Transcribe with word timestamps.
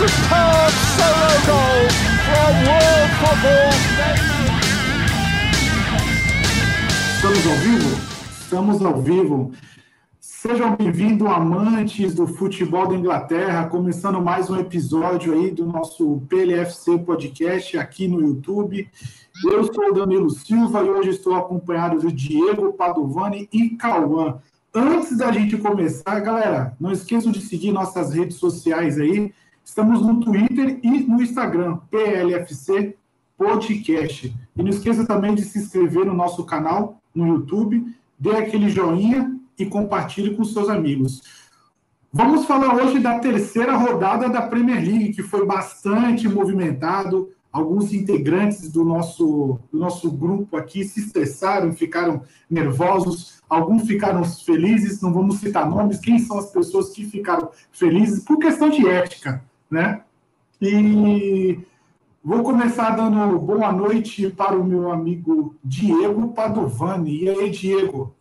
superb 0.00 0.72
solo 0.96 1.36
goal 1.44 1.82
from 2.24 2.52
World 2.64 3.10
Football. 3.20 3.70
Estamos 7.16 7.46
ao 7.46 7.56
vivo? 7.56 7.90
Estamos 8.40 8.82
ao 8.82 9.02
vivo. 9.02 9.52
Sejam 10.18 10.74
bem-vindos, 10.74 11.28
amantes 11.28 12.14
do 12.14 12.26
futebol 12.26 12.88
da 12.88 12.94
Inglaterra, 12.94 13.66
começando 13.66 14.22
mais 14.22 14.48
um 14.48 14.58
episódio 14.58 15.34
aí 15.34 15.50
do 15.50 15.66
nosso 15.66 16.22
PLFC 16.30 16.98
Podcast 17.00 17.76
aqui 17.76 18.08
no 18.08 18.22
YouTube. 18.22 18.88
Eu 19.52 19.64
sou 19.64 19.90
o 19.90 19.92
Danilo 19.92 20.30
Silva 20.30 20.82
e 20.82 20.88
hoje 20.88 21.10
estou 21.10 21.34
acompanhado 21.34 21.98
de 21.98 22.10
Diego 22.10 22.72
Padovani 22.72 23.50
e 23.52 23.76
Cauã. 23.76 24.38
Antes 24.74 25.18
da 25.18 25.30
gente 25.30 25.58
começar, 25.58 26.20
galera, 26.20 26.74
não 26.80 26.90
esqueçam 26.90 27.30
de 27.30 27.42
seguir 27.42 27.70
nossas 27.70 28.14
redes 28.14 28.38
sociais 28.38 28.98
aí. 28.98 29.30
Estamos 29.70 30.04
no 30.04 30.18
Twitter 30.18 30.80
e 30.82 31.04
no 31.04 31.22
Instagram, 31.22 31.76
PLFC 31.92 32.96
Podcast. 33.38 34.34
E 34.56 34.62
não 34.64 34.68
esqueça 34.68 35.06
também 35.06 35.32
de 35.32 35.42
se 35.42 35.60
inscrever 35.60 36.04
no 36.04 36.12
nosso 36.12 36.44
canal 36.44 37.00
no 37.14 37.24
YouTube, 37.28 37.86
dê 38.18 38.30
aquele 38.30 38.68
joinha 38.68 39.32
e 39.56 39.64
compartilhe 39.64 40.34
com 40.34 40.42
seus 40.42 40.68
amigos. 40.68 41.22
Vamos 42.12 42.46
falar 42.46 42.74
hoje 42.74 42.98
da 42.98 43.20
terceira 43.20 43.76
rodada 43.76 44.28
da 44.28 44.42
Premier 44.42 44.84
League, 44.84 45.12
que 45.12 45.22
foi 45.22 45.46
bastante 45.46 46.28
movimentado. 46.28 47.30
Alguns 47.52 47.92
integrantes 47.92 48.72
do 48.72 48.84
nosso, 48.84 49.60
do 49.72 49.78
nosso 49.78 50.10
grupo 50.10 50.56
aqui 50.56 50.82
se 50.82 50.98
estressaram, 50.98 51.72
ficaram 51.72 52.22
nervosos, 52.50 53.40
alguns 53.48 53.86
ficaram 53.86 54.24
felizes, 54.24 55.00
não 55.00 55.12
vamos 55.12 55.38
citar 55.38 55.70
nomes, 55.70 56.00
quem 56.00 56.18
são 56.18 56.40
as 56.40 56.50
pessoas 56.50 56.90
que 56.90 57.04
ficaram 57.04 57.50
felizes 57.70 58.24
por 58.24 58.38
questão 58.38 58.68
de 58.68 58.84
ética, 58.88 59.44
né? 59.70 60.02
E 60.60 61.58
vou 62.22 62.42
começar 62.42 62.90
dando 62.90 63.38
boa 63.38 63.72
noite 63.72 64.28
para 64.30 64.58
o 64.58 64.64
meu 64.64 64.90
amigo 64.90 65.56
Diego 65.62 66.34
Padovani. 66.34 67.24
E 67.24 67.30
aí, 67.30 67.50
Diego? 67.50 68.14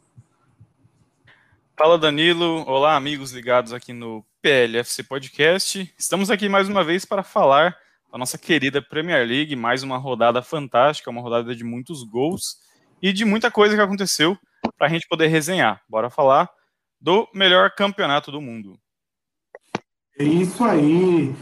Fala 1.75 1.97
Danilo, 1.97 2.63
olá 2.67 2.95
amigos 2.95 3.31
ligados 3.31 3.73
aqui 3.73 3.93
no 3.93 4.23
PLFC 4.41 5.03
Podcast. 5.03 5.93
Estamos 5.97 6.29
aqui 6.29 6.47
mais 6.47 6.69
uma 6.69 6.83
vez 6.83 7.03
para 7.03 7.23
falar 7.23 7.75
da 8.11 8.17
nossa 8.17 8.37
querida 8.37 8.81
Premier 8.81 9.25
League, 9.27 9.55
mais 9.55 9.81
uma 9.81 9.97
rodada 9.97 10.41
fantástica, 10.41 11.09
uma 11.09 11.21
rodada 11.21 11.55
de 11.55 11.63
muitos 11.63 12.03
gols 12.03 12.57
e 13.01 13.11
de 13.11 13.25
muita 13.25 13.49
coisa 13.49 13.75
que 13.75 13.81
aconteceu 13.81 14.37
para 14.77 14.87
a 14.87 14.89
gente 14.89 15.07
poder 15.07 15.27
resenhar. 15.27 15.81
Bora 15.89 16.09
falar 16.09 16.49
do 17.01 17.27
melhor 17.33 17.71
campeonato 17.71 18.31
do 18.31 18.41
mundo. 18.41 18.77
É 20.19 20.23
isso 20.25 20.65
aí. 20.65 21.33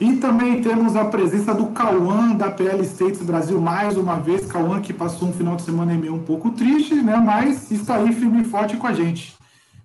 E 0.00 0.16
também 0.16 0.62
temos 0.62 0.96
a 0.96 1.04
presença 1.04 1.54
do 1.54 1.72
Cauã 1.72 2.34
da 2.34 2.50
PL 2.50 2.82
States 2.82 3.20
Brasil 3.20 3.60
mais 3.60 3.98
uma 3.98 4.18
vez. 4.18 4.50
Cauã 4.50 4.80
que 4.80 4.94
passou 4.94 5.28
um 5.28 5.32
final 5.34 5.56
de 5.56 5.62
semana 5.62 5.92
meio 5.92 6.14
um 6.14 6.24
pouco 6.24 6.50
triste, 6.52 6.94
né? 6.94 7.16
Mas 7.18 7.70
está 7.70 7.96
aí 7.96 8.14
firme 8.14 8.40
e 8.40 8.44
forte 8.44 8.78
com 8.78 8.86
a 8.86 8.94
gente. 8.94 9.34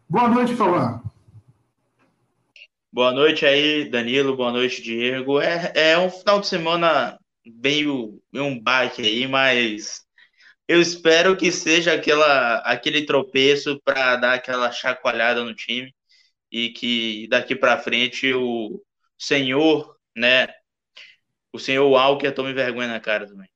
Boa 0.08 0.30
noite, 0.30 0.56
Cauã. 0.56 1.02
Boa 2.90 3.12
noite 3.12 3.46
aí, 3.46 3.90
Danilo. 3.90 4.38
Boa 4.38 4.54
noite, 4.54 4.82
Diego. 4.82 5.42
É, 5.42 5.74
é 5.76 6.00
um 6.00 6.10
final 6.10 6.40
de 6.40 6.48
semana 6.48 7.20
meio, 7.46 8.22
meio 8.32 8.46
um 8.46 8.58
baque 8.58 9.02
aí, 9.02 9.28
mas 9.28 10.06
eu 10.66 10.82
espero 10.82 11.36
que 11.36 11.52
seja 11.52 11.94
aquela, 11.94 12.60
aquele 12.60 13.06
tropeço 13.06 13.82
para 13.84 14.16
dar 14.16 14.34
aquela 14.36 14.72
chacoalhada 14.72 15.44
no 15.44 15.54
time 15.54 15.94
e 16.52 16.70
que 16.70 17.28
daqui 17.30 17.56
para 17.56 17.78
frente 17.78 18.34
o 18.34 18.82
senhor, 19.18 19.96
né, 20.16 20.48
o 21.54 21.60
senhor 21.60 21.90
Walker 21.90 22.32
tome 22.32 22.54
vergonha 22.54 22.88
na 22.88 23.00
cara 23.00 23.28
também. 23.28 23.50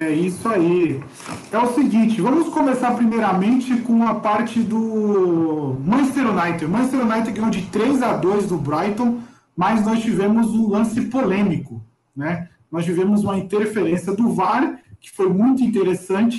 É 0.00 0.12
isso 0.12 0.48
aí. 0.48 1.02
É 1.50 1.58
o 1.58 1.74
seguinte, 1.74 2.20
vamos 2.20 2.54
começar 2.54 2.94
primeiramente 2.94 3.80
com 3.80 4.04
a 4.04 4.14
parte 4.14 4.60
do 4.60 5.76
Manchester 5.84 6.28
United. 6.28 6.66
Manchester 6.66 7.00
United 7.00 7.32
ganhou 7.32 7.50
de 7.50 7.62
3 7.66 8.02
a 8.02 8.16
2 8.16 8.48
do 8.48 8.58
Brighton, 8.58 9.20
mas 9.56 9.84
nós 9.84 10.00
tivemos 10.00 10.46
um 10.54 10.68
lance 10.68 11.00
polêmico, 11.06 11.84
né? 12.14 12.48
Nós 12.70 12.84
tivemos 12.84 13.24
uma 13.24 13.38
interferência 13.38 14.14
do 14.14 14.32
VAR, 14.32 14.80
que 15.00 15.10
foi 15.10 15.28
muito 15.30 15.64
interessante, 15.64 16.38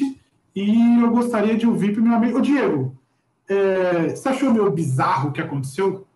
e 0.56 1.02
eu 1.02 1.10
gostaria 1.10 1.58
de 1.58 1.68
ouvir 1.68 1.92
primeiramente. 1.92 2.36
Ô, 2.36 2.40
Diego, 2.40 2.99
é, 3.50 4.10
você 4.10 4.30
achou 4.30 4.54
meio 4.54 4.70
bizarro 4.72 5.30
o 5.30 5.34
que 5.34 5.42
aconteceu? 5.42 6.08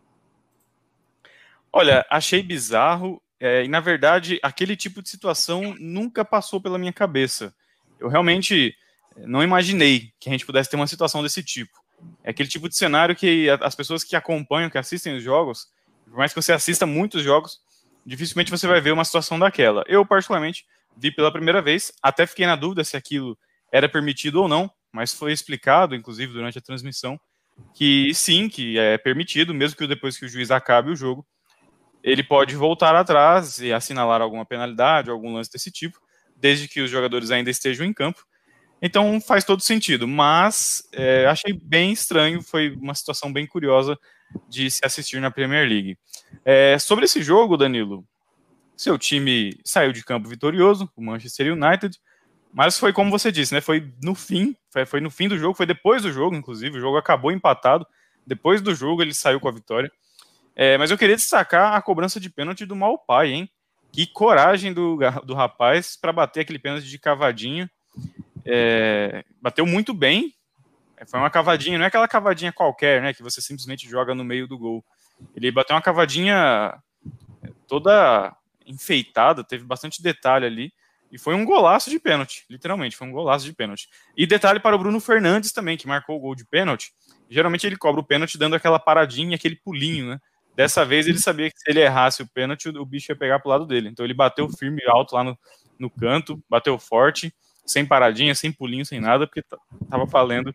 Olha, 1.71 2.05
achei 2.09 2.43
bizarro 2.43 3.21
é, 3.39 3.65
e 3.65 3.67
na 3.67 3.79
verdade, 3.79 4.39
aquele 4.41 4.75
tipo 4.75 5.01
de 5.01 5.09
situação 5.09 5.75
nunca 5.79 6.23
passou 6.23 6.61
pela 6.61 6.77
minha 6.77 6.93
cabeça. 6.93 7.53
Eu 7.99 8.07
realmente 8.07 8.73
é, 9.17 9.27
não 9.27 9.43
imaginei 9.43 10.13
que 10.19 10.29
a 10.29 10.31
gente 10.31 10.45
pudesse 10.45 10.69
ter 10.69 10.75
uma 10.77 10.87
situação 10.87 11.21
desse 11.21 11.43
tipo. 11.43 11.83
É 12.23 12.29
aquele 12.29 12.47
tipo 12.47 12.69
de 12.69 12.75
cenário 12.77 13.15
que 13.15 13.49
as 13.49 13.75
pessoas 13.75 14.03
que 14.03 14.15
acompanham, 14.15 14.69
que 14.69 14.77
assistem 14.77 15.17
os 15.17 15.23
jogos, 15.23 15.67
por 16.05 16.17
mais 16.17 16.31
que 16.33 16.41
você 16.41 16.53
assista 16.53 16.85
muitos 16.85 17.23
jogos, 17.23 17.59
dificilmente 18.05 18.51
você 18.51 18.67
vai 18.67 18.79
ver 18.79 18.91
uma 18.91 19.03
situação 19.03 19.39
daquela. 19.39 19.83
Eu, 19.87 20.05
particularmente, 20.05 20.65
vi 20.95 21.11
pela 21.11 21.31
primeira 21.31 21.61
vez, 21.61 21.91
até 22.01 22.27
fiquei 22.27 22.45
na 22.45 22.55
dúvida 22.55 22.83
se 22.83 22.95
aquilo 22.95 23.37
era 23.71 23.89
permitido 23.89 24.41
ou 24.41 24.47
não, 24.47 24.71
mas 24.93 25.13
foi 25.13 25.33
explicado, 25.33 25.95
inclusive, 25.95 26.31
durante 26.31 26.57
a 26.57 26.61
transmissão, 26.61 27.19
que 27.73 28.13
sim, 28.13 28.47
que 28.47 28.77
é 28.77 28.97
permitido, 28.97 29.53
mesmo 29.53 29.77
que 29.77 29.87
depois 29.87 30.17
que 30.17 30.25
o 30.25 30.29
juiz 30.29 30.51
acabe 30.51 30.91
o 30.91 30.95
jogo, 30.95 31.25
ele 32.03 32.23
pode 32.23 32.55
voltar 32.55 32.95
atrás 32.95 33.59
e 33.59 33.71
assinalar 33.71 34.21
alguma 34.21 34.45
penalidade, 34.45 35.09
algum 35.09 35.33
lance 35.33 35.51
desse 35.51 35.71
tipo, 35.71 35.99
desde 36.35 36.67
que 36.67 36.81
os 36.81 36.91
jogadores 36.91 37.31
ainda 37.31 37.49
estejam 37.49 37.85
em 37.85 37.93
campo. 37.93 38.25
Então 38.81 39.19
faz 39.21 39.45
todo 39.45 39.61
sentido, 39.61 40.05
mas 40.07 40.83
é, 40.91 41.25
achei 41.25 41.53
bem 41.53 41.93
estranho, 41.93 42.41
foi 42.41 42.75
uma 42.75 42.93
situação 42.93 43.31
bem 43.31 43.47
curiosa 43.47 43.97
de 44.49 44.69
se 44.69 44.81
assistir 44.83 45.21
na 45.21 45.31
Premier 45.31 45.67
League. 45.67 45.97
É, 46.43 46.77
sobre 46.77 47.05
esse 47.05 47.23
jogo, 47.23 47.55
Danilo, 47.55 48.05
seu 48.75 48.97
time 48.97 49.57
saiu 49.63 49.93
de 49.93 50.03
campo 50.03 50.27
vitorioso, 50.27 50.91
o 50.97 51.01
Manchester 51.01 51.53
United, 51.53 51.97
mas 52.53 52.77
foi 52.77 52.93
como 52.93 53.09
você 53.09 53.31
disse, 53.31 53.53
né? 53.53 53.61
Foi 53.61 53.91
no 54.01 54.13
fim, 54.13 54.55
foi, 54.85 55.01
no 55.01 55.09
fim 55.09 55.27
do 55.27 55.37
jogo, 55.37 55.55
foi 55.55 55.65
depois 55.65 56.03
do 56.03 56.11
jogo, 56.11 56.35
inclusive, 56.35 56.77
o 56.77 56.81
jogo 56.81 56.97
acabou 56.97 57.31
empatado. 57.31 57.85
Depois 58.25 58.61
do 58.61 58.75
jogo 58.75 59.01
ele 59.01 59.13
saiu 59.13 59.39
com 59.39 59.47
a 59.47 59.51
vitória. 59.51 59.91
É, 60.55 60.77
mas 60.77 60.91
eu 60.91 60.97
queria 60.97 61.15
destacar 61.15 61.73
a 61.73 61.81
cobrança 61.81 62.19
de 62.19 62.29
pênalti 62.29 62.65
do 62.65 62.75
Malpai, 62.75 63.31
hein? 63.31 63.49
Que 63.91 64.05
coragem 64.05 64.71
do, 64.71 64.99
do 65.23 65.33
rapaz 65.33 65.97
para 65.97 66.13
bater 66.13 66.41
aquele 66.41 66.59
pênalti 66.59 66.85
de 66.85 66.99
cavadinha. 66.99 67.69
É, 68.45 69.25
bateu 69.41 69.65
muito 69.65 69.93
bem. 69.93 70.33
É, 70.95 71.05
foi 71.05 71.19
uma 71.19 71.31
cavadinha, 71.31 71.77
não 71.77 71.85
é 71.85 71.87
aquela 71.87 72.07
cavadinha 72.07 72.53
qualquer, 72.53 73.01
né? 73.01 73.13
Que 73.15 73.23
você 73.23 73.41
simplesmente 73.41 73.89
joga 73.89 74.13
no 74.13 74.23
meio 74.23 74.47
do 74.47 74.59
gol. 74.59 74.85
Ele 75.35 75.51
bateu 75.51 75.75
uma 75.75 75.81
cavadinha 75.81 76.77
toda 77.67 78.35
enfeitada, 78.65 79.43
teve 79.43 79.63
bastante 79.63 80.03
detalhe 80.03 80.45
ali. 80.45 80.73
E 81.13 81.19
foi 81.19 81.35
um 81.35 81.45
golaço 81.45 81.91
de 81.91 81.99
pênalti, 81.99 82.43
literalmente, 82.49 82.97
foi 82.97 83.07
um 83.07 83.11
golaço 83.11 83.45
de 83.45 83.53
pênalti. 83.53 83.87
E 84.17 84.25
detalhe 84.25 84.59
para 84.59 84.75
o 84.75 84.79
Bruno 84.79 84.99
Fernandes 84.99 85.51
também, 85.51 85.77
que 85.77 85.87
marcou 85.87 86.17
o 86.17 86.19
gol 86.19 86.33
de 86.33 86.43
pênalti. 86.43 86.91
Geralmente 87.29 87.67
ele 87.67 87.77
cobra 87.77 88.01
o 88.01 88.03
pênalti 88.03 88.35
dando 88.35 88.55
aquela 88.55 88.79
paradinha, 88.79 89.35
aquele 89.35 89.55
pulinho, 89.55 90.07
né? 90.07 90.19
Dessa 90.55 90.83
vez 90.83 91.07
ele 91.07 91.19
sabia 91.19 91.51
que 91.51 91.59
se 91.59 91.69
ele 91.69 91.81
errasse 91.81 92.23
o 92.23 92.27
pênalti, 92.27 92.67
o 92.67 92.83
bicho 92.83 93.11
ia 93.11 93.15
pegar 93.15 93.37
pro 93.37 93.49
lado 93.49 93.67
dele. 93.67 93.89
Então 93.89 94.03
ele 94.03 94.13
bateu 94.15 94.49
firme 94.49 94.81
e 94.83 94.89
alto 94.89 95.13
lá 95.13 95.23
no, 95.23 95.37
no 95.77 95.87
canto, 95.87 96.43
bateu 96.49 96.79
forte, 96.79 97.31
sem 97.63 97.85
paradinha, 97.85 98.33
sem 98.33 98.51
pulinho, 98.51 98.83
sem 98.83 98.99
nada, 98.99 99.27
porque 99.27 99.43
tava 99.87 100.05
valendo 100.05 100.51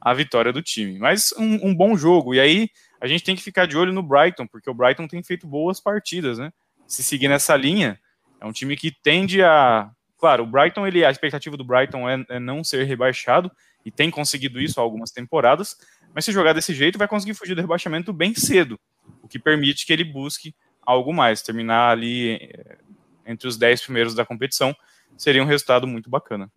a 0.00 0.14
vitória 0.14 0.52
do 0.52 0.62
time. 0.62 1.00
Mas 1.00 1.32
um, 1.36 1.68
um, 1.68 1.74
bom 1.74 1.96
jogo. 1.96 2.32
E 2.32 2.38
aí 2.38 2.68
a 3.00 3.08
gente 3.08 3.24
tem 3.24 3.34
que 3.34 3.42
ficar 3.42 3.66
de 3.66 3.76
olho 3.76 3.92
no 3.92 4.04
Brighton, 4.04 4.46
porque 4.46 4.70
o 4.70 4.74
Brighton 4.74 5.08
tem 5.08 5.20
feito 5.20 5.48
boas 5.48 5.80
partidas, 5.80 6.38
né? 6.38 6.52
Se 6.86 7.02
seguir 7.02 7.26
nessa 7.26 7.56
linha, 7.56 7.98
é 8.40 8.46
um 8.46 8.52
time 8.52 8.76
que 8.76 8.92
tende 9.02 9.42
a. 9.42 9.90
Claro, 10.18 10.44
o 10.44 10.46
Brighton, 10.46 10.86
ele, 10.86 11.04
a 11.04 11.10
expectativa 11.10 11.56
do 11.56 11.64
Brighton 11.64 12.08
é, 12.08 12.24
é 12.28 12.40
não 12.40 12.64
ser 12.64 12.84
rebaixado, 12.84 13.50
e 13.84 13.90
tem 13.90 14.10
conseguido 14.10 14.60
isso 14.60 14.80
há 14.80 14.82
algumas 14.82 15.10
temporadas, 15.10 15.76
mas 16.14 16.24
se 16.24 16.32
jogar 16.32 16.52
desse 16.52 16.74
jeito, 16.74 16.98
vai 16.98 17.06
conseguir 17.06 17.34
fugir 17.34 17.54
do 17.54 17.60
rebaixamento 17.60 18.12
bem 18.12 18.34
cedo 18.34 18.78
o 19.22 19.28
que 19.28 19.38
permite 19.38 19.86
que 19.86 19.92
ele 19.92 20.04
busque 20.04 20.54
algo 20.84 21.12
mais, 21.12 21.42
terminar 21.42 21.90
ali 21.90 22.34
eh, 22.34 22.78
entre 23.26 23.48
os 23.48 23.56
10 23.56 23.82
primeiros 23.82 24.14
da 24.14 24.24
competição, 24.24 24.74
seria 25.16 25.42
um 25.42 25.46
resultado 25.46 25.86
muito 25.86 26.08
bacana. 26.08 26.50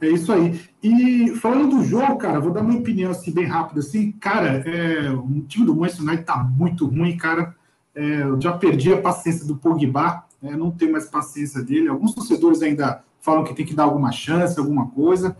É 0.00 0.08
isso 0.08 0.32
aí. 0.32 0.60
E 0.82 1.30
falando 1.36 1.76
do 1.76 1.84
jogo, 1.84 2.18
cara, 2.18 2.40
vou 2.40 2.52
dar 2.52 2.64
minha 2.64 2.80
opinião 2.80 3.12
assim, 3.12 3.32
bem 3.32 3.44
rápido 3.44 3.78
assim. 3.78 4.10
Cara, 4.12 4.68
é, 4.68 5.08
o 5.10 5.42
time 5.42 5.64
do 5.64 5.76
Manchester 5.76 6.04
United 6.04 6.26
tá 6.26 6.38
muito 6.38 6.86
ruim, 6.86 7.16
cara. 7.16 7.54
É, 7.94 8.22
eu 8.22 8.40
já 8.40 8.52
perdi 8.52 8.92
a 8.92 9.00
paciência 9.00 9.46
do 9.46 9.56
Pogba, 9.56 10.24
é, 10.42 10.56
não 10.56 10.70
tenho 10.70 10.92
mais 10.92 11.06
paciência 11.06 11.62
dele. 11.62 11.88
Alguns 11.88 12.14
torcedores 12.14 12.62
ainda 12.62 13.04
falam 13.20 13.44
que 13.44 13.54
tem 13.54 13.64
que 13.64 13.74
dar 13.74 13.84
alguma 13.84 14.10
chance, 14.10 14.58
alguma 14.58 14.88
coisa, 14.88 15.36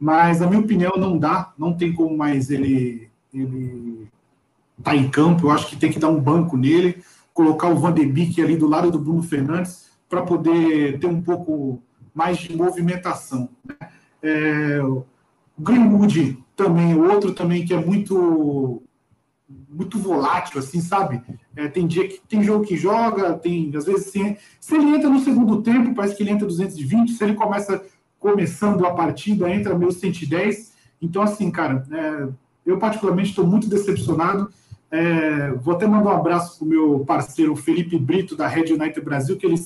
mas 0.00 0.40
na 0.40 0.46
minha 0.46 0.60
opinião 0.60 0.92
não 0.96 1.18
dá, 1.18 1.52
não 1.58 1.74
tem 1.74 1.92
como 1.92 2.16
mais 2.16 2.50
ele, 2.50 3.10
ele 3.32 4.08
tá 4.82 4.94
em 4.96 5.08
campo. 5.08 5.46
Eu 5.46 5.50
acho 5.50 5.66
que 5.66 5.76
tem 5.76 5.92
que 5.92 5.98
dar 5.98 6.08
um 6.08 6.20
banco 6.20 6.56
nele, 6.56 7.02
colocar 7.34 7.68
o 7.68 7.76
Van 7.76 7.92
de 7.92 8.06
Beek 8.06 8.40
ali 8.42 8.56
do 8.56 8.66
lado 8.66 8.90
do 8.90 8.98
Bruno 8.98 9.22
Fernandes 9.22 9.90
para 10.08 10.22
poder 10.22 10.98
ter 10.98 11.06
um 11.06 11.20
pouco 11.20 11.82
mais 12.14 12.38
de 12.38 12.56
movimentação. 12.56 13.48
Né? 13.64 13.76
É, 14.22 14.82
o 14.82 15.04
Greenwood 15.58 16.42
também, 16.56 16.98
outro 16.98 17.34
também 17.34 17.64
que 17.64 17.74
é 17.74 17.84
muito 17.84 18.82
muito 19.68 19.98
volátil, 19.98 20.58
assim, 20.58 20.80
sabe? 20.80 21.22
É, 21.56 21.68
tem 21.68 21.86
dia 21.86 22.06
que 22.06 22.20
tem 22.28 22.42
jogo 22.42 22.66
que 22.66 22.76
joga, 22.76 23.32
tem 23.32 23.72
às 23.74 23.86
vezes 23.86 24.12
se, 24.12 24.74
ele 24.74 24.94
entra 24.94 25.08
no 25.08 25.20
segundo 25.20 25.62
tempo, 25.62 25.94
parece 25.94 26.14
que 26.14 26.22
ele 26.22 26.30
entra 26.30 26.46
220, 26.46 27.12
se 27.12 27.24
ele 27.24 27.32
começa 27.34 27.82
começando 28.20 28.84
a 28.84 28.92
partida, 28.92 29.48
entra 29.48 29.76
meio 29.76 29.90
110. 29.90 30.74
Então, 31.00 31.22
assim, 31.22 31.50
cara, 31.50 31.86
é, 31.90 32.28
eu 32.66 32.78
particularmente 32.78 33.30
estou 33.30 33.46
muito 33.46 33.68
decepcionado. 33.68 34.50
É, 34.90 35.50
vou 35.52 35.74
até 35.74 35.86
mandar 35.86 36.10
um 36.10 36.16
abraço 36.16 36.58
para 36.58 36.66
o 36.66 36.68
meu 36.68 37.04
parceiro 37.06 37.56
Felipe 37.56 37.98
Brito, 37.98 38.36
da 38.36 38.46
Red 38.46 38.72
United 38.72 39.00
Brasil, 39.00 39.36
que 39.36 39.46
ele 39.46 39.56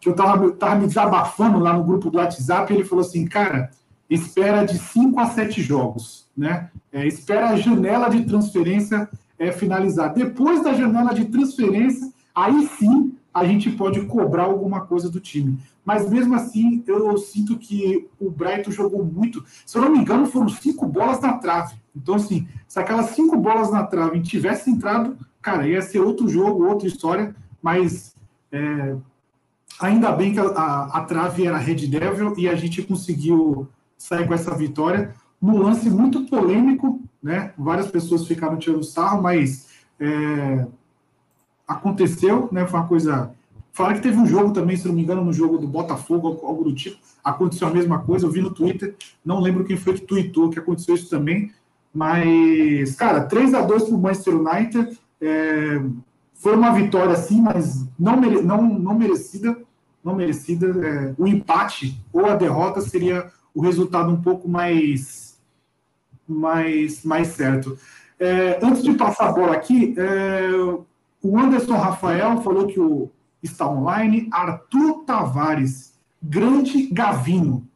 que 0.00 0.08
eu 0.08 0.12
estava 0.12 0.50
tava 0.52 0.76
me 0.76 0.86
desabafando 0.86 1.58
lá 1.58 1.74
no 1.74 1.84
grupo 1.84 2.10
do 2.10 2.16
WhatsApp, 2.16 2.72
ele 2.72 2.84
falou 2.84 3.04
assim, 3.04 3.26
cara, 3.26 3.70
espera 4.08 4.64
de 4.64 4.78
5 4.78 5.20
a 5.20 5.26
7 5.26 5.60
jogos, 5.62 6.26
né? 6.34 6.70
É, 6.90 7.06
espera 7.06 7.50
a 7.50 7.56
janela 7.56 8.08
de 8.08 8.24
transferência 8.24 9.08
é, 9.40 9.50
finalizar. 9.50 10.12
Depois 10.12 10.62
da 10.62 10.74
janela 10.74 11.14
de 11.14 11.24
transferência, 11.24 12.12
aí 12.34 12.68
sim 12.78 13.14
a 13.32 13.44
gente 13.44 13.70
pode 13.70 14.02
cobrar 14.02 14.44
alguma 14.44 14.82
coisa 14.82 15.08
do 15.08 15.18
time. 15.18 15.58
Mas 15.82 16.08
mesmo 16.10 16.34
assim, 16.34 16.84
eu 16.86 17.16
sinto 17.16 17.58
que 17.58 18.06
o 18.20 18.30
Brighton 18.30 18.70
jogou 18.70 19.02
muito. 19.02 19.42
Se 19.64 19.78
eu 19.78 19.82
não 19.82 19.90
me 19.90 19.98
engano, 19.98 20.26
foram 20.26 20.48
cinco 20.48 20.86
bolas 20.86 21.20
na 21.20 21.32
trave. 21.38 21.76
Então, 21.96 22.16
assim, 22.16 22.46
se 22.68 22.78
aquelas 22.78 23.10
cinco 23.10 23.36
bolas 23.36 23.70
na 23.70 23.84
trave 23.84 24.20
tivessem 24.20 24.74
entrado, 24.74 25.16
cara, 25.40 25.66
ia 25.66 25.80
ser 25.80 26.00
outro 26.00 26.28
jogo, 26.28 26.66
outra 26.66 26.86
história. 26.86 27.34
Mas 27.62 28.14
é, 28.52 28.96
ainda 29.80 30.12
bem 30.12 30.34
que 30.34 30.40
a, 30.40 30.44
a, 30.44 30.98
a 30.98 31.04
trave 31.04 31.46
era 31.46 31.56
Red 31.56 31.86
Devil 31.86 32.34
e 32.36 32.46
a 32.46 32.54
gente 32.54 32.82
conseguiu 32.82 33.66
sair 33.96 34.26
com 34.26 34.34
essa 34.34 34.54
vitória 34.54 35.14
num 35.40 35.62
lance 35.62 35.88
muito 35.88 36.26
polêmico, 36.26 37.00
né? 37.22 37.52
Várias 37.56 37.88
pessoas 37.88 38.26
ficaram 38.26 38.56
tirando 38.56 38.84
sarro, 38.84 39.22
mas 39.22 39.68
é, 39.98 40.66
aconteceu, 41.66 42.48
né? 42.50 42.66
Foi 42.66 42.80
uma 42.80 42.88
coisa. 42.88 43.32
Falaram 43.72 43.96
que 43.96 44.02
teve 44.02 44.18
um 44.18 44.26
jogo 44.26 44.52
também, 44.52 44.76
se 44.76 44.86
não 44.86 44.94
me 44.94 45.02
engano, 45.02 45.24
no 45.24 45.32
jogo 45.32 45.58
do 45.58 45.66
Botafogo, 45.66 46.40
algo 46.42 46.64
do 46.64 46.74
tipo. 46.74 46.98
Aconteceu 47.22 47.68
a 47.68 47.72
mesma 47.72 48.00
coisa, 48.00 48.26
eu 48.26 48.30
vi 48.30 48.40
no 48.40 48.50
Twitter, 48.50 48.96
não 49.24 49.40
lembro 49.40 49.64
quem 49.64 49.76
foi 49.76 49.94
que 49.94 50.06
tweetou 50.06 50.50
que 50.50 50.58
aconteceu 50.58 50.94
isso 50.94 51.08
também. 51.08 51.52
Mas, 51.92 52.94
cara, 52.94 53.24
3 53.24 53.54
a 53.54 53.62
2 53.62 53.84
para 53.84 53.94
o 53.94 53.98
Manchester 54.00 54.34
United. 54.36 54.98
É, 55.20 55.82
foi 56.34 56.56
uma 56.56 56.72
vitória, 56.72 57.14
sim, 57.16 57.42
mas 57.42 57.86
não, 57.98 58.18
mere, 58.18 58.40
não, 58.40 58.62
não 58.62 58.98
merecida. 58.98 59.56
Não 60.02 60.14
merecida. 60.14 60.66
É, 60.86 61.14
o 61.18 61.26
empate 61.26 62.00
ou 62.12 62.26
a 62.26 62.34
derrota 62.34 62.80
seria 62.80 63.30
o 63.54 63.60
resultado 63.60 64.10
um 64.10 64.20
pouco 64.20 64.48
mais, 64.48 65.29
mais, 66.30 67.04
mais 67.04 67.28
certo. 67.28 67.78
É, 68.18 68.58
antes 68.62 68.82
de 68.82 68.92
passar 68.94 69.28
a 69.28 69.32
bola 69.32 69.54
aqui, 69.54 69.94
é, 69.96 70.50
o 71.22 71.38
Anderson 71.38 71.76
Rafael 71.76 72.40
falou 72.42 72.66
que 72.66 72.78
o, 72.78 73.10
está 73.42 73.68
online. 73.68 74.28
Arthur 74.32 75.04
Tavares, 75.04 75.98
grande 76.22 76.88
Gavino. 76.92 77.66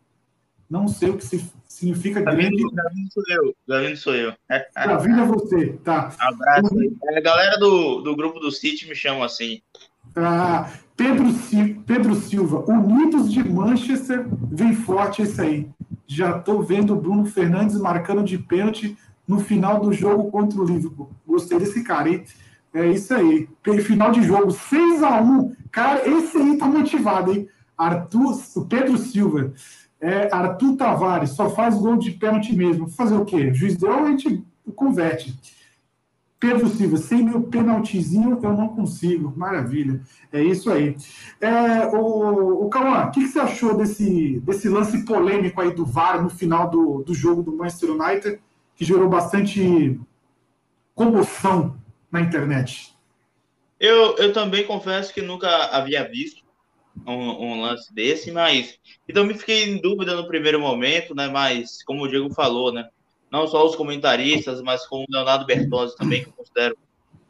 Não 0.68 0.88
sei 0.88 1.10
o 1.10 1.16
que 1.16 1.24
significa 1.66 2.20
grande. 2.20 2.62
Gavino 2.72 3.08
sou 3.12 3.22
eu. 3.28 3.56
Gavino 3.68 3.96
sou 3.96 4.14
eu. 4.14 4.32
Gavino 4.74 5.22
é 5.22 5.26
você, 5.26 5.72
tá. 5.84 6.14
Abraço. 6.18 6.74
A 7.16 7.20
galera 7.20 7.58
do, 7.58 8.00
do 8.00 8.16
grupo 8.16 8.38
do 8.38 8.50
City 8.50 8.88
me 8.88 8.94
chama 8.94 9.24
assim. 9.24 9.60
Ah, 10.16 10.70
Pedro, 10.96 11.26
Pedro 11.86 12.14
Silva, 12.14 12.64
Unidos 12.70 13.32
de 13.32 13.42
Manchester, 13.42 14.26
vem 14.50 14.74
forte 14.74 15.22
esse 15.22 15.40
aí. 15.40 15.68
Já 16.06 16.38
estou 16.38 16.62
vendo 16.62 16.94
o 16.94 17.00
Bruno 17.00 17.24
Fernandes 17.26 17.78
marcando 17.78 18.22
de 18.22 18.38
pênalti 18.38 18.96
no 19.26 19.40
final 19.40 19.80
do 19.80 19.92
jogo 19.92 20.30
contra 20.30 20.60
o 20.60 20.64
Liverpool. 20.64 21.10
Gostei 21.26 21.58
desse 21.58 21.82
cara, 21.82 22.08
hein? 22.08 22.24
É 22.72 22.86
isso 22.88 23.14
aí. 23.14 23.48
Final 23.82 24.10
de 24.10 24.22
jogo, 24.22 24.50
6 24.50 25.02
a 25.02 25.20
1 25.20 25.52
Cara, 25.70 26.08
esse 26.08 26.36
aí 26.36 26.56
tá 26.56 26.66
motivado, 26.66 27.32
hein? 27.32 27.48
Arthur, 27.76 28.40
o 28.56 28.64
Pedro 28.66 28.96
Silva. 28.98 29.52
É, 30.00 30.28
Arthur 30.32 30.76
Tavares, 30.76 31.30
só 31.30 31.48
faz 31.50 31.76
gol 31.76 31.96
de 31.96 32.10
pênalti 32.10 32.54
mesmo. 32.54 32.88
Fazer 32.88 33.14
o 33.14 33.24
quê? 33.24 33.52
Juiz 33.54 33.76
deu, 33.76 33.92
a 33.92 34.10
gente 34.10 34.44
converte. 34.76 35.34
Pedro 36.44 36.68
Silva, 36.68 36.98
sem 36.98 37.22
meu 37.22 37.44
penaltizinho 37.44 38.38
eu 38.42 38.52
não 38.52 38.68
consigo. 38.68 39.32
Maravilha. 39.34 40.02
É 40.30 40.42
isso 40.42 40.70
aí. 40.70 40.94
É, 41.40 41.86
o, 41.86 42.66
o 42.66 42.68
Cauã, 42.68 43.06
o 43.06 43.10
que, 43.10 43.20
que, 43.20 43.28
você 43.28 43.40
achou 43.40 43.74
desse, 43.74 44.40
desse 44.40 44.68
lance 44.68 45.06
polêmico 45.06 45.58
aí 45.62 45.72
do 45.72 45.86
VAR 45.86 46.22
no 46.22 46.28
final 46.28 46.68
do, 46.68 47.02
do 47.02 47.14
jogo 47.14 47.42
do 47.42 47.56
Manchester 47.56 47.92
United, 47.92 48.40
que 48.76 48.84
gerou 48.84 49.08
bastante 49.08 49.98
comoção 50.94 51.78
na 52.12 52.20
internet? 52.20 52.94
Eu, 53.80 54.14
eu 54.18 54.30
também 54.30 54.66
confesso 54.66 55.14
que 55.14 55.22
nunca 55.22 55.48
havia 55.68 56.06
visto 56.06 56.44
um, 57.06 57.12
um, 57.12 57.60
lance 57.62 57.92
desse, 57.94 58.30
mas 58.30 58.78
então 59.08 59.24
me 59.24 59.32
fiquei 59.32 59.64
em 59.64 59.80
dúvida 59.80 60.14
no 60.14 60.28
primeiro 60.28 60.60
momento, 60.60 61.14
né? 61.14 61.26
Mas 61.26 61.82
como 61.84 62.02
o 62.02 62.08
Diego 62.08 62.34
falou, 62.34 62.70
né? 62.70 62.86
Não 63.34 63.48
só 63.48 63.66
os 63.66 63.74
comentaristas, 63.74 64.62
mas 64.62 64.86
como 64.86 65.02
o 65.02 65.12
Leonardo 65.12 65.44
Bertozzi 65.44 65.96
também, 65.96 66.22
que 66.22 66.28
eu 66.28 66.32
considero 66.34 66.78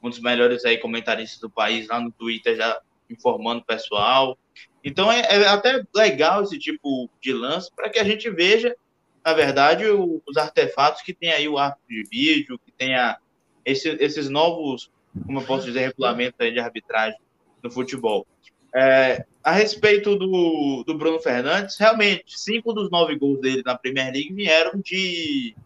um 0.03 0.11
dos 0.11 0.21
melhores 0.21 0.63
aí 0.67 0.77
comentaristas 0.77 1.41
do 1.41 1.49
país, 1.49 1.89
lá 1.89 1.99
no 1.99 2.13
Twitter 2.13 2.55
já 2.55 2.79
informando 3.09 3.63
o 3.63 3.65
pessoal. 3.65 4.37
Então 4.85 5.11
é, 5.11 5.21
é 5.21 5.49
até 5.49 5.83
legal 5.97 6.43
esse 6.43 6.59
tipo 6.59 7.09
de 7.23 7.33
lance 7.33 7.71
para 7.75 7.89
que 7.89 7.99
a 7.99 8.05
gente 8.05 8.29
veja, 8.29 8.77
na 9.25 9.33
verdade, 9.33 9.87
o, 9.87 10.21
os 10.29 10.37
artefatos 10.37 11.01
que 11.01 11.15
tem 11.15 11.33
aí 11.33 11.49
o 11.49 11.57
árbitro 11.57 11.89
de 11.89 12.03
vídeo, 12.11 12.61
que 12.63 12.71
tem 12.71 12.95
a, 12.95 13.17
esse, 13.65 13.89
esses 13.99 14.29
novos, 14.29 14.91
como 15.25 15.41
eu 15.41 15.47
posso 15.47 15.65
dizer, 15.65 15.87
regulamentos 15.87 16.53
de 16.53 16.61
arbitragem 16.61 17.19
no 17.63 17.71
futebol. 17.71 18.27
É, 18.77 19.25
a 19.43 19.53
respeito 19.53 20.17
do, 20.17 20.85
do 20.87 20.99
Bruno 20.99 21.19
Fernandes, 21.19 21.79
realmente, 21.79 22.39
cinco 22.39 22.75
dos 22.75 22.91
nove 22.91 23.17
gols 23.17 23.41
dele 23.41 23.63
na 23.65 23.79
Premier 23.79 24.13
League 24.13 24.35
vieram 24.35 24.79
de 24.79 25.57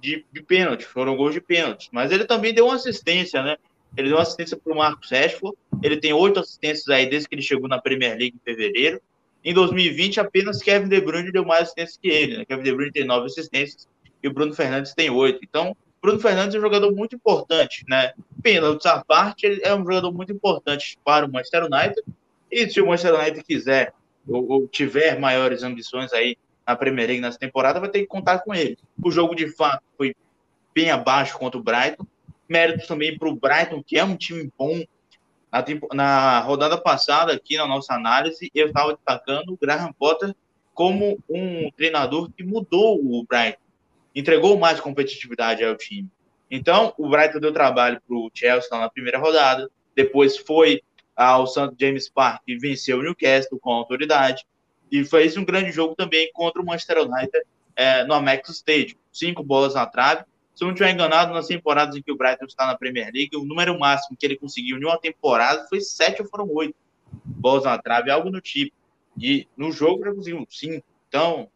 de, 0.00 0.24
de 0.32 0.42
pênalti, 0.42 0.84
foram 0.84 1.16
gols 1.16 1.34
de 1.34 1.40
pênalti. 1.40 1.88
Mas 1.92 2.10
ele 2.10 2.24
também 2.24 2.54
deu 2.54 2.66
uma 2.66 2.76
assistência, 2.76 3.42
né? 3.42 3.56
Ele 3.96 4.08
deu 4.08 4.18
assistência 4.18 4.56
para 4.56 4.72
o 4.72 4.76
Marcos 4.76 5.10
Rashford. 5.10 5.56
Ele 5.82 5.96
tem 5.96 6.12
oito 6.12 6.40
assistências 6.40 6.88
aí 6.88 7.08
desde 7.08 7.28
que 7.28 7.34
ele 7.34 7.42
chegou 7.42 7.68
na 7.68 7.80
Premier 7.80 8.16
League 8.16 8.36
em 8.36 8.44
fevereiro. 8.44 9.00
Em 9.44 9.54
2020, 9.54 10.20
apenas 10.20 10.62
Kevin 10.62 10.88
De 10.88 11.00
Bruyne 11.00 11.32
deu 11.32 11.44
mais 11.44 11.62
assistências 11.62 11.98
que 12.00 12.08
ele. 12.08 12.38
Né? 12.38 12.44
Kevin 12.44 12.62
De 12.62 12.72
Bruyne 12.72 12.92
tem 12.92 13.04
nove 13.04 13.26
assistências 13.26 13.88
e 14.22 14.28
o 14.28 14.32
Bruno 14.32 14.54
Fernandes 14.54 14.94
tem 14.94 15.10
oito. 15.10 15.40
Então, 15.42 15.76
Bruno 16.02 16.20
Fernandes 16.20 16.54
é 16.54 16.58
um 16.58 16.62
jogador 16.62 16.92
muito 16.92 17.16
importante, 17.16 17.84
né? 17.88 18.12
Pênalti 18.42 18.86
à 18.86 19.02
parte, 19.02 19.46
ele 19.46 19.60
é 19.64 19.74
um 19.74 19.84
jogador 19.84 20.12
muito 20.12 20.32
importante 20.32 20.98
para 21.04 21.26
o 21.26 21.32
Manchester 21.32 21.64
United. 21.64 22.02
E 22.50 22.68
se 22.68 22.80
o 22.80 22.86
Manchester 22.86 23.18
United 23.18 23.44
quiser 23.44 23.92
ou, 24.28 24.48
ou 24.48 24.68
tiver 24.68 25.18
maiores 25.18 25.62
ambições 25.62 26.12
aí 26.12 26.36
na 26.68 26.76
Premier 26.76 27.08
League 27.08 27.22
nessa 27.22 27.38
temporada, 27.38 27.80
vai 27.80 27.88
ter 27.88 28.00
que 28.00 28.06
contar 28.06 28.40
com 28.40 28.54
ele. 28.54 28.76
O 29.02 29.10
jogo, 29.10 29.34
de 29.34 29.48
fato, 29.48 29.82
foi 29.96 30.14
bem 30.74 30.90
abaixo 30.90 31.38
contra 31.38 31.58
o 31.58 31.62
Brighton. 31.62 32.06
Méritos 32.46 32.86
também 32.86 33.16
para 33.16 33.26
o 33.26 33.34
Brighton, 33.34 33.82
que 33.82 33.98
é 33.98 34.04
um 34.04 34.14
time 34.14 34.52
bom. 34.56 34.84
Na, 35.50 35.64
na 35.94 36.40
rodada 36.40 36.76
passada, 36.76 37.32
aqui 37.32 37.56
na 37.56 37.66
nossa 37.66 37.94
análise, 37.94 38.50
eu 38.54 38.66
estava 38.66 38.92
destacando 38.92 39.54
o 39.54 39.56
Graham 39.56 39.94
Potter 39.94 40.34
como 40.74 41.18
um 41.26 41.70
treinador 41.70 42.30
que 42.30 42.44
mudou 42.44 43.00
o 43.02 43.24
Brighton, 43.24 43.62
entregou 44.14 44.58
mais 44.58 44.78
competitividade 44.78 45.64
ao 45.64 45.74
time. 45.74 46.06
Então, 46.50 46.92
o 46.98 47.08
Brighton 47.08 47.40
deu 47.40 47.52
trabalho 47.52 47.98
para 48.06 48.14
o 48.14 48.30
Chelsea 48.34 48.68
na 48.78 48.90
primeira 48.90 49.18
rodada, 49.18 49.70
depois 49.96 50.36
foi 50.36 50.82
ao 51.16 51.46
St. 51.46 51.74
James 51.80 52.10
Park 52.10 52.42
e 52.46 52.58
venceu 52.58 52.98
o 52.98 53.02
Newcastle 53.02 53.58
com 53.58 53.72
autoridade 53.72 54.44
e 54.90 55.04
fez 55.04 55.36
um 55.36 55.44
grande 55.44 55.70
jogo 55.70 55.94
também 55.94 56.30
contra 56.32 56.60
o 56.60 56.64
Manchester 56.64 56.98
United 56.98 57.42
é, 57.76 58.04
no 58.04 58.14
Amex 58.14 58.48
Stadium. 58.50 58.96
Cinco 59.12 59.42
bolas 59.42 59.74
na 59.74 59.86
trave. 59.86 60.24
Se 60.54 60.64
eu 60.64 60.66
não 60.66 60.74
estiver 60.74 60.90
enganado, 60.90 61.32
nas 61.32 61.46
temporadas 61.46 61.94
em 61.94 62.02
que 62.02 62.10
o 62.10 62.16
Brighton 62.16 62.46
está 62.46 62.66
na 62.66 62.76
Premier 62.76 63.10
League, 63.14 63.36
o 63.36 63.44
número 63.44 63.78
máximo 63.78 64.16
que 64.18 64.26
ele 64.26 64.36
conseguiu 64.36 64.76
em 64.76 64.84
uma 64.84 64.98
temporada 64.98 65.66
foi 65.68 65.80
sete 65.80 66.20
ou 66.20 66.28
foram 66.28 66.48
oito 66.52 66.74
bolas 67.24 67.64
na 67.64 67.78
trave, 67.78 68.10
algo 68.10 68.30
do 68.30 68.40
tipo. 68.40 68.76
E 69.20 69.46
no 69.56 69.70
jogo 69.70 70.04
ele 70.04 70.16
conseguiu 70.16 70.46
cinco. 70.50 70.84
Então, 71.08 71.48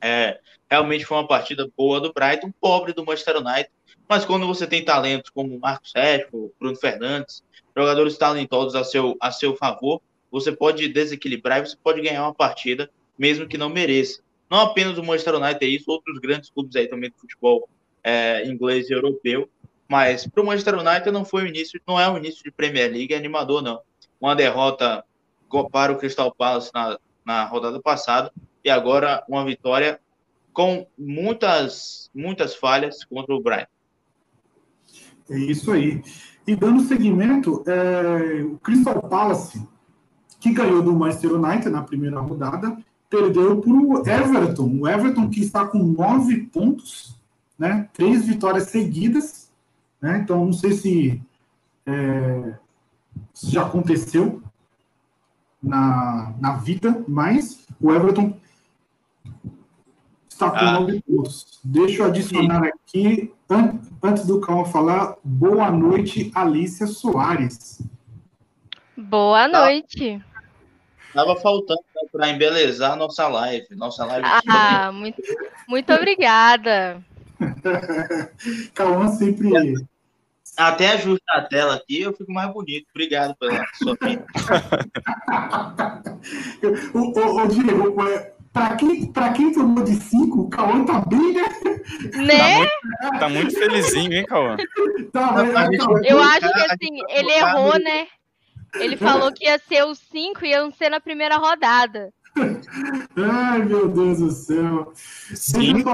é, 0.00 0.40
realmente 0.68 1.04
foi 1.04 1.16
uma 1.16 1.28
partida 1.28 1.70
boa 1.76 2.00
do 2.00 2.12
Brighton, 2.12 2.52
pobre 2.60 2.92
do 2.92 3.04
Manchester 3.04 3.36
United. 3.36 3.70
Mas 4.08 4.24
quando 4.24 4.46
você 4.46 4.66
tem 4.66 4.84
talentos 4.84 5.30
como 5.30 5.58
Marcos 5.58 5.90
Sérgio, 5.90 6.52
Bruno 6.58 6.76
Fernandes, 6.76 7.44
jogadores 7.76 8.16
talentosos 8.16 8.74
a 8.74 8.82
seu, 8.82 9.16
a 9.20 9.30
seu 9.30 9.54
favor, 9.54 10.00
você 10.30 10.52
pode 10.52 10.88
desequilibrar 10.88 11.58
e 11.58 11.66
você 11.66 11.76
pode 11.82 12.00
ganhar 12.00 12.22
uma 12.22 12.34
partida, 12.34 12.90
mesmo 13.18 13.46
que 13.46 13.58
não 13.58 13.68
mereça. 13.68 14.20
Não 14.50 14.60
apenas 14.60 14.96
o 14.98 15.02
Manchester 15.02 15.34
United 15.34 15.64
é 15.64 15.68
isso, 15.68 15.90
outros 15.90 16.18
grandes 16.18 16.50
clubes 16.50 16.74
aí 16.76 16.88
também 16.88 17.10
do 17.10 17.16
futebol 17.16 17.68
é, 18.02 18.46
inglês 18.46 18.88
e 18.88 18.92
europeu 18.92 19.48
Mas 19.86 20.26
para 20.26 20.42
o 20.42 20.46
Manchester 20.46 20.78
United 20.78 21.10
não 21.10 21.24
foi 21.24 21.44
o 21.44 21.46
início, 21.46 21.80
não 21.86 22.00
é 22.00 22.10
o 22.10 22.16
início 22.16 22.42
de 22.42 22.50
Premier 22.50 22.90
League 22.90 23.14
animador, 23.14 23.62
não. 23.62 23.80
Uma 24.20 24.34
derrota 24.34 25.04
para 25.70 25.92
o 25.92 25.96
Crystal 25.96 26.34
Palace 26.34 26.70
na, 26.74 26.98
na 27.24 27.44
rodada 27.44 27.80
passada 27.80 28.32
e 28.64 28.70
agora 28.70 29.24
uma 29.28 29.44
vitória 29.44 30.00
com 30.52 30.86
muitas, 30.98 32.10
muitas 32.14 32.54
falhas 32.54 33.04
contra 33.04 33.34
o 33.34 33.40
Brighton. 33.40 33.70
É 35.30 35.38
isso 35.38 35.70
aí. 35.72 36.02
E 36.46 36.56
dando 36.56 36.80
seguimento, 36.80 37.62
é, 37.66 38.42
o 38.42 38.58
Crystal 38.58 39.00
Palace, 39.08 39.66
que 40.40 40.52
ganhou 40.52 40.82
do 40.82 40.92
Manchester 40.92 41.34
United 41.34 41.68
na 41.68 41.82
primeira 41.82 42.20
rodada, 42.20 42.76
perdeu 43.10 43.60
para 43.60 43.72
o 43.72 43.98
Everton. 44.06 44.78
O 44.80 44.88
Everton 44.88 45.28
que 45.28 45.40
está 45.40 45.66
com 45.66 45.78
nove 45.78 46.44
pontos, 46.44 47.16
né? 47.58 47.88
Três 47.92 48.26
vitórias 48.26 48.68
seguidas, 48.68 49.50
né? 50.00 50.20
Então 50.22 50.44
não 50.44 50.52
sei 50.52 50.72
se, 50.72 51.22
é, 51.86 52.54
se 53.32 53.50
já 53.50 53.62
aconteceu 53.62 54.42
na, 55.62 56.34
na 56.40 56.52
vida, 56.56 57.04
mas 57.08 57.66
o 57.80 57.92
Everton 57.92 58.36
está 60.28 60.50
com 60.50 60.56
ah. 60.56 60.80
nove 60.80 61.02
pontos. 61.02 61.58
Deixa 61.64 62.02
eu 62.02 62.06
adicionar 62.06 62.62
aqui, 62.64 63.32
an 63.50 63.80
antes 64.02 64.26
do 64.26 64.40
Calma 64.40 64.64
falar, 64.66 65.16
boa 65.24 65.70
noite, 65.70 66.30
Alicia 66.34 66.86
Soares. 66.86 67.82
Boa 68.98 69.48
tá. 69.48 69.60
noite. 69.60 70.20
Tava 71.14 71.36
faltando 71.36 71.80
né, 71.94 72.02
para 72.10 72.30
embelezar 72.30 72.96
nossa 72.96 73.28
live. 73.28 73.66
Nossa 73.76 74.04
live. 74.04 74.26
Ah, 74.48 74.90
muito, 74.92 75.22
muito 75.68 75.92
obrigada. 75.92 77.00
Cauã 78.74 79.08
sempre. 79.08 79.50
Até 80.56 80.88
ajusta 80.94 81.24
a 81.34 81.42
tela 81.42 81.76
aqui, 81.76 82.00
eu 82.00 82.12
fico 82.12 82.32
mais 82.32 82.52
bonito. 82.52 82.88
Obrigado 82.90 83.36
pela 83.36 83.64
sua 83.74 83.96
vida. 84.02 84.26
ô, 86.92 86.98
ô, 86.98 87.42
ô, 87.42 87.46
Diego, 87.46 87.94
para 88.52 88.74
quem, 88.74 89.12
pra 89.12 89.32
quem 89.32 89.52
tomou 89.52 89.84
de 89.84 89.94
5, 89.94 90.40
o 90.40 90.50
Cauã 90.50 90.84
tá 90.84 91.00
bem, 91.06 91.32
né? 91.32 91.44
Né? 92.16 92.66
Tá 92.66 92.98
muito, 92.98 93.20
tá 93.20 93.28
muito 93.28 93.54
felizinho, 93.54 94.12
hein, 94.12 94.26
Cauã? 94.26 94.56
Tá, 95.12 95.32
tá, 95.32 95.68
eu 96.04 96.20
acho 96.20 96.52
que 96.52 96.60
assim, 96.72 97.00
ele 97.08 97.30
errou, 97.30 97.78
né? 97.78 98.08
Ele 98.74 98.96
falou 98.96 99.32
que 99.32 99.44
ia 99.44 99.58
ser 99.58 99.84
os 99.84 99.98
5 99.98 100.44
e 100.44 100.50
iam 100.50 100.70
ser 100.70 100.90
na 100.90 101.00
primeira 101.00 101.36
rodada. 101.36 102.12
Ai, 103.16 103.64
meu 103.64 103.88
Deus 103.88 104.18
do 104.18 104.30
céu. 104.30 104.92
Cinco? 104.94 105.90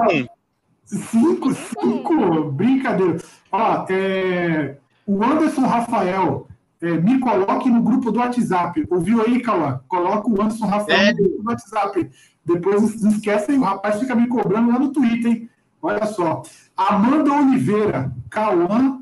Cinco, 0.85 1.53
cinco, 1.53 2.51
brincadeira. 2.51 3.17
Ó, 3.51 3.85
é, 3.89 4.77
o 5.05 5.23
Anderson 5.23 5.65
Rafael, 5.65 6.47
é, 6.81 6.91
me 6.91 7.19
coloque 7.19 7.69
no 7.69 7.81
grupo 7.81 8.11
do 8.11 8.19
WhatsApp. 8.19 8.85
Ouviu 8.89 9.21
aí, 9.21 9.41
Cauã? 9.41 9.81
Coloca 9.87 10.29
o 10.29 10.41
Anderson 10.41 10.67
Rafael 10.67 10.99
é. 10.99 11.11
no 11.13 11.17
grupo 11.17 11.41
do 11.41 11.49
WhatsApp. 11.49 12.11
Depois 12.45 13.01
não 13.01 13.09
esquecem, 13.09 13.57
o 13.57 13.63
rapaz 13.63 13.99
fica 13.99 14.13
me 14.13 14.27
cobrando 14.27 14.71
lá 14.71 14.77
no 14.77 14.91
Twitter, 14.91 15.31
hein? 15.31 15.49
Olha 15.81 16.05
só. 16.05 16.43
Amanda 16.77 17.33
Oliveira, 17.33 18.11
Cauã, 18.29 19.01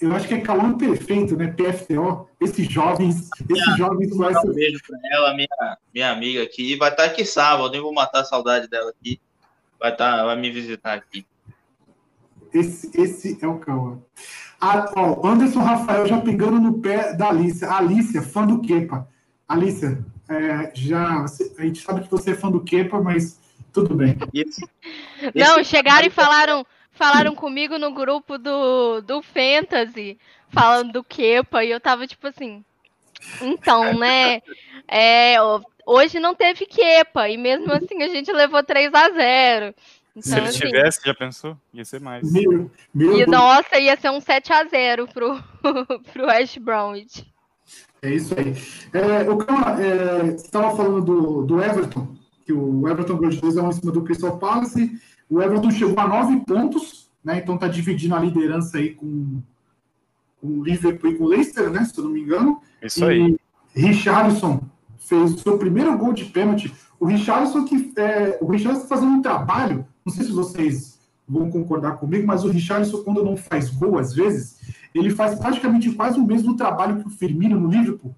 eu 0.00 0.14
acho 0.14 0.28
que 0.28 0.34
é 0.34 0.40
Cauã 0.40 0.76
perfeito, 0.76 1.36
né? 1.36 1.48
PFTO. 1.48 2.28
Esses 2.40 2.70
jovens, 2.70 3.28
esses 3.48 3.76
jovens 3.76 4.14
vai 4.16 4.34
Um 4.36 4.52
beijo 4.52 4.78
para 4.86 4.98
ela, 5.12 5.34
minha, 5.34 5.78
minha 5.94 6.12
amiga 6.12 6.42
aqui. 6.42 6.76
Vai 6.76 6.90
estar 6.90 7.04
aqui 7.04 7.24
sábado, 7.24 7.70
nem 7.70 7.80
vou 7.80 7.94
matar 7.94 8.20
a 8.20 8.24
saudade 8.24 8.68
dela 8.68 8.90
aqui. 8.90 9.20
Vai, 9.80 9.92
estar, 9.92 10.24
vai 10.24 10.36
me 10.36 10.50
visitar 10.50 10.94
aqui. 10.94 11.26
Esse, 12.52 12.90
esse 13.00 13.38
é 13.42 13.46
o 13.46 13.58
Cauã. 13.58 13.98
Ah, 14.60 14.90
ó, 14.96 15.26
Anderson 15.26 15.60
Rafael 15.60 16.06
já 16.06 16.20
pegando 16.20 16.58
no 16.60 16.78
pé 16.80 17.14
da 17.14 17.28
Alicia. 17.28 17.70
Alicia, 17.70 18.22
fã 18.22 18.46
do 18.46 18.60
Kepa. 18.60 19.08
Alicia, 19.48 20.04
é, 20.28 20.72
já 20.74 21.24
a 21.24 21.62
gente 21.62 21.82
sabe 21.82 22.02
que 22.02 22.10
você 22.10 22.32
é 22.32 22.34
fã 22.34 22.50
do 22.50 22.60
Kepa, 22.60 23.00
mas 23.00 23.40
tudo 23.72 23.94
bem. 23.94 24.16
Esse, 24.32 24.62
Não, 25.34 25.62
chegaram 25.62 26.06
e 26.06 26.10
falaram, 26.10 26.66
falaram 26.96 27.34
comigo 27.34 27.78
no 27.78 27.92
grupo 27.92 28.36
do, 28.38 29.00
do 29.02 29.22
Fantasy, 29.22 30.18
falando 30.48 30.92
do 30.92 31.04
Kepa, 31.04 31.62
e 31.64 31.70
eu 31.70 31.80
tava 31.80 32.06
tipo 32.06 32.26
assim. 32.26 32.64
Então, 33.40 33.94
né? 33.94 34.42
É, 34.88 35.36
hoje 35.86 36.18
não 36.18 36.34
teve 36.34 36.66
Kepa, 36.66 37.28
e 37.28 37.36
mesmo 37.36 37.72
assim 37.72 38.02
a 38.02 38.08
gente 38.08 38.32
levou 38.32 38.62
3 38.62 38.92
a 38.92 39.10
0 39.10 39.74
então, 40.16 40.32
Se 40.32 40.38
ele 40.38 40.48
assim, 40.48 40.58
tivesse, 40.60 41.00
já 41.04 41.14
pensou? 41.14 41.58
Ia 41.74 41.84
ser 41.84 42.00
mais. 42.00 42.32
Meu, 42.32 42.70
meu 42.94 43.18
e, 43.18 43.26
nossa, 43.26 43.78
ia 43.78 43.98
ser 43.98 44.10
um 44.10 44.18
7x0 44.18 45.12
pro, 45.12 45.42
pro 46.10 46.26
West 46.26 46.58
Bromwich. 46.58 47.30
É 48.00 48.10
isso 48.10 48.34
aí. 48.38 48.54
É, 48.94 49.28
o 49.28 49.36
Cama, 49.36 49.82
é, 49.82 50.22
você 50.22 50.46
estava 50.46 50.74
falando 50.74 51.04
do, 51.04 51.42
do 51.42 51.62
Everton, 51.62 52.16
que 52.46 52.52
o 52.52 52.88
Everton 52.88 53.16
ganhou 53.18 53.30
de 53.30 53.40
2 53.42 53.56
em 53.58 53.72
cima 53.72 53.92
do 53.92 54.04
Crystal 54.04 54.38
Palace. 54.38 54.98
O 55.28 55.42
Everton 55.42 55.70
chegou 55.70 55.98
a 55.98 56.08
9 56.08 56.40
pontos, 56.40 57.10
né? 57.24 57.38
Então 57.38 57.56
está 57.56 57.68
dividindo 57.68 58.14
a 58.14 58.20
liderança 58.20 58.78
aí 58.78 58.94
com, 58.94 59.40
com 60.40 60.46
o 60.46 60.64
Liverpool 60.64 61.10
e 61.10 61.14
com 61.16 61.24
o 61.24 61.28
Leicester, 61.28 61.70
né? 61.70 61.84
Se 61.84 61.98
eu 61.98 62.04
não 62.04 62.12
me 62.12 62.20
engano. 62.20 62.60
Isso 62.82 63.04
e 63.04 63.08
aí. 63.08 63.36
Richarlison 63.74 64.60
fez 64.98 65.34
o 65.34 65.38
seu 65.38 65.58
primeiro 65.58 65.96
gol 65.98 66.12
de 66.12 66.24
pênalti. 66.24 66.72
O 66.98 67.04
Richarlison 67.04 67.64
que 67.64 67.92
é, 67.96 68.38
o 68.40 68.46
Richarlison 68.46 68.84
está 68.84 68.94
fazendo 68.94 69.12
um 69.12 69.22
trabalho 69.22 69.86
não 70.06 70.12
sei 70.12 70.24
se 70.24 70.30
vocês 70.30 71.00
vão 71.28 71.50
concordar 71.50 71.96
comigo, 71.96 72.24
mas 72.24 72.44
o 72.44 72.48
Richarlison, 72.48 73.02
quando 73.02 73.24
não 73.24 73.36
faz 73.36 73.68
gol, 73.68 73.98
às 73.98 74.14
vezes, 74.14 74.60
ele 74.94 75.10
faz 75.10 75.36
praticamente 75.36 75.90
quase 75.90 76.20
o 76.20 76.24
mesmo 76.24 76.56
trabalho 76.56 77.00
que 77.00 77.08
o 77.08 77.10
Firmino 77.10 77.58
no 77.58 77.68
Liverpool. 77.68 78.14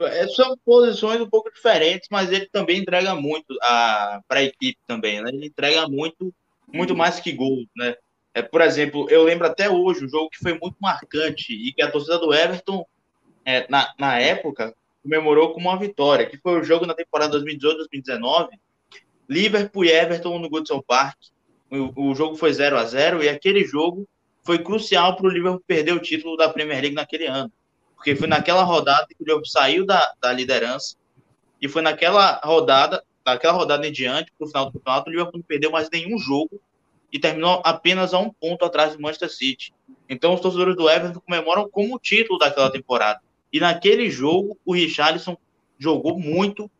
É, 0.00 0.28
são 0.28 0.56
posições 0.64 1.20
um 1.20 1.28
pouco 1.28 1.52
diferentes, 1.52 2.08
mas 2.10 2.30
ele 2.30 2.46
também 2.46 2.78
entrega 2.78 3.14
muito 3.14 3.56
para 3.58 4.22
a 4.30 4.42
equipe 4.42 4.78
também, 4.86 5.20
né? 5.20 5.30
Ele 5.32 5.46
entrega 5.46 5.88
muito, 5.88 6.32
muito 6.72 6.96
mais 6.96 7.20
que 7.20 7.32
gol, 7.32 7.64
né? 7.76 7.96
É, 8.34 8.42
por 8.42 8.60
exemplo, 8.60 9.08
eu 9.10 9.24
lembro 9.24 9.46
até 9.46 9.68
hoje 9.68 10.04
um 10.04 10.08
jogo 10.08 10.30
que 10.30 10.38
foi 10.38 10.56
muito 10.58 10.76
marcante 10.80 11.52
e 11.52 11.72
que 11.72 11.82
a 11.82 11.90
torcida 11.90 12.18
do 12.18 12.32
Everton, 12.32 12.86
é, 13.44 13.66
na, 13.68 13.92
na 13.98 14.18
época, 14.18 14.74
comemorou 15.02 15.52
como 15.52 15.68
uma 15.68 15.78
vitória, 15.78 16.26
que 16.26 16.38
foi 16.38 16.60
o 16.60 16.62
jogo 16.62 16.86
na 16.86 16.94
temporada 16.94 17.38
2018-2019, 17.40 18.50
Liverpool 19.28 19.84
e 19.84 19.90
Everton 19.90 20.38
no 20.38 20.48
Goodson 20.48 20.82
Park. 20.86 21.18
O, 21.70 22.10
o 22.10 22.14
jogo 22.14 22.36
foi 22.36 22.52
0 22.52 22.78
a 22.78 22.84
0 22.84 23.22
e 23.22 23.28
aquele 23.28 23.64
jogo 23.64 24.08
foi 24.42 24.58
crucial 24.58 25.16
para 25.16 25.26
o 25.26 25.30
Liverpool 25.30 25.62
perder 25.66 25.92
o 25.92 26.00
título 26.00 26.36
da 26.36 26.48
Premier 26.48 26.80
League 26.80 26.94
naquele 26.94 27.26
ano. 27.26 27.52
Porque 27.98 28.14
foi 28.16 28.28
naquela 28.28 28.62
rodada 28.62 29.06
que 29.08 29.16
o 29.20 29.24
Liverpool 29.24 29.44
saiu 29.44 29.84
da, 29.84 30.14
da 30.20 30.32
liderança 30.32 30.96
e 31.60 31.68
foi 31.68 31.82
naquela 31.82 32.40
rodada, 32.42 33.04
daquela 33.24 33.52
rodada 33.52 33.86
em 33.86 33.92
diante, 33.92 34.32
para 34.38 34.46
o 34.46 34.48
final 34.48 34.66
do 34.66 34.72
campeonato, 34.72 35.08
o 35.08 35.10
Liverpool 35.10 35.38
não 35.38 35.42
perdeu 35.42 35.70
mais 35.70 35.90
nenhum 35.90 36.16
jogo 36.16 36.60
e 37.12 37.18
terminou 37.18 37.60
apenas 37.64 38.14
a 38.14 38.18
um 38.20 38.30
ponto 38.30 38.64
atrás 38.64 38.94
do 38.94 39.02
Manchester 39.02 39.30
City. 39.30 39.74
Então 40.08 40.32
os 40.32 40.40
torcedores 40.40 40.76
do 40.76 40.88
Everton 40.88 41.20
comemoram 41.20 41.68
como 41.68 41.96
o 41.96 41.98
título 41.98 42.38
daquela 42.38 42.70
temporada. 42.70 43.20
E 43.52 43.58
naquele 43.58 44.08
jogo, 44.08 44.56
o 44.64 44.72
Richarlison 44.72 45.36
jogou 45.76 46.18
muito 46.18 46.70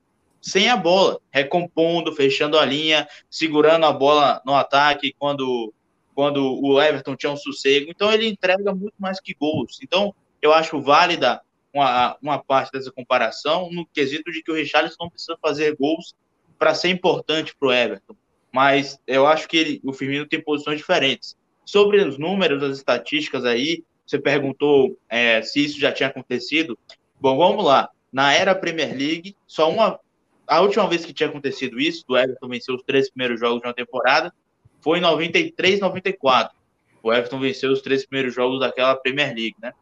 sem 0.41 0.69
a 0.69 0.77
bola, 0.77 1.19
recompondo, 1.33 2.15
fechando 2.15 2.57
a 2.57 2.65
linha, 2.65 3.09
segurando 3.29 3.87
a 3.87 3.93
bola 3.93 4.41
no 4.47 4.55
ataque 4.55 5.15
quando, 5.19 5.73
quando 6.15 6.63
o 6.63 6.81
Everton 6.81 7.17
tinha 7.17 7.33
um 7.33 7.37
sossego. 7.37 7.91
Então 7.91 8.13
ele 8.13 8.29
entrega 8.29 8.73
muito 8.73 8.95
mais 8.99 9.21
que 9.21 9.35
gols. 9.35 9.79
Então 9.83 10.15
eu 10.41 10.53
acho 10.53 10.81
válida 10.81 11.41
uma, 11.73 12.17
uma 12.23 12.39
parte 12.43 12.73
dessa 12.73 12.91
comparação 12.91 13.71
no 13.71 13.87
quesito 13.87 14.31
de 14.33 14.43
que 14.43 14.51
o 14.51 14.55
Richarlison 14.55 14.97
não 15.01 15.11
precisa 15.11 15.37
fazer 15.41 15.77
gols 15.77 16.15
para 16.59 16.75
ser 16.75 16.89
importante 16.89 17.55
para 17.59 17.69
o 17.69 17.73
Everton. 17.73 18.17
Mas 18.53 18.99
eu 19.07 19.27
acho 19.27 19.47
que 19.47 19.57
ele, 19.57 19.81
o 19.85 19.93
Firmino 19.93 20.27
tem 20.27 20.43
posições 20.43 20.79
diferentes. 20.79 21.37
Sobre 21.65 22.03
os 22.03 22.19
números, 22.19 22.63
as 22.63 22.79
estatísticas 22.79 23.45
aí, 23.45 23.85
você 24.07 24.19
perguntou 24.19 24.99
é, 25.09 25.43
se 25.43 25.65
isso 25.65 25.79
já 25.79 25.93
tinha 25.93 26.09
acontecido. 26.09 26.79
Bom, 27.21 27.37
vamos 27.37 27.65
lá. 27.65 27.91
Na 28.11 28.33
era 28.33 28.55
Premier 28.55 28.97
League, 28.97 29.37
só 29.47 29.71
uma 29.71 30.01
a 30.49 30.63
última 30.63 30.89
vez 30.89 31.05
que 31.05 31.13
tinha 31.13 31.29
acontecido 31.29 31.79
isso, 31.79 32.05
do 32.09 32.17
Everton 32.17 32.49
vencer 32.49 32.75
os 32.75 32.83
três 32.83 33.11
primeiros 33.11 33.39
jogos 33.39 33.61
de 33.61 33.69
uma 33.69 33.75
temporada, 33.75 34.33
foi 34.81 34.99
em 34.99 35.03
93, 35.03 35.79
94. 35.79 36.57
O 37.03 37.13
Everton 37.13 37.39
venceu 37.39 37.71
os 37.71 37.83
três 37.83 38.07
primeiros 38.07 38.35
jogos 38.35 38.61
daquela 38.61 38.97
Premier 38.97 39.29
League, 39.29 39.57
né? 39.61 39.73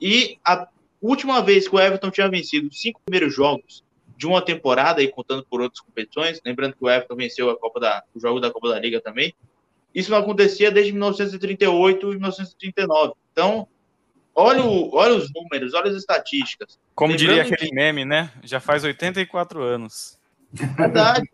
E 0.00 0.38
a 0.44 0.68
última 1.00 1.42
vez 1.42 1.68
que 1.68 1.74
o 1.74 1.80
Everton 1.80 2.10
tinha 2.10 2.28
vencido 2.28 2.68
os 2.68 2.80
cinco 2.80 3.00
primeiros 3.04 3.34
jogos 3.34 3.84
de 4.16 4.26
uma 4.26 4.42
temporada, 4.42 5.02
e 5.02 5.08
contando 5.08 5.44
por 5.44 5.60
outras 5.60 5.80
competições, 5.80 6.40
lembrando 6.44 6.74
que 6.76 6.84
o 6.84 6.88
Everton 6.88 7.16
venceu 7.16 7.50
a 7.50 7.58
Copa 7.58 7.80
da, 7.80 8.02
o 8.14 8.20
jogo 8.20 8.40
da 8.40 8.50
Copa 8.50 8.68
da 8.68 8.78
Liga 8.78 9.00
também, 9.00 9.34
isso 9.94 10.10
não 10.10 10.18
acontecia 10.18 10.70
desde 10.70 10.92
1938 10.92 12.06
e 12.06 12.10
1939. 12.10 13.14
Então, 13.32 13.68
olha, 14.34 14.62
o, 14.64 14.94
olha 14.94 15.14
os 15.14 15.32
números, 15.32 15.72
olha 15.74 15.90
as 15.90 15.96
estatísticas. 15.96 16.78
Como 16.94 17.12
Lembrando 17.12 17.28
diria 17.28 17.42
aquele 17.42 17.70
que... 17.70 17.74
meme, 17.74 18.04
né? 18.04 18.30
Já 18.42 18.58
faz 18.58 18.82
84 18.82 19.62
anos. 19.62 20.18
Verdade. 20.52 21.28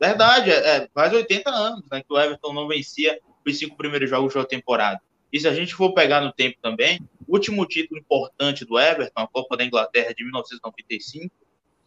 Verdade, 0.00 0.50
é, 0.52 0.88
faz 0.94 1.12
80 1.12 1.50
anos 1.50 1.84
né, 1.90 2.00
que 2.00 2.12
o 2.12 2.18
Everton 2.18 2.52
não 2.52 2.68
vencia 2.68 3.18
os 3.44 3.58
cinco 3.58 3.76
primeiros 3.76 4.08
jogos 4.08 4.32
da 4.32 4.44
temporada. 4.44 5.00
E 5.32 5.40
se 5.40 5.48
a 5.48 5.54
gente 5.54 5.74
for 5.74 5.92
pegar 5.92 6.20
no 6.20 6.32
tempo 6.32 6.56
também, 6.62 7.00
último 7.28 7.66
título 7.66 8.00
importante 8.00 8.64
do 8.64 8.78
Everton, 8.78 9.12
a 9.14 9.28
Copa 9.28 9.56
da 9.56 9.64
Inglaterra 9.64 10.14
de 10.14 10.24
1995, 10.24 11.30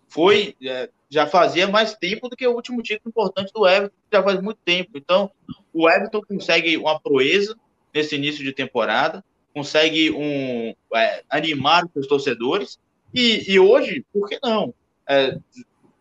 foi 0.07 0.55
é, 0.63 0.89
já 1.09 1.25
fazia 1.25 1.67
mais 1.67 1.95
tempo 1.95 2.29
do 2.29 2.35
que 2.35 2.45
o 2.45 2.53
último 2.53 2.81
título 2.81 3.09
importante 3.09 3.51
do 3.53 3.67
Everton, 3.67 3.95
já 4.11 4.21
faz 4.21 4.41
muito 4.41 4.59
tempo. 4.63 4.91
Então, 4.95 5.31
o 5.73 5.89
Everton 5.89 6.21
consegue 6.21 6.77
uma 6.77 6.99
proeza 6.99 7.55
nesse 7.93 8.15
início 8.15 8.43
de 8.43 8.53
temporada, 8.53 9.23
consegue 9.53 10.11
um, 10.11 10.73
é, 10.95 11.23
animar 11.29 11.85
os 11.95 12.07
torcedores. 12.07 12.79
E, 13.13 13.51
e, 13.51 13.59
hoje, 13.59 14.05
por 14.13 14.27
que 14.27 14.39
não? 14.41 14.73
É, 15.07 15.37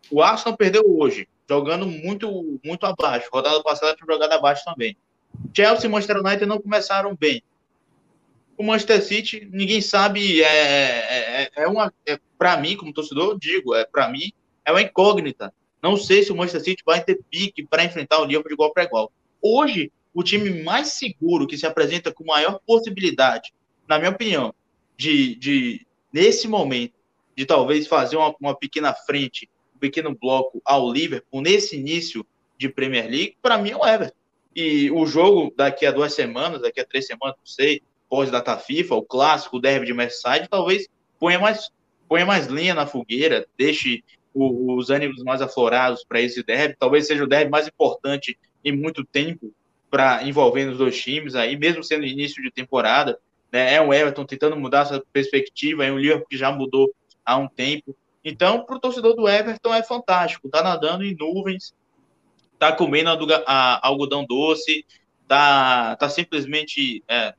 o 0.09 0.21
Arsenal 0.21 0.57
perdeu 0.57 0.83
hoje, 0.87 1.27
jogando 1.49 1.85
muito, 1.85 2.59
muito 2.63 2.85
abaixo. 2.85 3.29
Rodada 3.31 3.61
passada 3.63 3.95
tinha 3.95 4.13
jogado 4.13 4.31
abaixo 4.33 4.63
também. 4.65 4.95
Chelsea 5.53 5.87
e 5.87 5.89
Manchester 5.89 6.17
United 6.17 6.45
não 6.45 6.61
começaram 6.61 7.15
bem. 7.15 7.41
O 8.61 8.63
Manchester 8.63 9.01
City, 9.01 9.49
ninguém 9.51 9.81
sabe, 9.81 10.43
é, 10.43 10.45
é, 10.45 11.41
é, 11.41 11.63
é 11.63 11.67
uma, 11.67 11.91
é, 12.05 12.19
para 12.37 12.55
mim, 12.57 12.77
como 12.77 12.93
torcedor, 12.93 13.35
digo, 13.39 13.73
é 13.73 13.83
para 13.83 14.07
mim, 14.07 14.31
é 14.63 14.71
uma 14.71 14.83
incógnita. 14.83 15.51
Não 15.81 15.97
sei 15.97 16.21
se 16.21 16.31
o 16.31 16.35
Manchester 16.35 16.61
City 16.61 16.83
vai 16.85 17.03
ter 17.03 17.19
pique 17.27 17.65
para 17.65 17.83
enfrentar 17.83 18.19
o 18.19 18.23
Liverpool 18.23 18.49
de 18.49 18.53
igual 18.53 18.71
para 18.71 18.83
igual. 18.83 19.11
Hoje, 19.41 19.91
o 20.13 20.21
time 20.21 20.61
mais 20.61 20.89
seguro 20.89 21.47
que 21.47 21.57
se 21.57 21.65
apresenta 21.65 22.13
com 22.13 22.23
maior 22.23 22.59
possibilidade, 22.63 23.51
na 23.87 23.97
minha 23.97 24.11
opinião, 24.11 24.53
de, 24.95 25.33
de 25.37 25.87
nesse 26.13 26.47
momento, 26.47 26.93
de 27.35 27.47
talvez 27.47 27.87
fazer 27.87 28.15
uma, 28.17 28.35
uma 28.39 28.55
pequena 28.55 28.93
frente, 28.93 29.49
um 29.75 29.79
pequeno 29.79 30.15
bloco 30.15 30.61
ao 30.63 30.93
Liverpool 30.93 31.41
nesse 31.41 31.77
início 31.77 32.23
de 32.59 32.69
Premier 32.69 33.09
League, 33.09 33.37
para 33.41 33.57
mim 33.57 33.71
é 33.71 33.75
o 33.75 33.83
Everton. 33.83 34.15
E 34.55 34.91
o 34.91 35.03
jogo 35.07 35.51
daqui 35.57 35.83
a 35.83 35.91
duas 35.91 36.13
semanas, 36.13 36.61
daqui 36.61 36.79
a 36.79 36.85
três 36.85 37.07
semanas, 37.07 37.37
não 37.39 37.45
sei, 37.47 37.81
pós-data 38.11 38.57
FIFA, 38.57 38.95
o 38.95 39.03
clássico, 39.03 39.55
o 39.55 39.61
derby 39.61 39.85
de 39.85 39.93
Merseyside, 39.93 40.49
talvez 40.49 40.85
ponha 41.17 41.39
mais, 41.39 41.71
ponha 42.09 42.25
mais 42.25 42.47
linha 42.47 42.75
na 42.75 42.85
fogueira, 42.85 43.47
deixe 43.57 44.03
o, 44.33 44.75
os 44.75 44.89
ânimos 44.89 45.23
mais 45.23 45.41
aflorados 45.41 46.03
para 46.03 46.19
esse 46.19 46.43
derby. 46.43 46.75
Talvez 46.77 47.07
seja 47.07 47.23
o 47.23 47.27
derby 47.27 47.49
mais 47.49 47.69
importante 47.69 48.37
em 48.65 48.73
muito 48.73 49.05
tempo 49.05 49.53
para 49.89 50.27
envolvendo 50.27 50.73
os 50.73 50.77
dois 50.77 51.01
times 51.01 51.35
aí, 51.35 51.57
mesmo 51.57 51.81
sendo 51.81 52.05
início 52.05 52.43
de 52.43 52.51
temporada. 52.51 53.17
Né, 53.49 53.75
é 53.75 53.81
um 53.81 53.93
Everton 53.93 54.25
tentando 54.25 54.57
mudar 54.57 54.81
essa 54.81 55.01
perspectiva, 55.13 55.85
é 55.85 55.91
um 55.91 55.97
Liverpool 55.97 56.27
que 56.29 56.37
já 56.37 56.51
mudou 56.51 56.93
há 57.25 57.37
um 57.37 57.47
tempo. 57.47 57.95
Então, 58.25 58.65
para 58.65 58.75
o 58.75 58.79
torcedor 58.79 59.15
do 59.15 59.27
Everton 59.27 59.73
é 59.73 59.83
fantástico, 59.83 60.49
tá 60.49 60.61
nadando 60.61 61.05
em 61.05 61.15
nuvens, 61.15 61.73
tá 62.59 62.73
comendo 62.73 63.09
a, 63.09 63.43
a, 63.45 63.87
algodão 63.87 64.25
doce, 64.25 64.85
tá, 65.29 65.95
tá 65.95 66.09
simplesmente 66.09 67.01
é, 67.07 67.33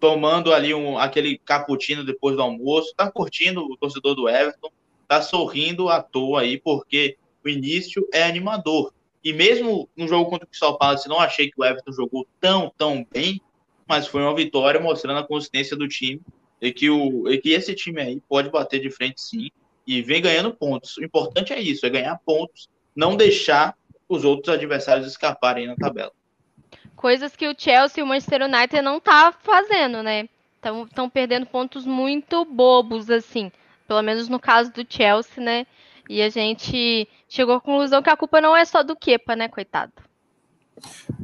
tomando 0.00 0.52
ali 0.52 0.72
um, 0.72 0.98
aquele 0.98 1.38
cappuccino 1.38 2.02
depois 2.02 2.34
do 2.34 2.42
almoço, 2.42 2.94
tá 2.96 3.10
curtindo 3.10 3.60
o 3.60 3.76
torcedor 3.76 4.14
do 4.14 4.28
Everton, 4.28 4.70
tá 5.06 5.20
sorrindo 5.20 5.88
à 5.88 6.02
toa 6.02 6.40
aí, 6.40 6.58
porque 6.58 7.16
o 7.44 7.48
início 7.48 8.08
é 8.12 8.22
animador. 8.22 8.92
E 9.22 9.32
mesmo 9.32 9.88
no 9.94 10.08
jogo 10.08 10.30
contra 10.30 10.46
o 10.46 10.48
Crystal 10.48 10.78
Palace, 10.78 11.08
não 11.08 11.20
achei 11.20 11.50
que 11.50 11.60
o 11.60 11.64
Everton 11.64 11.92
jogou 11.92 12.26
tão, 12.40 12.72
tão 12.76 13.06
bem, 13.12 13.40
mas 13.86 14.06
foi 14.06 14.22
uma 14.22 14.34
vitória 14.34 14.80
mostrando 14.80 15.18
a 15.18 15.26
consistência 15.26 15.76
do 15.76 15.86
time 15.86 16.20
e 16.60 16.72
que, 16.72 16.88
o, 16.88 17.28
e 17.28 17.38
que 17.38 17.50
esse 17.50 17.74
time 17.74 18.00
aí 18.00 18.22
pode 18.28 18.50
bater 18.50 18.80
de 18.80 18.90
frente 18.90 19.20
sim 19.20 19.50
e 19.86 20.00
vem 20.00 20.22
ganhando 20.22 20.54
pontos. 20.54 20.96
O 20.96 21.04
importante 21.04 21.52
é 21.52 21.60
isso, 21.60 21.84
é 21.84 21.90
ganhar 21.90 22.18
pontos, 22.24 22.68
não 22.96 23.16
deixar 23.16 23.76
os 24.08 24.24
outros 24.24 24.54
adversários 24.54 25.06
escaparem 25.06 25.66
na 25.66 25.76
tabela. 25.76 26.12
Coisas 27.00 27.34
que 27.34 27.48
o 27.48 27.54
Chelsea 27.56 27.98
e 27.98 28.04
o 28.04 28.06
Manchester 28.06 28.42
United 28.42 28.82
não 28.82 29.00
tá 29.00 29.32
fazendo, 29.32 30.02
né? 30.02 30.28
Estão 30.86 31.08
perdendo 31.08 31.46
pontos 31.46 31.86
muito 31.86 32.44
bobos, 32.44 33.08
assim. 33.08 33.50
Pelo 33.88 34.02
menos 34.02 34.28
no 34.28 34.38
caso 34.38 34.70
do 34.70 34.84
Chelsea, 34.86 35.42
né? 35.42 35.66
E 36.10 36.20
a 36.20 36.28
gente 36.28 37.08
chegou 37.26 37.54
à 37.54 37.60
conclusão 37.60 38.02
que 38.02 38.10
a 38.10 38.16
culpa 38.18 38.38
não 38.38 38.54
é 38.54 38.66
só 38.66 38.82
do 38.82 38.94
Kepa, 38.94 39.34
né, 39.34 39.48
coitado? 39.48 39.94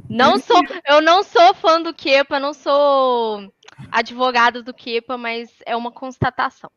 Não 0.09 0.39
sou, 0.39 0.62
eu 0.89 1.03
não 1.03 1.23
sou 1.23 1.53
fã 1.53 1.79
do 1.79 1.93
Kepa, 1.93 2.41
não 2.41 2.55
sou 2.55 3.53
advogado 3.93 4.62
do 4.62 4.73
Kepa, 4.73 5.19
mas 5.19 5.51
é 5.67 5.77
uma 5.77 5.91
constatação. 5.91 6.71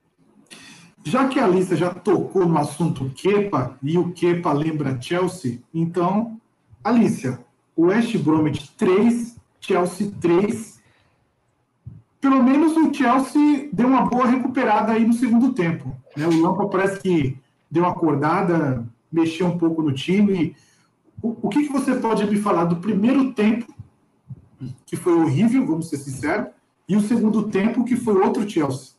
Já 1.05 1.25
que 1.29 1.39
a 1.39 1.45
Alissa 1.45 1.77
já 1.77 1.93
tocou 1.93 2.45
no 2.45 2.57
assunto 2.57 3.09
Kepa 3.15 3.79
e 3.81 3.97
o 3.97 4.11
Kepa 4.11 4.51
lembra 4.51 5.01
Chelsea, 5.01 5.61
então, 5.73 6.37
Alícia, 6.83 7.47
West 7.79 8.17
Bromwich 8.17 8.71
3, 8.77 9.37
Chelsea 9.61 10.11
3. 10.19 10.79
Pelo 12.19 12.43
menos 12.43 12.75
o 12.75 12.93
Chelsea 12.93 13.69
deu 13.71 13.87
uma 13.87 14.05
boa 14.05 14.27
recuperada 14.27 14.91
aí 14.91 15.05
no 15.05 15.13
segundo 15.13 15.53
tempo. 15.53 15.95
Né? 16.17 16.27
O 16.27 16.41
Lampa 16.41 16.67
parece 16.67 16.99
que 16.99 17.37
deu 17.71 17.83
uma 17.83 17.93
acordada, 17.93 18.85
mexeu 19.09 19.47
um 19.47 19.57
pouco 19.57 19.81
no 19.81 19.93
time. 19.93 20.55
O, 21.21 21.47
o 21.47 21.49
que, 21.49 21.63
que 21.63 21.71
você 21.71 21.95
pode 21.95 22.25
me 22.25 22.37
falar 22.37 22.65
do 22.65 22.75
primeiro 22.75 23.33
tempo, 23.33 23.73
que 24.85 24.97
foi 24.97 25.13
horrível, 25.13 25.65
vamos 25.65 25.87
ser 25.87 25.97
sinceros, 25.97 26.47
e 26.87 26.97
o 26.97 27.01
segundo 27.01 27.49
tempo, 27.49 27.85
que 27.85 27.95
foi 27.95 28.15
outro 28.15 28.49
Chelsea? 28.49 28.93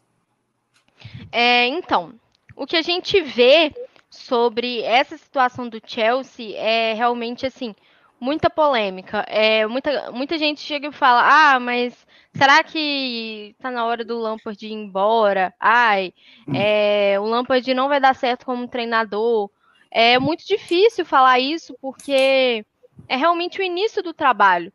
É, 1.31 1.67
então, 1.67 2.15
o 2.57 2.67
que 2.67 2.77
a 2.77 2.83
gente 2.83 3.21
vê 3.21 3.75
sobre 4.09 4.81
essa 4.83 5.19
situação 5.19 5.69
do 5.69 5.81
Chelsea 5.85 6.57
é 6.57 6.95
realmente 6.95 7.45
assim 7.45 7.75
muita 8.21 8.51
polêmica. 8.51 9.25
É, 9.27 9.67
muita, 9.67 10.13
muita 10.13 10.37
gente 10.39 10.61
chega 10.61 10.89
e 10.89 10.93
fala: 10.93 11.55
ah, 11.55 11.59
mas 11.59 12.07
será 12.35 12.63
que 12.63 13.57
tá 13.59 13.71
na 13.71 13.85
hora 13.85 14.05
do 14.05 14.19
Lampard 14.19 14.65
ir 14.65 14.73
embora? 14.73 15.55
Ai, 15.59 16.13
é, 16.55 17.19
o 17.19 17.25
Lampard 17.25 17.73
não 17.75 17.89
vai 17.89 17.99
dar 17.99 18.15
certo 18.15 18.45
como 18.45 18.69
treinador. 18.69 19.51
É 19.91 20.19
muito 20.19 20.47
difícil 20.47 21.05
falar 21.05 21.41
isso 21.41 21.75
porque 21.81 22.65
é 23.09 23.17
realmente 23.17 23.59
o 23.59 23.65
início 23.65 24.03
do 24.03 24.13
trabalho 24.13 24.73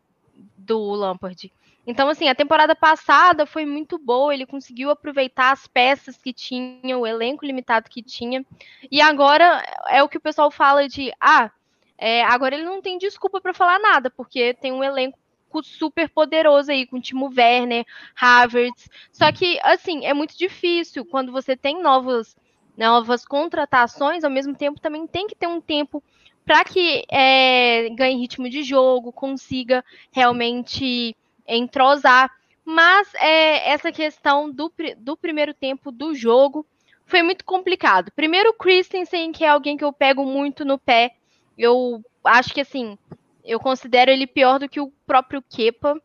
do 0.57 0.91
Lampard. 0.93 1.51
Então, 1.87 2.09
assim, 2.09 2.27
a 2.27 2.35
temporada 2.35 2.75
passada 2.75 3.45
foi 3.45 3.63
muito 3.63 3.99
boa, 3.99 4.33
ele 4.33 4.45
conseguiu 4.45 4.89
aproveitar 4.89 5.51
as 5.51 5.67
peças 5.67 6.17
que 6.17 6.33
tinha, 6.33 6.97
o 6.97 7.05
elenco 7.05 7.45
limitado 7.45 7.89
que 7.89 8.01
tinha. 8.01 8.43
E 8.91 8.99
agora 8.99 9.63
é 9.87 10.01
o 10.01 10.09
que 10.09 10.17
o 10.17 10.21
pessoal 10.21 10.49
fala 10.49 10.87
de, 10.87 11.13
ah, 11.21 11.51
é, 11.97 12.23
agora 12.23 12.55
ele 12.55 12.65
não 12.65 12.81
tem 12.81 12.97
desculpa 12.97 13.39
para 13.39 13.53
falar 13.53 13.79
nada, 13.79 14.09
porque 14.09 14.53
tem 14.53 14.71
um 14.71 14.83
elenco 14.83 15.17
super 15.63 16.09
poderoso 16.09 16.71
aí, 16.71 16.85
com 16.85 16.97
o 16.97 17.01
Timo 17.01 17.31
Werner, 17.35 17.85
Havertz. 18.19 18.89
Só 19.11 19.31
que, 19.31 19.57
assim, 19.63 20.05
é 20.05 20.13
muito 20.13 20.37
difícil 20.37 21.05
quando 21.05 21.31
você 21.31 21.55
tem 21.55 21.81
novas, 21.81 22.35
novas 22.77 23.25
contratações, 23.25 24.23
ao 24.23 24.29
mesmo 24.29 24.53
tempo 24.53 24.81
também 24.81 25.07
tem 25.07 25.27
que 25.27 25.35
ter 25.35 25.47
um 25.47 25.61
tempo 25.61 26.03
para 26.45 26.63
que 26.63 27.03
é, 27.09 27.89
ganhe 27.89 28.19
ritmo 28.19 28.49
de 28.49 28.63
jogo, 28.63 29.11
consiga 29.11 29.83
realmente 30.11 31.15
entrosar. 31.47 32.29
Mas 32.63 33.13
é, 33.15 33.71
essa 33.71 33.91
questão 33.91 34.51
do, 34.51 34.71
do 34.97 35.15
primeiro 35.17 35.53
tempo 35.53 35.91
do 35.91 36.13
jogo 36.13 36.65
foi 37.05 37.21
muito 37.21 37.45
complicado. 37.45 38.11
Primeiro, 38.15 38.49
o 38.49 38.53
Christensen, 38.53 39.31
que 39.31 39.43
é 39.43 39.49
alguém 39.49 39.77
que 39.77 39.83
eu 39.83 39.93
pego 39.93 40.25
muito 40.25 40.65
no 40.65 40.77
pé. 40.77 41.15
Eu 41.57 42.03
acho 42.23 42.53
que, 42.53 42.61
assim, 42.61 42.97
eu 43.43 43.59
considero 43.59 44.11
ele 44.11 44.27
pior 44.27 44.59
do 44.59 44.69
que 44.69 44.79
o 44.79 44.91
próprio 45.05 45.41
Kepa. 45.41 45.99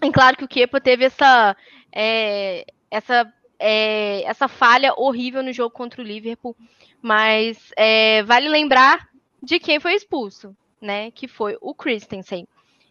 É 0.00 0.10
claro 0.10 0.36
que 0.36 0.44
o 0.44 0.48
Kepa 0.48 0.80
teve 0.80 1.04
essa, 1.04 1.56
é, 1.92 2.64
essa, 2.90 3.32
é, 3.58 4.22
essa 4.22 4.48
falha 4.48 4.94
horrível 4.96 5.42
no 5.42 5.52
jogo 5.52 5.70
contra 5.74 6.00
o 6.00 6.04
Liverpool. 6.04 6.56
Mas 7.00 7.72
é, 7.76 8.22
vale 8.24 8.48
lembrar 8.48 9.08
de 9.42 9.58
quem 9.58 9.78
foi 9.78 9.94
expulso, 9.94 10.56
né? 10.80 11.10
Que 11.10 11.28
foi 11.28 11.56
o 11.60 11.74
Christensen. 11.74 12.46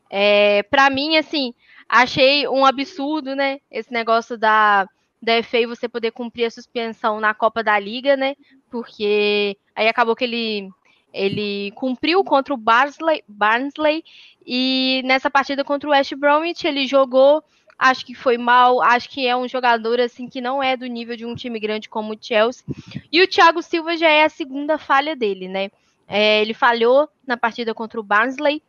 É, 0.09 0.63
para 0.63 0.89
mim, 0.89 1.17
assim, 1.17 1.53
Achei 1.89 2.47
um 2.47 2.65
absurdo, 2.65 3.35
né? 3.35 3.59
Esse 3.71 3.93
negócio 3.93 4.37
da, 4.37 4.87
da 5.21 5.41
FA 5.41 5.65
você 5.67 5.87
poder 5.87 6.11
cumprir 6.11 6.45
a 6.45 6.51
suspensão 6.51 7.19
na 7.19 7.33
Copa 7.33 7.63
da 7.63 7.79
Liga, 7.79 8.17
né? 8.17 8.35
Porque 8.69 9.57
aí 9.73 9.87
acabou 9.87 10.15
que 10.15 10.25
ele, 10.25 10.69
ele 11.13 11.71
cumpriu 11.71 12.23
contra 12.23 12.53
o 12.53 12.57
Barnsley, 12.57 13.23
Barnsley 13.27 14.03
e 14.45 15.01
nessa 15.05 15.29
partida 15.29 15.63
contra 15.63 15.89
o 15.89 15.91
West 15.91 16.13
Bromwich 16.15 16.65
ele 16.65 16.87
jogou, 16.87 17.43
acho 17.77 18.05
que 18.05 18.13
foi 18.13 18.37
mal, 18.37 18.81
acho 18.81 19.09
que 19.09 19.27
é 19.27 19.35
um 19.35 19.47
jogador 19.47 19.99
assim 19.99 20.27
que 20.27 20.41
não 20.41 20.61
é 20.61 20.77
do 20.77 20.85
nível 20.85 21.15
de 21.15 21.25
um 21.25 21.35
time 21.35 21.59
grande 21.59 21.89
como 21.89 22.13
o 22.13 22.17
Chelsea. 22.19 22.63
E 23.11 23.21
o 23.21 23.27
Thiago 23.27 23.61
Silva 23.61 23.97
já 23.97 24.09
é 24.09 24.23
a 24.23 24.29
segunda 24.29 24.77
falha 24.77 25.15
dele, 25.15 25.47
né? 25.47 25.69
É, 26.07 26.41
ele 26.41 26.53
falhou 26.53 27.09
na 27.25 27.35
partida 27.35 27.73
contra 27.73 27.99
o 27.99 28.03
Barnsley 28.03 28.61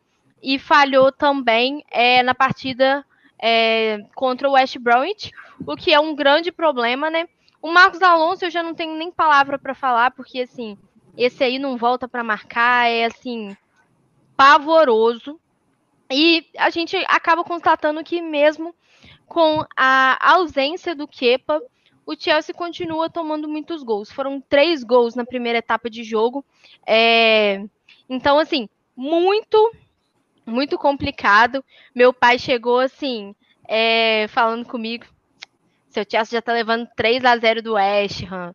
e 0.42 0.58
falhou 0.58 1.12
também 1.12 1.84
é, 1.90 2.22
na 2.22 2.34
partida 2.34 3.04
é, 3.40 4.04
contra 4.14 4.48
o 4.48 4.52
West 4.52 4.78
Bromwich, 4.78 5.32
o 5.66 5.76
que 5.76 5.92
é 5.92 6.00
um 6.00 6.14
grande 6.14 6.50
problema, 6.50 7.08
né? 7.10 7.28
O 7.60 7.72
Marcos 7.72 8.02
Alonso 8.02 8.44
eu 8.44 8.50
já 8.50 8.62
não 8.62 8.74
tenho 8.74 8.96
nem 8.96 9.10
palavra 9.10 9.58
para 9.58 9.74
falar, 9.74 10.12
porque 10.12 10.40
assim, 10.40 10.76
esse 11.18 11.42
aí 11.42 11.58
não 11.58 11.76
volta 11.76 12.06
para 12.06 12.22
marcar, 12.22 12.88
é 12.88 13.04
assim, 13.04 13.56
pavoroso. 14.36 15.38
E 16.10 16.46
a 16.56 16.70
gente 16.70 16.96
acaba 17.08 17.42
constatando 17.42 18.02
que 18.04 18.22
mesmo 18.22 18.74
com 19.26 19.64
a 19.76 20.32
ausência 20.32 20.94
do 20.94 21.08
Kepa, 21.08 21.60
o 22.06 22.14
Chelsea 22.18 22.54
continua 22.54 23.10
tomando 23.10 23.48
muitos 23.48 23.82
gols. 23.82 24.10
Foram 24.10 24.40
três 24.40 24.82
gols 24.84 25.14
na 25.14 25.26
primeira 25.26 25.58
etapa 25.58 25.90
de 25.90 26.04
jogo. 26.04 26.44
É... 26.86 27.62
Então, 28.08 28.38
assim, 28.38 28.68
muito, 28.96 29.72
muito 30.46 30.78
complicado. 30.78 31.62
Meu 31.94 32.14
pai 32.14 32.38
chegou 32.38 32.78
assim, 32.78 33.34
é... 33.66 34.26
falando 34.28 34.64
comigo. 34.64 35.04
Seu 35.90 36.04
Chelsea 36.08 36.38
já 36.38 36.42
tá 36.42 36.52
levando 36.52 36.88
3 36.96 37.24
a 37.24 37.36
0 37.36 37.60
do 37.60 37.74
West 37.74 38.22
Ham. 38.30 38.54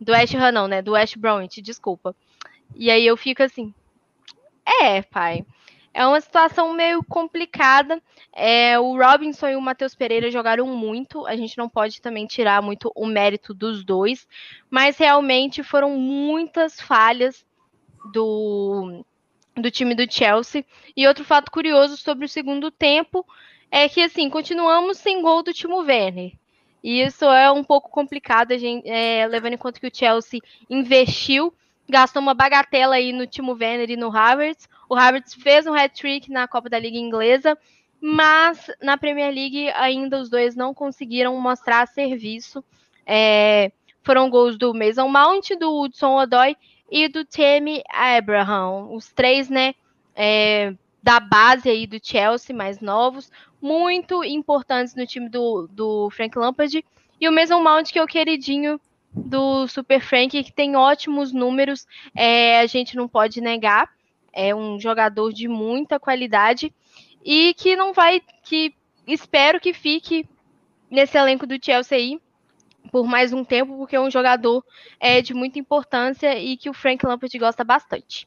Do 0.00 0.12
West 0.12 0.34
Ham 0.34 0.52
não, 0.52 0.68
né? 0.68 0.82
Do 0.82 0.92
West 0.92 1.16
Bromwich, 1.16 1.60
desculpa. 1.60 2.14
E 2.74 2.90
aí 2.90 3.06
eu 3.06 3.16
fico 3.16 3.42
assim, 3.42 3.72
é, 4.82 5.02
pai. 5.02 5.44
É 5.92 6.04
uma 6.04 6.20
situação 6.20 6.72
meio 6.72 7.04
complicada. 7.04 8.02
É, 8.32 8.76
o 8.80 8.96
Robinson 8.96 9.48
e 9.48 9.56
o 9.56 9.60
Matheus 9.60 9.94
Pereira 9.94 10.28
jogaram 10.28 10.66
muito. 10.66 11.24
A 11.24 11.36
gente 11.36 11.56
não 11.56 11.68
pode 11.68 12.00
também 12.00 12.26
tirar 12.26 12.60
muito 12.60 12.90
o 12.96 13.06
mérito 13.06 13.54
dos 13.54 13.84
dois, 13.84 14.26
mas 14.68 14.98
realmente 14.98 15.62
foram 15.62 15.90
muitas 15.90 16.80
falhas 16.80 17.46
do, 18.12 19.04
do 19.56 19.70
time 19.70 19.94
do 19.94 20.10
Chelsea. 20.10 20.64
E 20.96 21.06
outro 21.06 21.24
fato 21.24 21.50
curioso 21.50 21.96
sobre 21.96 22.24
o 22.24 22.28
segundo 22.28 22.72
tempo 22.72 23.24
é 23.70 23.88
que 23.88 24.00
assim 24.00 24.28
continuamos 24.28 24.98
sem 24.98 25.22
gol 25.22 25.44
do 25.44 25.52
Timo 25.52 25.78
Werner. 25.78 26.32
E 26.84 27.02
isso 27.02 27.24
é 27.24 27.50
um 27.50 27.64
pouco 27.64 27.90
complicado, 27.90 28.56
gente, 28.58 28.88
é, 28.88 29.26
levando 29.26 29.54
em 29.54 29.58
conta 29.58 29.80
que 29.80 29.86
o 29.88 29.90
Chelsea 29.92 30.40
investiu 30.70 31.52
gastou 31.88 32.22
uma 32.22 32.34
bagatela 32.34 32.96
aí 32.96 33.12
no 33.12 33.26
Timo 33.26 33.52
Werner 33.52 33.90
e 33.90 33.96
no 33.96 34.14
Havertz. 34.14 34.68
O 34.88 34.94
Havertz 34.94 35.34
fez 35.34 35.66
um 35.66 35.74
hat-trick 35.74 36.30
na 36.30 36.48
Copa 36.48 36.68
da 36.68 36.78
Liga 36.78 36.96
Inglesa, 36.96 37.56
mas 38.00 38.70
na 38.82 38.96
Premier 38.96 39.32
League 39.32 39.70
ainda 39.70 40.20
os 40.20 40.28
dois 40.28 40.54
não 40.54 40.74
conseguiram 40.74 41.38
mostrar 41.40 41.86
serviço. 41.86 42.64
É, 43.06 43.70
foram 44.02 44.30
gols 44.30 44.56
do 44.56 44.74
Mason 44.74 45.08
Mount, 45.08 45.50
do 45.58 45.80
Hudson 45.80 46.16
Odoi 46.16 46.56
e 46.90 47.08
do 47.08 47.24
Temi 47.24 47.82
Abraham. 47.90 48.90
Os 48.92 49.12
três, 49.12 49.48
né, 49.48 49.74
é, 50.14 50.74
da 51.04 51.20
base 51.20 51.68
aí 51.68 51.86
do 51.86 51.98
Chelsea, 52.02 52.56
mais 52.56 52.80
novos, 52.80 53.30
muito 53.60 54.24
importantes 54.24 54.94
no 54.94 55.06
time 55.06 55.28
do, 55.28 55.68
do 55.70 56.08
Frank 56.08 56.38
Lampard. 56.38 56.82
E 57.20 57.28
o 57.28 57.32
Mason 57.32 57.62
Mount, 57.62 57.92
que 57.92 57.98
é 57.98 58.02
o 58.02 58.06
queridinho 58.06 58.80
do 59.12 59.68
Super 59.68 60.00
Frank, 60.00 60.42
que 60.42 60.50
tem 60.50 60.76
ótimos 60.76 61.30
números, 61.30 61.86
é, 62.16 62.58
a 62.58 62.66
gente 62.66 62.96
não 62.96 63.06
pode 63.06 63.42
negar. 63.42 63.90
É 64.32 64.54
um 64.54 64.80
jogador 64.80 65.30
de 65.30 65.46
muita 65.46 66.00
qualidade 66.00 66.72
e 67.22 67.52
que 67.52 67.76
não 67.76 67.92
vai, 67.92 68.22
que 68.42 68.74
espero 69.06 69.60
que 69.60 69.74
fique 69.74 70.26
nesse 70.90 71.18
elenco 71.18 71.46
do 71.46 71.62
Chelsea 71.62 71.98
aí 71.98 72.18
por 72.90 73.06
mais 73.06 73.30
um 73.30 73.44
tempo, 73.44 73.76
porque 73.76 73.96
é 73.96 74.00
um 74.00 74.10
jogador 74.10 74.64
é, 74.98 75.20
de 75.20 75.34
muita 75.34 75.58
importância 75.58 76.38
e 76.38 76.56
que 76.56 76.70
o 76.70 76.74
Frank 76.74 77.04
Lampard 77.04 77.38
gosta 77.38 77.62
bastante. 77.62 78.26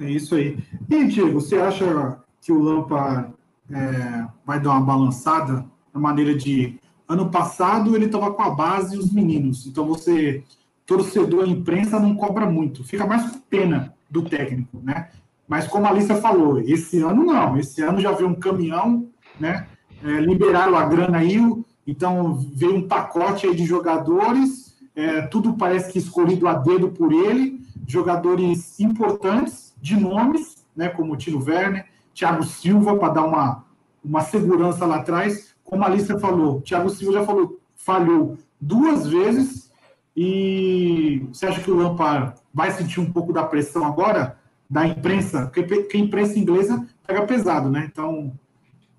É 0.00 0.10
isso 0.10 0.34
aí. 0.34 0.58
E, 0.88 1.04
Diego, 1.06 1.40
você 1.40 1.56
acha 1.56 2.18
que 2.40 2.50
o 2.50 2.60
Lampard 2.60 3.32
é, 3.70 4.26
vai 4.44 4.58
dar 4.58 4.70
uma 4.70 4.80
balançada 4.80 5.64
na 5.92 6.00
maneira 6.00 6.34
de 6.34 6.80
Ano 7.10 7.28
passado 7.28 7.96
ele 7.96 8.04
estava 8.04 8.32
com 8.32 8.40
a 8.40 8.50
base 8.50 8.94
e 8.94 8.98
os 9.00 9.12
meninos. 9.12 9.66
Então 9.66 9.84
você, 9.84 10.44
torcedor 10.86 11.44
e 11.44 11.50
imprensa, 11.50 11.98
não 11.98 12.14
cobra 12.14 12.46
muito. 12.46 12.84
Fica 12.84 13.04
mais 13.04 13.28
com 13.28 13.40
pena 13.40 13.92
do 14.08 14.22
técnico, 14.22 14.78
né? 14.80 15.08
Mas 15.48 15.66
como 15.66 15.86
a 15.86 15.90
Alicia 15.90 16.14
falou, 16.14 16.60
esse 16.60 17.00
ano 17.00 17.24
não. 17.24 17.58
Esse 17.58 17.82
ano 17.82 17.98
já 17.98 18.12
veio 18.12 18.28
um 18.28 18.36
caminhão, 18.36 19.08
né? 19.40 19.66
É, 20.04 20.20
liberaram 20.20 20.76
a 20.76 20.86
grana 20.86 21.18
aí, 21.18 21.36
então 21.84 22.34
veio 22.54 22.76
um 22.76 22.86
pacote 22.86 23.44
aí 23.44 23.56
de 23.56 23.66
jogadores. 23.66 24.76
É, 24.94 25.22
tudo 25.22 25.54
parece 25.54 25.92
que 25.92 25.98
escolhido 25.98 26.46
a 26.46 26.54
dedo 26.54 26.90
por 26.90 27.12
ele. 27.12 27.60
Jogadores 27.88 28.78
importantes, 28.78 29.69
de 29.80 29.96
nomes, 29.96 30.66
né? 30.76 30.88
Como 30.88 31.16
Tino 31.16 31.44
Werner, 31.44 31.86
Thiago 32.14 32.42
Silva, 32.42 32.96
para 32.96 33.12
dar 33.14 33.24
uma, 33.24 33.64
uma 34.04 34.20
segurança 34.20 34.84
lá 34.86 34.96
atrás 34.96 35.50
como 35.70 35.84
a 35.84 35.86
Alicia 35.86 36.18
falou, 36.18 36.60
Thiago 36.60 36.90
Silva 36.90 37.20
já 37.20 37.24
falou, 37.24 37.60
falhou 37.76 38.36
duas 38.60 39.06
vezes. 39.06 39.70
E 40.16 41.24
você 41.32 41.46
acha 41.46 41.60
que 41.60 41.70
o 41.70 41.76
Lampard 41.76 42.34
vai 42.52 42.72
sentir 42.72 42.98
um 42.98 43.10
pouco 43.10 43.32
da 43.32 43.44
pressão 43.44 43.86
agora 43.86 44.36
da 44.68 44.84
imprensa? 44.84 45.46
Porque 45.46 45.96
a 45.96 46.00
imprensa 46.00 46.36
inglesa 46.36 46.84
pega 47.06 47.24
pesado, 47.24 47.70
né? 47.70 47.88
Então, 47.90 48.26
o 48.26 48.32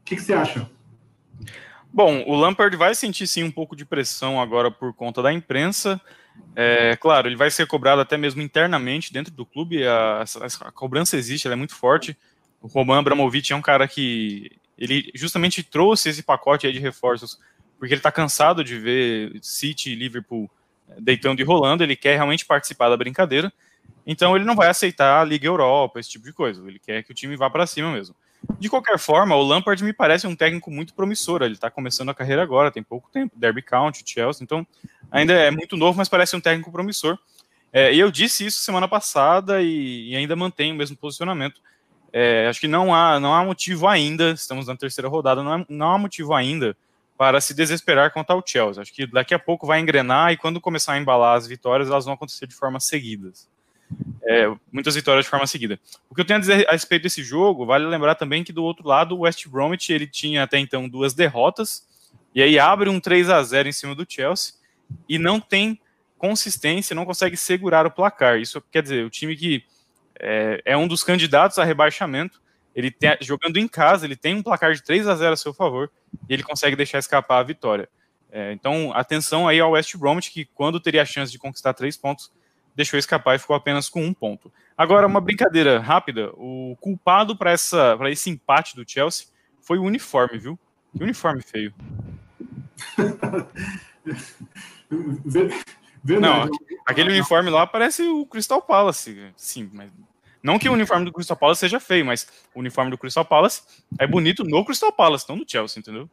que, 0.06 0.15
que 0.15 0.22
você 0.22 0.34
acha? 0.34 0.70
Bom, 1.91 2.24
o 2.26 2.36
Lampard 2.38 2.78
vai 2.78 2.96
sentir 2.96 3.28
sim 3.28 3.44
um 3.44 3.52
pouco 3.52 3.76
de 3.76 3.84
pressão 3.84 4.39
agora 4.39 4.72
por 4.72 4.94
conta 4.94 5.22
da 5.22 5.34
imprensa. 5.34 6.00
É, 6.56 6.95
claro, 6.97 7.27
ele 7.27 7.36
vai 7.36 7.49
ser 7.49 7.65
cobrado 7.65 8.01
até 8.01 8.17
mesmo 8.17 8.41
internamente 8.41 9.13
dentro 9.13 9.34
do 9.34 9.45
clube. 9.45 9.86
A, 9.86 10.23
a, 10.23 10.67
a 10.67 10.71
cobrança 10.71 11.15
existe, 11.15 11.47
ela 11.47 11.56
é 11.56 11.58
muito 11.58 11.75
forte. 11.75 12.17
O 12.62 12.67
Roman 12.67 12.99
Abramovich 12.99 13.54
é 13.54 13.56
um 13.56 13.62
cara 13.62 13.88
que 13.88 14.51
ele 14.77 15.12
justamente 15.15 15.63
trouxe 15.63 16.10
esse 16.10 16.23
pacote 16.23 16.67
aí 16.67 16.73
de 16.73 16.80
reforços 16.80 17.39
porque 17.82 17.95
ele 17.95 17.99
está 17.99 18.12
cansado 18.12 18.63
de 18.63 18.77
ver 18.77 19.39
City 19.41 19.89
e 19.89 19.95
Liverpool 19.95 20.47
eh, 20.88 20.97
deitando 20.99 21.39
e 21.39 21.43
rolando, 21.43 21.82
ele 21.82 21.95
quer 21.95 22.13
realmente 22.13 22.45
participar 22.45 22.89
da 22.89 22.95
brincadeira, 22.95 23.51
então 24.06 24.36
ele 24.36 24.45
não 24.45 24.56
vai 24.56 24.67
aceitar 24.67 25.19
a 25.19 25.23
Liga 25.23 25.47
Europa, 25.47 25.99
esse 25.99 26.12
tipo 26.12 26.23
de 26.23 26.32
coisa, 26.32 26.63
ele 26.67 26.77
quer 26.77 27.01
que 27.01 27.10
o 27.10 27.15
time 27.15 27.36
vá 27.36 27.49
para 27.49 27.65
cima 27.65 27.91
mesmo. 27.91 28.15
De 28.60 28.69
qualquer 28.69 28.99
forma, 28.99 29.36
o 29.36 29.41
Lampard 29.41 29.84
me 29.84 29.93
parece 29.93 30.27
um 30.27 30.36
técnico 30.36 30.69
muito 30.69 30.93
promissor, 30.93 31.41
ele 31.41 31.56
está 31.56 31.71
começando 31.71 32.10
a 32.10 32.13
carreira 32.13 32.43
agora, 32.43 32.69
tem 32.69 32.84
pouco 32.84 33.10
tempo, 33.12 33.36
Derby 33.36 33.63
County, 33.63 34.04
Chelsea, 34.06 34.43
então 34.43 34.65
ainda 35.12 35.34
é 35.34 35.52
muito 35.52 35.76
novo, 35.76 35.97
mas 35.97 36.10
parece 36.10 36.36
um 36.36 36.41
técnico 36.41 36.71
promissor. 36.71 37.17
É, 37.74 37.93
e 37.93 38.00
eu 38.00 38.10
disse 38.10 38.45
isso 38.45 38.60
semana 38.60 38.88
passada 38.88 39.62
e, 39.62 40.10
e 40.10 40.15
ainda 40.15 40.36
mantenho 40.36 40.74
o 40.74 40.78
mesmo 40.78 40.97
posicionamento. 40.97 41.62
É, 42.12 42.47
acho 42.47 42.60
que 42.60 42.67
não 42.67 42.93
há, 42.93 43.19
não 43.19 43.34
há 43.34 43.43
motivo 43.43 43.88
ainda, 43.88 44.32
estamos 44.32 44.67
na 44.67 44.76
terceira 44.76 45.08
rodada, 45.08 45.43
não 45.43 45.54
há, 45.54 45.65
não 45.69 45.91
há 45.91 45.97
motivo 45.97 46.34
ainda 46.34 46.76
para 47.17 47.39
se 47.39 47.54
desesperar 47.54 48.12
contra 48.12 48.36
o 48.36 48.43
Chelsea. 48.45 48.82
Acho 48.82 48.93
que 48.93 49.06
daqui 49.06 49.34
a 49.34 49.39
pouco 49.39 49.65
vai 49.65 49.80
engrenar 49.80 50.34
e 50.34 50.38
quando 50.38 50.60
começar 50.60 50.93
a 50.93 50.97
embalar 50.97 51.38
as 51.38 51.47
vitórias, 51.47 51.89
elas 51.89 52.06
vão 52.06 52.13
acontecer 52.13 52.47
de 52.47 52.56
forma 52.56 52.80
seguidas. 52.80 53.47
É, 54.26 54.52
muitas 54.71 54.95
vitórias 54.95 55.26
de 55.26 55.30
forma 55.30 55.47
seguida. 55.47 55.80
O 56.10 56.15
que 56.15 56.21
eu 56.21 56.26
tenho 56.26 56.38
a 56.38 56.39
dizer 56.39 56.67
a 56.67 56.71
respeito 56.71 57.04
desse 57.04 57.24
jogo, 57.24 57.65
vale 57.65 57.86
lembrar 57.86 58.15
também 58.15 58.43
que 58.43 58.52
do 58.52 58.63
outro 58.63 58.88
lado, 58.88 59.15
o 59.15 59.19
West 59.21 59.47
Bromwich 59.47 59.91
ele 59.91 60.08
tinha 60.08 60.43
até 60.43 60.58
então 60.58 60.88
duas 60.88 61.13
derrotas, 61.13 61.88
e 62.34 62.41
aí 62.41 62.58
abre 62.58 62.89
um 62.89 63.00
3 63.00 63.30
a 63.30 63.43
0 63.43 63.69
em 63.69 63.74
cima 63.74 63.93
do 63.93 64.06
Chelsea 64.08 64.61
e 65.08 65.17
não 65.17 65.39
tem 65.39 65.80
consistência, 66.17 66.95
não 66.95 67.06
consegue 67.06 67.36
segurar 67.36 67.86
o 67.86 67.91
placar. 67.91 68.39
Isso 68.39 68.62
quer 68.71 68.84
dizer, 68.84 69.06
o 69.06 69.10
time 69.10 69.36
que 69.36 69.63
é, 70.19 70.62
é 70.65 70.77
um 70.77 70.88
dos 70.88 71.04
candidatos 71.04 71.58
a 71.58 71.63
rebaixamento. 71.63 72.41
Ele 72.75 72.91
tem, 72.91 73.17
jogando 73.21 73.58
em 73.58 73.67
casa, 73.67 74.06
ele 74.06 74.15
tem 74.15 74.36
um 74.36 74.43
placar 74.43 74.73
de 74.73 74.84
3 74.84 75.08
a 75.08 75.15
0 75.15 75.34
a 75.34 75.38
seu 75.38 75.54
favor 75.54 75.91
e 76.30 76.34
ele 76.34 76.43
consegue 76.43 76.75
deixar 76.75 76.99
escapar 76.99 77.39
a 77.39 77.43
vitória. 77.43 77.89
É, 78.32 78.54
então, 78.54 78.93
atenção 78.93 79.47
aí 79.47 79.60
ao 79.60 79.71
West 79.71 79.97
Bromwich, 79.97 80.32
que 80.32 80.45
quando 80.45 80.80
teria 80.80 81.01
a 81.01 81.06
chance 81.06 81.32
de 81.32 81.39
conquistar 81.39 81.73
três 81.73 81.97
pontos, 81.97 82.32
deixou 82.75 82.97
escapar 82.97 83.36
e 83.36 83.39
ficou 83.39 83.56
apenas 83.56 83.89
com 83.89 84.06
um 84.06 84.13
ponto. 84.13 84.51
Agora, 84.77 85.06
uma 85.08 85.19
brincadeira 85.19 85.80
rápida: 85.80 86.32
o 86.36 86.77
culpado 86.80 87.36
para 87.36 87.54
esse 87.54 88.30
empate 88.30 88.75
do 88.75 88.89
Chelsea 88.89 89.27
foi 89.60 89.77
o 89.77 89.84
uniforme, 89.84 90.38
viu? 90.38 90.58
Que 90.95 91.04
uniforme 91.04 91.41
feio. 91.41 91.73
Não, 96.04 96.49
aquele 96.86 97.12
uniforme 97.12 97.49
lá 97.49 97.65
parece 97.67 98.04
o 98.04 98.25
Crystal 98.25 98.62
Palace. 98.62 99.32
Sim, 99.36 99.69
mas 99.73 99.89
não 100.43 100.58
que 100.58 100.67
o 100.67 100.73
uniforme 100.73 101.06
do 101.06 101.13
Crystal 101.13 101.38
Palace 101.38 101.60
seja 101.60 101.80
feio, 101.80 102.06
mas 102.06 102.27
o 102.54 102.60
uniforme 102.60 102.89
do 102.89 102.97
Crystal 102.97 103.23
Palace 103.23 103.62
é 103.99 104.08
bonito 104.08 104.43
no 104.43 104.65
Crystal 104.65 104.91
Palace, 104.91 105.25
não 105.30 105.36
no 105.36 105.45
Chelsea, 105.47 105.80
entendeu? 105.80 106.10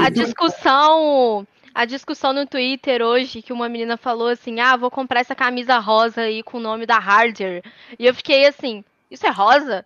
A 0.00 0.08
discussão, 0.08 1.46
a 1.74 1.84
discussão 1.84 2.32
no 2.32 2.46
Twitter 2.46 3.02
hoje 3.02 3.42
que 3.42 3.52
uma 3.52 3.68
menina 3.68 3.96
falou 3.96 4.28
assim: 4.28 4.60
"Ah, 4.60 4.76
vou 4.76 4.90
comprar 4.90 5.20
essa 5.20 5.34
camisa 5.34 5.78
rosa 5.78 6.22
aí 6.22 6.42
com 6.42 6.58
o 6.58 6.60
nome 6.60 6.86
da 6.86 6.96
Harder". 6.96 7.62
E 7.98 8.06
eu 8.06 8.14
fiquei 8.14 8.46
assim: 8.46 8.84
"Isso 9.10 9.26
é 9.26 9.30
rosa? 9.30 9.84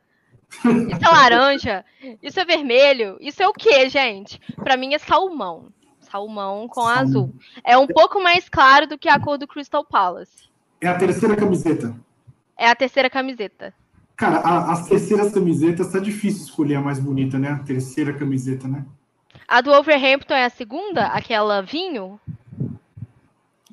Isso 0.64 1.04
é 1.04 1.08
laranja? 1.08 1.84
Isso 2.22 2.38
é 2.38 2.44
vermelho? 2.44 3.16
Isso 3.20 3.42
é 3.42 3.48
o 3.48 3.52
que, 3.52 3.88
gente? 3.88 4.38
Para 4.56 4.76
mim 4.76 4.94
é 4.94 4.98
salmão. 4.98 5.68
Salmão 6.10 6.68
com 6.68 6.82
salmão. 6.82 6.98
azul. 6.98 7.34
É 7.64 7.76
um 7.76 7.86
pouco 7.86 8.22
mais 8.22 8.48
claro 8.48 8.86
do 8.86 8.98
que 8.98 9.08
a 9.08 9.18
cor 9.18 9.38
do 9.38 9.46
Crystal 9.46 9.84
Palace. 9.84 10.48
É 10.80 10.88
a 10.88 10.96
terceira 10.96 11.36
camiseta. 11.36 11.94
É 12.56 12.68
a 12.68 12.74
terceira 12.74 13.10
camiseta. 13.10 13.74
Cara, 14.16 14.38
a, 14.38 14.72
as 14.72 14.88
terceiras 14.88 15.32
camisetas 15.32 15.92
tá 15.92 15.98
difícil 15.98 16.44
escolher 16.44 16.76
a 16.76 16.80
mais 16.80 16.98
bonita, 16.98 17.38
né? 17.38 17.50
A 17.50 17.58
terceira 17.58 18.14
camiseta, 18.14 18.66
né? 18.66 18.84
A 19.46 19.60
do 19.60 19.70
Overhampton 19.72 20.34
é 20.34 20.44
a 20.44 20.50
segunda? 20.50 21.06
Aquela 21.08 21.60
vinho? 21.60 22.18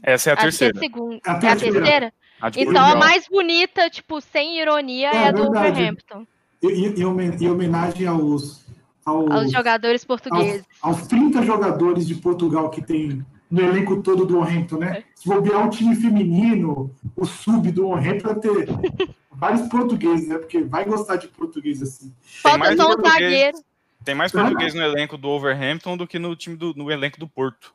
Essa 0.02 0.32
é 0.32 0.34
a 0.34 0.38
terceira. 0.38 0.74
É 0.76 0.78
a, 0.78 0.80
segunda. 0.80 1.20
É 1.26 1.32
a 1.32 1.40
terceira? 1.40 1.78
A 1.78 1.82
terceira? 1.82 2.14
A 2.42 2.50
então 2.56 2.86
a 2.86 2.96
mais 2.96 3.26
bonita, 3.28 3.90
tipo, 3.90 4.20
sem 4.20 4.60
ironia, 4.60 5.12
é, 5.12 5.16
é 5.16 5.28
a 5.30 5.32
do 5.32 5.44
verdade. 5.44 5.70
Overhampton. 5.70 6.28
em 6.62 7.50
homenagem 7.50 8.06
aos, 8.06 8.66
aos, 9.06 9.32
aos 9.32 9.52
jogadores 9.52 10.04
portugueses. 10.04 10.64
Aos, 10.82 11.00
aos 11.00 11.08
30 11.08 11.44
jogadores 11.44 12.08
de 12.08 12.16
Portugal 12.16 12.70
que 12.70 12.82
tem 12.82 13.26
no 13.50 13.62
elenco 13.62 14.02
todo 14.02 14.26
do 14.26 14.40
Orrento, 14.40 14.78
né? 14.78 15.04
Se 15.14 15.28
bobear 15.28 15.66
um 15.66 15.70
time 15.70 15.96
feminino, 15.96 16.94
o 17.16 17.26
sub 17.26 17.72
do 17.72 17.88
Orrento 17.88 18.24
vai 18.24 18.36
ter 18.36 18.68
vários 19.32 19.68
portugueses, 19.68 20.28
né? 20.28 20.38
Porque 20.38 20.62
vai 20.64 20.86
gostar 20.86 21.18
de 21.18 21.28
português 21.28 21.82
assim. 21.82 22.14
Falta 22.42 22.76
só 22.76 22.96
um 22.96 23.02
zagueiro. 23.02 23.58
Tem 24.04 24.16
mais 24.16 24.32
português 24.32 24.74
no 24.74 24.82
elenco 24.82 25.18
do 25.18 25.30
Overhampton 25.30 25.96
do 25.96 26.08
que 26.08 26.20
no 26.20 26.36
time 26.36 26.56
do 26.56 26.74
no 26.74 26.92
elenco 26.92 27.20
do 27.20 27.28
Porto. 27.28 27.74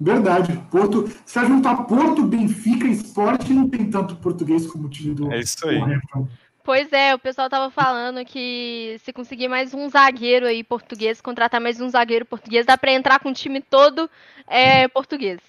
Verdade. 0.00 0.56
Porto, 0.70 1.10
se 1.26 1.38
a 1.38 1.44
juntar 1.44 1.76
Porto, 1.84 2.22
Benfica 2.22 2.86
e 2.86 2.92
Sport, 2.92 3.48
não 3.50 3.68
tem 3.68 3.90
tanto 3.90 4.14
português 4.16 4.66
como 4.66 4.86
o 4.86 4.88
time 4.88 5.14
do 5.14 5.32
É 5.32 5.40
isso 5.40 5.66
aí. 5.66 5.78
Overhampton. 5.78 6.28
Pois 6.68 6.92
é, 6.92 7.14
o 7.14 7.18
pessoal 7.18 7.48
tava 7.48 7.70
falando 7.70 8.22
que 8.26 9.00
se 9.02 9.10
conseguir 9.10 9.48
mais 9.48 9.72
um 9.72 9.88
zagueiro 9.88 10.44
aí 10.44 10.62
português, 10.62 11.18
contratar 11.18 11.62
mais 11.62 11.80
um 11.80 11.88
zagueiro 11.88 12.26
português, 12.26 12.66
dá 12.66 12.76
para 12.76 12.92
entrar 12.92 13.20
com 13.20 13.30
o 13.30 13.32
time 13.32 13.62
todo 13.62 14.10
é, 14.46 14.86
português. 14.86 15.40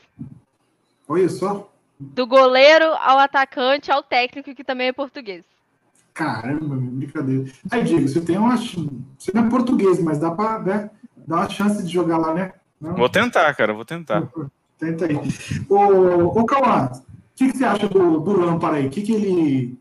Olha 1.09 1.27
só. 1.27 1.69
Do 1.99 2.25
goleiro 2.25 2.85
ao 3.01 3.19
atacante 3.19 3.91
ao 3.91 4.01
técnico, 4.01 4.55
que 4.55 4.63
também 4.63 4.87
é 4.87 4.93
português. 4.93 5.43
Caramba, 6.13 6.77
brincadeira. 6.77 7.51
Aí, 7.69 7.83
Diego, 7.83 8.07
você 8.07 8.21
tem 8.21 8.37
uma. 8.37 8.55
Você 8.55 9.33
não 9.33 9.45
é 9.45 9.49
português, 9.49 10.01
mas 10.01 10.19
dá 10.19 10.31
para 10.31 10.59
né, 10.59 10.89
dar 11.27 11.35
uma 11.35 11.49
chance 11.49 11.83
de 11.83 11.91
jogar 11.91 12.17
lá, 12.17 12.33
né? 12.33 12.53
Não? 12.79 12.95
Vou 12.95 13.09
tentar, 13.09 13.53
cara, 13.55 13.73
vou 13.73 13.83
tentar. 13.83 14.25
Tenta 14.79 15.05
aí. 15.05 15.17
Ô, 15.67 16.39
ô 16.39 16.45
Cauã, 16.45 16.85
o 16.85 17.01
que, 17.35 17.51
que, 17.51 17.57
você 17.57 17.65
acha 17.65 17.89
do, 17.89 18.21
do 18.21 18.39
Lampard 18.39 18.77
aí? 18.77 18.87
O 18.87 18.89
que, 18.89 19.01
que 19.01 19.11
ele 19.11 19.78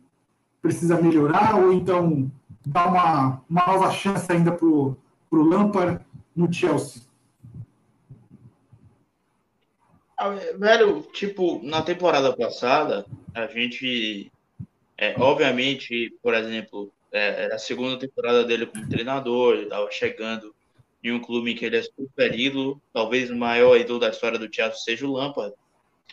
precisa 0.68 1.00
melhorar? 1.00 1.56
Ou 1.56 1.72
então 1.72 2.30
dar 2.66 2.88
uma, 2.88 3.42
uma 3.48 3.66
nova 3.66 3.90
chance 3.90 4.30
ainda 4.30 4.52
pro, 4.52 4.96
pro 5.30 5.42
Lampard 5.42 6.04
no 6.36 6.52
Chelsea? 6.52 7.02
Ah, 10.16 10.30
velho, 10.30 11.02
tipo, 11.12 11.60
na 11.62 11.80
temporada 11.80 12.36
passada, 12.36 13.06
a 13.32 13.46
gente, 13.46 14.30
é, 14.96 15.14
obviamente, 15.18 16.12
por 16.22 16.34
exemplo, 16.34 16.92
é, 17.12 17.44
era 17.44 17.54
a 17.54 17.58
segunda 17.58 17.98
temporada 17.98 18.44
dele 18.44 18.66
como 18.66 18.88
treinador, 18.88 19.54
ele 19.54 19.62
estava 19.64 19.90
chegando 19.90 20.54
em 21.02 21.12
um 21.12 21.20
clube 21.20 21.52
em 21.52 21.54
que 21.54 21.64
ele 21.64 21.76
é 21.76 21.82
super 21.82 22.38
ídolo, 22.38 22.82
talvez 22.92 23.30
o 23.30 23.36
maior 23.36 23.78
ídolo 23.78 24.00
da 24.00 24.10
história 24.10 24.38
do 24.38 24.52
Chelsea 24.52 24.80
seja 24.80 25.06
o 25.06 25.12
Lampard. 25.12 25.54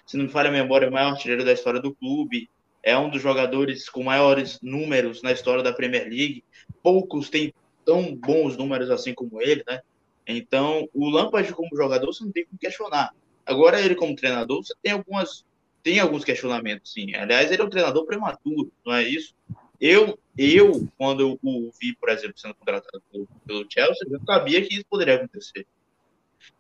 Se 0.06 0.16
não 0.16 0.26
me 0.26 0.32
falha 0.32 0.50
a 0.50 0.54
memória, 0.54 0.88
o 0.88 0.94
maior 0.94 1.14
artilheiro 1.14 1.44
da 1.44 1.52
história 1.52 1.82
do 1.82 1.94
clube, 1.96 2.48
é 2.86 2.96
um 2.96 3.10
dos 3.10 3.20
jogadores 3.20 3.90
com 3.90 4.04
maiores 4.04 4.60
números 4.62 5.24
na 5.24 5.32
história 5.32 5.64
da 5.64 5.74
Premier 5.74 6.04
League. 6.04 6.44
Poucos 6.84 7.32
têm 7.32 7.52
tão 7.84 8.16
bons 8.16 8.56
números 8.56 8.92
assim 8.92 9.12
como 9.12 9.42
ele, 9.42 9.64
né? 9.68 9.82
Então, 10.28 10.88
o 10.94 11.10
Lampard 11.10 11.52
como 11.54 11.76
jogador 11.76 12.06
você 12.06 12.24
não 12.24 12.32
tem 12.32 12.46
como 12.46 12.60
questionar. 12.60 13.12
Agora 13.44 13.82
ele 13.82 13.96
como 13.96 14.16
treinador, 14.16 14.64
você 14.64 14.74
tem 14.84 14.94
algumas 14.94 15.44
tem 15.82 16.00
alguns 16.00 16.24
questionamentos, 16.24 16.94
sim. 16.94 17.14
Aliás, 17.16 17.52
ele 17.52 17.62
é 17.62 17.66
um 17.66 17.70
treinador 17.70 18.06
prematuro, 18.06 18.72
não 18.84 18.94
é 18.94 19.04
isso? 19.04 19.36
Eu, 19.80 20.18
eu 20.38 20.88
quando 20.98 21.22
eu 21.22 21.40
o 21.44 21.72
vi, 21.80 21.96
por 21.96 22.10
exemplo, 22.10 22.38
sendo 22.38 22.56
contratado 22.56 23.02
pelo, 23.12 23.28
pelo 23.46 23.66
Chelsea, 23.70 24.08
eu 24.10 24.20
sabia 24.26 24.62
que 24.64 24.76
isso 24.76 24.86
poderia 24.88 25.16
acontecer. 25.16 25.66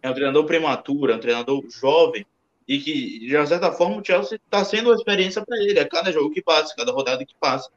É 0.01 0.09
um 0.09 0.13
treinador 0.13 0.45
prematuro, 0.45 1.11
é 1.11 1.15
um 1.15 1.19
treinador 1.19 1.63
jovem, 1.69 2.25
e 2.67 2.79
que, 2.79 3.19
de 3.19 3.47
certa 3.47 3.71
forma, 3.71 3.97
o 3.97 4.05
Chelsea 4.05 4.39
está 4.43 4.63
sendo 4.65 4.89
uma 4.89 4.95
experiência 4.95 5.43
para 5.45 5.57
ele. 5.57 5.79
A 5.79 5.87
cada 5.87 6.11
jogo 6.11 6.31
que 6.31 6.41
passa, 6.41 6.75
cada 6.75 6.91
rodada 6.91 7.25
que 7.25 7.35
passa. 7.39 7.69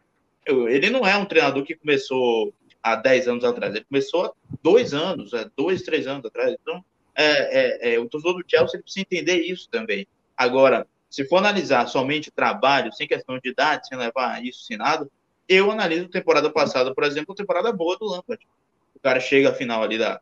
ele 0.47 0.91
não 0.91 1.07
é 1.07 1.17
um 1.17 1.27
treinador 1.27 1.63
que 1.63 1.75
começou 1.75 2.53
há 2.83 2.97
10 2.97 3.29
anos 3.29 3.45
atrás, 3.45 3.75
ele 3.75 3.85
começou 3.85 4.27
há 4.27 4.33
dois 4.63 4.95
anos, 4.95 5.33
é, 5.33 5.47
dois, 5.57 5.83
três 5.83 6.07
anos 6.07 6.25
atrás. 6.25 6.57
Então, 6.61 6.83
é, 7.15 7.91
é, 7.91 7.95
é, 7.95 7.99
o 7.99 8.09
torcedor 8.09 8.41
do 8.41 8.49
Chelsea 8.49 8.81
precisa 8.81 9.03
entender 9.03 9.41
isso 9.43 9.69
também. 9.69 10.07
Agora, 10.37 10.87
se 11.11 11.25
for 11.25 11.39
analisar 11.39 11.87
somente 11.87 12.31
trabalho, 12.31 12.93
sem 12.93 13.07
questão 13.07 13.39
de 13.39 13.51
idade, 13.51 13.89
sem 13.89 13.99
levar 13.99 14.43
isso 14.45 14.65
sem 14.65 14.77
nada, 14.77 15.09
eu 15.49 15.71
analiso 15.71 16.09
temporada 16.09 16.51
passada, 16.51 16.95
por 16.95 17.05
exemplo, 17.05 17.35
temporada 17.35 17.73
boa 17.73 17.97
do 17.99 18.07
Lampard. 18.07 18.47
O 18.95 19.01
cara 19.01 19.19
chega 19.21 19.51
à 19.51 19.55
final 19.55 19.83
ali 19.83 19.99
da, 19.99 20.21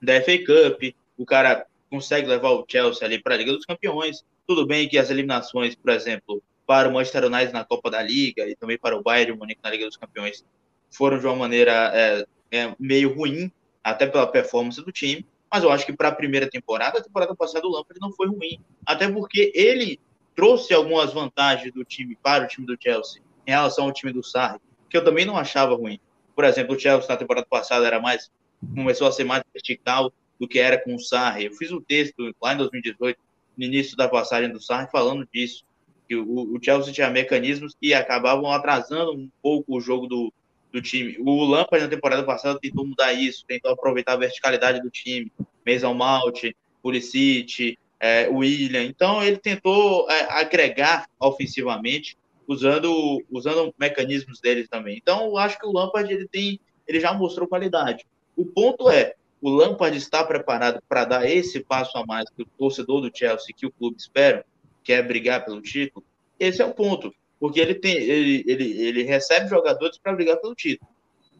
da 0.00 0.20
FA 0.22 0.38
Cup, 0.38 0.94
o 1.18 1.26
cara 1.26 1.66
consegue 1.92 2.26
levar 2.26 2.52
o 2.52 2.64
Chelsea 2.66 3.06
ali 3.06 3.22
para 3.22 3.34
a 3.34 3.36
Liga 3.36 3.52
dos 3.52 3.66
Campeões. 3.66 4.24
Tudo 4.46 4.66
bem 4.66 4.88
que 4.88 4.96
as 4.96 5.10
eliminações, 5.10 5.74
por 5.74 5.90
exemplo, 5.90 6.42
para 6.66 6.88
o 6.88 6.92
Manchester 6.92 7.26
United 7.26 7.52
na 7.52 7.66
Copa 7.66 7.90
da 7.90 8.00
Liga 8.00 8.48
e 8.48 8.56
também 8.56 8.78
para 8.78 8.96
o 8.96 9.02
Bayern 9.02 9.36
Munique 9.36 9.60
na 9.62 9.68
Liga 9.68 9.84
dos 9.84 9.98
Campeões 9.98 10.42
foram 10.90 11.18
de 11.18 11.26
uma 11.26 11.36
maneira 11.36 11.92
é, 11.94 12.26
é, 12.50 12.74
meio 12.80 13.14
ruim, 13.14 13.52
até 13.84 14.06
pela 14.06 14.26
performance 14.26 14.82
do 14.82 14.90
time. 14.90 15.26
Mas 15.52 15.62
eu 15.62 15.70
acho 15.70 15.84
que 15.84 15.92
para 15.92 16.08
a 16.08 16.14
primeira 16.14 16.48
temporada, 16.48 16.98
a 16.98 17.02
temporada 17.02 17.36
passada, 17.36 17.66
o 17.66 17.70
Lampard 17.70 18.00
não 18.00 18.10
foi 18.10 18.26
ruim. 18.26 18.58
Até 18.86 19.06
porque 19.10 19.52
ele 19.54 20.00
trouxe 20.34 20.72
algumas 20.72 21.12
vantagens 21.12 21.74
do 21.74 21.84
time 21.84 22.16
para 22.22 22.44
o 22.44 22.48
time 22.48 22.66
do 22.66 22.76
Chelsea 22.80 23.20
em 23.46 23.50
relação 23.50 23.84
ao 23.84 23.92
time 23.92 24.14
do 24.14 24.22
Sarri, 24.22 24.58
que 24.88 24.96
eu 24.96 25.04
também 25.04 25.26
não 25.26 25.36
achava 25.36 25.74
ruim. 25.74 26.00
Por 26.34 26.44
exemplo, 26.44 26.74
o 26.74 26.80
Chelsea 26.80 27.06
na 27.06 27.18
temporada 27.18 27.46
passada 27.46 27.86
era 27.86 28.00
mais 28.00 28.30
começou 28.74 29.06
a 29.06 29.12
ser 29.12 29.24
mais 29.24 29.42
vertical 29.52 30.10
do 30.42 30.48
que 30.48 30.58
era 30.58 30.76
com 30.76 30.96
o 30.96 30.98
Sarri. 30.98 31.44
Eu 31.44 31.52
fiz 31.52 31.70
um 31.70 31.80
texto 31.80 32.34
lá 32.42 32.52
em 32.52 32.56
2018, 32.56 33.16
no 33.56 33.64
início 33.64 33.96
da 33.96 34.08
passagem 34.08 34.50
do 34.50 34.60
Sarri, 34.60 34.88
falando 34.90 35.24
disso, 35.32 35.64
que 36.08 36.16
o, 36.16 36.56
o 36.56 36.58
Chelsea 36.60 36.92
tinha 36.92 37.08
mecanismos 37.08 37.76
que 37.80 37.94
acabavam 37.94 38.50
atrasando 38.50 39.12
um 39.12 39.30
pouco 39.40 39.76
o 39.76 39.80
jogo 39.80 40.08
do, 40.08 40.32
do 40.72 40.82
time. 40.82 41.16
O 41.20 41.44
Lampard 41.44 41.84
na 41.84 41.88
temporada 41.88 42.24
passada 42.24 42.58
tentou 42.60 42.84
mudar 42.84 43.12
isso, 43.12 43.44
tentou 43.46 43.70
aproveitar 43.70 44.14
a 44.14 44.16
verticalidade 44.16 44.82
do 44.82 44.90
time, 44.90 45.30
Mason 45.64 45.94
Mount, 45.94 46.42
Pulisic, 46.82 47.78
é, 48.00 48.28
William. 48.28 48.82
Então 48.82 49.22
ele 49.22 49.36
tentou 49.36 50.10
é, 50.10 50.26
agregar 50.40 51.06
ofensivamente 51.20 52.18
usando, 52.48 53.22
usando 53.30 53.72
mecanismos 53.78 54.40
deles 54.40 54.68
também. 54.68 54.98
Então, 55.00 55.26
eu 55.26 55.38
acho 55.38 55.56
que 55.56 55.66
o 55.66 55.72
Lampard 55.72 56.12
ele 56.12 56.26
tem, 56.26 56.58
ele 56.88 56.98
já 56.98 57.14
mostrou 57.14 57.46
qualidade. 57.46 58.04
O 58.36 58.44
ponto 58.44 58.90
é, 58.90 59.14
o 59.42 59.50
Lampard 59.50 59.94
está 59.96 60.24
preparado 60.24 60.82
para 60.88 61.04
dar 61.04 61.30
esse 61.30 61.60
passo 61.60 61.98
a 61.98 62.06
mais 62.06 62.30
que 62.30 62.42
o 62.42 62.46
torcedor 62.58 63.02
do 63.02 63.10
Chelsea, 63.14 63.54
que 63.54 63.66
o 63.66 63.70
clube 63.70 63.98
espera, 63.98 64.46
que 64.82 64.92
é 64.92 65.02
brigar 65.02 65.44
pelo 65.44 65.60
título. 65.60 66.04
Esse 66.40 66.62
é 66.62 66.64
o 66.64 66.72
ponto, 66.72 67.14
porque 67.38 67.60
ele 67.60 67.74
tem, 67.74 67.94
ele, 67.96 68.44
ele, 68.46 68.82
ele 68.82 69.02
recebe 69.02 69.48
jogadores 69.48 69.98
para 69.98 70.14
brigar 70.14 70.38
pelo 70.38 70.54
título. 70.54 70.90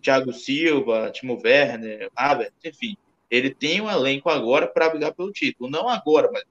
Thiago 0.02 0.32
Silva, 0.32 1.10
Timo 1.10 1.40
Werner, 1.42 2.10
Havertz, 2.14 2.56
enfim, 2.64 2.96
ele 3.30 3.54
tem 3.54 3.80
um 3.80 3.90
elenco 3.90 4.28
agora 4.28 4.66
para 4.66 4.90
brigar 4.90 5.14
pelo 5.14 5.32
título. 5.32 5.70
Não 5.70 5.88
agora, 5.88 6.28
mas 6.30 6.44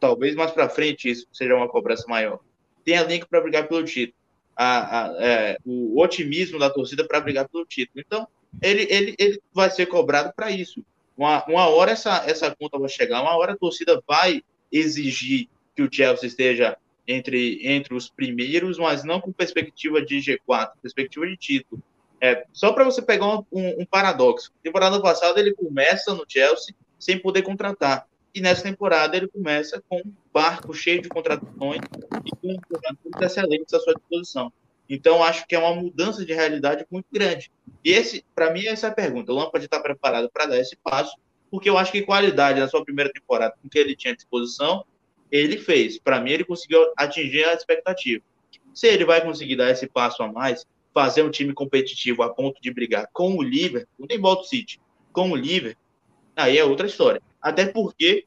talvez 0.00 0.34
mais 0.34 0.50
para 0.50 0.68
frente 0.68 1.08
isso 1.08 1.28
seja 1.30 1.54
uma 1.54 1.68
cobrança 1.68 2.04
maior 2.08 2.40
tem 2.84 2.94
elenco 2.96 3.26
para 3.28 3.40
brigar 3.40 3.66
pelo 3.66 3.82
título. 3.82 4.16
A, 4.56 5.00
a, 5.00 5.24
é, 5.24 5.58
o 5.64 6.00
otimismo 6.00 6.58
da 6.58 6.70
torcida 6.70 7.04
para 7.04 7.20
brigar 7.20 7.48
pelo 7.48 7.64
título. 7.64 8.04
Então, 8.06 8.28
ele, 8.62 8.86
ele, 8.90 9.14
ele 9.18 9.42
vai 9.52 9.70
ser 9.70 9.86
cobrado 9.86 10.32
para 10.34 10.50
isso. 10.50 10.84
Uma, 11.16 11.44
uma 11.46 11.68
hora 11.68 11.92
essa, 11.92 12.24
essa 12.26 12.54
conta 12.54 12.78
vai 12.78 12.88
chegar, 12.88 13.22
uma 13.22 13.36
hora 13.36 13.52
a 13.52 13.56
torcida 13.56 14.02
vai 14.06 14.42
exigir 14.70 15.48
que 15.74 15.82
o 15.82 15.88
Chelsea 15.90 16.26
esteja 16.26 16.76
entre, 17.06 17.66
entre 17.66 17.94
os 17.94 18.08
primeiros, 18.08 18.78
mas 18.78 19.04
não 19.04 19.20
com 19.20 19.32
perspectiva 19.32 20.04
de 20.04 20.16
G4, 20.16 20.72
perspectiva 20.82 21.26
de 21.26 21.36
título. 21.36 21.82
É, 22.20 22.46
só 22.52 22.72
para 22.72 22.84
você 22.84 23.02
pegar 23.02 23.26
um, 23.26 23.44
um, 23.52 23.82
um 23.82 23.84
paradoxo. 23.84 24.52
Temporada 24.62 25.00
passada 25.00 25.38
ele 25.38 25.52
começa 25.54 26.14
no 26.14 26.24
Chelsea 26.26 26.74
sem 26.98 27.18
poder 27.18 27.42
contratar. 27.42 28.06
E 28.34 28.40
nessa 28.40 28.62
temporada 28.62 29.16
ele 29.16 29.28
começa 29.28 29.82
com 29.88 29.98
um 29.98 30.12
barco 30.32 30.72
cheio 30.74 31.00
de 31.00 31.08
contratações 31.08 31.80
e 32.24 32.30
com 32.30 32.60
jogadores 32.68 33.22
excelentes 33.22 33.74
à 33.74 33.78
sua 33.78 33.94
disposição. 33.94 34.52
Então 34.88 35.22
acho 35.22 35.46
que 35.46 35.54
é 35.54 35.58
uma 35.58 35.74
mudança 35.74 36.24
de 36.24 36.32
realidade 36.32 36.84
muito 36.90 37.06
grande. 37.10 37.50
E 37.84 37.90
esse, 37.90 38.24
para 38.34 38.52
mim, 38.52 38.66
essa 38.66 38.88
é 38.88 38.90
a 38.90 38.94
pergunta. 38.94 39.32
O 39.32 39.34
Lampard 39.34 39.64
está 39.64 39.80
preparado 39.80 40.30
para 40.30 40.46
dar 40.46 40.58
esse 40.58 40.76
passo, 40.76 41.16
porque 41.50 41.70
eu 41.70 41.78
acho 41.78 41.92
que 41.92 42.02
qualidade 42.02 42.60
na 42.60 42.68
sua 42.68 42.84
primeira 42.84 43.12
temporada, 43.12 43.54
com 43.62 43.68
que 43.68 43.78
ele 43.78 43.96
tinha 43.96 44.12
à 44.12 44.16
disposição, 44.16 44.84
ele 45.30 45.58
fez. 45.58 45.98
Para 45.98 46.20
mim, 46.20 46.30
ele 46.30 46.44
conseguiu 46.44 46.80
atingir 46.96 47.44
a 47.44 47.54
expectativa. 47.54 48.22
Se 48.74 48.88
ele 48.88 49.04
vai 49.04 49.22
conseguir 49.22 49.56
dar 49.56 49.70
esse 49.70 49.86
passo 49.86 50.22
a 50.22 50.30
mais, 50.30 50.66
fazer 50.92 51.22
um 51.22 51.30
time 51.30 51.52
competitivo 51.52 52.22
a 52.22 52.32
ponto 52.32 52.60
de 52.60 52.72
brigar 52.72 53.08
com 53.12 53.36
o 53.36 53.42
Liverpool, 53.42 54.06
nem 54.08 54.20
volta 54.20 54.42
o 54.42 54.46
City, 54.46 54.80
com 55.12 55.30
o 55.30 55.36
Liverpool, 55.36 55.82
aí 56.36 56.58
é 56.58 56.64
outra 56.64 56.86
história. 56.86 57.20
Até 57.40 57.66
porque, 57.66 58.26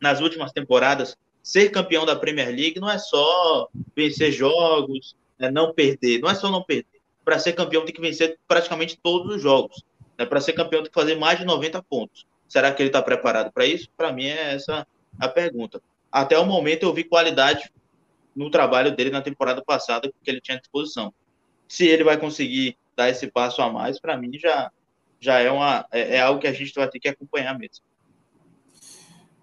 nas 0.00 0.20
últimas 0.20 0.52
temporadas, 0.52 1.16
ser 1.42 1.70
campeão 1.70 2.06
da 2.06 2.16
Premier 2.16 2.48
League 2.48 2.80
não 2.80 2.90
é 2.90 2.98
só 2.98 3.68
vencer 3.94 4.32
jogos, 4.32 5.16
é 5.46 5.50
não 5.50 5.72
perder. 5.72 6.20
Não 6.20 6.30
é 6.30 6.34
só 6.34 6.50
não 6.50 6.62
perder. 6.62 7.00
Para 7.24 7.38
ser 7.38 7.52
campeão 7.52 7.84
tem 7.84 7.94
que 7.94 8.00
vencer 8.00 8.38
praticamente 8.48 8.98
todos 9.02 9.36
os 9.36 9.42
jogos. 9.42 9.84
Né? 10.18 10.26
Para 10.26 10.40
ser 10.40 10.52
campeão 10.52 10.82
tem 10.82 10.90
que 10.90 11.00
fazer 11.00 11.16
mais 11.16 11.38
de 11.38 11.44
90 11.44 11.82
pontos. 11.82 12.26
Será 12.48 12.72
que 12.72 12.82
ele 12.82 12.88
está 12.90 13.00
preparado 13.00 13.52
para 13.52 13.64
isso? 13.64 13.88
Para 13.96 14.12
mim 14.12 14.26
é 14.26 14.54
essa 14.54 14.86
a 15.18 15.28
pergunta. 15.28 15.80
Até 16.10 16.38
o 16.38 16.44
momento 16.44 16.82
eu 16.82 16.92
vi 16.92 17.04
qualidade 17.04 17.72
no 18.34 18.50
trabalho 18.50 18.94
dele 18.94 19.10
na 19.10 19.22
temporada 19.22 19.62
passada 19.62 20.12
que 20.22 20.30
ele 20.30 20.40
tinha 20.40 20.56
à 20.56 20.60
disposição. 20.60 21.12
Se 21.68 21.86
ele 21.86 22.04
vai 22.04 22.18
conseguir 22.18 22.76
dar 22.96 23.08
esse 23.08 23.26
passo 23.26 23.62
a 23.62 23.72
mais, 23.72 23.98
para 23.98 24.16
mim 24.16 24.30
já, 24.38 24.70
já 25.18 25.38
é, 25.38 25.50
uma, 25.50 25.86
é, 25.90 26.16
é, 26.16 26.20
algo 26.20 26.40
que 26.40 26.46
a 26.46 26.52
gente 26.52 26.74
vai 26.74 26.88
ter 26.88 26.98
que 26.98 27.08
acompanhar 27.08 27.58
mesmo. 27.58 27.84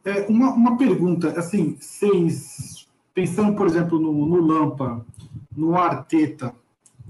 É, 0.06 0.22
uma, 0.28 0.54
uma 0.54 0.78
pergunta, 0.78 1.30
assim, 1.40 1.76
vocês, 1.76 2.79
pensando, 3.20 3.54
por 3.54 3.68
exemplo, 3.68 4.00
no, 4.00 4.26
no 4.26 4.40
Lampa, 4.40 5.06
no 5.54 5.76
Arteta 5.76 6.56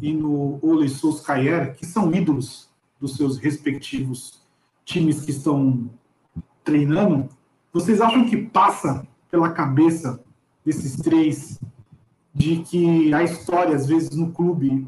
e 0.01 0.11
no 0.11 0.57
Ole 0.59 0.89
Solskjaer, 0.89 1.75
que 1.75 1.85
são 1.85 2.11
ídolos 2.11 2.67
dos 2.99 3.15
seus 3.15 3.37
respectivos 3.37 4.41
times 4.83 5.21
que 5.21 5.29
estão 5.29 5.87
treinando, 6.63 7.29
vocês 7.71 8.01
acham 8.01 8.25
que 8.25 8.37
passa 8.37 9.07
pela 9.29 9.51
cabeça 9.51 10.19
desses 10.65 10.95
três 10.95 11.59
de 12.33 12.63
que 12.63 13.13
a 13.13 13.23
história, 13.23 13.75
às 13.75 13.85
vezes, 13.85 14.09
no 14.09 14.31
clube 14.31 14.87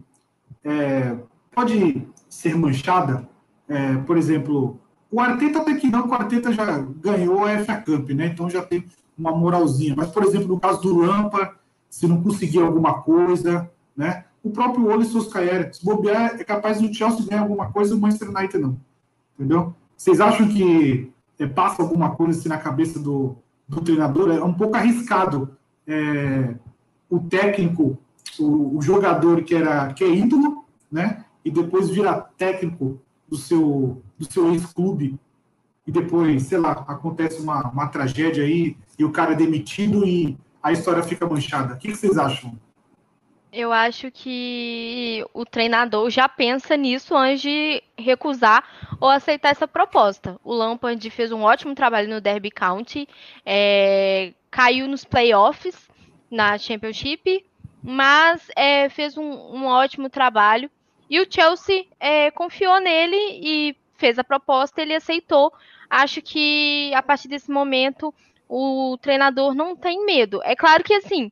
é, 0.63 1.15
pode 1.53 2.07
ser 2.27 2.57
manchada? 2.57 3.29
É, 3.69 3.95
por 3.97 4.17
exemplo, 4.17 4.79
o 5.11 5.19
Arteta 5.19 5.59
até 5.59 5.75
que 5.75 5.87
não, 5.87 6.07
o 6.07 6.13
Arteta 6.15 6.51
já 6.51 6.79
ganhou 6.79 7.45
a 7.45 7.63
FA 7.63 7.75
Cup, 7.75 8.09
né? 8.09 8.25
Então 8.25 8.49
já 8.49 8.63
tem 8.63 8.83
uma 9.21 9.31
moralzinha. 9.31 9.93
Mas, 9.95 10.09
por 10.09 10.23
exemplo, 10.23 10.47
no 10.47 10.59
caso 10.59 10.81
do 10.81 10.97
Lampa, 10.97 11.55
se 11.89 12.07
não 12.07 12.21
conseguir 12.21 12.59
alguma 12.59 13.01
coisa, 13.01 13.69
né? 13.95 14.25
O 14.43 14.49
próprio 14.49 14.87
Ole 14.87 15.05
Solskjaer, 15.05 15.73
se 15.73 15.85
bobear, 15.85 16.35
é 16.39 16.43
capaz 16.43 16.81
do 16.81 16.91
Chelsea 16.91 17.25
ganhar 17.27 17.43
alguma 17.43 17.71
coisa, 17.71 17.95
o 17.95 17.99
Manchester 17.99 18.29
United 18.29 18.57
não. 18.57 18.77
Entendeu? 19.37 19.75
Vocês 19.95 20.19
acham 20.19 20.47
que 20.47 21.11
é, 21.37 21.45
passa 21.45 21.83
alguma 21.83 22.15
coisa 22.15 22.39
assim 22.39 22.49
na 22.49 22.57
cabeça 22.57 22.99
do, 22.99 23.35
do 23.67 23.81
treinador? 23.81 24.31
É 24.31 24.43
um 24.43 24.53
pouco 24.53 24.75
arriscado 24.75 25.55
é, 25.85 26.55
o 27.09 27.19
técnico, 27.19 27.97
o, 28.39 28.77
o, 28.77 28.81
jogador 28.81 29.43
que 29.43 29.53
era 29.53 29.93
que 29.93 30.03
é 30.03 30.09
ídolo, 30.09 30.65
né? 30.91 31.23
E 31.45 31.51
depois 31.51 31.89
vira 31.89 32.19
técnico 32.37 32.99
do 33.29 33.37
seu, 33.37 34.01
do 34.17 34.31
seu 34.31 34.51
ex-clube 34.53 35.19
e 35.85 35.91
depois, 35.91 36.43
sei 36.43 36.57
lá, 36.57 36.71
acontece 36.87 37.41
uma, 37.41 37.67
uma 37.69 37.87
tragédia 37.87 38.43
aí 38.43 38.77
e 38.97 39.03
o 39.03 39.11
cara 39.11 39.33
é 39.33 39.35
demitido 39.35 40.05
e 40.05 40.37
a 40.61 40.71
história 40.71 41.01
fica 41.01 41.25
manchada. 41.25 41.73
O 41.73 41.77
que, 41.77 41.95
vocês 41.95 42.17
acham? 42.17 42.55
Eu 43.51 43.73
acho 43.73 44.09
que 44.11 45.25
o 45.33 45.45
treinador 45.45 46.09
já 46.09 46.29
pensa 46.29 46.77
nisso 46.77 47.17
antes 47.17 47.41
de 47.41 47.83
recusar 47.97 48.63
ou 48.99 49.09
aceitar 49.09 49.49
essa 49.49 49.67
proposta. 49.67 50.39
O 50.43 50.53
Lampard 50.53 51.09
fez 51.09 51.31
um 51.31 51.41
ótimo 51.41 51.75
trabalho 51.75 52.09
no 52.09 52.21
Derby 52.21 52.49
County, 52.49 53.09
é, 53.45 54.33
caiu 54.49 54.87
nos 54.87 55.03
playoffs 55.03 55.89
na 56.29 56.57
Championship, 56.57 57.45
mas 57.83 58.47
é, 58.55 58.87
fez 58.87 59.17
um, 59.17 59.23
um, 59.23 59.65
ótimo 59.65 60.09
trabalho. 60.09 60.71
E 61.09 61.19
o 61.19 61.27
Chelsea 61.29 61.87
é, 61.99 62.31
confiou 62.31 62.79
nele 62.79 63.17
e 63.17 63.75
fez 64.01 64.19
a 64.19 64.23
proposta, 64.23 64.81
ele 64.81 64.93
aceitou. 64.93 65.53
Acho 65.89 66.21
que 66.21 66.91
a 66.93 67.01
partir 67.01 67.29
desse 67.29 67.49
momento 67.49 68.13
o 68.49 68.97
treinador 69.01 69.55
não 69.55 69.77
tem 69.77 70.05
medo. 70.05 70.41
É 70.43 70.55
claro 70.55 70.83
que 70.83 70.93
assim 70.93 71.31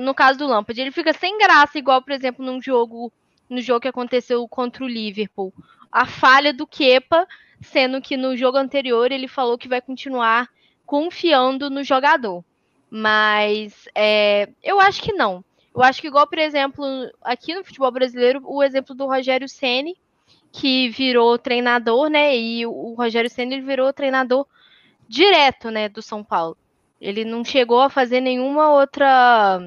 no 0.00 0.14
caso 0.14 0.38
do 0.38 0.46
Lampard, 0.46 0.80
ele 0.80 0.90
fica 0.90 1.12
sem 1.12 1.38
graça, 1.38 1.78
igual, 1.78 2.00
por 2.00 2.12
exemplo, 2.12 2.44
num 2.44 2.60
jogo, 2.60 3.12
no 3.48 3.60
jogo 3.60 3.80
que 3.80 3.88
aconteceu 3.88 4.46
contra 4.48 4.84
o 4.84 4.88
Liverpool. 4.88 5.52
A 5.92 6.06
falha 6.06 6.52
do 6.52 6.66
Kepa, 6.66 7.26
sendo 7.60 8.00
que 8.00 8.16
no 8.16 8.36
jogo 8.36 8.56
anterior 8.56 9.12
ele 9.12 9.28
falou 9.28 9.58
que 9.58 9.68
vai 9.68 9.80
continuar 9.80 10.48
confiando 10.86 11.68
no 11.68 11.84
jogador. 11.84 12.42
Mas 12.90 13.86
é, 13.94 14.48
eu 14.62 14.80
acho 14.80 15.02
que 15.02 15.12
não. 15.12 15.44
Eu 15.74 15.82
acho 15.82 16.00
que, 16.00 16.08
igual, 16.08 16.26
por 16.26 16.38
exemplo, 16.38 16.84
aqui 17.22 17.54
no 17.54 17.62
futebol 17.62 17.90
brasileiro, 17.90 18.40
o 18.44 18.62
exemplo 18.62 18.94
do 18.94 19.06
Rogério 19.06 19.48
Ceni 19.48 19.96
que 20.58 20.88
virou 20.88 21.38
treinador, 21.38 22.08
né? 22.10 22.36
E 22.36 22.66
o 22.66 22.94
Rogério 22.94 23.30
Ceni 23.30 23.60
virou 23.60 23.92
treinador 23.92 24.44
direto, 25.08 25.70
né, 25.70 25.88
do 25.88 26.02
São 26.02 26.24
Paulo. 26.24 26.56
Ele 27.00 27.24
não 27.24 27.44
chegou 27.44 27.80
a 27.80 27.88
fazer 27.88 28.20
nenhuma 28.20 28.72
outra 28.72 29.60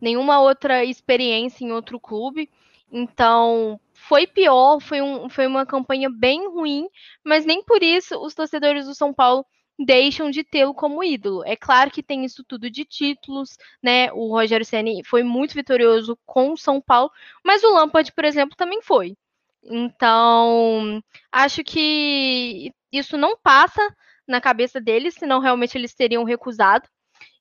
nenhuma 0.00 0.40
outra 0.40 0.82
experiência 0.84 1.62
em 1.64 1.72
outro 1.72 2.00
clube. 2.00 2.48
Então, 2.90 3.78
foi 3.92 4.26
pior, 4.26 4.80
foi, 4.80 5.02
um, 5.02 5.28
foi 5.28 5.46
uma 5.46 5.66
campanha 5.66 6.08
bem 6.08 6.48
ruim, 6.48 6.88
mas 7.22 7.44
nem 7.44 7.62
por 7.62 7.82
isso 7.82 8.18
os 8.18 8.34
torcedores 8.34 8.86
do 8.86 8.94
São 8.94 9.12
Paulo 9.12 9.44
deixam 9.78 10.30
de 10.30 10.42
tê-lo 10.42 10.72
como 10.72 11.04
ídolo. 11.04 11.44
É 11.44 11.54
claro 11.54 11.90
que 11.90 12.02
tem 12.02 12.24
isso 12.24 12.42
tudo 12.44 12.70
de 12.70 12.84
títulos, 12.86 13.58
né? 13.82 14.10
O 14.12 14.28
Rogério 14.32 14.64
Ceni 14.64 15.04
foi 15.04 15.22
muito 15.22 15.54
vitorioso 15.54 16.18
com 16.24 16.52
o 16.52 16.56
São 16.56 16.80
Paulo, 16.80 17.10
mas 17.44 17.62
o 17.62 17.74
Lampard, 17.74 18.10
por 18.12 18.24
exemplo, 18.24 18.56
também 18.56 18.80
foi. 18.80 19.14
Então, 19.62 21.02
acho 21.32 21.62
que 21.64 22.72
isso 22.92 23.16
não 23.16 23.36
passa 23.36 23.80
na 24.26 24.40
cabeça 24.40 24.80
deles, 24.80 25.14
senão 25.14 25.40
realmente 25.40 25.76
eles 25.76 25.94
teriam 25.94 26.24
recusado. 26.24 26.88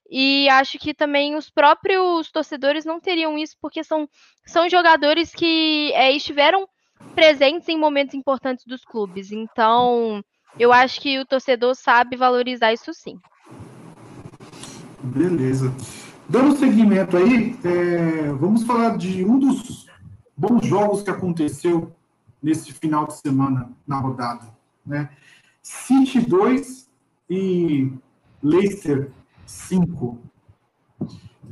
E 0.10 0.48
acho 0.50 0.80
que 0.80 0.94
também 0.94 1.36
os 1.36 1.50
próprios 1.50 2.32
torcedores 2.32 2.86
não 2.86 3.00
teriam 3.00 3.38
isso, 3.38 3.56
porque 3.62 3.84
são, 3.84 4.08
são 4.46 4.70
jogadores 4.70 5.34
que 5.34 5.92
é, 5.94 6.12
estiveram 6.12 6.68
presentes 7.14 7.68
em 7.68 7.78
momentos 7.78 8.16
importantes 8.16 8.66
dos 8.66 8.86
clubes. 8.86 9.32
Então, 9.32 10.24
eu 10.58 10.72
acho 10.72 11.02
que 11.02 11.20
o 11.20 11.26
torcedor 11.26 11.76
sabe 11.76 12.16
valorizar 12.16 12.72
isso 12.72 12.94
sim. 12.94 13.20
Beleza. 15.04 15.74
Dando 16.30 16.58
seguimento 16.58 17.18
aí, 17.18 17.56
é, 17.64 18.32
vamos 18.34 18.64
falar 18.64 18.98
de 18.98 19.26
um 19.26 19.38
dos 19.38 19.88
bons 20.36 20.66
jogos 20.66 21.04
que 21.04 21.10
aconteceu 21.10 21.97
nesse 22.42 22.72
final 22.74 23.08
de 23.08 23.18
semana 23.18 23.70
na 23.86 24.00
rodada. 24.00 24.46
Né? 24.86 25.10
City 25.62 26.20
2 26.20 26.90
e 27.30 27.92
Leicester 28.42 29.12
5. 29.46 30.18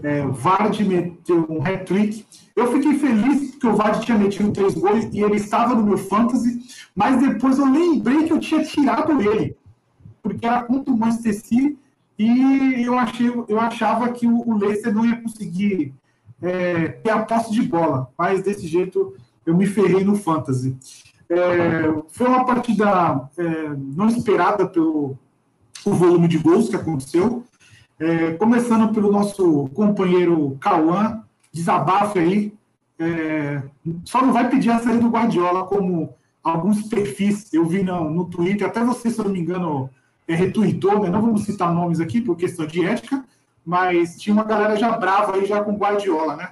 É, 0.03 0.25
Vard 0.27 0.83
meteu 0.83 1.45
um 1.49 1.61
hat-trick. 1.61 2.25
Eu 2.55 2.71
fiquei 2.71 2.97
feliz 2.97 3.51
porque 3.51 3.67
o 3.67 3.75
Vard 3.75 4.05
tinha 4.05 4.17
metido 4.17 4.51
três 4.51 4.73
gols 4.73 5.05
e 5.11 5.21
ele 5.21 5.35
estava 5.35 5.75
no 5.75 5.83
meu 5.83 5.97
fantasy, 5.97 6.61
mas 6.95 7.19
depois 7.19 7.57
eu 7.57 7.65
lembrei 7.65 8.25
que 8.25 8.33
eu 8.33 8.39
tinha 8.39 8.63
tirado 8.63 9.21
ele, 9.21 9.55
porque 10.21 10.45
era 10.45 10.63
contra 10.63 10.93
o 10.93 10.97
Manchester 10.97 11.33
City 11.33 11.77
e 12.17 12.83
eu, 12.85 12.97
achei, 12.97 13.27
eu 13.47 13.59
achava 13.59 14.09
que 14.11 14.25
o, 14.25 14.47
o 14.47 14.57
Leicester 14.57 14.93
não 14.93 15.05
ia 15.05 15.21
conseguir 15.21 15.93
é, 16.41 16.87
ter 16.87 17.09
a 17.09 17.23
posse 17.23 17.51
de 17.51 17.61
bola, 17.61 18.09
mas 18.17 18.41
desse 18.41 18.67
jeito 18.67 19.15
eu 19.45 19.55
me 19.55 19.65
ferrei 19.65 20.03
no 20.03 20.15
fantasy. 20.15 20.75
É, 21.29 21.93
foi 22.09 22.27
uma 22.27 22.45
partida 22.45 23.29
é, 23.37 23.69
não 23.77 24.07
esperada 24.07 24.67
pelo 24.67 25.17
volume 25.83 26.27
de 26.27 26.37
gols 26.37 26.69
que 26.69 26.75
aconteceu. 26.75 27.43
É, 27.99 28.33
começando 28.33 28.93
pelo 28.93 29.11
nosso 29.11 29.69
companheiro 29.73 30.57
Cauã, 30.59 31.23
desabafe 31.51 32.19
aí. 32.19 32.53
É, 32.99 33.61
só 34.03 34.21
não 34.21 34.33
vai 34.33 34.49
pedir 34.49 34.71
a 34.71 34.79
saída 34.79 34.99
do 34.99 35.09
Guardiola, 35.09 35.65
como 35.65 36.13
alguns 36.43 36.83
perfis 36.83 37.51
eu 37.53 37.65
vi 37.65 37.83
no, 37.83 38.09
no 38.09 38.25
Twitter, 38.25 38.67
até 38.67 38.83
você, 38.83 39.09
se 39.09 39.19
eu 39.19 39.25
não 39.25 39.31
me 39.31 39.39
engano, 39.39 39.89
é, 40.27 40.35
retweetou, 40.35 41.01
né? 41.01 41.09
não 41.09 41.21
vamos 41.21 41.43
citar 41.43 41.73
nomes 41.73 41.99
aqui 41.99 42.21
por 42.21 42.37
questão 42.37 42.65
de 42.65 42.85
ética, 42.85 43.25
mas 43.65 44.15
tinha 44.17 44.33
uma 44.33 44.43
galera 44.43 44.75
já 44.75 44.95
brava 44.97 45.35
aí 45.35 45.45
já 45.45 45.61
com 45.63 45.75
Guardiola, 45.75 46.35
né? 46.35 46.51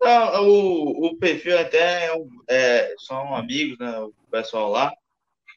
Não, 0.00 0.48
o, 0.48 1.06
o 1.06 1.16
perfil 1.16 1.58
até 1.58 2.06
é, 2.06 2.12
é, 2.48 2.94
são 2.98 3.34
amigos, 3.34 3.78
né? 3.78 3.98
O 4.00 4.12
pessoal 4.30 4.70
lá. 4.70 4.92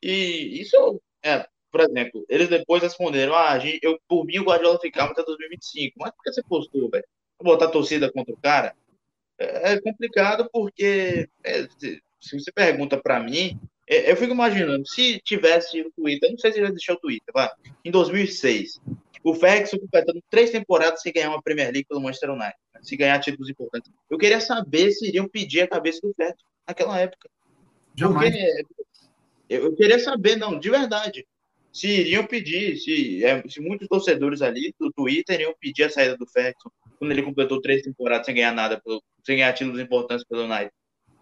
E 0.01 0.61
isso, 0.61 1.01
é, 1.23 1.47
por 1.71 1.81
exemplo, 1.81 2.25
eles 2.29 2.47
depois 2.47 2.81
responderam: 2.81 3.35
Ah, 3.35 3.57
eu, 3.81 3.99
por 4.07 4.25
mim 4.25 4.39
o 4.39 4.43
Guardiola 4.43 4.79
ficava 4.79 5.11
até 5.11 5.23
2025. 5.23 5.95
Mas 5.99 6.11
por 6.11 6.23
que 6.23 6.33
você 6.33 6.43
postou, 6.43 6.89
velho? 6.89 7.05
Botar 7.41 7.67
torcida 7.69 8.11
contra 8.11 8.33
o 8.33 8.37
cara? 8.37 8.75
É, 9.37 9.73
é 9.73 9.81
complicado 9.81 10.49
porque 10.51 11.29
é, 11.43 11.67
se 12.19 12.39
você 12.39 12.51
pergunta 12.51 12.97
para 12.97 13.19
mim, 13.19 13.59
é, 13.87 14.11
eu 14.11 14.17
fico 14.17 14.33
imaginando, 14.33 14.87
se 14.87 15.19
tivesse 15.23 15.81
o 15.81 15.91
Twitter, 15.91 16.29
não 16.29 16.37
sei 16.37 16.51
se 16.51 16.61
já 16.61 16.69
deixou 16.69 16.95
o 16.95 16.99
Twitter, 16.99 17.33
vai, 17.33 17.49
em 17.83 17.91
2006, 17.91 18.79
o 19.23 19.33
Ferguson 19.33 19.77
completando 19.79 20.23
três 20.29 20.49
temporadas 20.49 21.01
sem 21.01 21.11
ganhar 21.11 21.29
uma 21.29 21.41
Premier 21.41 21.71
League 21.71 21.87
pelo 21.87 22.01
Manchester 22.01 22.31
United, 22.31 22.55
né? 22.73 22.79
se 22.81 22.95
ganhar 22.95 23.19
títulos 23.19 23.49
importantes. 23.49 23.91
Eu 24.09 24.17
queria 24.17 24.39
saber 24.39 24.91
se 24.91 25.07
iriam 25.07 25.27
pedir 25.27 25.61
a 25.61 25.67
cabeça 25.67 25.99
do 26.01 26.13
Ferguson 26.13 26.45
naquela 26.67 26.99
época. 26.99 27.29
Jamais. 27.95 28.31
Porque, 28.31 28.89
eu 29.49 29.75
queria 29.75 29.99
saber, 29.99 30.35
não, 30.35 30.59
de 30.59 30.69
verdade, 30.69 31.27
se 31.73 31.87
iriam 31.87 32.25
pedir, 32.25 32.77
se, 32.77 33.23
é, 33.23 33.43
se 33.47 33.59
muitos 33.59 33.87
torcedores 33.87 34.41
ali 34.41 34.73
do 34.79 34.91
Twitter 34.91 35.35
iriam 35.35 35.55
pedir 35.59 35.83
a 35.83 35.89
saída 35.89 36.15
do 36.15 36.27
Ferguson 36.27 36.69
quando 36.97 37.11
ele 37.11 37.23
completou 37.23 37.61
três 37.61 37.81
temporadas 37.81 38.25
sem 38.25 38.35
ganhar 38.35 38.53
nada, 38.53 38.79
pelo, 38.79 39.01
sem 39.25 39.37
ganhar 39.37 39.53
títulos 39.53 39.79
importantes 39.79 40.25
pelo 40.25 40.43
United. 40.43 40.71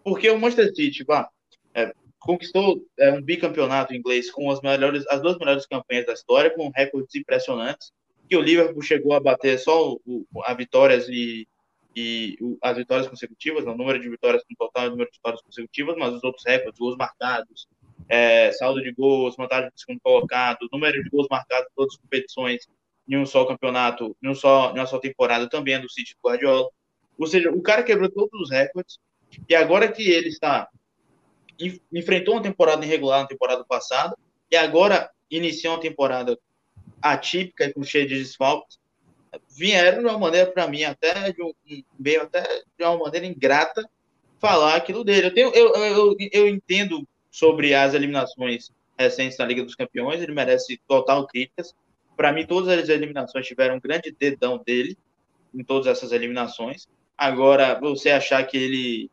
Porque 0.04 0.28
o 0.28 0.38
Manchester 0.38 0.74
City, 0.74 1.04
pá, 1.04 1.28
é, 1.74 1.92
conquistou 2.18 2.84
é, 2.98 3.12
um 3.12 3.22
bicampeonato 3.22 3.94
inglês 3.94 4.30
com 4.30 4.50
as 4.50 4.60
melhores, 4.60 5.06
as 5.08 5.20
duas 5.20 5.38
melhores 5.38 5.66
campanhas 5.66 6.06
da 6.06 6.12
história, 6.12 6.50
com 6.50 6.70
recordes 6.74 7.14
impressionantes, 7.14 7.92
que 8.28 8.36
o 8.36 8.42
Liverpool 8.42 8.82
chegou 8.82 9.14
a 9.14 9.20
bater 9.20 9.58
só 9.58 9.92
o, 9.92 10.26
a 10.44 10.52
vitórias 10.54 11.08
e, 11.08 11.46
e 11.94 12.36
o, 12.40 12.58
as 12.62 12.76
vitórias 12.76 13.08
consecutivas, 13.08 13.64
o 13.64 13.74
número 13.74 13.98
de 13.98 14.08
vitórias 14.08 14.42
no 14.48 14.56
total 14.56 14.86
e 14.86 14.90
número 14.90 15.10
de 15.10 15.16
vitórias 15.16 15.42
consecutivas, 15.42 15.96
mas 15.96 16.14
os 16.14 16.24
outros 16.24 16.44
recordes, 16.44 16.78
gols 16.78 16.96
marcados, 16.96 17.66
é, 18.08 18.52
saldo 18.52 18.82
de 18.82 18.92
gols, 18.92 19.36
vantagem 19.36 19.70
do 19.70 19.78
segundo 19.78 20.00
colocado, 20.00 20.68
número 20.72 21.02
de 21.02 21.10
gols 21.10 21.28
marcados 21.30 21.68
em 21.70 21.74
todas 21.74 21.94
as 21.94 22.00
competições, 22.00 22.68
em 23.08 23.16
um 23.16 23.24
só 23.24 23.44
campeonato, 23.46 24.16
em, 24.22 24.28
um 24.28 24.34
só, 24.34 24.70
em 24.70 24.78
uma 24.78 24.86
só 24.86 24.98
temporada 24.98 25.48
também 25.48 25.74
é 25.74 25.78
do 25.78 25.88
City 25.88 26.14
do 26.14 26.28
Guardiola. 26.28 26.68
Ou 27.18 27.26
seja, 27.26 27.50
o 27.50 27.62
cara 27.62 27.82
quebrou 27.82 28.10
todos 28.10 28.40
os 28.40 28.50
recordes, 28.50 28.98
e 29.48 29.54
agora 29.54 29.90
que 29.90 30.08
ele 30.08 30.28
está 30.28 30.68
enfrentou 31.92 32.34
uma 32.34 32.42
temporada 32.42 32.84
irregular 32.84 33.22
na 33.22 33.26
temporada 33.26 33.64
passada, 33.64 34.16
e 34.50 34.56
agora 34.56 35.10
iniciou 35.30 35.74
uma 35.74 35.80
temporada 35.80 36.38
atípica 37.02 37.72
com 37.72 37.82
cheia 37.82 38.06
de 38.06 38.18
desfalques, 38.18 38.78
vieram 39.50 40.00
de 40.00 40.08
uma 40.08 40.18
maneira, 40.18 40.50
para 40.50 40.66
mim, 40.66 40.84
até 40.84 41.32
de 41.32 41.42
um, 41.42 41.52
meio 41.98 42.22
até 42.22 42.42
de 42.78 42.84
uma 42.84 42.98
maneira 42.98 43.26
ingrata 43.26 43.88
falar 44.38 44.76
aquilo 44.76 45.04
dele. 45.04 45.26
Eu, 45.26 45.34
tenho, 45.34 45.50
eu, 45.54 45.74
eu, 45.74 46.16
eu 46.32 46.48
entendo 46.48 47.06
sobre 47.30 47.74
as 47.74 47.94
eliminações 47.94 48.70
recentes 48.98 49.38
na 49.38 49.44
Liga 49.44 49.62
dos 49.62 49.74
Campeões, 49.74 50.20
ele 50.20 50.32
merece 50.32 50.80
total 50.88 51.26
críticas. 51.26 51.74
Para 52.16 52.32
mim, 52.32 52.46
todas 52.46 52.68
as 52.78 52.88
eliminações 52.88 53.46
tiveram 53.46 53.76
um 53.76 53.80
grande 53.80 54.10
dedão 54.10 54.58
dele 54.64 54.96
em 55.54 55.62
todas 55.62 55.86
essas 55.86 56.10
eliminações. 56.10 56.88
Agora, 57.16 57.78
você 57.78 58.10
achar 58.10 58.44
que 58.44 58.56
ele 58.56 59.10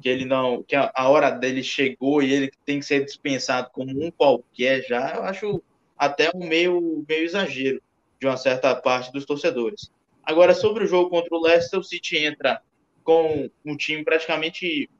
que 0.00 0.08
ele 0.08 0.24
não 0.24 0.62
que 0.62 0.76
a, 0.76 1.08
hora 1.08 1.30
dele 1.30 1.62
chegou 1.62 2.22
e 2.22 2.32
ele 2.32 2.52
tem 2.64 2.80
que 2.80 2.86
ser 2.86 3.04
dispensado 3.04 3.70
como 3.72 3.90
um 3.90 4.10
qualquer 4.10 4.82
já, 4.82 5.14
eu 5.14 5.22
acho 5.22 5.62
até 5.96 6.30
um 6.34 6.46
meio 6.46 7.04
meio 7.08 7.24
exagero 7.24 7.82
de 8.20 8.26
uma 8.26 8.36
certa 8.36 8.74
parte 8.74 9.12
dos 9.12 9.24
torcedores. 9.24 9.90
Agora, 10.22 10.54
sobre 10.54 10.84
o 10.84 10.86
jogo 10.86 11.10
contra 11.10 11.34
o 11.36 11.40
Leicester, 11.40 11.78
o 11.78 11.84
City 11.84 12.16
entra 12.18 12.60
com 13.04 13.48
um 13.64 13.76
time 13.76 14.02
praticamente 14.02 14.90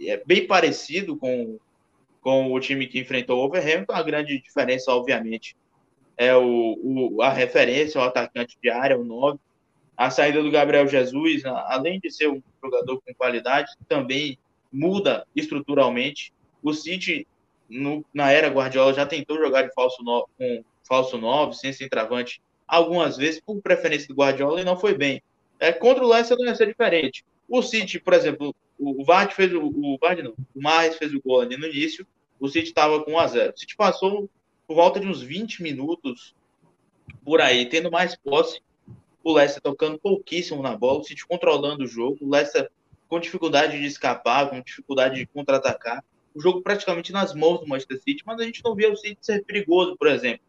é, 0.00 0.22
bem 0.24 0.46
parecido 0.46 1.16
com, 1.16 1.58
com 2.22 2.52
o 2.52 2.58
time 2.58 2.86
que 2.86 2.98
enfrentou 2.98 3.38
o 3.38 3.44
Overhampton. 3.44 3.92
A 3.92 4.02
grande 4.02 4.40
diferença, 4.40 4.90
obviamente, 4.90 5.54
é 6.16 6.34
o, 6.34 6.78
o, 6.82 7.22
a 7.22 7.30
referência, 7.30 8.00
o 8.00 8.04
atacante 8.04 8.56
de 8.62 8.70
área, 8.70 8.98
o 8.98 9.04
9. 9.04 9.38
A 9.96 10.10
saída 10.10 10.42
do 10.42 10.50
Gabriel 10.50 10.86
Jesus, 10.88 11.44
além 11.44 12.00
de 12.00 12.10
ser 12.10 12.28
um 12.28 12.42
jogador 12.62 13.00
com 13.00 13.14
qualidade, 13.14 13.72
também 13.88 14.38
muda 14.72 15.26
estruturalmente. 15.36 16.32
O 16.62 16.72
City, 16.72 17.26
no, 17.68 18.04
na 18.12 18.30
era 18.30 18.48
Guardiola, 18.48 18.94
já 18.94 19.06
tentou 19.06 19.36
jogar 19.36 19.62
de 19.62 19.74
falso 19.74 20.02
no, 20.02 20.28
com 20.38 20.64
falso 20.82 21.18
9, 21.18 21.54
sem 21.54 21.72
centroavante, 21.72 22.42
algumas 22.66 23.16
vezes 23.16 23.40
por 23.40 23.60
preferência 23.60 24.08
do 24.08 24.14
Guardiola 24.14 24.60
e 24.60 24.64
não 24.64 24.78
foi 24.78 24.94
bem. 24.96 25.22
É, 25.60 25.72
contra 25.72 26.04
o 26.04 26.08
Leicester 26.08 26.36
não 26.38 26.46
ia 26.46 26.54
ser 26.54 26.66
diferente. 26.66 27.24
O 27.48 27.62
City, 27.62 28.00
por 28.00 28.14
exemplo, 28.14 28.54
o 28.78 29.04
Vard 29.04 29.32
fez 29.32 29.52
o, 29.52 29.60
o 29.60 29.98
Vard 30.00 30.22
não, 30.22 30.34
o 30.54 30.60
Marres 30.60 30.96
fez 30.96 31.14
o 31.14 31.20
gol 31.20 31.40
ali 31.40 31.56
no 31.56 31.66
início, 31.66 32.06
o 32.40 32.48
City 32.48 32.68
estava 32.68 33.04
com 33.04 33.12
1 33.12 33.18
a 33.18 33.26
0. 33.28 33.52
O 33.54 33.58
City 33.58 33.76
passou 33.76 34.28
por 34.66 34.74
volta 34.74 34.98
de 34.98 35.06
uns 35.06 35.22
20 35.22 35.62
minutos 35.62 36.34
por 37.24 37.40
aí, 37.40 37.66
tendo 37.68 37.90
mais 37.90 38.16
posse, 38.16 38.60
o 39.22 39.32
Leicester 39.32 39.62
tocando 39.62 39.98
pouquíssimo 39.98 40.62
na 40.62 40.76
bola, 40.76 41.00
o 41.00 41.04
City 41.04 41.26
controlando 41.26 41.84
o 41.84 41.86
jogo, 41.86 42.18
o 42.20 42.30
Leicester 42.30 42.70
com 43.08 43.20
dificuldade 43.20 43.78
de 43.78 43.84
escapar, 43.84 44.48
com 44.48 44.60
dificuldade 44.60 45.16
de 45.16 45.26
contra-atacar, 45.26 46.02
o 46.34 46.40
jogo 46.40 46.62
praticamente 46.62 47.12
nas 47.12 47.34
mãos 47.34 47.60
do 47.60 47.68
Manchester 47.68 48.00
City, 48.00 48.22
mas 48.24 48.40
a 48.40 48.44
gente 48.44 48.62
não 48.64 48.74
via 48.74 48.90
o 48.90 48.96
City 48.96 49.18
ser 49.20 49.44
perigoso, 49.44 49.96
por 49.96 50.08
exemplo. 50.08 50.40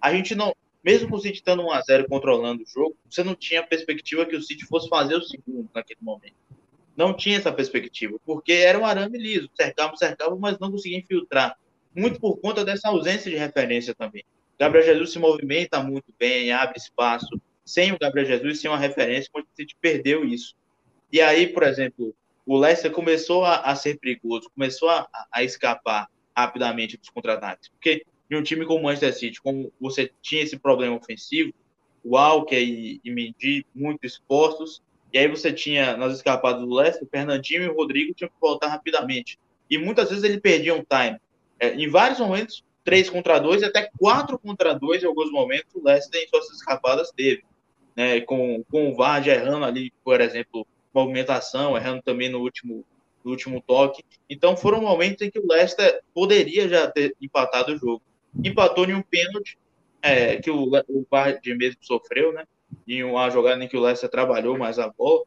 A 0.00 0.12
gente 0.12 0.34
não, 0.34 0.54
mesmo 0.84 1.08
com 1.08 1.16
o 1.16 1.20
City 1.20 1.38
estando 1.38 1.64
1x0 1.64 2.06
controlando 2.08 2.62
o 2.62 2.66
jogo, 2.66 2.96
você 3.10 3.24
não 3.24 3.34
tinha 3.34 3.60
a 3.60 3.66
perspectiva 3.66 4.24
que 4.24 4.36
o 4.36 4.42
City 4.42 4.64
fosse 4.66 4.88
fazer 4.88 5.16
o 5.16 5.22
segundo 5.22 5.68
naquele 5.74 5.98
momento. 6.00 6.34
Não 6.96 7.12
tinha 7.12 7.38
essa 7.38 7.50
perspectiva, 7.50 8.18
porque 8.24 8.52
era 8.52 8.78
um 8.78 8.86
arame 8.86 9.18
liso, 9.18 9.50
cercava, 9.54 9.96
cercava, 9.96 10.36
mas 10.36 10.58
não 10.58 10.70
conseguia 10.70 10.98
infiltrar. 10.98 11.58
Muito 11.94 12.20
por 12.20 12.36
conta 12.36 12.64
dessa 12.64 12.88
ausência 12.88 13.30
de 13.30 13.36
referência 13.36 13.94
também. 13.94 14.24
Gabriel 14.58 14.86
Jesus 14.86 15.10
se 15.10 15.18
movimenta 15.18 15.82
muito 15.82 16.14
bem, 16.18 16.52
abre 16.52 16.78
espaço. 16.78 17.40
Sem 17.64 17.92
o 17.92 17.98
Gabriel 17.98 18.26
Jesus, 18.26 18.60
sem 18.60 18.70
uma 18.70 18.78
referência, 18.78 19.30
o 19.34 19.42
City 19.54 19.76
perdeu 19.80 20.24
isso. 20.24 20.54
E 21.12 21.20
aí, 21.20 21.46
por 21.46 21.62
exemplo, 21.62 22.14
o 22.46 22.58
Leicester 22.58 22.90
começou 22.90 23.44
a, 23.44 23.56
a 23.60 23.76
ser 23.76 23.98
perigoso, 23.98 24.50
começou 24.54 24.88
a, 24.88 25.08
a 25.30 25.42
escapar 25.42 26.08
rapidamente 26.36 26.96
dos 26.96 27.10
contra-ataques. 27.10 27.68
Porque 27.68 28.04
de 28.28 28.36
um 28.36 28.42
time 28.42 28.64
como 28.64 28.80
o 28.80 28.82
Manchester 28.84 29.14
City, 29.14 29.40
como 29.40 29.72
você 29.80 30.10
tinha 30.22 30.42
esse 30.42 30.58
problema 30.58 30.96
ofensivo, 30.96 31.52
o 32.02 32.16
Alker 32.16 32.60
e, 32.60 33.00
e 33.04 33.10
Mendy 33.10 33.66
muito 33.74 34.04
expostos, 34.04 34.82
e 35.12 35.18
aí 35.18 35.28
você 35.28 35.52
tinha 35.52 35.96
nas 35.96 36.14
escapadas 36.14 36.62
do 36.62 36.74
Leicester, 36.74 37.06
Fernandinho 37.08 37.64
e 37.64 37.68
o 37.68 37.76
Rodrigo 37.76 38.14
tinham 38.14 38.30
que 38.30 38.40
voltar 38.40 38.68
rapidamente. 38.68 39.38
E 39.68 39.76
muitas 39.76 40.08
vezes 40.08 40.24
ele 40.24 40.40
perdia 40.40 40.74
um 40.74 40.82
time. 40.82 41.20
É, 41.60 41.74
em 41.74 41.88
vários 41.88 42.18
momentos, 42.18 42.64
3 42.84 43.10
contra 43.10 43.38
2 43.38 43.62
e 43.62 43.64
até 43.66 43.90
4 43.98 44.38
contra 44.38 44.74
2 44.74 45.02
em 45.02 45.06
alguns 45.06 45.30
momentos, 45.30 45.74
o 45.74 45.84
Leicester 45.84 46.22
em 46.22 46.28
suas 46.28 46.50
escapadas 46.50 47.12
teve. 47.12 47.44
Né, 47.94 48.20
com, 48.22 48.64
com 48.70 48.90
o 48.90 48.94
Vard 48.94 49.28
errando 49.28 49.64
ali, 49.64 49.92
por 50.02 50.20
exemplo, 50.20 50.66
movimentação, 50.94 51.76
errando 51.76 52.02
também 52.02 52.30
no 52.30 52.38
último, 52.38 52.84
no 53.22 53.30
último 53.30 53.60
toque. 53.60 54.02
Então 54.30 54.56
foram 54.56 54.80
momentos 54.80 55.22
em 55.22 55.30
que 55.30 55.38
o 55.38 55.46
Leicester 55.46 56.00
poderia 56.14 56.68
já 56.68 56.90
ter 56.90 57.14
empatado 57.20 57.74
o 57.74 57.76
jogo 57.76 58.02
empatou 58.34 58.88
em 58.88 58.94
um 58.94 59.02
pênalti 59.02 59.58
é, 60.00 60.36
que 60.36 60.50
o, 60.50 60.70
o 60.88 61.06
Vardy 61.10 61.54
mesmo 61.54 61.78
sofreu, 61.82 62.32
né? 62.32 62.44
Em 62.88 63.04
uma 63.04 63.28
jogada 63.30 63.62
em 63.62 63.68
que 63.68 63.76
o 63.76 63.80
Leicester 63.80 64.08
trabalhou 64.08 64.56
mais 64.56 64.78
a 64.78 64.88
bola. 64.88 65.24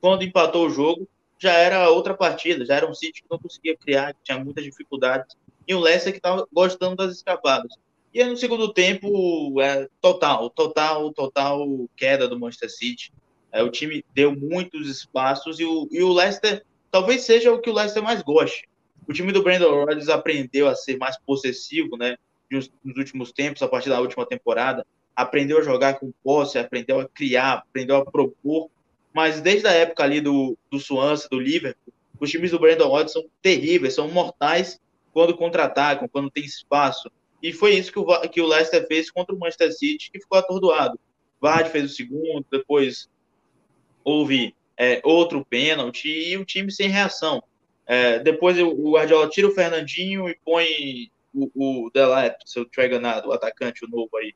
Quando 0.00 0.24
empatou 0.24 0.66
o 0.66 0.70
jogo, 0.70 1.08
já 1.38 1.52
era 1.52 1.90
outra 1.90 2.14
partida, 2.14 2.64
já 2.64 2.76
era 2.76 2.88
um 2.88 2.94
City 2.94 3.22
que 3.22 3.30
não 3.30 3.38
conseguia 3.38 3.76
criar, 3.76 4.14
que 4.14 4.20
tinha 4.24 4.38
muitas 4.38 4.64
dificuldades, 4.64 5.36
e 5.66 5.74
o 5.74 5.80
Leicester 5.80 6.12
que 6.12 6.18
estava 6.18 6.46
gostando 6.52 6.96
das 6.96 7.14
escapadas. 7.14 7.72
E 8.12 8.20
aí, 8.20 8.28
no 8.28 8.36
segundo 8.36 8.72
tempo, 8.72 9.60
é, 9.60 9.88
total, 10.00 10.50
total, 10.50 11.12
total 11.12 11.88
queda 11.96 12.28
do 12.28 12.38
Manchester 12.38 12.70
City. 12.70 13.12
É, 13.50 13.62
o 13.62 13.70
time 13.70 14.04
deu 14.14 14.34
muitos 14.34 14.88
espaços 14.88 15.58
e 15.58 15.64
o, 15.64 15.88
e 15.90 16.02
o 16.02 16.12
Leicester 16.12 16.64
talvez 16.90 17.22
seja 17.22 17.52
o 17.52 17.60
que 17.60 17.70
o 17.70 17.72
Leicester 17.72 18.02
mais 18.02 18.22
goste. 18.22 18.68
O 19.08 19.12
time 19.12 19.32
do 19.32 19.42
Brandon 19.42 19.84
Rodgers 19.84 20.08
aprendeu 20.08 20.68
a 20.68 20.74
ser 20.74 20.98
mais 20.98 21.18
possessivo, 21.18 21.96
né? 21.96 22.16
Nos 22.50 22.70
últimos 22.98 23.32
tempos, 23.32 23.62
a 23.62 23.68
partir 23.68 23.88
da 23.88 24.00
última 24.00 24.26
temporada, 24.26 24.86
aprendeu 25.16 25.58
a 25.58 25.62
jogar 25.62 25.98
com 25.98 26.12
posse, 26.22 26.58
aprendeu 26.58 27.00
a 27.00 27.08
criar, 27.08 27.64
aprendeu 27.68 27.96
a 27.96 28.04
propor. 28.04 28.70
Mas 29.12 29.40
desde 29.40 29.66
a 29.66 29.72
época 29.72 30.02
ali 30.02 30.20
do, 30.20 30.56
do 30.70 30.78
Swansea, 30.78 31.28
do 31.30 31.40
Liverpool, 31.40 31.92
os 32.20 32.30
times 32.30 32.50
do 32.50 32.58
Brandon 32.58 32.88
Rodgers 32.88 33.12
são 33.12 33.24
terríveis, 33.40 33.94
são 33.94 34.08
mortais 34.08 34.78
quando 35.12 35.36
contra-atacam, 35.36 36.08
quando 36.08 36.30
tem 36.30 36.44
espaço. 36.44 37.10
E 37.42 37.52
foi 37.52 37.74
isso 37.74 37.92
que 37.92 37.98
o, 37.98 38.20
que 38.28 38.40
o 38.40 38.46
Leicester 38.46 38.86
fez 38.86 39.10
contra 39.10 39.34
o 39.34 39.38
Manchester 39.38 39.72
City, 39.72 40.10
que 40.10 40.20
ficou 40.20 40.38
atordoado. 40.38 40.98
Vardy 41.40 41.70
fez 41.70 41.90
o 41.90 41.94
segundo, 41.94 42.46
depois 42.50 43.10
houve 44.04 44.54
é, 44.76 45.00
outro 45.04 45.44
pênalti 45.44 46.08
e 46.08 46.36
o 46.36 46.44
time 46.44 46.70
sem 46.70 46.88
reação. 46.88 47.42
É, 47.86 48.20
depois 48.20 48.58
o 48.58 48.92
Guardiola 48.92 49.28
tira 49.28 49.48
o 49.48 49.54
Fernandinho 49.54 50.28
e 50.28 50.38
põe 50.44 51.10
o, 51.34 51.86
o 51.86 51.90
Delap, 51.90 52.36
se 52.44 52.58
eu 52.58 52.62
estiver 52.62 52.86
enganado, 52.86 53.28
o 53.28 53.32
atacante, 53.32 53.84
o 53.84 53.88
novo 53.88 54.16
aí. 54.16 54.34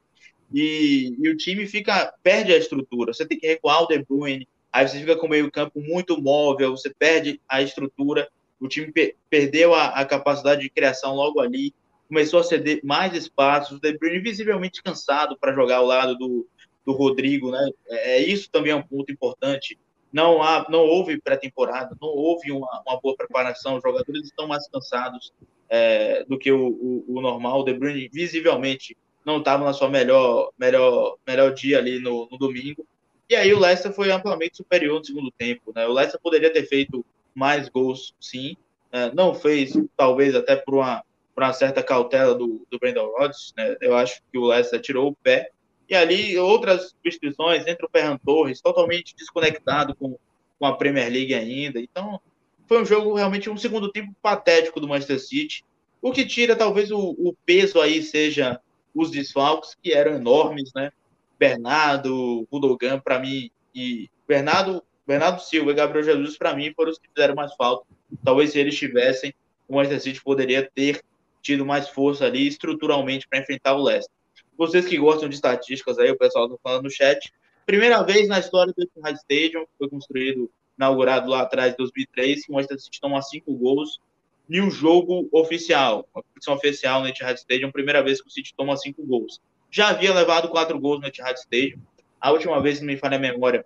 E, 0.53 1.17
e, 1.19 1.29
o 1.29 1.37
time 1.37 1.67
fica 1.67 2.13
perde 2.23 2.53
a 2.53 2.57
estrutura. 2.57 3.13
Você 3.13 3.27
tem 3.27 3.39
que 3.39 3.47
recuar 3.47 3.83
o 3.83 3.87
De 3.87 4.03
Bruyne, 4.05 4.49
aí 4.73 4.87
você 4.87 4.99
fica 4.99 5.17
com 5.17 5.27
o 5.27 5.31
meio 5.31 5.51
campo 5.51 5.81
muito 5.81 6.21
móvel, 6.21 6.77
você 6.77 6.93
perde 6.93 7.41
a 7.49 7.63
estrutura. 7.63 8.29
O 8.59 8.69
time 8.69 8.91
pe 8.91 9.15
perdeu 9.29 9.75
a, 9.75 9.89
a, 9.89 10.05
capacidade 10.05 10.63
de 10.63 10.71
criação 10.71 11.15
logo 11.15 11.41
ali, 11.41 11.75
começou 12.09 12.41
a 12.41 12.45
ceder 12.45 12.81
mais 12.85 13.15
espaços. 13.15 13.77
O 13.77 13.81
De 13.81 13.97
Bruyne 13.97 14.21
visivelmente 14.21 14.83
cansado 14.83 15.37
para 15.39 15.55
jogar 15.55 15.77
ao 15.77 15.87
lado 15.87 16.17
do, 16.17 16.47
do 16.85 16.93
Rodrigo, 16.93 17.51
né? 17.51 17.71
É, 17.89 18.21
isso 18.21 18.51
também 18.51 18.73
é 18.73 18.77
um 18.77 18.83
ponto 18.83 19.13
importante 19.13 19.79
não, 20.17 20.43
há, 20.43 20.65
não 20.71 20.81
houve 20.81 21.21
pré-temporada, 21.21 21.95
não 22.01 22.09
houve 22.09 22.51
uma, 22.51 22.83
uma, 22.87 22.99
boa 22.99 23.15
preparação, 23.15 23.77
os 23.77 23.83
jogadores 23.83 24.25
estão 24.25 24.47
mais 24.47 24.67
cansados 24.67 25.31
é, 25.69 26.25
do 26.25 26.39
que 26.39 26.51
o, 26.51 26.69
o, 26.69 27.05
o, 27.07 27.21
normal. 27.21 27.61
O 27.61 27.65
De 27.65 27.75
Bruyne 27.75 28.09
visivelmente 28.09 28.97
não 29.27 29.41
estava 29.41 29.65
na 29.65 29.75
sua 29.75 29.91
melhor, 29.91 30.51
melhor, 30.59 31.19
melhor 31.27 31.53
dia 31.53 31.77
ali 31.79 31.99
no, 31.99 32.27
no, 32.31 32.39
domingo. 32.39 32.87
E 33.29 33.37
aí 33.37 33.53
o 33.53 33.59
Leicester 33.59 33.93
foi 33.93 34.11
amplamente 34.11 34.57
superior 34.57 35.01
no 35.01 35.05
segundo 35.05 35.31
tempo. 35.33 35.73
Né? 35.75 35.87
O 35.87 35.93
Leicester 35.93 36.21
poderia 36.21 36.51
ter 36.51 36.67
feito 36.67 37.05
mais 37.35 37.69
gols, 37.69 38.15
sim. 38.19 38.57
É, 38.91 39.13
não 39.13 39.35
fez, 39.35 39.75
talvez 39.97 40.35
até 40.35 40.57
por 40.57 40.77
uma, 40.77 41.05
por 41.37 41.43
uma 41.43 41.53
certa 41.53 41.83
cautela 41.83 42.35
do, 42.35 42.67
do 42.71 42.79
Brendan 42.79 43.05
Rodgers. 43.05 43.53
Né? 43.55 43.77
Eu 43.83 43.95
acho 43.95 44.23
que 44.33 44.39
o 44.39 44.47
Leicester 44.47 44.81
tirou 44.81 45.09
o 45.11 45.15
pé 45.15 45.51
e 45.87 45.95
ali 45.95 46.37
outras 46.39 46.93
substituições, 46.93 47.67
entre 47.67 47.85
o 47.85 47.91
Ferran 47.91 48.17
Torres, 48.17 48.63
totalmente 48.63 49.15
desconectado 49.15 49.95
com, 49.95 50.19
com 50.59 50.67
a 50.67 50.75
Premier 50.75 51.13
League 51.13 51.35
ainda. 51.35 51.79
Então, 51.79 52.19
foi 52.67 52.81
um 52.81 52.87
jogo 52.87 53.15
realmente 53.15 53.51
um 53.51 53.57
segundo 53.57 53.93
tempo 53.93 54.17
patético 54.23 54.81
do 54.81 54.89
Manchester 54.89 55.21
City. 55.21 55.63
O 56.01 56.11
que 56.11 56.25
tira 56.25 56.57
talvez 56.57 56.91
o, 56.91 56.99
o 56.99 57.37
peso 57.45 57.83
aí 57.83 58.03
seja 58.03 58.59
os 58.95 59.11
desfalques, 59.11 59.77
que 59.81 59.93
eram 59.93 60.15
enormes, 60.15 60.73
né? 60.75 60.91
Bernardo, 61.39 62.49
Rudogan, 62.51 62.99
para 62.99 63.19
mim, 63.19 63.51
e 63.75 64.09
Bernardo 64.27 64.83
Bernardo 65.07 65.41
Silva 65.41 65.71
e 65.71 65.75
Gabriel 65.75 66.03
Jesus, 66.03 66.37
para 66.39 66.57
mim, 66.57 66.73
foram 66.75 66.91
os 66.91 66.99
que 66.99 67.09
fizeram 67.15 67.35
mais 67.35 67.55
falta. 67.55 67.87
Talvez 68.25 68.51
se 68.51 68.59
eles 68.59 68.77
tivessem, 68.77 69.33
o 69.69 69.77
Manchester 69.77 70.01
City 70.01 70.25
poderia 70.25 70.69
ter 70.75 71.03
tido 71.47 71.65
mais 71.65 71.89
força 71.89 72.25
ali 72.25 72.47
estruturalmente 72.47 73.29
para 73.29 73.39
enfrentar 73.39 73.75
o 73.75 73.83
Leicester. 73.83 74.13
Vocês 74.59 74.87
que 74.87 74.97
gostam 74.97 75.29
de 75.29 75.37
estatísticas 75.37 75.99
aí, 75.99 76.11
o 76.11 76.19
pessoal 76.19 76.47
está 76.47 76.57
falando 76.63 76.85
no 76.85 76.91
chat. 76.91 77.33
Primeira 77.65 78.03
vez 78.03 78.27
na 78.27 78.39
história 78.39 78.73
do 78.77 78.83
Etihad 78.83 79.17
Stadium, 79.17 79.65
foi 79.79 79.89
construído, 79.89 80.51
inaugurado 80.77 81.31
lá 81.31 81.43
atrás, 81.43 81.73
em 81.73 81.77
2003, 81.77 82.45
que 82.45 82.51
o 82.51 82.55
Manchester 82.55 82.81
City 82.81 83.01
toma 83.01 83.23
cinco 83.23 83.55
gols 83.55 84.01
em 84.49 84.61
um 84.61 84.71
jogo 84.71 85.29
oficial, 85.33 86.09
uma 86.15 86.23
competição 86.23 86.55
oficial 86.55 87.01
no 87.01 87.09
Etihad 87.09 87.37
Stadium, 87.37 87.71
primeira 87.71 88.03
vez 88.03 88.21
que 88.21 88.29
o 88.29 88.31
City 88.31 88.55
toma 88.57 88.77
cinco 88.77 89.05
gols. 89.05 89.41
Já 89.71 89.89
havia 89.89 90.15
levado 90.15 90.49
quatro 90.49 90.79
gols 90.81 91.01
no 91.01 91.07
Etihad 91.07 91.37
Stadium. 91.39 91.79
A 92.21 92.31
última 92.33 92.61
vez, 92.61 92.81
não 92.81 92.87
me 92.87 92.97
falha 92.97 93.17
a 93.17 93.21
memória, 93.21 93.65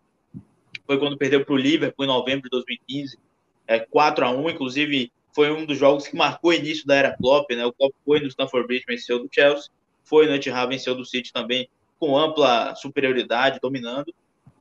foi 0.86 0.98
quando 0.98 1.16
perdeu 1.16 1.44
para 1.44 1.54
o 1.54 1.56
Liverpool 1.56 2.04
em 2.04 2.08
novembro 2.08 2.44
de 2.44 2.50
2015, 2.50 3.18
é, 3.66 3.78
4 3.78 4.24
a 4.24 4.30
1 4.30 4.50
inclusive 4.50 5.12
foi 5.40 5.50
um 5.50 5.64
dos 5.64 5.78
jogos 5.78 6.06
que 6.06 6.14
marcou 6.14 6.50
o 6.50 6.52
início 6.52 6.86
da 6.86 6.94
era 6.94 7.16
Klopp, 7.16 7.50
né? 7.52 7.64
O 7.64 7.72
Klopp 7.72 7.94
foi 8.04 8.20
no 8.20 8.26
Stamford 8.26 8.66
Bridge, 8.66 8.84
venceu 8.86 9.18
do 9.18 9.26
Chelsea, 9.32 9.70
foi 10.04 10.26
no 10.26 10.34
Etihad, 10.34 10.68
venceu 10.68 10.94
do 10.94 11.02
City 11.02 11.32
também 11.32 11.66
com 11.98 12.14
ampla 12.14 12.74
superioridade, 12.74 13.58
dominando. 13.58 14.14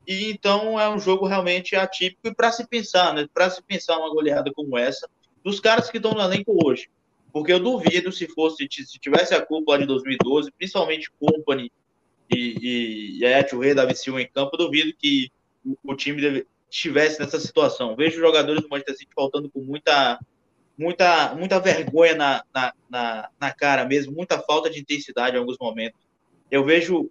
E 0.08 0.30
então 0.30 0.80
é 0.80 0.88
um 0.88 0.98
jogo 0.98 1.26
realmente 1.26 1.76
atípico 1.76 2.28
e 2.28 2.34
para 2.34 2.50
se 2.50 2.66
pensar, 2.66 3.12
né? 3.12 3.28
Para 3.34 3.50
se 3.50 3.62
pensar 3.62 3.98
uma 3.98 4.08
goleada 4.08 4.50
como 4.54 4.78
essa 4.78 5.06
dos 5.44 5.60
caras 5.60 5.90
que 5.90 5.98
estão 5.98 6.14
no 6.14 6.22
elenco 6.22 6.56
hoje. 6.64 6.88
Porque 7.30 7.52
eu 7.52 7.60
duvido 7.60 8.10
se 8.10 8.26
fosse 8.26 8.66
se 8.70 8.98
tivesse 8.98 9.34
a 9.34 9.44
culpa 9.44 9.78
de 9.78 9.84
2012, 9.84 10.50
principalmente 10.50 11.12
Company 11.20 11.70
e, 12.34 12.38
e, 12.38 13.18
e 13.18 13.26
a 13.26 13.42
Rei 13.42 13.74
Davi 13.74 13.94
Silva 13.94 14.22
em 14.22 14.28
campo, 14.28 14.56
duvido 14.56 14.94
que 14.98 15.30
o, 15.62 15.76
o 15.92 15.94
time 15.94 16.22
deve, 16.22 16.46
estivesse 16.70 17.20
nessa 17.20 17.38
situação. 17.38 17.94
Vejo 17.94 18.18
jogadores 18.18 18.62
do 18.62 18.68
Manchester 18.70 18.96
City 18.96 19.10
faltando 19.14 19.50
com 19.50 19.60
muita 19.60 20.18
muita 20.80 21.34
muita 21.34 21.60
vergonha 21.60 22.14
na, 22.14 22.44
na, 22.54 22.72
na, 22.88 23.28
na 23.38 23.52
cara 23.52 23.84
mesmo, 23.84 24.14
muita 24.14 24.38
falta 24.40 24.70
de 24.70 24.80
intensidade 24.80 25.36
em 25.36 25.38
alguns 25.38 25.58
momentos. 25.60 26.00
Eu 26.50 26.64
vejo 26.64 27.10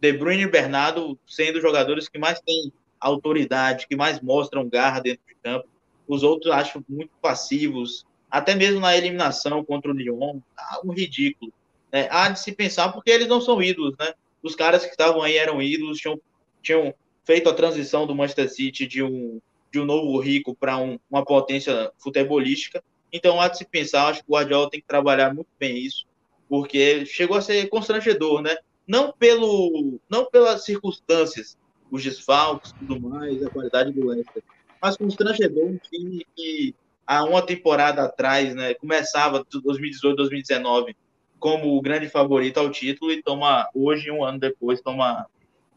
De 0.00 0.12
Bruyne 0.12 0.44
e 0.44 0.50
Bernardo 0.50 1.18
sendo 1.26 1.60
jogadores 1.60 2.08
que 2.08 2.18
mais 2.18 2.40
têm 2.40 2.72
autoridade, 3.00 3.88
que 3.88 3.96
mais 3.96 4.20
mostram 4.20 4.68
garra 4.68 5.00
dentro 5.00 5.22
de 5.26 5.34
campo. 5.42 5.68
Os 6.06 6.22
outros 6.22 6.52
acho 6.52 6.82
muito 6.88 7.10
passivos, 7.20 8.06
até 8.30 8.54
mesmo 8.54 8.80
na 8.80 8.96
eliminação 8.96 9.64
contra 9.64 9.90
o 9.90 9.94
Lyon, 9.94 10.40
tá 10.56 10.80
um 10.84 10.92
ridículo. 10.92 11.52
Né? 11.92 12.08
Há 12.10 12.28
de 12.28 12.40
se 12.40 12.52
pensar 12.52 12.92
porque 12.92 13.10
eles 13.10 13.28
não 13.28 13.40
são 13.40 13.62
ídolos, 13.62 13.94
né? 13.98 14.12
Os 14.42 14.54
caras 14.54 14.84
que 14.84 14.90
estavam 14.90 15.22
aí 15.22 15.36
eram 15.36 15.60
ídolos, 15.60 15.98
tinham, 15.98 16.20
tinham 16.62 16.94
feito 17.24 17.48
a 17.48 17.54
transição 17.54 18.06
do 18.06 18.14
Manchester 18.14 18.48
City 18.48 18.86
de 18.86 19.02
um, 19.02 19.40
de 19.72 19.80
um 19.80 19.84
novo 19.84 20.18
rico 20.20 20.54
para 20.54 20.78
um, 20.78 20.98
uma 21.10 21.24
potência 21.24 21.90
futebolística. 21.98 22.82
Então, 23.12 23.40
há 23.40 23.48
de 23.48 23.58
se 23.58 23.64
pensar, 23.64 24.08
acho 24.08 24.20
que 24.20 24.30
o 24.30 24.34
Guardiola 24.34 24.70
tem 24.70 24.80
que 24.80 24.86
trabalhar 24.86 25.34
muito 25.34 25.48
bem 25.58 25.78
isso, 25.78 26.06
porque 26.48 27.06
chegou 27.06 27.36
a 27.36 27.42
ser 27.42 27.68
constrangedor, 27.68 28.42
né? 28.42 28.56
Não, 28.86 29.12
pelo, 29.12 29.98
não 30.08 30.30
pelas 30.30 30.64
circunstâncias, 30.64 31.56
os 31.90 32.02
desfalques 32.02 32.72
tudo 32.72 33.00
mais, 33.00 33.42
a 33.42 33.50
qualidade 33.50 33.92
do 33.92 34.06
Leicester, 34.06 34.42
mas 34.80 34.96
constrangedor 34.96 35.66
um 35.66 35.78
time 35.78 36.26
que 36.36 36.74
há 37.06 37.24
uma 37.24 37.42
temporada 37.42 38.02
atrás, 38.02 38.54
né, 38.54 38.74
começava 38.74 39.44
2018, 39.50 40.16
2019 40.16 40.96
como 41.38 41.76
o 41.76 41.80
grande 41.80 42.08
favorito 42.08 42.58
ao 42.58 42.70
título 42.70 43.12
e 43.12 43.22
toma 43.22 43.68
hoje 43.74 44.10
um 44.10 44.24
ano 44.24 44.38
depois 44.38 44.80
toma 44.80 45.26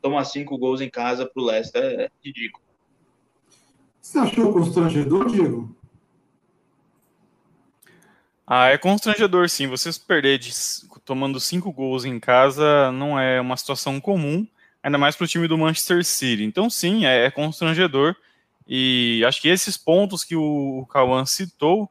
toma 0.02 0.26
cinco 0.26 0.58
gols 0.58 0.82
em 0.82 0.90
casa 0.90 1.26
para 1.26 1.42
o 1.42 1.46
Leicester 1.46 1.84
é 1.84 2.10
ridículo. 2.24 2.64
Você 4.02 4.18
achou 4.18 4.52
constrangedor, 4.52 5.28
Diego? 5.28 5.76
Ah, 8.54 8.68
é 8.68 8.78
constrangedor 8.78 9.48
sim. 9.48 9.66
Você 9.68 9.90
perder 10.06 10.38
de, 10.38 10.52
tomando 11.06 11.40
cinco 11.40 11.72
gols 11.72 12.04
em 12.04 12.20
casa 12.20 12.92
não 12.92 13.18
é 13.18 13.40
uma 13.40 13.56
situação 13.56 13.98
comum, 14.02 14.46
ainda 14.84 14.98
mais 14.98 15.16
para 15.16 15.24
o 15.24 15.28
time 15.28 15.48
do 15.48 15.58
Manchester 15.58 16.04
City. 16.04 16.44
Então, 16.44 16.70
sim, 16.70 17.06
é, 17.06 17.28
é, 17.28 17.32
constrangedor. 17.32 18.14
E 18.68 19.24
acho 19.26 19.42
que 19.42 19.48
esses 19.48 19.78
pontos 19.78 20.26
que 20.26 20.36
o 20.36 20.86
Cauã 20.92 21.26
citou, 21.26 21.90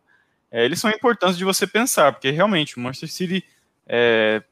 é, 0.51 0.63
eles 0.63 0.79
são 0.79 0.91
importantes 0.91 1.39
de 1.39 1.47
você 1.47 1.67
pensar, 1.67 2.13
porque 2.13 2.31
realmente 2.31 2.77
o 2.77 2.81
Manchester 2.81 3.11
City 3.11 3.43
é, 3.87 4.43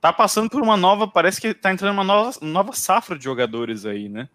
tá 0.00 0.12
passando 0.12 0.48
por 0.48 0.62
uma 0.62 0.76
nova, 0.76 1.08
parece 1.08 1.40
que 1.40 1.52
tá 1.52 1.72
entrando 1.72 1.94
uma 1.94 2.04
nova, 2.04 2.38
nova 2.40 2.72
safra 2.72 3.18
de 3.18 3.24
jogadores 3.24 3.84
aí, 3.84 4.08
né? 4.08 4.28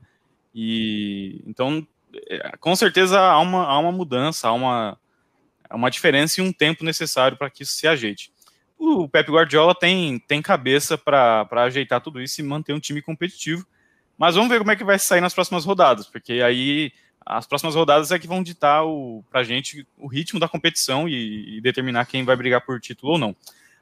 E 0.54 1.42
então, 1.48 1.88
é, 2.30 2.52
com 2.60 2.76
certeza 2.76 3.18
há 3.18 3.40
uma, 3.40 3.64
há 3.64 3.80
uma 3.80 3.94
mudança, 3.94 4.50
há 4.50 4.52
uma, 4.52 4.98
uma 5.76 5.90
diferença 5.90 6.40
e 6.40 6.44
um 6.44 6.52
tempo 6.52 6.84
necessário 6.84 7.38
para 7.38 7.50
que 7.50 7.64
isso 7.64 7.74
se 7.74 7.88
ajeite. 7.88 8.32
O 8.78 9.10
Pep 9.10 9.32
Guardiola 9.32 9.74
tem, 9.74 10.20
tem 10.20 10.42
cabeça 10.42 10.98
para 10.98 11.48
ajeitar 11.52 12.00
tudo 12.00 12.22
isso 12.22 12.40
e 12.40 12.44
manter 12.44 12.74
um 12.74 12.80
time 12.80 13.02
competitivo. 13.02 13.66
Mas 14.18 14.36
vamos 14.36 14.50
ver 14.50 14.60
como 14.60 14.72
é 14.72 14.76
que 14.76 14.84
vai 14.84 14.98
sair 14.98 15.22
nas 15.22 15.34
próximas 15.34 15.66
rodadas, 15.66 16.08
porque 16.08 16.34
aí 16.34 16.92
as 17.26 17.46
próximas 17.46 17.76
rodadas 17.76 18.12
é 18.12 18.18
que 18.18 18.28
vão 18.28 18.42
ditar 18.42 18.84
para 19.30 19.42
a 19.42 19.44
gente 19.44 19.86
o 19.98 20.08
ritmo 20.08 20.40
da 20.40 20.48
competição 20.48 21.10
e, 21.10 21.58
e, 21.58 21.62
determinar 21.62 22.06
quem 22.06 22.24
vai 22.24 22.36
brigar 22.36 22.62
por 22.62 22.80
título 22.80 23.14
ou 23.14 23.18
não. 23.18 23.36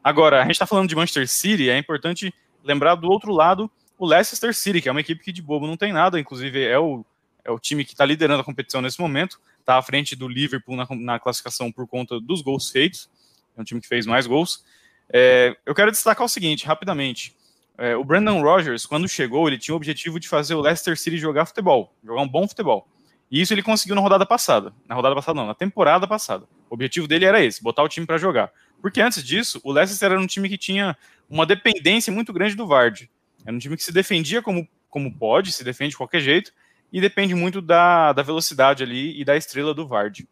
Agora, 0.03 0.39
a 0.39 0.43
gente 0.43 0.53
está 0.53 0.65
falando 0.65 0.89
de 0.89 0.95
Manchester 0.95 1.27
City, 1.27 1.69
é 1.69 1.77
importante 1.77 2.33
lembrar 2.63 2.95
do 2.95 3.07
outro 3.07 3.31
lado 3.31 3.69
o 3.97 4.05
Leicester 4.05 4.53
City, 4.53 4.81
que 4.81 4.89
é 4.89 4.91
uma 4.91 4.99
equipe 4.99 5.23
que 5.23 5.31
de 5.31 5.41
bobo 5.41 5.67
não 5.67 5.77
tem 5.77 5.93
nada, 5.93 6.19
inclusive 6.19 6.63
é 6.63 6.77
o, 6.77 7.05
é 7.43 7.51
o 7.51 7.59
time 7.59 7.85
que 7.85 7.93
está 7.93 8.03
liderando 8.03 8.41
a 8.41 8.43
competição 8.43 8.81
nesse 8.81 8.99
momento, 8.99 9.39
está 9.65 9.77
à 9.77 9.81
frente 9.81 10.15
do 10.15 10.27
Liverpool 10.27 10.75
na, 10.75 10.87
na, 10.91 11.19
classificação 11.19 11.71
por 11.71 11.87
conta 11.87 12.19
dos 12.21 12.43
gols 12.43 12.69
feitos, 12.69 13.09
é 13.57 13.61
um 13.61 13.63
time 13.63 13.81
que 13.81 13.87
fez 13.87 14.05
mais 14.05 14.27
gols. 14.27 14.63
É, 15.11 15.57
eu 15.65 15.73
quero 15.73 15.91
destacar 15.91 16.23
o 16.23 16.29
seguinte, 16.29 16.65
rapidamente. 16.65 17.35
É, 17.77 17.95
o 17.95 18.03
Brandon 18.03 18.41
Rogers, 18.41 18.85
quando 18.85 19.07
chegou, 19.07 19.47
ele 19.47 19.57
tinha 19.57 19.73
o 19.73 19.77
objetivo 19.77 20.19
de 20.19 20.27
fazer 20.29 20.53
o 20.53 20.61
Leicester 20.61 20.97
City 20.97 21.17
jogar 21.17 21.45
futebol, 21.45 21.93
jogar 22.03 22.21
um 22.21 22.27
bom 22.27 22.47
futebol. 22.47 22.87
E 23.29 23.41
isso 23.41 23.53
ele 23.53 23.63
conseguiu 23.63 23.95
na 23.95 24.01
rodada 24.01 24.25
passada. 24.25 24.71
Na 24.87 24.93
rodada 24.93 25.15
passada, 25.15 25.35
não, 25.35 25.47
na 25.47 25.55
temporada 25.55 26.07
passada. 26.07 26.45
O 26.69 26.75
objetivo 26.75 27.07
dele 27.07 27.25
era 27.25 27.43
esse, 27.43 27.61
botar 27.61 27.83
o 27.83 27.89
time 27.89 28.05
para 28.05 28.17
jogar. 28.17 28.51
Porque 28.81 29.01
antes 29.01 29.23
disso, 29.23 29.59
o 29.63 29.71
Leicester 29.71 30.11
era 30.11 30.21
um 30.21 30.27
time 30.27 30.47
que 30.47 30.57
tinha 30.57 30.95
uma 31.27 31.45
dependência 31.45 32.13
muito 32.13 32.31
grande 32.31 32.55
do 32.55 32.67
Vard. 32.67 33.09
Era 33.43 33.55
um 33.55 33.59
time 33.59 33.75
que 33.75 33.83
se 33.83 33.91
defendia 33.91 34.41
como, 34.41 34.67
como 34.89 35.11
pode, 35.11 35.51
se 35.51 35.63
defende 35.63 35.91
de 35.91 35.97
qualquer 35.97 36.21
jeito, 36.21 36.53
e 36.95 37.01
depende 37.01 37.35
muito 37.35 37.61
da, 37.61 38.13
da 38.13 38.23
velocidade 38.23 38.81
ali 38.81 39.19
e 39.19 39.25
da 39.25 39.35
estrela 39.35 39.73
do 39.73 39.85
Vard. 39.85 40.25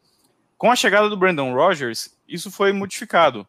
Com 0.58 0.72
a 0.72 0.78
chegada 0.78 1.10
do 1.10 1.18
Brandon 1.18 1.54
Rogers, 1.54 2.18
isso 2.26 2.50
foi 2.50 2.72
modificado. 2.72 3.46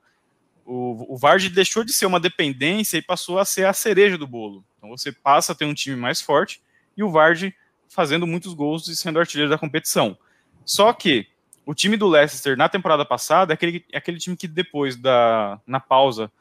O, 0.67 1.15
o 1.15 1.17
Vard 1.17 1.49
deixou 1.51 1.85
de 1.85 1.93
ser 1.93 2.07
uma 2.07 2.19
dependência 2.19 2.97
e 2.97 3.03
passou 3.03 3.39
a 3.39 3.45
ser 3.45 3.67
a 3.67 3.73
cereja 3.73 4.19
do 4.19 4.27
bolo. 4.27 4.65
Então 4.77 4.91
você 4.91 5.12
passa 5.12 5.53
a 5.53 5.55
ter 5.55 5.65
um 5.65 5.73
time 5.73 5.95
mais 5.95 6.21
forte 6.21 6.61
e 6.97 7.05
o 7.05 7.09
Vard 7.09 7.55
fazendo 7.89 8.27
muitos 8.27 8.53
gols 8.53 8.89
e 8.89 8.97
sendo 8.97 9.21
artilheiro 9.21 9.49
da 9.49 9.59
competição. 9.59 10.19
Só 10.65 10.93
que 10.93 11.29
o 11.65 11.73
time 11.73 11.97
do 11.97 12.09
Leicester 12.09 12.57
na 12.57 12.69
temporada 12.69 13.05
passada 13.05 13.53
é 13.53 13.55
aquele, 13.55 13.85
é 13.93 13.99
aquele 13.99 14.19
time 14.19 14.37
que 14.37 14.49
depois 14.49 14.97
da 14.97 15.61
na 15.65 15.79
pausa 15.79 16.33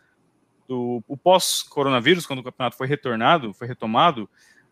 do 0.67 1.03
o 1.07 1.15
pós-coronavírus, 1.15 2.25
quando 2.25 2.39
o 2.39 2.43
campeonato 2.43 2.77
foi 2.77 2.87
retornado, 2.87 3.53
foi 3.53 3.67
retomado, 3.67 4.27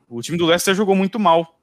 o 0.09 0.19
time 0.19 0.35
do 0.35 0.47
Leicester 0.47 0.73
jogou 0.73 0.95
muito 0.95 1.19
mal. 1.19 1.60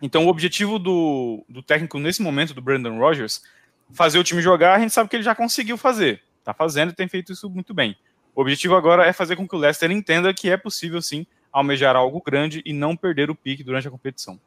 Então 0.00 0.26
o 0.26 0.28
objetivo 0.28 0.78
do, 0.78 1.44
do 1.48 1.62
técnico 1.62 1.98
nesse 1.98 2.22
momento, 2.22 2.54
do 2.54 2.62
Brandon 2.62 2.98
Rogers, 2.98 3.42
fazer 3.90 4.18
o 4.18 4.24
time 4.24 4.40
jogar, 4.40 4.74
a 4.74 4.78
gente 4.78 4.92
sabe 4.92 5.08
que 5.08 5.16
ele 5.16 5.22
já 5.22 5.34
conseguiu 5.34 5.76
fazer. 5.76 6.22
Está 6.38 6.54
fazendo 6.54 6.90
e 6.90 6.94
tem 6.94 7.08
feito 7.08 7.32
isso 7.32 7.48
muito 7.50 7.74
bem. 7.74 7.96
O 8.34 8.40
objetivo 8.40 8.76
agora 8.76 9.04
é 9.04 9.12
fazer 9.12 9.36
com 9.36 9.48
que 9.48 9.54
o 9.54 9.58
Leicester 9.58 9.90
entenda 9.90 10.32
que 10.32 10.48
é 10.48 10.56
possível 10.56 11.02
sim 11.02 11.26
almejar 11.52 11.96
algo 11.96 12.22
grande 12.24 12.62
e 12.64 12.72
não 12.72 12.96
perder 12.96 13.30
o 13.30 13.34
pique 13.34 13.64
durante 13.64 13.88
a 13.88 13.90
competição. 13.90 14.38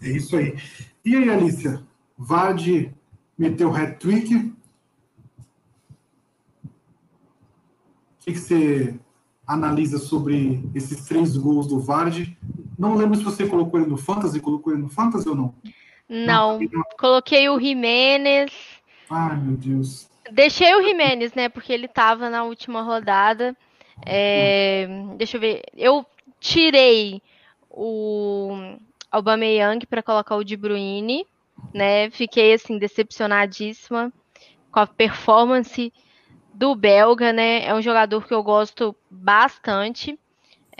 É 0.00 0.08
isso 0.08 0.36
aí. 0.36 0.56
E 1.04 1.16
aí, 1.16 1.28
Alicia? 1.28 1.82
Vade 2.16 2.94
meteu 3.36 3.74
hat-trick. 3.74 4.34
O 4.34 4.52
que, 8.20 8.32
que 8.32 8.38
você 8.38 8.94
analisa 9.46 9.98
sobre 9.98 10.62
esses 10.74 11.04
três 11.04 11.36
gols 11.36 11.66
do 11.66 11.80
Vard? 11.80 12.36
Não 12.82 12.96
lembro 12.96 13.16
se 13.16 13.22
você 13.22 13.46
colocou 13.46 13.78
ele 13.78 13.88
no 13.88 13.96
Fantasy, 13.96 14.40
colocou 14.40 14.72
ele 14.72 14.82
no 14.82 14.88
Fantasy 14.88 15.28
ou 15.28 15.36
não? 15.36 15.54
Não, 16.08 16.58
não. 16.58 16.82
coloquei 16.98 17.48
o 17.48 17.60
Jimenez. 17.60 18.52
Ai, 19.08 19.36
meu 19.36 19.56
Deus. 19.56 20.10
Deixei 20.32 20.74
o 20.74 20.82
Jimenez, 20.82 21.32
né? 21.32 21.48
Porque 21.48 21.72
ele 21.72 21.86
tava 21.86 22.28
na 22.28 22.42
última 22.42 22.82
rodada. 22.82 23.56
É, 24.04 24.88
deixa 25.16 25.36
eu 25.36 25.40
ver. 25.40 25.62
Eu 25.76 26.04
tirei 26.40 27.22
o 27.70 28.76
Aubameyang 29.12 29.86
para 29.86 30.02
colocar 30.02 30.34
o 30.34 30.42
De 30.42 30.56
Bruyne, 30.56 31.24
né? 31.72 32.10
Fiquei 32.10 32.52
assim 32.52 32.78
decepcionadíssima 32.78 34.12
com 34.72 34.80
a 34.80 34.88
performance 34.88 35.92
do 36.52 36.74
belga, 36.74 37.32
né? 37.32 37.64
É 37.64 37.72
um 37.72 37.80
jogador 37.80 38.26
que 38.26 38.34
eu 38.34 38.42
gosto 38.42 38.92
bastante, 39.08 40.18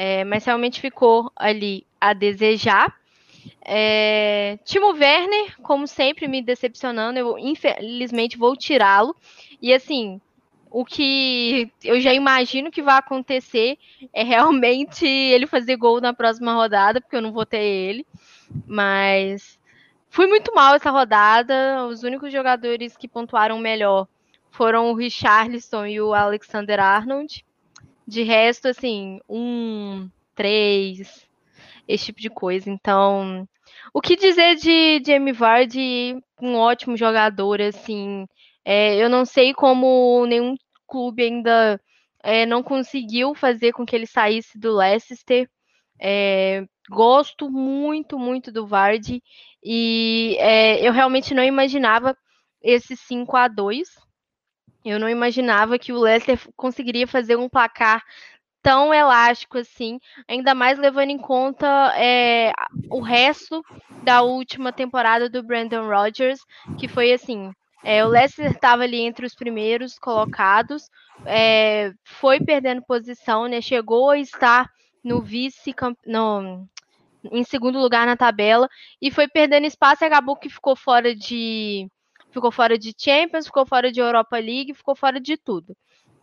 é, 0.05 0.25
mas 0.25 0.45
realmente 0.45 0.81
ficou 0.81 1.31
ali 1.37 1.87
a 2.01 2.13
desejar. 2.13 2.93
É, 3.65 4.59
Timo 4.65 4.89
Werner, 4.89 5.57
como 5.63 5.87
sempre, 5.87 6.27
me 6.27 6.43
decepcionando. 6.43 7.21
Eu 7.21 7.39
infelizmente 7.39 8.37
vou 8.37 8.57
tirá-lo. 8.57 9.15
E 9.61 9.73
assim, 9.73 10.21
o 10.69 10.85
que 10.85 11.71
eu 11.85 12.01
já 12.01 12.13
imagino 12.13 12.69
que 12.69 12.83
vai 12.83 12.99
acontecer 12.99 13.79
é 14.13 14.25
realmente 14.25 15.07
ele 15.07 15.47
fazer 15.47 15.77
gol 15.77 16.01
na 16.01 16.13
próxima 16.13 16.53
rodada, 16.53 17.01
porque 17.01 17.15
eu 17.15 17.23
não 17.23 17.31
vou 17.31 17.47
ter 17.47 17.63
ele. 17.63 18.05
Mas 18.67 19.57
fui 20.11 20.27
muito 20.27 20.53
mal 20.53 20.75
essa 20.75 20.91
rodada. 20.91 21.87
Os 21.87 22.03
únicos 22.03 22.33
jogadores 22.33 22.97
que 22.97 23.07
pontuaram 23.07 23.57
melhor 23.57 24.09
foram 24.51 24.91
o 24.91 24.95
Richarlison 24.95 25.87
e 25.87 26.01
o 26.01 26.13
Alexander 26.13 26.81
Arnold. 26.81 27.45
De 28.07 28.23
resto, 28.23 28.69
assim, 28.69 29.21
um, 29.29 30.09
três, 30.35 31.29
esse 31.87 32.07
tipo 32.07 32.21
de 32.21 32.31
coisa. 32.31 32.71
Então, 32.71 33.49
o 33.93 34.01
que 34.01 34.17
dizer 34.17 34.57
de 34.57 35.03
Jamie 35.05 35.33
Vardy? 35.33 36.23
Um 36.41 36.57
ótimo 36.57 36.97
jogador, 36.97 37.61
assim. 37.61 38.27
É, 38.65 38.97
eu 38.97 39.09
não 39.09 39.25
sei 39.25 39.53
como 39.55 40.27
nenhum 40.27 40.57
clube 40.87 41.23
ainda 41.23 41.81
é, 42.23 42.47
não 42.47 42.63
conseguiu 42.63 43.35
fazer 43.35 43.73
com 43.73 43.85
que 43.85 43.97
ele 43.97 44.07
saísse 44.07 44.59
do 44.59 44.75
Leicester. 44.77 45.49
É, 46.01 46.65
gosto 46.91 47.51
muito, 47.51 48.19
muito 48.19 48.51
do 48.51 48.67
Vardy 48.67 49.23
e 49.63 50.37
é, 50.41 50.87
eu 50.87 50.93
realmente 50.93 51.33
não 51.35 51.45
imaginava 51.45 52.17
esse 52.61 52.97
5 52.97 53.37
a 53.37 53.47
2 53.49 53.89
Eu 54.85 54.99
não 54.99 55.09
imaginava 55.09 55.79
que 55.79 55.93
o 55.93 56.01
Leicester 56.01 56.39
conseguiria 56.57 57.07
fazer 57.07 57.37
um 57.37 57.49
placar 57.49 58.03
tão 58.63 58.95
elástico 58.95 59.59
assim, 59.59 59.99
ainda 60.29 60.55
mais 60.55 60.79
levando 60.79 61.11
em 61.11 61.19
conta 61.19 61.67
é, 61.97 62.53
o 62.89 63.01
resto 63.01 63.63
da 64.05 64.23
última 64.23 64.73
temporada 64.73 65.29
do 65.29 65.43
Brandon 65.43 65.89
Rodgers, 65.89 66.41
que 66.79 66.87
foi 66.87 67.13
assim. 67.13 67.53
É, 67.85 68.05
o 68.05 68.09
Leicester 68.09 68.53
estava 68.53 68.85
ali 68.85 69.01
entre 69.01 69.27
os 69.27 69.35
primeiros 69.35 69.99
colocados, 69.99 70.89
é, 71.27 71.93
foi 72.05 72.39
perdendo 72.41 72.83
posição, 72.83 73.47
né? 73.47 73.61
Chegou 73.61 74.11
a 74.11 74.19
estar 74.19 74.71
no 75.03 75.21
vice 75.21 75.75
no, 76.07 76.65
em 77.33 77.43
segundo 77.43 77.81
lugar 77.81 78.07
na 78.07 78.17
tabela 78.17 78.69
e 79.01 79.11
foi 79.11 79.27
perdendo 79.27 79.67
espaço 79.67 80.05
e 80.05 80.07
acabou 80.07 80.37
que 80.37 80.49
ficou 80.49 80.77
fora 80.77 81.15
de 81.15 81.89
ficou 82.33 82.51
fora 82.51 82.79
de 82.79 82.93
Champions, 82.97 83.47
ficou 83.47 83.67
fora 83.67 83.93
de 83.93 84.01
Europa 84.01 84.37
League, 84.37 84.75
ficou 84.75 84.97
fora 84.97 85.21
de 85.21 85.37
tudo. 85.37 85.77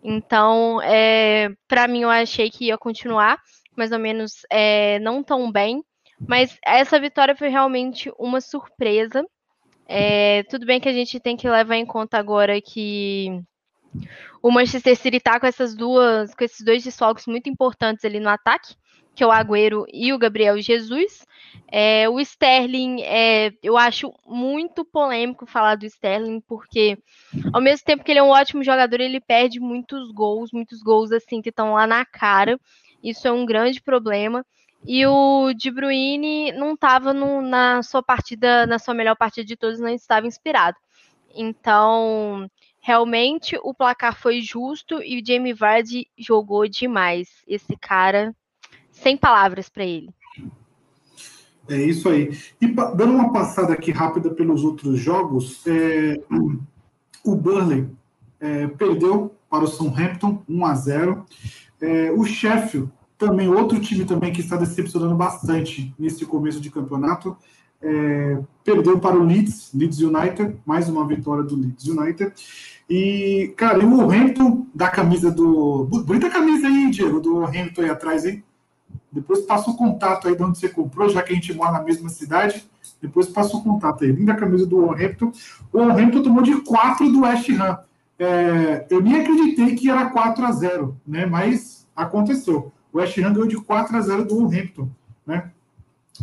Então, 0.03 0.81
é, 0.81 1.49
para 1.67 1.87
mim, 1.87 2.01
eu 2.01 2.09
achei 2.09 2.49
que 2.49 2.65
ia 2.65 2.77
continuar, 2.77 3.37
mais 3.75 3.91
ou 3.91 3.99
menos 3.99 4.45
é, 4.49 4.99
não 4.99 5.23
tão 5.23 5.51
bem. 5.51 5.83
Mas 6.27 6.57
essa 6.65 6.99
vitória 6.99 7.35
foi 7.35 7.47
realmente 7.47 8.11
uma 8.17 8.41
surpresa. 8.41 9.23
É, 9.87 10.43
tudo 10.43 10.65
bem 10.65 10.79
que 10.79 10.89
a 10.89 10.93
gente 10.93 11.19
tem 11.19 11.37
que 11.37 11.49
levar 11.49 11.75
em 11.75 11.85
conta 11.85 12.17
agora 12.17 12.61
que 12.61 13.41
o 14.41 14.51
Manchester 14.51 14.95
City 14.95 15.17
está 15.17 15.39
com 15.39 15.47
essas 15.47 15.75
duas, 15.75 16.33
com 16.35 16.43
esses 16.43 16.63
dois 16.63 16.83
desfalques 16.83 17.25
muito 17.25 17.49
importantes 17.49 18.05
ali 18.05 18.19
no 18.19 18.29
ataque, 18.29 18.75
que 19.19 19.23
é 19.23 19.27
o 19.27 19.31
Agüero 19.31 19.85
e 19.91 20.13
o 20.13 20.17
Gabriel 20.17 20.61
Jesus. 20.61 21.27
É, 21.69 22.07
o 22.07 22.21
Sterling, 22.21 23.01
é, 23.01 23.51
eu 23.61 23.75
acho 23.75 24.13
muito 24.25 24.85
polêmico 24.85 25.45
falar 25.45 25.75
do 25.75 25.85
Sterling, 25.85 26.39
porque 26.39 26.97
ao 27.51 27.59
mesmo 27.59 27.85
tempo 27.85 28.01
que 28.01 28.13
ele 28.13 28.19
é 28.19 28.23
um 28.23 28.29
ótimo 28.29 28.63
jogador, 28.63 29.01
ele 29.01 29.19
perde 29.19 29.59
muitos 29.59 30.09
gols, 30.13 30.53
muitos 30.53 30.81
gols 30.81 31.11
assim 31.11 31.41
que 31.41 31.49
estão 31.49 31.73
lá 31.73 31.85
na 31.85 32.05
cara. 32.05 32.57
Isso 33.03 33.27
é 33.27 33.31
um 33.31 33.45
grande 33.45 33.81
problema. 33.81 34.45
E 34.87 35.05
o 35.05 35.51
De 35.51 35.69
Bruyne 35.69 36.53
não 36.53 36.75
estava 36.75 37.13
na 37.13 37.83
sua 37.83 38.01
partida, 38.01 38.65
na 38.65 38.79
sua 38.79 38.93
melhor 38.93 39.17
partida 39.17 39.45
de 39.45 39.57
todos, 39.57 39.81
não 39.81 39.89
estava 39.89 40.27
inspirado. 40.27 40.77
Então, 41.35 42.49
realmente 42.79 43.59
o 43.63 43.73
placar 43.73 44.15
foi 44.15 44.39
justo 44.39 45.03
e 45.03 45.19
o 45.19 45.25
Jamie 45.25 45.51
Vardy 45.51 46.07
jogou 46.17 46.69
demais. 46.69 47.43
Esse 47.45 47.75
cara 47.75 48.33
sem 49.01 49.17
palavras 49.17 49.69
para 49.69 49.85
ele. 49.85 50.09
É 51.69 51.77
isso 51.77 52.09
aí. 52.09 52.35
E 52.59 52.67
dando 52.67 53.13
uma 53.13 53.31
passada 53.31 53.73
aqui 53.73 53.91
rápida 53.91 54.31
pelos 54.31 54.63
outros 54.63 54.99
jogos, 54.99 55.61
é, 55.67 56.19
o 57.23 57.35
Burnley 57.35 57.87
é, 58.39 58.67
perdeu 58.67 59.35
para 59.49 59.63
o 59.63 59.67
Southampton 59.67 60.41
1 60.49 60.65
a 60.65 60.73
0. 60.75 61.25
É, 61.81 62.11
o 62.11 62.23
Sheffield, 62.25 62.91
também 63.17 63.47
outro 63.47 63.79
time 63.79 64.03
também 64.05 64.33
que 64.33 64.41
está 64.41 64.55
decepcionando 64.55 65.15
bastante 65.15 65.93
nesse 65.97 66.25
começo 66.25 66.59
de 66.59 66.71
campeonato, 66.71 67.37
é, 67.81 68.39
perdeu 68.63 68.99
para 68.99 69.17
o 69.17 69.23
Leeds, 69.23 69.71
Leeds 69.73 69.99
United, 69.99 70.57
mais 70.65 70.89
uma 70.89 71.07
vitória 71.07 71.43
do 71.43 71.55
Leeds 71.55 71.87
United. 71.87 72.33
E, 72.89 73.53
cara, 73.55 73.81
e 73.81 73.85
o 73.85 74.01
Hamilton 74.01 74.65
da 74.73 74.89
camisa 74.89 75.29
do. 75.29 75.85
Bonita 75.85 76.29
camisa 76.29 76.67
aí, 76.67 76.89
Diego, 76.89 77.19
do 77.19 77.45
Hamilton 77.45 77.81
aí 77.83 77.89
atrás, 77.89 78.25
hein? 78.25 78.43
Depois 79.11 79.41
passa 79.41 79.71
o 79.71 79.75
contato 79.75 80.27
aí 80.27 80.35
de 80.35 80.43
onde 80.43 80.59
você 80.59 80.69
comprou, 80.69 81.09
já 81.09 81.21
que 81.23 81.31
a 81.31 81.35
gente 81.35 81.53
mora 81.53 81.71
na 81.71 81.81
mesma 81.81 82.09
cidade. 82.09 82.63
Depois 83.01 83.27
passa 83.27 83.57
o 83.57 83.63
contato 83.63 84.03
aí. 84.03 84.11
Linda 84.11 84.35
camisa 84.35 84.65
do 84.65 84.81
Wolverhampton. 84.81 85.31
O 85.73 85.79
Wolverhampton 85.79 86.21
tomou 86.21 86.43
de 86.43 86.61
4 86.61 87.11
do 87.11 87.21
West 87.21 87.49
Ham. 87.49 87.79
É, 88.19 88.85
eu 88.89 89.01
nem 89.01 89.21
acreditei 89.21 89.75
que 89.75 89.89
era 89.89 90.09
4 90.09 90.45
a 90.45 90.51
0 90.51 90.97
né? 91.07 91.25
Mas 91.25 91.87
aconteceu. 91.95 92.71
O 92.91 92.97
West 92.97 93.17
Ham 93.17 93.33
ganhou 93.33 93.47
de 93.47 93.57
4 93.57 93.95
a 93.95 94.01
0 94.01 94.25
do 94.25 94.35
Wolverhampton, 94.35 94.89
né? 95.25 95.51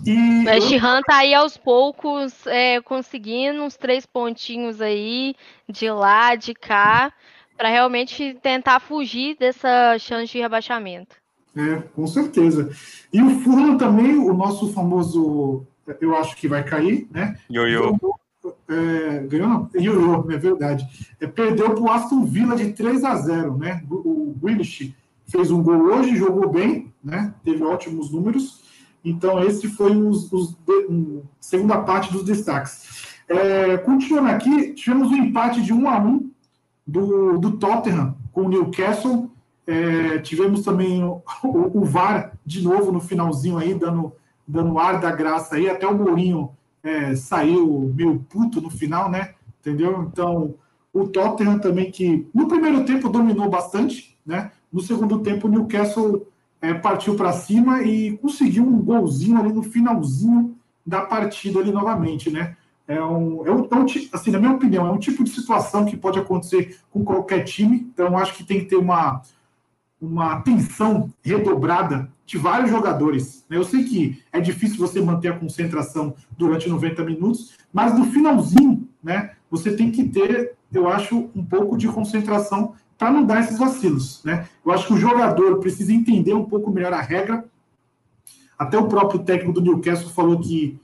E 0.05 0.45
o 0.45 0.45
West 0.45 0.72
Ham 0.72 1.01
tá 1.07 1.18
aí 1.18 1.34
aos 1.34 1.57
poucos 1.57 2.47
é, 2.47 2.80
conseguindo 2.82 3.62
uns 3.62 3.76
três 3.76 4.05
pontinhos 4.05 4.80
aí 4.80 5.34
de 5.68 5.91
lá, 5.91 6.34
de 6.34 6.53
cá, 6.53 7.12
para 7.57 7.70
realmente 7.70 8.34
tentar 8.43 8.80
fugir 8.80 9.37
dessa 9.39 9.99
chance 9.99 10.30
de 10.30 10.39
rebaixamento. 10.39 11.16
É, 11.57 11.83
com 11.95 12.07
certeza. 12.07 12.71
E 13.11 13.23
o 13.23 13.41
Fulham 13.41 13.79
também, 13.79 14.19
o 14.19 14.35
nosso 14.35 14.73
famoso, 14.73 15.65
eu 16.01 16.15
acho 16.15 16.37
que 16.37 16.47
vai 16.47 16.63
cair, 16.63 17.09
né? 17.11 17.39
Ioiô. 17.51 17.99
É, 18.69 19.27
ganhou 19.27 19.49
não? 19.49 19.71
Ioiô, 19.75 20.31
é 20.31 20.37
verdade. 20.37 20.87
É, 21.19 21.27
perdeu 21.27 21.75
para 21.75 21.83
o 21.83 21.91
Aston 21.91 22.27
Villa 22.27 22.55
de 22.57 22.73
3 22.73 23.03
a 23.05 23.17
0, 23.17 23.57
né? 23.57 23.83
O 23.91 24.35
Willis 24.43 24.93
fez 25.27 25.51
um 25.51 25.63
gol 25.63 25.81
hoje, 25.81 26.17
jogou 26.17 26.51
bem, 26.51 26.93
né? 27.03 27.35
Teve 27.43 27.65
ótimos 27.65 28.13
números. 28.13 28.61
Então, 29.03 29.43
esse 29.43 29.69
foi 29.69 29.97
os, 29.97 30.31
os 30.33 30.57
um, 30.91 31.23
segunda 31.41 31.79
parte 31.79 32.13
dos 32.13 32.25
destaques. 32.25 33.17
É, 33.29 33.79
continuando 33.79 34.29
aqui, 34.29 34.75
tivemos 34.75 35.09
um 35.11 35.17
empate 35.17 35.63
de 35.63 35.73
1 35.73 35.89
a 35.89 35.99
1 35.99 36.31
do, 36.87 37.39
do 37.39 37.53
Tottenham 37.53 38.15
com 38.33 38.43
o 38.43 38.49
Newcastle 38.49 39.31
é, 39.67 40.19
tivemos 40.19 40.62
também 40.62 41.03
o, 41.03 41.23
o, 41.43 41.85
VAR 41.85 42.33
de 42.45 42.62
novo 42.62 42.93
no 42.93 43.01
finalzinho 43.01 43.59
aí, 43.59 43.75
dando, 43.75 44.12
dando 44.47 44.79
ar 44.79 45.01
da 45.01 45.11
graça 45.11 45.57
aí. 45.57 45.69
Até 45.69 45.87
o 45.87 45.97
Mourinho 45.97 46.51
é, 46.83 47.17
saiu 47.17 47.93
meio 47.95 48.25
puto 48.29 48.61
no 48.61 48.71
final, 48.71 49.11
né? 49.11 49.35
Entendeu? 49.61 50.09
Então, 50.11 50.55
o 50.93 51.09
Tottenham 51.09 51.59
também 51.59 51.91
que 51.91 52.29
no 52.33 52.47
primeiro 52.47 52.85
tempo 52.85 53.09
dominou 53.09 53.51
bastante, 53.51 54.17
né? 54.25 54.53
No 54.73 54.81
segundo 54.81 55.19
tempo, 55.19 55.49
o 55.49 55.51
Newcastle 55.51 56.27
é, 56.61 56.73
partiu 56.73 57.17
para 57.17 57.33
cima 57.33 57.83
e 57.83 58.17
conseguiu 58.19 58.62
um 58.62 58.81
golzinho 58.81 59.39
ali 59.39 59.53
no 59.53 59.62
finalzinho 59.62 60.57
da 60.87 61.03
partida 61.03 61.59
ali 61.59 61.73
novamente, 61.73 62.31
né? 62.31 62.57
É 62.89 63.03
um, 63.03 63.45
é 63.45 63.51
um, 63.51 63.64
é 63.64 64.09
assim, 64.12 64.31
na 64.31 64.39
minha 64.39 64.53
opinião, 64.53 64.87
é 64.87 64.91
um 64.93 64.99
tipo 64.99 65.25
de 65.25 65.31
situação 65.31 65.85
que 65.85 65.97
pode 65.97 66.21
acontecer 66.21 66.79
com 66.91 67.05
qualquer 67.05 67.43
time. 67.43 67.91
Então, 67.93 68.17
acho 68.17 68.35
que 68.35 68.45
tem 68.45 68.61
que 68.61 68.67
ter 68.67 68.77
uma, 68.77 69.23
uma 70.01 70.35
atenção 70.35 71.13
redobrada 71.23 72.11
de 72.25 72.37
vários 72.37 72.71
jogadores. 72.71 73.45
Né? 73.49 73.57
Eu 73.57 73.65
sei 73.65 73.85
que 73.85 74.23
é 74.33 74.41
difícil 74.41 74.79
você 74.79 75.01
manter 75.01 75.29
a 75.29 75.39
concentração 75.39 76.15
durante 76.37 76.69
90 76.69 77.05
minutos, 77.05 77.55
mas 77.73 77.97
no 77.97 78.07
finalzinho, 78.07 78.89
né, 79.03 79.33
você 79.51 79.75
tem 79.75 79.91
que 79.91 80.09
ter, 80.09 80.57
eu 80.73 80.89
acho, 80.89 81.31
um 81.35 81.45
pouco 81.45 81.77
de 81.79 81.89
concentração 81.89 82.75
para 82.99 83.11
não 83.11 83.25
dar 83.25 83.41
esses 83.41 83.59
vacilos. 83.59 84.23
Né? 84.25 84.49
Eu 84.65 84.73
acho 84.73 84.87
que 84.87 84.95
o 84.95 84.99
jogador 84.99 85.59
precisa 85.59 85.93
entender 85.93 86.35
um 86.35 86.45
pouco 86.45 86.71
melhor 86.71 86.93
a 86.93 87.01
regra. 87.01 87.45
Até 88.59 88.79
o 88.79 88.89
próprio 88.89 89.21
técnico 89.21 89.53
do 89.53 89.61
Newcastle 89.61 90.11
falou 90.11 90.41
que 90.41 90.79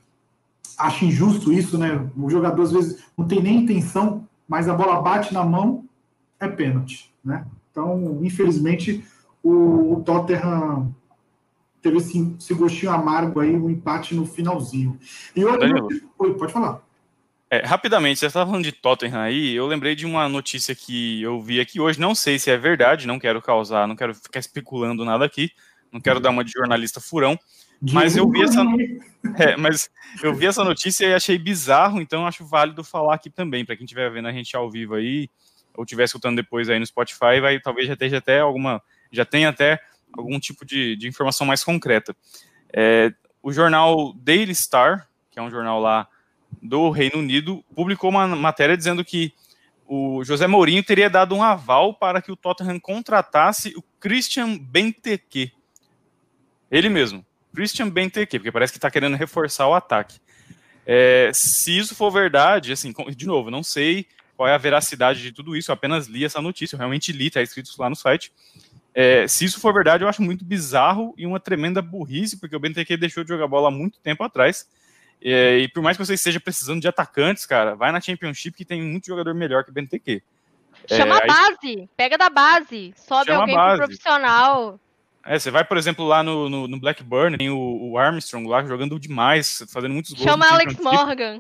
acha 0.79 1.05
injusto 1.05 1.53
isso, 1.53 1.79
né? 1.79 2.11
O 2.17 2.29
jogador 2.29 2.63
às 2.63 2.73
vezes 2.73 3.03
não 3.17 3.27
tem 3.27 3.43
nem 3.43 3.63
intenção, 3.63 4.27
mas 4.47 4.69
a 4.69 4.75
bola 4.75 5.01
bate 5.01 5.33
na 5.33 5.45
mão, 5.45 5.85
é 6.39 6.49
pênalti, 6.49 7.13
né? 7.25 7.47
Então, 7.73 8.21
infelizmente, 8.23 9.03
o, 9.43 9.95
o 9.95 10.03
Tottenham 10.05 10.95
teve 11.81 11.97
esse, 11.97 12.37
esse, 12.39 12.55
gostinho 12.55 12.93
amargo 12.93 13.41
aí, 13.41 13.57
um 13.57 13.69
empate 13.69 14.15
no 14.15 14.25
finalzinho. 14.25 14.99
E 15.35 15.45
outro. 15.45 15.89
Oi, 16.19 16.35
pode 16.35 16.53
falar. 16.53 16.81
É, 17.51 17.67
rapidamente, 17.67 18.21
você 18.21 18.27
estava 18.27 18.49
falando 18.49 18.65
de 18.65 18.73
Tottenham 18.73 19.21
aí, 19.21 19.53
eu 19.53 19.67
lembrei 19.67 19.95
de 19.95 20.07
uma 20.07 20.27
notícia 20.29 20.75
que 20.75 21.21
eu 21.21 21.41
vi 21.41 21.61
aqui 21.61 21.81
hoje, 21.81 22.01
não 22.01 22.15
sei 22.15 22.39
se 22.39 22.51
é 22.51 22.57
verdade, 22.57 23.07
não 23.07 23.19
quero 23.19 23.43
causar, 23.43 23.87
não 23.87 23.97
quero 23.97 24.15
ficar 24.15 24.41
especulando 24.41 25.05
nada 25.05 25.25
aqui, 25.27 25.51
não 25.93 26.01
quero 26.01 26.19
dar 26.19 26.31
uma 26.31 26.43
de 26.43 26.51
jornalista 26.51 26.99
furão, 26.99 27.39
Mas 27.93 28.17
eu 28.17 28.27
vi 28.31 28.43
essa, 28.43 28.63
é, 29.37 29.55
mas 29.57 29.91
eu 30.23 30.35
vi 30.35 30.47
essa 30.47 30.65
notícia 30.65 31.05
e 31.05 31.13
achei 31.13 31.37
bizarro, 31.37 32.01
então 32.01 32.27
acho 32.27 32.43
válido 32.43 32.83
falar 32.83 33.17
aqui 33.17 33.29
também, 33.29 33.67
para 33.67 33.77
quem 33.77 33.85
estiver 33.85 34.11
vendo 34.11 34.29
a 34.29 34.33
gente 34.33 34.57
ao 34.57 34.71
vivo 34.71 34.95
aí, 34.95 35.29
ou 35.77 35.85
estiver 35.85 36.05
escutando 36.05 36.37
depois 36.37 36.69
aí 36.69 36.79
no 36.79 36.87
Spotify, 36.87 37.41
vai 37.41 37.61
talvez 37.61 37.87
já 37.87 37.95
esteja 37.95 38.19
até 38.19 38.41
alguma, 38.41 38.83
já 39.11 39.25
tenha 39.25 39.49
até 39.49 39.81
algum 40.13 40.39
tipo 40.39 40.65
de, 40.65 40.97
de 40.97 41.09
informação 41.09 41.47
mais 41.47 41.65
concreta. 41.65 42.15
É, 42.73 43.13
o 43.43 43.53
jornal 43.53 44.13
Daily 44.15 44.55
Star, 44.55 45.09
que 45.31 45.39
é 45.39 45.43
um 45.43 45.51
jornal 45.51 45.81
lá 45.81 46.07
do 46.61 46.91
Reino 46.91 47.19
Unido, 47.19 47.65
publicou 47.75 48.11
uma 48.11 48.27
matéria 48.29 48.77
dizendo 48.77 49.05
que 49.05 49.33
o 49.87 50.23
José 50.25 50.47
Mourinho 50.47 50.83
teria 50.83 51.11
dado 51.11 51.35
um 51.35 51.43
aval 51.43 51.95
para 51.95 52.23
que 52.23 52.31
o 52.31 52.37
Tottenham 52.37 52.79
contratasse 52.79 53.75
o 53.77 53.83
Christian 54.01 54.57
Benteke. 54.57 55.53
Ele 56.71 56.89
mesmo, 56.89 57.25
Christian 57.55 57.91
Benteke, 57.91 58.39
porque 58.39 58.53
parece 58.53 58.73
que 58.73 58.79
está 58.79 58.91
querendo 58.91 59.17
reforçar 59.17 59.69
o 59.69 59.75
ataque. 59.75 60.21
É, 60.87 61.31
se 61.35 61.77
isso 61.77 61.95
for 61.95 62.11
verdade, 62.11 62.73
assim, 62.73 62.93
de 63.15 63.27
novo, 63.27 63.51
não 63.51 63.63
sei 63.63 64.07
qual 64.43 64.49
é 64.49 64.55
a 64.55 64.59
veracidade 64.59 65.23
de 65.23 65.31
tudo 65.31 65.57
isso, 65.57 65.71
eu 65.71 65.75
apenas 65.75 66.09
li 66.09 66.25
essa 66.25 66.43
notícia, 66.43 66.75
eu 66.75 66.79
realmente 66.79 67.13
li, 67.13 67.29
está 67.29 67.41
escrito 67.41 67.71
lá 67.79 67.89
no 67.89 67.95
site. 67.95 68.33
É, 68.93 69.25
se 69.29 69.45
isso 69.45 69.61
for 69.61 69.73
verdade, 69.73 70.03
eu 70.03 70.09
acho 70.09 70.21
muito 70.21 70.45
bizarro 70.45 71.15
e 71.17 71.25
uma 71.25 71.39
tremenda 71.39 71.81
burrice, 71.81 72.41
porque 72.41 72.57
o 72.57 72.59
Benteke 72.59 72.97
deixou 72.97 73.23
de 73.23 73.29
jogar 73.29 73.47
bola 73.47 73.69
há 73.69 73.71
muito 73.71 74.01
tempo 74.01 74.25
atrás. 74.25 74.69
É, 75.23 75.59
e 75.59 75.69
por 75.69 75.81
mais 75.81 75.97
que 75.97 76.05
você 76.05 76.15
esteja 76.15 76.41
precisando 76.41 76.81
de 76.81 76.89
atacantes, 76.89 77.47
cara, 77.47 77.77
vai 77.77 77.93
na 77.93 78.01
Championship 78.01 78.57
que 78.57 78.65
tem 78.65 78.83
muito 78.83 79.07
jogador 79.07 79.33
melhor 79.33 79.63
que 79.63 79.71
o 79.71 79.73
Benteke. 79.73 80.25
Chama 80.89 81.19
é, 81.19 81.23
a 81.23 81.27
base, 81.29 81.89
pega 81.97 82.19
da 82.19 82.29
base, 82.29 82.93
sobe 82.97 83.31
alguém 83.31 83.55
pro 83.55 83.77
profissional. 83.77 84.81
É, 85.25 85.39
você 85.39 85.53
vai, 85.53 85.63
por 85.63 85.77
exemplo, 85.77 86.05
lá 86.05 86.25
no, 86.25 86.49
no, 86.49 86.67
no 86.67 86.81
Blackburn, 86.81 87.39
tem 87.39 87.49
o, 87.49 87.93
o, 87.93 87.97
Armstrong 87.97 88.49
lá 88.49 88.65
jogando 88.65 88.99
demais, 88.99 89.63
fazendo 89.73 89.93
muitos 89.93 90.13
gols. 90.15 90.25
Chama 90.25 90.51
Alex 90.51 90.77
Morgan. 90.81 91.39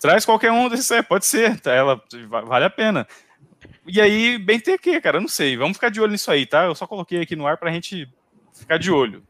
Traz 0.00 0.24
qualquer 0.24 0.50
um 0.50 0.68
desses, 0.68 0.90
é, 0.90 1.02
pode 1.02 1.26
ser, 1.26 1.60
tá? 1.60 1.72
Ela 1.72 2.02
vale 2.46 2.64
a 2.64 2.70
pena. 2.70 3.06
E 3.86 4.00
aí, 4.00 4.38
bem 4.38 4.58
ter 4.58 4.78
que, 4.78 5.00
cara, 5.00 5.20
não 5.20 5.28
sei. 5.28 5.56
Vamos 5.56 5.76
ficar 5.76 5.90
de 5.90 6.00
olho 6.00 6.12
nisso 6.12 6.30
aí, 6.30 6.46
tá? 6.46 6.64
Eu 6.64 6.74
só 6.74 6.86
coloquei 6.86 7.20
aqui 7.20 7.36
no 7.36 7.46
ar 7.46 7.58
pra 7.58 7.70
gente 7.70 8.08
ficar 8.54 8.78
de 8.78 8.90
olho. 8.90 9.22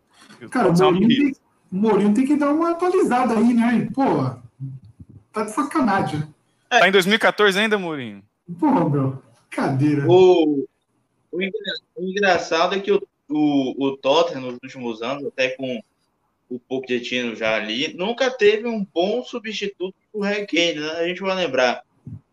Cara, 0.51 0.69
o 0.69 0.77
Mourinho, 0.77 1.09
tem, 1.09 1.33
o 1.73 1.77
Mourinho 1.77 2.15
tem 2.15 2.27
que 2.27 2.37
dar 2.37 2.51
uma 2.51 2.71
atualizada 2.71 3.35
aí, 3.35 3.53
né? 3.53 3.89
Pô, 3.93 4.37
tá 5.33 5.45
de 5.45 5.51
sacanagem. 5.51 6.23
Tá 6.69 6.89
em 6.89 6.93
2014 6.93 7.59
ainda, 7.59 7.79
Mourinho? 7.79 8.23
Pô, 8.59 8.89
meu, 8.89 9.23
cadeira. 9.51 10.07
O, 10.09 10.67
o, 11.33 11.43
engraçado 11.99 12.77
é 12.77 12.81
que 12.81 12.93
o, 12.93 13.03
o, 13.29 13.87
o 13.87 13.97
Tottenham, 13.97 14.43
nos 14.43 14.59
últimos 14.63 15.03
anos, 15.03 15.27
até 15.27 15.51
com 15.51 15.83
o 16.51 16.59
Pochettino 16.59 17.37
já 17.37 17.55
ali, 17.55 17.95
nunca 17.95 18.29
teve 18.29 18.67
um 18.67 18.85
bom 18.85 19.23
substituto 19.23 19.95
pro 20.11 20.23
Harry 20.23 20.47
Kane, 20.47 20.81
né? 20.81 20.91
A 20.99 21.07
gente 21.07 21.21
vai 21.21 21.37
lembrar. 21.37 21.83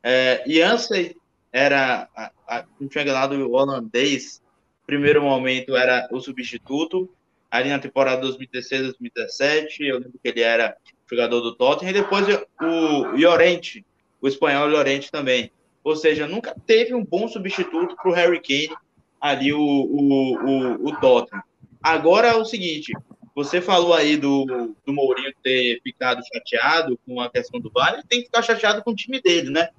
É, 0.02 0.44
Janssen 0.48 1.16
era 1.52 2.10
a, 2.16 2.32
a, 2.48 2.66
tinha 2.90 3.04
ganhado 3.04 3.36
o 3.36 3.52
holandês. 3.54 4.42
Primeiro 4.88 5.22
momento 5.22 5.76
era 5.76 6.10
o 6.12 6.20
substituto. 6.20 7.08
Ali 7.50 7.70
na 7.70 7.80
temporada 7.80 8.22
2016, 8.22 8.82
2017, 8.84 9.84
eu 9.84 10.00
lembro 10.00 10.20
que 10.22 10.28
ele 10.28 10.42
era 10.42 10.76
jogador 11.10 11.40
do 11.42 11.56
Tottenham. 11.56 11.92
E 11.92 11.94
depois 11.94 12.26
o 12.62 13.16
Llorente, 13.16 13.86
o 14.20 14.28
espanhol 14.28 14.68
Llorente 14.68 15.12
também. 15.12 15.52
Ou 15.84 15.96
seja, 15.96 16.28
nunca 16.28 16.56
teve 16.66 16.94
um 16.94 17.06
bom 17.06 17.28
substituto 17.28 17.96
para 17.96 18.10
o 18.10 18.14
Harry 18.14 18.42
Kane 18.42 18.76
ali 19.22 19.54
o, 19.54 19.60
o, 19.60 20.36
o, 20.36 20.88
o 20.90 21.00
Tottenham. 21.00 21.44
Agora 21.82 22.30
é 22.30 22.36
o 22.36 22.44
seguinte, 22.44 22.92
você 23.38 23.62
falou 23.62 23.94
aí 23.94 24.18
do, 24.18 24.74
do 24.84 24.92
Mourinho 24.92 25.32
ter 25.44 25.80
ficado 25.84 26.24
chateado 26.26 27.00
com 27.06 27.22
a 27.22 27.30
questão 27.30 27.60
do 27.60 27.70
VAR, 27.70 28.02
tem 28.10 28.22
que 28.22 28.26
ficar 28.26 28.42
chateado 28.42 28.84
com 28.84 28.90
o 28.90 28.96
time 28.96 29.22
dele, 29.22 29.52
né? 29.52 29.70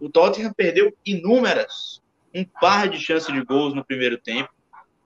O 0.00 0.08
Tottenham 0.08 0.52
perdeu 0.52 0.92
inúmeras, 1.06 2.02
um 2.34 2.44
par 2.44 2.88
de 2.88 2.98
chances 2.98 3.32
de 3.32 3.40
gols 3.44 3.72
no 3.72 3.84
primeiro 3.84 4.18
tempo. 4.18 4.48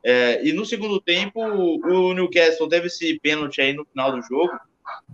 É, 0.02 0.42
e 0.42 0.54
no 0.54 0.64
segundo 0.64 0.98
tempo, 0.98 1.38
o 1.38 2.14
Newcastle 2.14 2.66
teve 2.66 2.86
esse 2.86 3.20
pênalti 3.20 3.60
aí 3.60 3.74
no 3.74 3.84
final 3.84 4.10
do 4.10 4.22
jogo. 4.22 4.58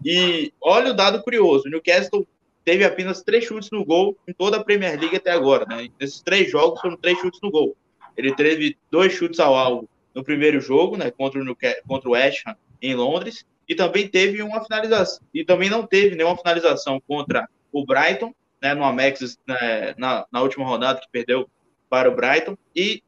E 0.05 0.53
olha 0.61 0.93
o 0.93 0.95
dado 0.95 1.21
curioso: 1.21 1.67
o 1.67 1.71
Newcastle 1.71 2.25
teve 2.65 2.85
apenas 2.85 3.25
três 3.25 3.45
chutes 3.45 3.73
no 3.73 3.85
gol 3.85 4.17
em 4.29 4.33
toda 4.33 4.59
a 4.59 4.63
Premier 4.63 5.01
League 5.01 5.17
até 5.17 5.33
agora. 5.33 5.67
Né? 5.67 5.89
Nesses 5.99 6.21
três 6.21 6.49
jogos 6.49 6.81
foram 6.81 6.97
três 6.97 7.19
chutes 7.19 7.41
no 7.43 7.51
gol. 7.51 7.77
Ele 8.17 8.33
teve 8.37 8.79
dois 8.89 9.13
chutes 9.13 9.41
ao 9.41 9.57
alvo 9.57 9.89
no 10.15 10.23
primeiro 10.23 10.61
jogo, 10.61 10.97
né, 10.97 11.11
contra 11.11 11.43
o, 11.43 11.57
contra 11.89 12.09
o 12.09 12.13
West 12.13 12.47
Ham 12.47 12.55
em 12.87 12.95
Londres, 12.95 13.45
e 13.69 13.75
também 13.75 14.07
teve 14.09 14.43
uma 14.43 14.63
finalização, 14.63 15.27
e 15.33 15.45
também 15.45 15.71
não 15.71 15.87
teve 15.87 16.15
nenhuma 16.15 16.37
finalização 16.37 17.01
contra 17.07 17.49
o 17.73 17.85
Brighton 17.85 18.35
né, 18.65 18.73
no 18.75 18.83
Amex 18.83 19.39
né, 19.47 19.95
na, 19.99 20.27
na 20.33 20.41
última 20.41 20.65
rodada 20.65 20.99
que 20.99 21.07
perdeu 21.13 21.49
para 21.91 22.11
o 22.11 22.17
Brighton. 22.17 22.57
E 22.75 23.03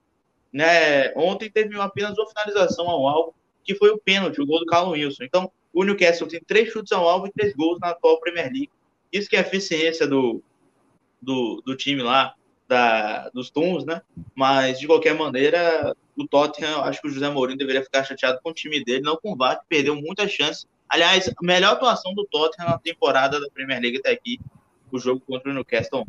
né, 0.52 1.14
ontem 1.14 1.50
teve 1.50 1.80
apenas 1.80 2.18
uma 2.18 2.28
finalização 2.28 2.86
ao 2.88 3.08
alvo, 3.08 3.34
que 3.64 3.74
foi 3.74 3.88
o 3.88 3.98
pênalti, 3.98 4.38
o 4.38 4.46
gol 4.46 4.60
do 4.60 4.66
Carlos 4.66 4.92
Wilson. 4.92 5.24
Então, 5.24 5.50
o 5.72 5.82
Newcastle 5.82 6.28
tem 6.28 6.40
três 6.46 6.70
chutes 6.70 6.92
ao 6.92 7.08
alvo 7.08 7.26
e 7.26 7.32
três 7.32 7.54
gols 7.54 7.78
na 7.80 7.88
atual 7.88 8.20
Premier 8.20 8.46
League. 8.46 8.70
Isso 9.10 9.30
que 9.30 9.36
é 9.36 9.38
a 9.38 9.42
eficiência 9.42 10.06
do, 10.06 10.42
do, 11.22 11.62
do 11.64 11.74
time 11.74 12.02
lá, 12.02 12.34
da, 12.68 13.28
dos 13.30 13.50
Tuns, 13.50 13.84
né? 13.84 14.02
Mas, 14.34 14.78
de 14.78 14.86
qualquer 14.86 15.14
maneira, 15.14 15.94
o 16.16 16.26
Tottenham, 16.26 16.82
acho 16.82 17.00
que 17.00 17.08
o 17.08 17.10
José 17.10 17.28
Mourinho 17.30 17.58
deveria 17.58 17.82
ficar 17.82 18.04
chateado 18.04 18.38
com 18.42 18.50
o 18.50 18.54
time 18.54 18.82
dele, 18.84 19.02
não 19.02 19.16
com 19.16 19.32
o 19.32 19.36
VAR, 19.36 19.60
que 19.60 19.66
perdeu 19.68 19.94
muitas 19.94 20.30
chances. 20.30 20.66
Aliás, 20.88 21.28
a 21.28 21.46
melhor 21.46 21.72
atuação 21.72 22.14
do 22.14 22.26
Tottenham 22.26 22.70
na 22.70 22.78
temporada 22.78 23.40
da 23.40 23.48
Premier 23.50 23.80
League 23.80 23.98
até 23.98 24.12
aqui 24.12 24.40
o 24.90 24.98
jogo 24.98 25.20
contra 25.26 25.50
o 25.50 25.54
Newcastle. 25.54 26.06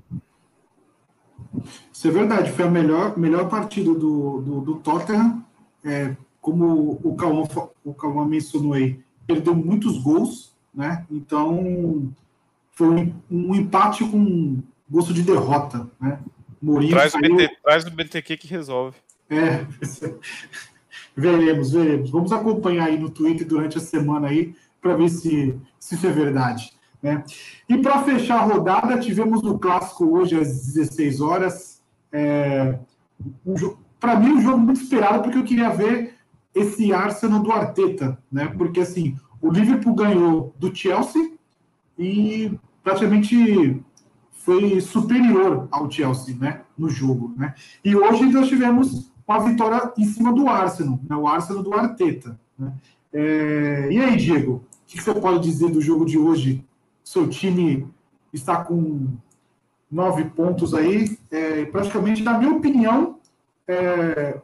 Isso 1.92 2.08
é 2.08 2.12
verdade, 2.12 2.52
foi 2.52 2.66
a 2.66 2.70
melhor, 2.70 3.18
melhor 3.18 3.50
partida 3.50 3.92
do, 3.94 4.42
do, 4.42 4.62
do 4.62 4.76
Tottenham. 4.80 5.44
É, 5.84 6.16
como 6.42 7.00
o 7.04 7.16
Calma, 7.16 7.48
o 7.84 7.94
Calma 7.94 8.26
mencionou 8.26 8.74
aí, 8.74 9.00
perdeu 9.26 9.56
muitos 9.56 9.98
gols, 9.98 10.56
né? 10.74 11.06
Então 11.10 12.12
foi 12.72 12.88
um, 12.88 13.14
um 13.30 13.56
empate 13.56 14.04
com 14.06 14.62
gosto 14.90 15.14
de 15.14 15.24
derrota, 15.24 15.90
né? 16.00 16.20
Mourinho 16.62 16.92
traz, 16.92 17.12
saiu... 17.12 17.34
o 17.34 17.38
BT, 17.38 17.58
traz 17.64 17.86
o 17.86 17.92
BTQ 17.92 18.38
que 18.38 18.48
resolve. 18.48 18.98
É, 19.30 19.66
veremos, 21.16 21.72
veremos. 21.72 22.10
Vamos 22.10 22.32
acompanhar 22.32 22.88
aí 22.88 22.98
no 22.98 23.10
Twitter 23.10 23.48
durante 23.48 23.78
a 23.78 23.82
semana 23.82 24.28
aí 24.28 24.56
para 24.82 24.96
ver 24.96 25.10
se, 25.10 25.58
se 25.80 25.96
isso 25.96 26.08
é 26.08 26.12
verdade. 26.12 26.72
Né? 27.02 27.24
E 27.70 27.78
para 27.78 28.04
fechar 28.04 28.40
a 28.40 28.44
rodada, 28.44 29.00
tivemos 29.00 29.44
o 29.44 29.60
clássico 29.60 30.18
hoje 30.18 30.36
às 30.40 30.66
16 30.74 31.22
horas. 31.22 31.84
É, 32.12 32.80
um 33.46 33.56
para 34.00 34.20
mim, 34.20 34.34
um 34.34 34.42
jogo 34.42 34.60
muito 34.60 34.82
esperado, 34.82 35.24
porque 35.24 35.38
eu 35.38 35.44
queria 35.44 35.70
ver 35.70 36.16
esse 36.54 36.94
Arsenal 36.94 37.42
do 37.42 37.52
Arteta, 37.52 38.18
né? 38.32 38.48
Porque 38.58 38.80
assim, 38.80 39.18
o 39.42 39.52
Liverpool 39.52 39.96
ganhou 39.96 40.56
do 40.58 40.74
Chelsea 40.76 41.34
e 41.98 42.52
praticamente 42.84 43.82
foi 44.48 44.80
superior 44.80 45.68
ao 45.70 45.92
Chelsea, 45.92 46.34
né? 46.40 46.62
No 46.78 46.90
jogo, 46.90 47.34
né? 47.36 47.54
E 47.84 47.94
hoje 47.94 48.24
nós 48.28 48.48
tivemos 48.48 49.12
uma 49.28 49.40
vitória 49.40 49.92
em 49.98 50.06
cima 50.06 50.32
do 50.32 50.48
Arsenal, 50.48 50.98
né? 51.04 51.18
O 51.18 51.28
Arsenal 51.28 51.62
do 51.62 51.74
Arteta. 51.74 52.40
Né? 52.58 52.72
É, 53.12 53.90
e 53.92 54.00
aí, 54.00 54.16
Diego, 54.16 54.54
o 54.54 54.62
que 54.88 55.04
você 55.04 55.14
pode 55.14 55.44
dizer 55.44 55.70
do 55.70 55.82
jogo 55.82 56.06
de 56.06 56.18
hoje 56.18 56.64
seu 57.04 57.28
time 57.28 57.90
está 58.32 58.64
com 58.64 59.08
nove 59.92 60.24
pontos 60.24 60.74
aí. 60.74 61.18
É, 61.30 61.66
praticamente, 61.66 62.24
na 62.24 62.38
minha 62.38 62.54
opinião, 62.54 63.18
é, 63.68 64.40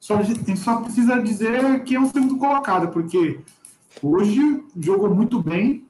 só, 0.00 0.18
só 0.56 0.80
precisa 0.80 1.22
dizer 1.22 1.84
que 1.84 1.94
é 1.94 2.00
um 2.00 2.10
segundo 2.10 2.38
colocado, 2.38 2.88
porque 2.88 3.38
hoje 4.02 4.64
jogou 4.76 5.14
muito 5.14 5.40
bem. 5.40 5.86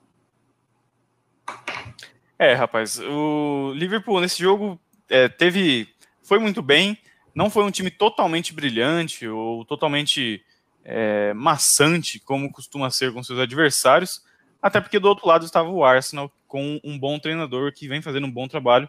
É, 2.39 2.55
rapaz, 2.55 3.01
o 3.01 3.73
Liverpool 3.75 4.21
nesse 4.21 4.41
jogo 4.41 4.81
é, 5.09 5.29
teve. 5.29 5.89
Foi 6.23 6.39
muito 6.39 6.63
bem. 6.63 6.97
Não 7.35 7.51
foi 7.51 7.65
um 7.65 7.71
time 7.71 7.91
totalmente 7.91 8.53
brilhante 8.53 9.27
ou 9.27 9.65
totalmente 9.65 10.43
é, 10.85 11.33
maçante, 11.35 12.19
como 12.21 12.51
costuma 12.51 12.91
ser 12.91 13.13
com 13.13 13.23
seus 13.23 13.39
adversários, 13.39 14.23
até 14.61 14.81
porque 14.81 14.99
do 14.99 15.09
outro 15.09 15.27
lado 15.27 15.45
estava 15.45 15.69
o 15.69 15.85
Arsenal 15.85 16.33
com 16.47 16.81
um 16.83 16.99
bom 16.99 17.19
treinador 17.19 17.73
que 17.73 17.87
vem 17.87 18.01
fazendo 18.01 18.27
um 18.27 18.31
bom 18.31 18.49
trabalho, 18.49 18.89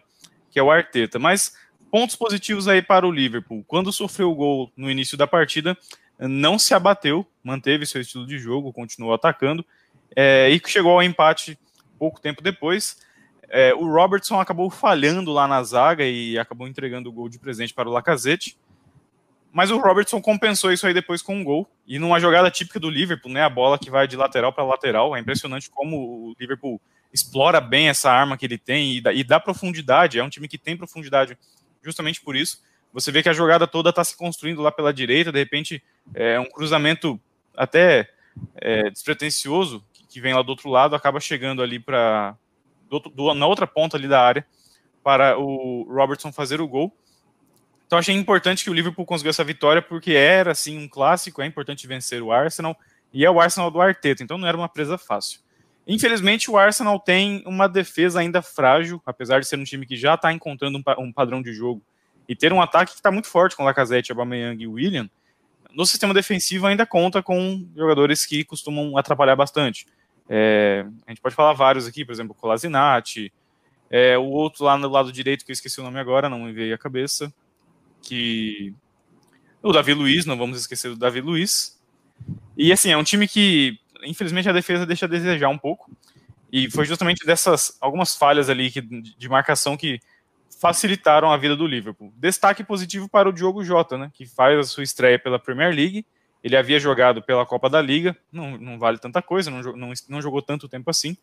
que 0.50 0.58
é 0.58 0.62
o 0.62 0.70
Arteta. 0.70 1.18
Mas 1.18 1.54
pontos 1.90 2.16
positivos 2.16 2.68
aí 2.68 2.80
para 2.80 3.06
o 3.06 3.12
Liverpool. 3.12 3.64
Quando 3.66 3.92
sofreu 3.92 4.30
o 4.30 4.34
gol 4.34 4.72
no 4.76 4.90
início 4.90 5.16
da 5.16 5.26
partida, 5.26 5.76
não 6.18 6.58
se 6.58 6.72
abateu, 6.72 7.26
manteve 7.42 7.86
seu 7.86 8.00
estilo 8.00 8.26
de 8.26 8.38
jogo, 8.38 8.72
continuou 8.72 9.12
atacando 9.12 9.64
é, 10.14 10.48
e 10.50 10.60
chegou 10.66 10.92
ao 10.92 11.02
empate 11.02 11.58
pouco 11.98 12.20
tempo 12.20 12.42
depois. 12.42 12.98
É, 13.50 13.74
o 13.74 13.92
Robertson 13.92 14.40
acabou 14.40 14.70
falhando 14.70 15.32
lá 15.32 15.48
na 15.48 15.62
zaga 15.62 16.04
e 16.04 16.38
acabou 16.38 16.68
entregando 16.68 17.08
o 17.08 17.12
gol 17.12 17.28
de 17.28 17.38
presente 17.38 17.74
para 17.74 17.88
o 17.88 17.92
Lacazette. 17.92 18.56
Mas 19.52 19.72
o 19.72 19.78
Robertson 19.78 20.22
compensou 20.22 20.72
isso 20.72 20.86
aí 20.86 20.94
depois 20.94 21.20
com 21.20 21.34
um 21.34 21.42
gol. 21.42 21.68
E 21.84 21.98
numa 21.98 22.20
jogada 22.20 22.48
típica 22.50 22.78
do 22.78 22.88
Liverpool, 22.88 23.32
né? 23.32 23.42
A 23.42 23.50
bola 23.50 23.78
que 23.78 23.90
vai 23.90 24.06
de 24.06 24.16
lateral 24.16 24.52
para 24.52 24.64
lateral. 24.64 25.16
É 25.16 25.20
impressionante 25.20 25.68
como 25.68 25.96
o 25.96 26.36
Liverpool 26.38 26.80
explora 27.12 27.60
bem 27.60 27.88
essa 27.88 28.08
arma 28.10 28.38
que 28.38 28.46
ele 28.46 28.56
tem 28.56 28.96
e 28.96 29.00
dá, 29.00 29.12
e 29.12 29.24
dá 29.24 29.40
profundidade. 29.40 30.18
É 30.18 30.22
um 30.22 30.30
time 30.30 30.46
que 30.46 30.56
tem 30.56 30.76
profundidade 30.76 31.36
justamente 31.82 32.20
por 32.20 32.36
isso. 32.36 32.62
Você 32.92 33.10
vê 33.10 33.22
que 33.22 33.28
a 33.28 33.32
jogada 33.32 33.66
toda 33.66 33.90
está 33.90 34.04
se 34.04 34.16
construindo 34.16 34.62
lá 34.62 34.70
pela 34.70 34.92
direita, 34.92 35.32
de 35.32 35.38
repente 35.38 35.82
é 36.14 36.38
um 36.40 36.48
cruzamento 36.48 37.20
até 37.56 38.10
é, 38.56 38.90
despretensioso 38.90 39.84
que 40.08 40.20
vem 40.20 40.34
lá 40.34 40.42
do 40.42 40.48
outro 40.50 40.68
lado, 40.68 40.96
acaba 40.96 41.20
chegando 41.20 41.62
ali 41.62 41.78
para 41.78 42.36
na 43.36 43.46
outra 43.46 43.66
ponta 43.66 43.96
ali 43.96 44.08
da 44.08 44.20
área 44.20 44.46
para 45.02 45.38
o 45.38 45.86
Robertson 45.88 46.32
fazer 46.32 46.60
o 46.60 46.68
gol. 46.68 46.94
Então 47.86 47.98
achei 47.98 48.14
importante 48.14 48.62
que 48.62 48.70
o 48.70 48.74
Liverpool 48.74 49.04
conseguiu 49.04 49.30
essa 49.30 49.42
vitória 49.42 49.82
porque 49.82 50.12
era 50.12 50.52
assim 50.52 50.78
um 50.78 50.88
clássico, 50.88 51.42
é 51.42 51.46
importante 51.46 51.86
vencer 51.86 52.22
o 52.22 52.30
Arsenal 52.30 52.76
e 53.12 53.24
é 53.24 53.30
o 53.30 53.40
Arsenal 53.40 53.70
do 53.70 53.80
Arteta, 53.80 54.22
então 54.22 54.38
não 54.38 54.46
era 54.46 54.56
uma 54.56 54.68
presa 54.68 54.96
fácil. 54.96 55.40
Infelizmente 55.86 56.48
o 56.50 56.56
Arsenal 56.56 57.00
tem 57.00 57.42
uma 57.44 57.68
defesa 57.68 58.20
ainda 58.20 58.42
frágil, 58.42 59.02
apesar 59.04 59.40
de 59.40 59.46
ser 59.46 59.58
um 59.58 59.64
time 59.64 59.86
que 59.86 59.96
já 59.96 60.14
está 60.14 60.32
encontrando 60.32 60.78
um, 60.78 60.82
um 61.02 61.12
padrão 61.12 61.42
de 61.42 61.52
jogo 61.52 61.82
e 62.28 62.36
ter 62.36 62.52
um 62.52 62.62
ataque 62.62 62.92
que 62.92 62.98
está 62.98 63.10
muito 63.10 63.26
forte 63.26 63.56
com 63.56 63.64
Lacazette, 63.64 64.12
Aubameyang 64.12 64.62
e 64.62 64.68
William, 64.68 65.10
no 65.74 65.84
sistema 65.84 66.14
defensivo 66.14 66.66
ainda 66.66 66.86
conta 66.86 67.22
com 67.22 67.66
jogadores 67.74 68.24
que 68.24 68.44
costumam 68.44 68.96
atrapalhar 68.96 69.34
bastante. 69.34 69.86
É, 70.32 70.86
a 71.04 71.10
gente 71.10 71.20
pode 71.20 71.34
falar 71.34 71.52
vários 71.54 71.88
aqui, 71.88 72.04
por 72.04 72.12
exemplo, 72.12 72.36
Colasinati, 72.36 73.32
é, 73.90 74.16
o 74.16 74.26
outro 74.26 74.64
lá 74.64 74.78
no 74.78 74.88
lado 74.88 75.10
direito, 75.10 75.44
que 75.44 75.50
eu 75.50 75.54
esqueci 75.54 75.80
o 75.80 75.82
nome 75.82 75.98
agora, 75.98 76.28
não 76.28 76.44
me 76.44 76.52
veio 76.52 76.72
a 76.72 76.78
cabeça, 76.78 77.34
que... 78.00 78.72
O 79.60 79.72
Davi 79.72 79.92
Luiz, 79.92 80.24
não 80.24 80.38
vamos 80.38 80.58
esquecer 80.58 80.88
do 80.88 80.96
Davi 80.96 81.20
Luiz. 81.20 81.78
E 82.56 82.72
assim, 82.72 82.90
é 82.90 82.96
um 82.96 83.02
time 83.02 83.28
que, 83.28 83.78
infelizmente, 84.04 84.48
a 84.48 84.52
defesa 84.52 84.86
deixa 84.86 85.04
a 85.04 85.08
desejar 85.08 85.48
um 85.48 85.58
pouco. 85.58 85.90
E 86.52 86.70
foi 86.70 86.86
justamente 86.86 87.26
dessas 87.26 87.76
algumas 87.80 88.16
falhas 88.16 88.48
ali 88.48 88.70
que, 88.70 88.80
de 88.80 89.28
marcação 89.28 89.76
que 89.76 90.00
facilitaram 90.60 91.30
a 91.30 91.36
vida 91.36 91.56
do 91.56 91.66
Liverpool. 91.66 92.12
Destaque 92.16 92.64
positivo 92.64 93.08
para 93.08 93.28
o 93.28 93.32
Diogo 93.32 93.64
Jota, 93.64 93.98
né, 93.98 94.10
que 94.14 94.24
faz 94.24 94.58
a 94.58 94.62
sua 94.62 94.82
estreia 94.82 95.18
pela 95.18 95.38
Premier 95.38 95.74
League. 95.74 96.06
Ele 96.42 96.56
havia 96.56 96.80
jogado 96.80 97.22
pela 97.22 97.44
Copa 97.44 97.68
da 97.68 97.80
Liga, 97.82 98.16
não, 98.32 98.56
não 98.56 98.78
vale 98.78 98.98
tanta 98.98 99.20
coisa, 99.20 99.50
não, 99.50 99.60
não, 99.76 99.92
não 100.08 100.22
jogou 100.22 100.40
tanto 100.40 100.68
tempo 100.68 100.90
assim. 100.90 101.16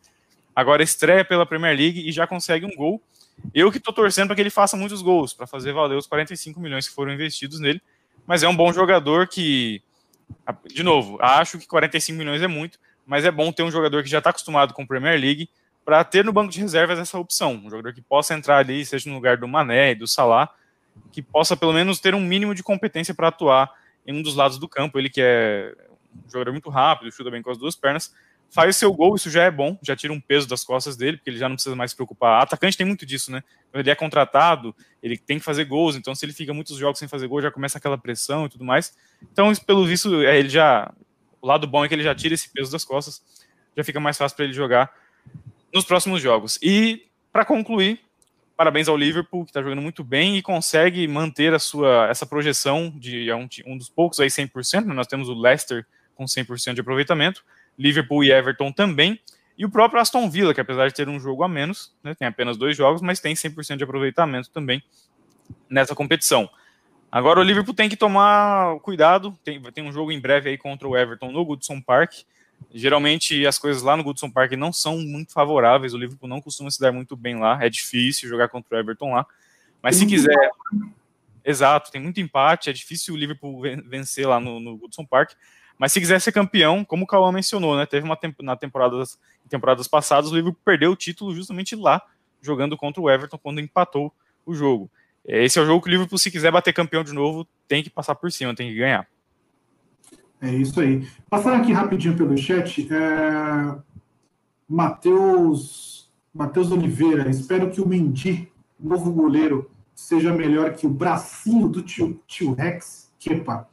Agora 0.55 0.83
estreia 0.83 1.25
pela 1.25 1.45
Premier 1.45 1.75
League 1.75 2.07
e 2.07 2.11
já 2.11 2.27
consegue 2.27 2.65
um 2.65 2.75
gol. 2.75 3.01
Eu 3.53 3.71
que 3.71 3.77
estou 3.77 3.93
torcendo 3.93 4.27
para 4.27 4.35
que 4.35 4.41
ele 4.41 4.49
faça 4.49 4.75
muitos 4.75 5.01
gols, 5.01 5.33
para 5.33 5.47
fazer 5.47 5.73
valer 5.73 5.95
os 5.95 6.07
45 6.07 6.59
milhões 6.59 6.87
que 6.87 6.93
foram 6.93 7.13
investidos 7.13 7.59
nele. 7.59 7.81
Mas 8.25 8.43
é 8.43 8.47
um 8.47 8.55
bom 8.55 8.73
jogador 8.73 9.27
que, 9.27 9.81
de 10.67 10.83
novo, 10.83 11.17
acho 11.21 11.57
que 11.59 11.67
45 11.67 12.17
milhões 12.17 12.41
é 12.41 12.47
muito, 12.47 12.79
mas 13.05 13.23
é 13.23 13.31
bom 13.31 13.51
ter 13.51 13.63
um 13.63 13.71
jogador 13.71 14.03
que 14.03 14.09
já 14.09 14.17
está 14.17 14.31
acostumado 14.31 14.73
com 14.73 14.85
Premier 14.85 15.19
League, 15.19 15.49
para 15.87 16.03
ter 16.03 16.25
no 16.25 16.33
banco 16.33 16.51
de 16.51 16.59
reservas 16.59 16.99
essa 16.99 17.17
opção, 17.17 17.53
um 17.63 17.69
jogador 17.69 17.93
que 17.93 18.01
possa 18.01 18.33
entrar 18.33 18.57
ali, 18.57 18.85
seja 18.85 19.09
no 19.09 19.15
lugar 19.15 19.37
do 19.37 19.47
Mané 19.47 19.91
e 19.91 19.95
do 19.95 20.05
Salah, 20.05 20.49
que 21.13 21.21
possa 21.21 21.55
pelo 21.55 21.71
menos 21.71 22.01
ter 22.01 22.13
um 22.13 22.19
mínimo 22.19 22.53
de 22.53 22.61
competência 22.61 23.13
para 23.13 23.29
atuar 23.29 23.71
em 24.07 24.17
um 24.17 24.21
dos 24.21 24.35
lados 24.35 24.57
do 24.57 24.67
campo. 24.67 24.97
Ele 24.97 25.09
que 25.09 25.21
é 25.21 25.75
um 26.25 26.31
jogador 26.31 26.51
muito 26.51 26.69
rápido, 26.69 27.11
chuta 27.11 27.29
bem 27.29 27.41
com 27.41 27.51
as 27.51 27.57
duas 27.57 27.75
pernas, 27.75 28.13
faz 28.49 28.75
seu 28.77 28.93
gol, 28.93 29.15
isso 29.15 29.29
já 29.29 29.43
é 29.43 29.51
bom, 29.51 29.77
já 29.83 29.95
tira 29.95 30.13
um 30.13 30.19
peso 30.19 30.47
das 30.47 30.63
costas 30.63 30.95
dele, 30.95 31.17
porque 31.17 31.29
ele 31.29 31.37
já 31.37 31.49
não 31.49 31.55
precisa 31.55 31.75
mais 31.75 31.91
se 31.91 31.95
preocupar. 31.95 32.41
atacante 32.41 32.77
tem 32.77 32.85
muito 32.85 33.05
disso, 33.05 33.31
né? 33.31 33.43
Ele 33.73 33.89
é 33.89 33.95
contratado, 33.95 34.73
ele 35.03 35.17
tem 35.17 35.37
que 35.37 35.43
fazer 35.43 35.65
gols, 35.65 35.95
então 35.95 36.15
se 36.15 36.25
ele 36.25 36.33
fica 36.33 36.53
muitos 36.53 36.77
jogos 36.77 36.97
sem 36.97 37.07
fazer 37.07 37.27
gol, 37.27 37.41
já 37.41 37.51
começa 37.51 37.77
aquela 37.77 37.97
pressão 37.97 38.45
e 38.45 38.49
tudo 38.49 38.63
mais. 38.63 38.95
Então, 39.31 39.53
pelo 39.55 39.85
visto, 39.85 40.21
é, 40.23 40.39
ele 40.39 40.49
já. 40.49 40.91
O 41.39 41.47
lado 41.47 41.67
bom 41.67 41.85
é 41.85 41.87
que 41.87 41.93
ele 41.93 42.03
já 42.03 42.15
tira 42.15 42.33
esse 42.33 42.49
peso 42.49 42.71
das 42.71 42.83
costas, 42.83 43.21
já 43.75 43.83
fica 43.83 43.99
mais 43.99 44.17
fácil 44.17 44.35
para 44.35 44.45
ele 44.45 44.53
jogar 44.53 44.91
nos 45.73 45.85
próximos 45.85 46.21
jogos. 46.21 46.57
E, 46.63 47.07
para 47.31 47.45
concluir, 47.45 47.99
parabéns 48.57 48.87
ao 48.87 48.97
Liverpool, 48.97 49.45
que 49.45 49.51
está 49.51 49.61
jogando 49.61 49.81
muito 49.81 50.03
bem 50.03 50.35
e 50.35 50.41
consegue 50.41 51.07
manter 51.07 51.53
a 51.53 51.59
sua 51.59 52.07
essa 52.09 52.25
projeção 52.25 52.91
de 52.95 53.29
é 53.29 53.35
um, 53.35 53.47
um 53.67 53.77
dos 53.77 53.87
poucos 53.87 54.19
aí 54.19 54.27
100%. 54.27 54.85
Né? 54.85 54.93
Nós 54.93 55.05
temos 55.05 55.29
o 55.29 55.39
Leicester 55.39 55.85
com 56.15 56.25
100% 56.25 56.73
de 56.73 56.81
aproveitamento, 56.81 57.45
Liverpool 57.77 58.23
e 58.23 58.31
Everton 58.31 58.71
também, 58.71 59.19
e 59.55 59.63
o 59.63 59.69
próprio 59.69 60.01
Aston 60.01 60.27
Villa, 60.29 60.53
que 60.53 60.59
apesar 60.59 60.87
de 60.87 60.95
ter 60.95 61.07
um 61.07 61.19
jogo 61.19 61.43
a 61.43 61.47
menos, 61.47 61.93
né, 62.03 62.15
tem 62.15 62.27
apenas 62.27 62.57
dois 62.57 62.75
jogos, 62.75 63.01
mas 63.01 63.19
tem 63.19 63.35
100% 63.35 63.77
de 63.77 63.83
aproveitamento 63.83 64.49
também 64.49 64.83
nessa 65.69 65.93
competição. 65.93 66.49
Agora 67.11 67.39
o 67.39 67.43
Liverpool 67.43 67.73
tem 67.73 67.87
que 67.87 67.95
tomar 67.95 68.79
cuidado, 68.79 69.37
tem, 69.43 69.61
tem 69.71 69.83
um 69.83 69.91
jogo 69.91 70.11
em 70.11 70.19
breve 70.19 70.49
aí 70.49 70.57
contra 70.57 70.87
o 70.87 70.97
Everton 70.97 71.31
no 71.31 71.45
Goodson 71.45 71.79
Park, 71.79 72.13
Geralmente 72.73 73.45
as 73.45 73.57
coisas 73.57 73.81
lá 73.81 73.95
no 73.95 74.03
Goodson 74.03 74.29
Park 74.29 74.51
não 74.53 74.73
são 74.73 74.97
muito 74.97 75.31
favoráveis, 75.31 75.93
o 75.93 75.97
Liverpool 75.97 76.29
não 76.29 76.41
costuma 76.41 76.69
se 76.69 76.79
dar 76.79 76.91
muito 76.91 77.15
bem 77.15 77.39
lá, 77.39 77.57
é 77.63 77.69
difícil 77.69 78.27
jogar 78.27 78.49
contra 78.49 78.75
o 78.75 78.79
Everton 78.79 79.13
lá. 79.13 79.25
Mas 79.81 79.95
se 79.95 80.05
quiser. 80.05 80.51
Exato, 81.45 81.91
tem 81.91 82.01
muito 82.01 82.19
empate, 82.19 82.69
é 82.69 82.73
difícil 82.73 83.13
o 83.13 83.17
Liverpool 83.17 83.61
vencer 83.85 84.27
lá 84.27 84.39
no, 84.39 84.59
no 84.59 84.77
Goodson 84.77 85.05
Park. 85.05 85.31
Mas 85.77 85.93
se 85.93 85.99
quiser 85.99 86.19
ser 86.19 86.31
campeão, 86.31 86.83
como 86.83 87.05
o 87.05 87.07
Cauã 87.07 87.31
mencionou, 87.31 87.77
né? 87.77 87.85
Teve 87.85 88.05
uma 88.05 88.17
temp 88.17 88.39
na 88.41 88.55
temporada, 88.55 89.01
em 89.45 89.47
temporadas 89.47 89.87
passadas, 89.87 90.31
o 90.31 90.35
Liverpool 90.35 90.59
perdeu 90.65 90.91
o 90.91 90.95
título 90.95 91.33
justamente 91.33 91.75
lá, 91.75 92.01
jogando 92.41 92.75
contra 92.75 93.01
o 93.01 93.09
Everton, 93.09 93.37
quando 93.37 93.61
empatou 93.61 94.11
o 94.45 94.53
jogo. 94.53 94.89
Esse 95.23 95.59
é 95.59 95.61
o 95.61 95.65
jogo 95.65 95.81
que 95.81 95.89
o 95.89 95.91
Liverpool, 95.91 96.17
se 96.17 96.31
quiser 96.31 96.51
bater 96.51 96.73
campeão 96.73 97.03
de 97.03 97.13
novo, 97.13 97.47
tem 97.67 97.83
que 97.83 97.89
passar 97.89 98.15
por 98.15 98.31
cima, 98.31 98.55
tem 98.55 98.69
que 98.69 98.75
ganhar. 98.75 99.07
É 100.41 100.53
isso 100.53 100.79
aí. 100.79 101.07
Passando 101.29 101.61
aqui 101.61 101.73
rapidinho 101.73 102.15
pelo 102.15 102.37
chat, 102.37 102.87
é... 102.93 103.75
Matheus 104.69 105.97
Matheus 106.37 106.71
Oliveira, 106.71 107.27
espero 107.29 107.71
que 107.71 107.81
o 107.81 107.87
Mendy, 107.87 108.51
novo 108.79 109.11
goleiro, 109.11 109.71
seja 109.95 110.31
melhor 110.31 110.73
que 110.73 110.85
o 110.85 110.89
bracinho 110.89 111.67
do 111.67 111.81
tio, 111.81 112.19
tio 112.27 112.53
Rex. 112.53 113.07
Kepa. 113.19 113.67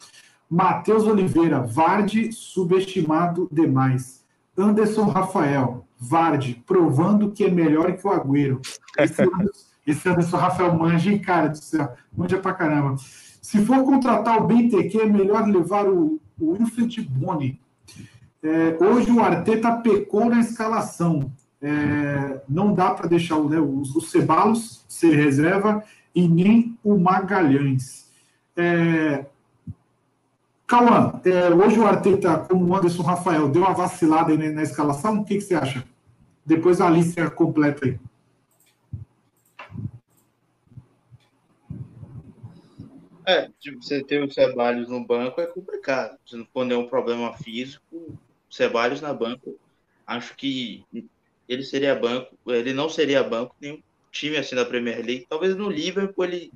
Matheus 0.49 1.05
Oliveira, 1.05 1.61
Varde 1.61 2.33
subestimado 2.33 3.49
demais. 3.53 4.25
Anderson 4.57 5.05
Rafael, 5.05 5.87
Varde, 5.99 6.63
provando 6.67 7.31
que 7.31 7.45
é 7.45 7.51
melhor 7.51 7.93
que 7.97 8.07
o 8.07 8.11
Agüero. 8.11 8.61
Esse, 8.99 9.23
esse 9.87 10.09
Anderson 10.09 10.37
Rafael 10.37 10.75
manja, 10.75 11.11
hein, 11.11 11.19
cara 11.19 11.49
do 11.49 11.59
céu. 11.59 11.93
Manja 12.17 12.39
pra 12.39 12.55
caramba. 12.55 12.97
Se 13.43 13.65
for 13.65 13.85
contratar 13.85 14.39
o 14.41 14.47
BTQ, 14.47 15.01
é 15.01 15.07
melhor 15.07 15.47
levar 15.47 15.87
o 15.87 16.21
o 16.39 16.53
Wilfred 16.53 17.03
Boni. 17.03 17.61
É, 18.43 18.77
hoje 18.79 19.11
o 19.11 19.21
Arteta 19.21 19.73
pecou 19.73 20.27
na 20.27 20.41
escalação. 20.41 21.33
É, 21.63 22.43
não 22.49 22.75
dá 22.75 22.91
para 22.91 23.09
deixar 23.09 23.39
né, 23.41 23.59
os, 23.59 23.97
os 23.97 24.11
Cebalos 24.11 24.85
ser 24.87 25.15
reserva 25.15 25.83
e 26.15 26.29
nem 26.29 26.79
o 26.85 26.99
Magalhães. 26.99 28.11
É, 28.57 29.25
Cauã, 30.67 31.21
é, 31.25 31.51
hoje 31.51 31.79
o 31.79 31.87
Arteta, 31.87 32.39
como 32.39 32.67
o 32.67 32.77
Anderson 32.77 33.03
Rafael, 33.03 33.49
deu 33.49 33.63
uma 33.63 33.75
vacilada 33.75 34.37
na, 34.37 34.51
na 34.51 34.63
escalação. 34.63 35.21
O 35.21 35.25
que, 35.25 35.37
que 35.37 35.41
você 35.41 35.55
acha? 35.55 35.85
Depois 36.45 36.81
a 36.81 36.91
lista 36.91 37.31
completa 37.31 37.87
aí. 37.87 37.99
É, 43.27 43.49
você 43.77 44.05
ter 44.05 44.23
o 44.23 44.31
Ceballos 44.31 44.89
no 44.89 45.05
banco 45.05 45.41
é 45.41 45.47
complicado. 45.47 46.19
Se 46.27 46.37
não 46.37 46.47
for 46.47 46.65
nenhum 46.65 46.87
problema 46.87 47.33
físico, 47.37 48.19
Ceballos 48.51 49.01
na 49.01 49.13
banco, 49.15 49.59
acho 50.07 50.37
que 50.37 50.85
ele 51.49 51.63
seria 51.63 51.95
banco, 51.95 52.37
ele 52.47 52.73
não 52.73 52.89
seria 52.89 53.23
banco 53.23 53.55
nenhum 53.61 53.83
time 54.13 54.37
assim 54.37 54.55
da 54.55 54.65
Premier 54.65 55.05
League. 55.05 55.27
Talvez 55.29 55.57
no 55.57 55.71
Liverpool 55.71 56.25
ele, 56.25 56.53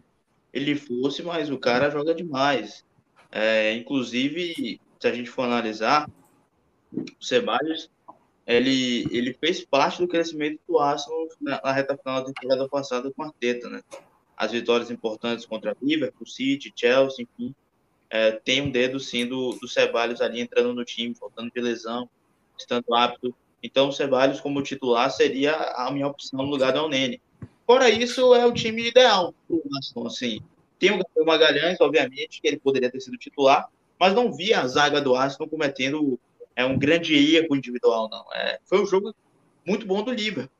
ele 0.52 0.74
fosse, 0.74 1.22
mas 1.22 1.50
o 1.50 1.58
cara 1.58 1.90
joga 1.90 2.14
demais. 2.14 2.84
É, 3.30 3.72
inclusive, 3.74 4.80
se 5.00 5.08
a 5.08 5.12
gente 5.12 5.30
for 5.30 5.42
analisar, 5.42 6.08
o 6.92 7.24
Ceballos 7.24 7.90
ele, 8.46 9.06
ele 9.10 9.34
fez 9.34 9.62
parte 9.62 10.00
do 10.00 10.08
crescimento 10.08 10.58
do 10.66 10.78
Arsenal 10.78 11.28
na, 11.38 11.60
na 11.62 11.70
reta 11.70 11.98
final 11.98 12.24
da 12.24 12.32
temporada 12.32 12.66
passada 12.66 13.12
com 13.12 13.22
a 13.22 13.26
Arteta, 13.26 13.68
né? 13.68 13.82
As 14.38 14.52
vitórias 14.52 14.88
importantes 14.88 15.44
contra 15.44 15.76
Liverpool, 15.82 16.26
City, 16.26 16.72
Chelsea, 16.74 17.24
enfim. 17.24 17.52
É, 18.08 18.30
tem 18.30 18.62
um 18.62 18.70
dedo 18.70 19.00
sim 19.00 19.26
do, 19.26 19.50
do 19.60 19.66
Ceballos 19.66 20.20
ali 20.20 20.40
entrando 20.40 20.72
no 20.72 20.84
time, 20.84 21.14
faltando 21.14 21.50
de 21.52 21.60
lesão, 21.60 22.08
estando 22.56 22.94
apto. 22.94 23.34
Então 23.60 23.88
o 23.88 23.92
Ceballos 23.92 24.40
como 24.40 24.62
titular 24.62 25.10
seria 25.10 25.54
a 25.54 25.90
minha 25.90 26.06
opção 26.06 26.38
no 26.38 26.50
lugar 26.50 26.72
do 26.72 26.88
Nene. 26.88 27.20
Fora 27.66 27.90
isso, 27.90 28.32
é 28.32 28.46
o 28.46 28.52
time 28.52 28.88
ideal 28.88 29.34
assim. 30.06 30.40
Tem 30.78 30.90
o 30.90 30.98
Gabriel 30.98 31.26
Magalhães, 31.26 31.80
obviamente, 31.80 32.40
que 32.40 32.46
ele 32.46 32.60
poderia 32.60 32.90
ter 32.90 33.00
sido 33.00 33.18
titular, 33.18 33.68
mas 33.98 34.14
não 34.14 34.32
vi 34.32 34.54
a 34.54 34.64
zaga 34.68 35.00
do 35.00 35.16
Aston 35.16 35.48
cometendo 35.48 36.18
é, 36.54 36.64
um 36.64 36.78
grande 36.78 37.14
erro 37.34 37.56
individual, 37.56 38.08
não. 38.08 38.24
É, 38.32 38.60
foi 38.64 38.80
um 38.80 38.86
jogo 38.86 39.12
muito 39.66 39.84
bom 39.84 40.04
do 40.04 40.12
Liverpool. 40.12 40.57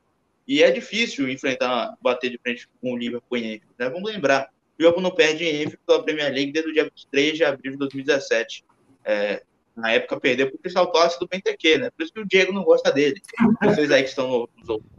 E 0.49 0.63
é 0.63 0.71
difícil 0.71 1.29
enfrentar, 1.29 1.95
bater 2.01 2.31
de 2.31 2.39
frente 2.39 2.67
com 2.81 2.93
o 2.93 2.97
Liverpool 2.97 3.37
em 3.37 3.53
Enfield. 3.53 3.75
Né? 3.77 3.87
Vamos 3.87 4.11
lembrar, 4.11 4.49
Liverpool 4.79 5.03
não 5.03 5.11
perde 5.11 5.43
em 5.43 5.57
Enfield 5.61 5.79
pela 5.85 6.03
Premier 6.03 6.33
League 6.33 6.51
desde 6.51 6.71
o 6.71 6.73
dia 6.73 6.91
3 7.11 7.37
de 7.37 7.43
abril 7.43 7.73
de 7.73 7.77
2017. 7.77 8.65
É, 9.05 9.43
na 9.75 9.91
época 9.91 10.19
perdeu 10.19 10.47
para 10.47 10.55
o 10.55 10.57
Crystal 10.57 10.91
Palace 10.91 11.19
do 11.19 11.27
BNTQ, 11.27 11.77
né? 11.77 11.91
Por 11.91 12.03
isso 12.03 12.11
que 12.11 12.19
o 12.19 12.27
Diego 12.27 12.51
não 12.51 12.63
gosta 12.63 12.91
dele. 12.91 13.21
Vocês 13.61 13.91
aí 13.91 14.01
que 14.01 14.09
estão 14.09 14.49
nos 14.57 14.69
outros. 14.69 14.89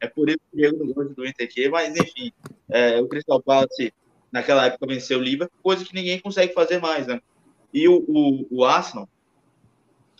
É 0.00 0.06
por 0.06 0.30
isso 0.30 0.38
que 0.50 0.56
o 0.56 0.56
Diego 0.56 0.78
não 0.82 0.94
gosta 0.94 1.12
do 1.12 1.22
BNTQ, 1.22 1.68
mas 1.68 1.94
enfim, 1.94 2.32
é, 2.70 2.98
o 2.98 3.08
Crystal 3.08 3.42
Palace 3.42 3.92
naquela 4.32 4.64
época 4.64 4.86
venceu 4.86 5.18
o 5.18 5.22
Liverpool, 5.22 5.58
coisa 5.62 5.84
que 5.84 5.94
ninguém 5.94 6.18
consegue 6.20 6.54
fazer 6.54 6.80
mais, 6.80 7.06
né? 7.06 7.20
E 7.70 7.86
o, 7.86 8.02
o, 8.08 8.46
o 8.50 8.64
Arsenal, 8.64 9.06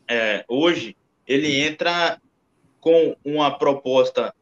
é, 0.07 0.45
hoje, 0.47 0.95
ele 1.27 1.61
entra 1.63 2.21
com 2.87 3.17
uma 3.25 3.51
proposta 3.51 4.33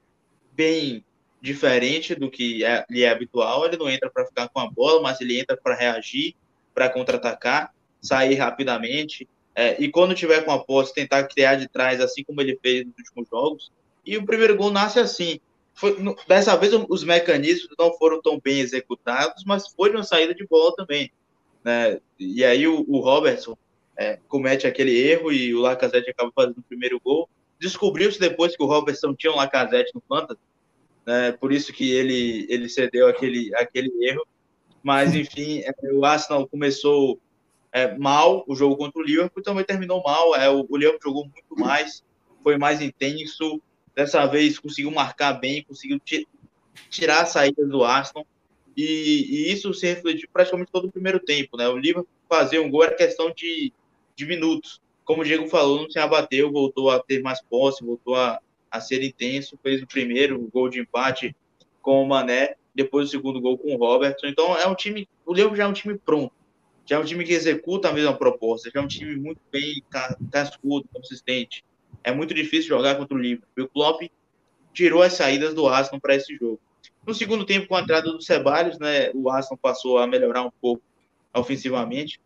bem 0.53 1.03
diferente 1.41 2.15
do 2.15 2.31
que 2.31 2.63
é, 2.63 2.85
lhe 2.91 3.03
é 3.03 3.09
habitual. 3.09 3.65
Ele 3.65 3.79
não 3.79 3.89
entra 3.89 4.11
para 4.11 4.27
ficar 4.27 4.51
com 4.51 4.61
a 4.61 4.71
bola, 4.71 5.01
mas 5.01 5.19
ele 5.19 5.41
entra 5.41 5.57
para 5.57 5.75
reagir, 5.75 6.37
para 6.75 6.91
contra-atacar, 6.91 7.73
sair 8.03 8.35
rapidamente. 8.35 9.27
É, 9.55 9.83
e 9.83 9.91
quando 9.91 10.15
tiver 10.15 10.45
com 10.45 10.53
a 10.53 10.63
posse, 10.63 10.93
tentar 10.93 11.25
criar 11.25 11.55
de 11.55 11.67
trás, 11.67 12.03
assim 12.03 12.23
como 12.23 12.39
ele 12.43 12.59
fez 12.61 12.85
nos 12.85 12.95
últimos 12.99 13.31
jogos. 13.31 13.73
E 14.05 14.19
o 14.19 14.27
primeiro 14.27 14.59
gol 14.59 14.71
nasce 14.71 15.01
assim. 15.01 15.41
Foi, 15.73 15.97
dessa 16.29 16.55
vez 16.55 16.75
os 16.75 17.03
mecanismos 17.03 17.75
não 17.79 17.95
foram 17.95 18.21
tão 18.21 18.39
bem 18.39 18.61
executados, 18.61 19.43
mas 19.47 19.69
foi 19.69 19.89
uma 19.89 20.03
saída 20.03 20.35
de 20.35 20.47
bola 20.47 20.75
também. 20.77 21.11
Né? 21.65 21.99
E 22.19 22.45
aí 22.45 22.69
o, 22.69 22.85
o 22.87 23.01
Robertson 23.01 23.57
é, 23.97 24.19
comete 24.29 24.67
aquele 24.67 24.95
erro 24.95 25.33
e 25.33 25.55
o 25.55 25.61
Lacazette 25.61 26.11
acaba 26.11 26.31
fazendo 26.37 26.59
o 26.59 26.63
primeiro 26.63 27.01
gol. 27.01 27.27
Descobriu-se 27.67 28.21
depois 28.21 28.57
que 28.57 28.63
o 28.63 28.67
Robertson 28.67 29.15
tinha 29.15 29.33
um 29.33 29.37
Lacazette 29.37 29.93
no 29.95 30.03
Fantasy, 30.07 30.41
né? 31.07 31.33
por 31.33 31.53
isso 31.53 31.73
que 31.73 31.91
ele, 31.91 32.47
ele 32.49 32.69
cedeu 32.69 33.09
aquele, 33.09 33.55
aquele 33.55 33.91
erro. 34.07 34.27
Mas, 34.83 35.15
enfim, 35.15 35.61
é, 35.61 35.73
o 35.93 36.05
Arsenal 36.05 36.47
começou 36.47 37.19
é, 37.73 37.97
mal 37.97 38.45
o 38.47 38.55
jogo 38.55 38.77
contra 38.77 39.01
o 39.01 39.05
Liverpool, 39.05 39.43
também 39.43 39.65
terminou 39.65 40.03
mal. 40.03 40.37
É, 40.37 40.51
o, 40.51 40.67
o 40.69 40.77
Liverpool 40.77 41.01
jogou 41.03 41.25
muito 41.25 41.57
mais, 41.59 42.05
foi 42.43 42.59
mais 42.59 42.83
intenso, 42.83 43.63
Dessa 43.95 44.27
vez 44.27 44.59
conseguiu 44.59 44.91
marcar 44.91 45.35
bem, 45.35 45.63
conseguiu 45.63 46.01
tirar 46.91 47.23
a 47.23 47.27
saída 47.27 47.65
do 47.65 47.85
Arsenal. 47.85 48.27
E, 48.77 48.83
e, 48.83 49.53
isso 49.53 49.73
se 49.73 49.87
refletiu 49.87 50.29
praticamente 50.33 50.73
todo 50.73 50.89
o 50.89 50.93
primeiro 50.93 51.21
tempo. 51.21 51.57
Né? 51.57 51.69
O 51.69 51.77
Liverpool 51.77 52.09
fazer 52.29 52.59
um 52.59 52.69
gol 52.69 52.83
era 52.83 52.97
questão 52.97 53.33
de, 53.33 53.73
de 54.17 54.27
minutos. 54.27 54.83
Como 55.05 55.23
o 55.23 55.25
Diego 55.25 55.47
falou, 55.49 55.83
não 55.83 55.91
se 55.91 55.99
abateu, 55.99 56.51
voltou 56.51 56.91
a 56.91 56.99
ter 56.99 57.23
mais 57.23 57.43
posse, 57.43 57.85
voltou 57.85 58.15
a, 58.15 58.41
a 58.71 58.81
ser 58.81 59.03
intenso. 59.03 59.59
Fez 59.63 59.83
o 59.83 59.87
primeiro 59.87 60.39
gol 60.53 60.69
de 60.69 60.81
empate 60.81 61.35
com 61.83 62.03
o 62.03 62.09
Mané, 62.09 62.55
depois 62.75 63.09
o 63.09 63.11
segundo 63.11 63.41
gol 63.41 63.59
com 63.59 63.75
o 63.75 63.79
Robertson. 63.79 64.27
Então 64.27 64.57
é 64.57 64.67
um 64.67 64.75
time, 64.75 65.09
o 65.27 65.33
Liverpool 65.33 65.57
já 65.57 65.65
é 65.65 65.69
um 65.69 65.73
time 65.73 65.99
pronto. 65.99 66.33
Já 66.87 66.97
é 66.97 66.99
um 66.99 67.05
time 67.05 67.25
que 67.25 67.33
executa 67.33 67.89
a 67.89 67.93
mesma 67.93 68.15
proposta, 68.15 68.71
já 68.73 68.81
é 68.81 68.83
um 68.83 68.89
time 68.89 69.17
muito 69.17 69.41
bem 69.51 69.83
cascudo, 70.31 70.87
consistente 70.93 71.65
é 72.05 72.13
muito 72.13 72.35
difícil 72.35 72.69
jogar 72.69 72.97
contra 72.97 73.17
o 73.17 73.21
Liverpool. 73.21 73.65
O 73.65 73.69
Klopp 73.69 74.03
tirou 74.73 75.03
as 75.03 75.15
saídas 75.15 75.55
do 75.55 75.67
Arsenal 75.67 76.01
para 76.01 76.15
esse 76.15 76.37
jogo. 76.37 76.61
No 77.07 77.15
segundo 77.15 77.47
tempo, 77.47 77.67
com 77.67 77.77
a 77.77 77.81
entrada 77.81 78.13
do 78.13 78.21
Ceballos, 78.21 78.79
né, 78.79 79.11
o 79.15 79.31
Arsenal 79.31 79.59
passou 79.59 79.99
a 79.99 80.07
melhorar 80.07 80.43
um 80.43 80.51
pouco 80.61 80.83
ofensivamente. 81.35 82.21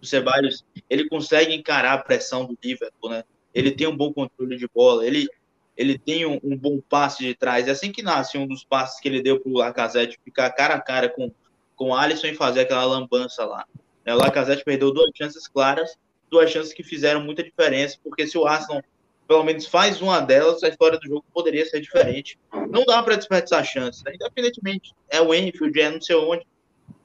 O 0.00 0.06
Ceballos, 0.06 0.64
ele 0.88 1.08
consegue 1.08 1.54
encarar 1.54 1.94
a 1.94 1.98
pressão 1.98 2.44
do 2.44 2.58
Liverpool, 2.62 3.10
né? 3.10 3.24
Ele 3.54 3.70
tem 3.70 3.86
um 3.86 3.96
bom 3.96 4.12
controle 4.12 4.56
de 4.56 4.68
bola, 4.68 5.06
ele 5.06 5.28
ele 5.76 5.98
tem 5.98 6.24
um, 6.24 6.38
um 6.44 6.56
bom 6.56 6.80
passe 6.88 7.24
de 7.24 7.34
trás. 7.34 7.66
É 7.66 7.72
assim 7.72 7.90
que 7.90 8.00
nasce 8.00 8.38
um 8.38 8.46
dos 8.46 8.62
passes 8.62 9.00
que 9.00 9.08
ele 9.08 9.20
deu 9.20 9.40
para 9.40 9.50
o 9.50 9.56
Lacazette 9.56 10.20
ficar 10.24 10.48
cara 10.50 10.74
a 10.74 10.80
cara 10.80 11.08
com 11.08 11.32
com 11.74 11.88
o 11.88 11.94
Alisson 11.94 12.28
e 12.28 12.34
fazer 12.34 12.60
aquela 12.60 12.84
lambança 12.84 13.44
lá. 13.44 13.66
O 14.06 14.14
Lacazette 14.14 14.64
perdeu 14.64 14.92
duas 14.92 15.10
chances 15.14 15.48
claras, 15.48 15.96
duas 16.30 16.50
chances 16.50 16.72
que 16.72 16.84
fizeram 16.84 17.20
muita 17.20 17.42
diferença, 17.42 17.98
porque 18.02 18.26
se 18.26 18.38
o 18.38 18.46
Arsenal 18.46 18.82
pelo 19.26 19.42
menos 19.42 19.66
faz 19.66 20.02
uma 20.02 20.20
delas, 20.20 20.62
a 20.62 20.68
história 20.68 20.98
do 20.98 21.06
jogo 21.06 21.24
poderia 21.32 21.64
ser 21.64 21.80
diferente. 21.80 22.38
Não 22.68 22.84
dá 22.84 23.02
para 23.02 23.16
desperdiçar 23.16 23.64
chances, 23.64 24.02
né? 24.02 24.12
independentemente. 24.14 24.92
É 25.08 25.20
o 25.20 25.34
Enfield, 25.34 25.80
é 25.80 25.90
não 25.90 26.00
sei 26.00 26.16
onde. 26.16 26.46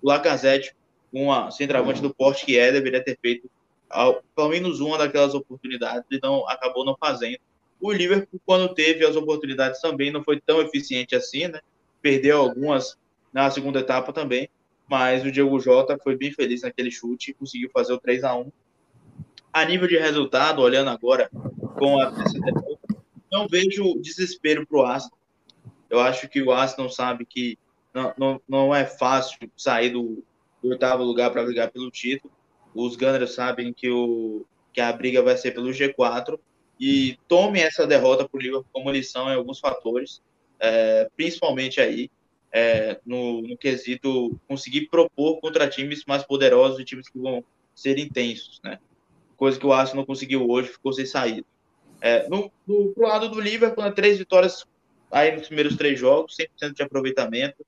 O 0.01 0.07
Lacazette, 0.07 0.75
uma 1.11 1.51
centroavante 1.51 2.01
do 2.01 2.13
porte 2.13 2.45
que 2.45 2.57
é, 2.57 2.71
deveria 2.71 3.03
ter 3.03 3.17
feito 3.21 3.49
ao, 3.89 4.21
pelo 4.35 4.49
menos 4.49 4.79
uma 4.79 4.97
daquelas 4.97 5.33
oportunidades 5.33 6.05
e 6.11 6.19
não 6.21 6.47
acabou 6.47 6.85
não 6.85 6.95
fazendo. 6.95 7.39
O 7.81 7.91
Liverpool, 7.91 8.39
quando 8.45 8.73
teve 8.73 9.05
as 9.05 9.15
oportunidades 9.15 9.81
também, 9.81 10.11
não 10.11 10.23
foi 10.23 10.39
tão 10.39 10.61
eficiente 10.61 11.15
assim, 11.15 11.47
né? 11.47 11.59
Perdeu 12.01 12.39
algumas 12.39 12.97
na 13.33 13.49
segunda 13.49 13.79
etapa 13.79 14.11
também, 14.11 14.49
mas 14.87 15.23
o 15.23 15.31
Diego 15.31 15.59
Jota 15.59 15.97
foi 16.03 16.15
bem 16.15 16.31
feliz 16.31 16.61
naquele 16.61 16.91
chute 16.91 17.31
e 17.31 17.33
conseguiu 17.33 17.69
fazer 17.71 17.93
o 17.93 17.99
3 17.99 18.23
a 18.23 18.35
1 18.35 18.51
A 19.53 19.65
nível 19.65 19.87
de 19.87 19.97
resultado, 19.97 20.61
olhando 20.61 20.89
agora 20.89 21.29
com 21.77 21.99
a 21.99 22.11
não 23.31 23.47
vejo 23.47 23.99
desespero 24.01 24.65
para 24.65 24.77
o 24.77 24.83
Aston. 24.83 25.15
Eu 25.89 25.99
acho 25.99 26.27
que 26.27 26.41
o 26.41 26.51
Aston 26.51 26.89
sabe 26.89 27.25
que 27.25 27.57
não, 27.93 28.13
não, 28.17 28.41
não 28.47 28.75
é 28.75 28.85
fácil 28.85 29.37
sair 29.55 29.91
do, 29.91 30.23
do 30.61 30.69
oitavo 30.69 31.03
lugar 31.03 31.31
para 31.31 31.43
brigar 31.43 31.71
pelo 31.71 31.91
título. 31.91 32.33
Os 32.73 32.95
Gunners 32.95 33.33
sabem 33.33 33.73
que, 33.73 33.89
o, 33.89 34.45
que 34.73 34.81
a 34.81 34.91
briga 34.91 35.21
vai 35.21 35.35
ser 35.37 35.51
pelo 35.51 35.69
G4 35.69 36.39
e 36.79 37.17
tome 37.27 37.59
essa 37.59 37.85
derrota 37.85 38.27
para 38.27 38.37
o 38.37 38.41
Liverpool 38.41 38.69
como 38.71 38.91
lição 38.91 39.29
em 39.29 39.35
alguns 39.35 39.59
fatores, 39.59 40.21
é, 40.59 41.09
principalmente 41.15 41.81
aí 41.81 42.09
é, 42.51 42.99
no, 43.05 43.41
no 43.41 43.57
quesito 43.57 44.39
conseguir 44.47 44.87
propor 44.87 45.39
contra 45.39 45.69
times 45.69 46.03
mais 46.07 46.23
poderosos 46.23 46.79
e 46.79 46.85
times 46.85 47.09
que 47.09 47.19
vão 47.19 47.43
ser 47.75 47.97
intensos, 47.97 48.59
né? 48.63 48.79
Coisa 49.37 49.59
que 49.59 49.65
o 49.65 49.71
Arsenal 49.71 50.01
não 50.01 50.05
conseguiu 50.05 50.49
hoje, 50.49 50.69
ficou 50.69 50.91
sem 50.91 51.05
saída. 51.05 51.45
É, 52.01 52.27
no, 52.27 52.51
no, 52.65 52.93
pro 52.93 53.07
lado 53.07 53.29
do 53.29 53.39
Liverpool, 53.39 53.83
né, 53.83 53.91
três 53.91 54.17
vitórias 54.17 54.65
aí 55.11 55.35
nos 55.35 55.47
primeiros 55.47 55.75
três 55.75 55.99
jogos, 55.99 56.35
100% 56.37 56.73
de 56.73 56.83
aproveitamento. 56.83 57.65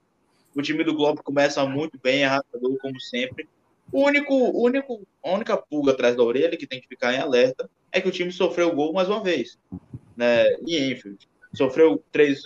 O 0.56 0.62
time 0.62 0.84
do 0.84 0.94
Globo 0.94 1.24
começa 1.24 1.66
muito 1.66 1.98
bem, 2.02 2.24
arrasador, 2.24 2.78
como 2.80 3.00
sempre. 3.00 3.48
O 3.92 4.06
único, 4.06 4.36
único, 4.36 5.06
a 5.24 5.32
única 5.32 5.58
pulga 5.58 5.92
atrás 5.92 6.16
da 6.16 6.24
orelha 6.24 6.58
que 6.58 6.68
tem 6.68 6.80
que 6.80 6.88
ficar 6.88 7.14
em 7.14 7.20
alerta 7.20 7.70
é 7.92 8.00
que 8.00 8.08
o 8.08 8.12
time 8.12 8.32
sofreu 8.32 8.74
gol 8.74 8.94
mais 8.94 9.10
uma 9.10 9.22
vez. 9.22 9.58
Né, 10.16 10.54
em 10.68 10.92
Enfield. 10.92 11.28
Sofreu 11.54 12.02
três, 12.12 12.44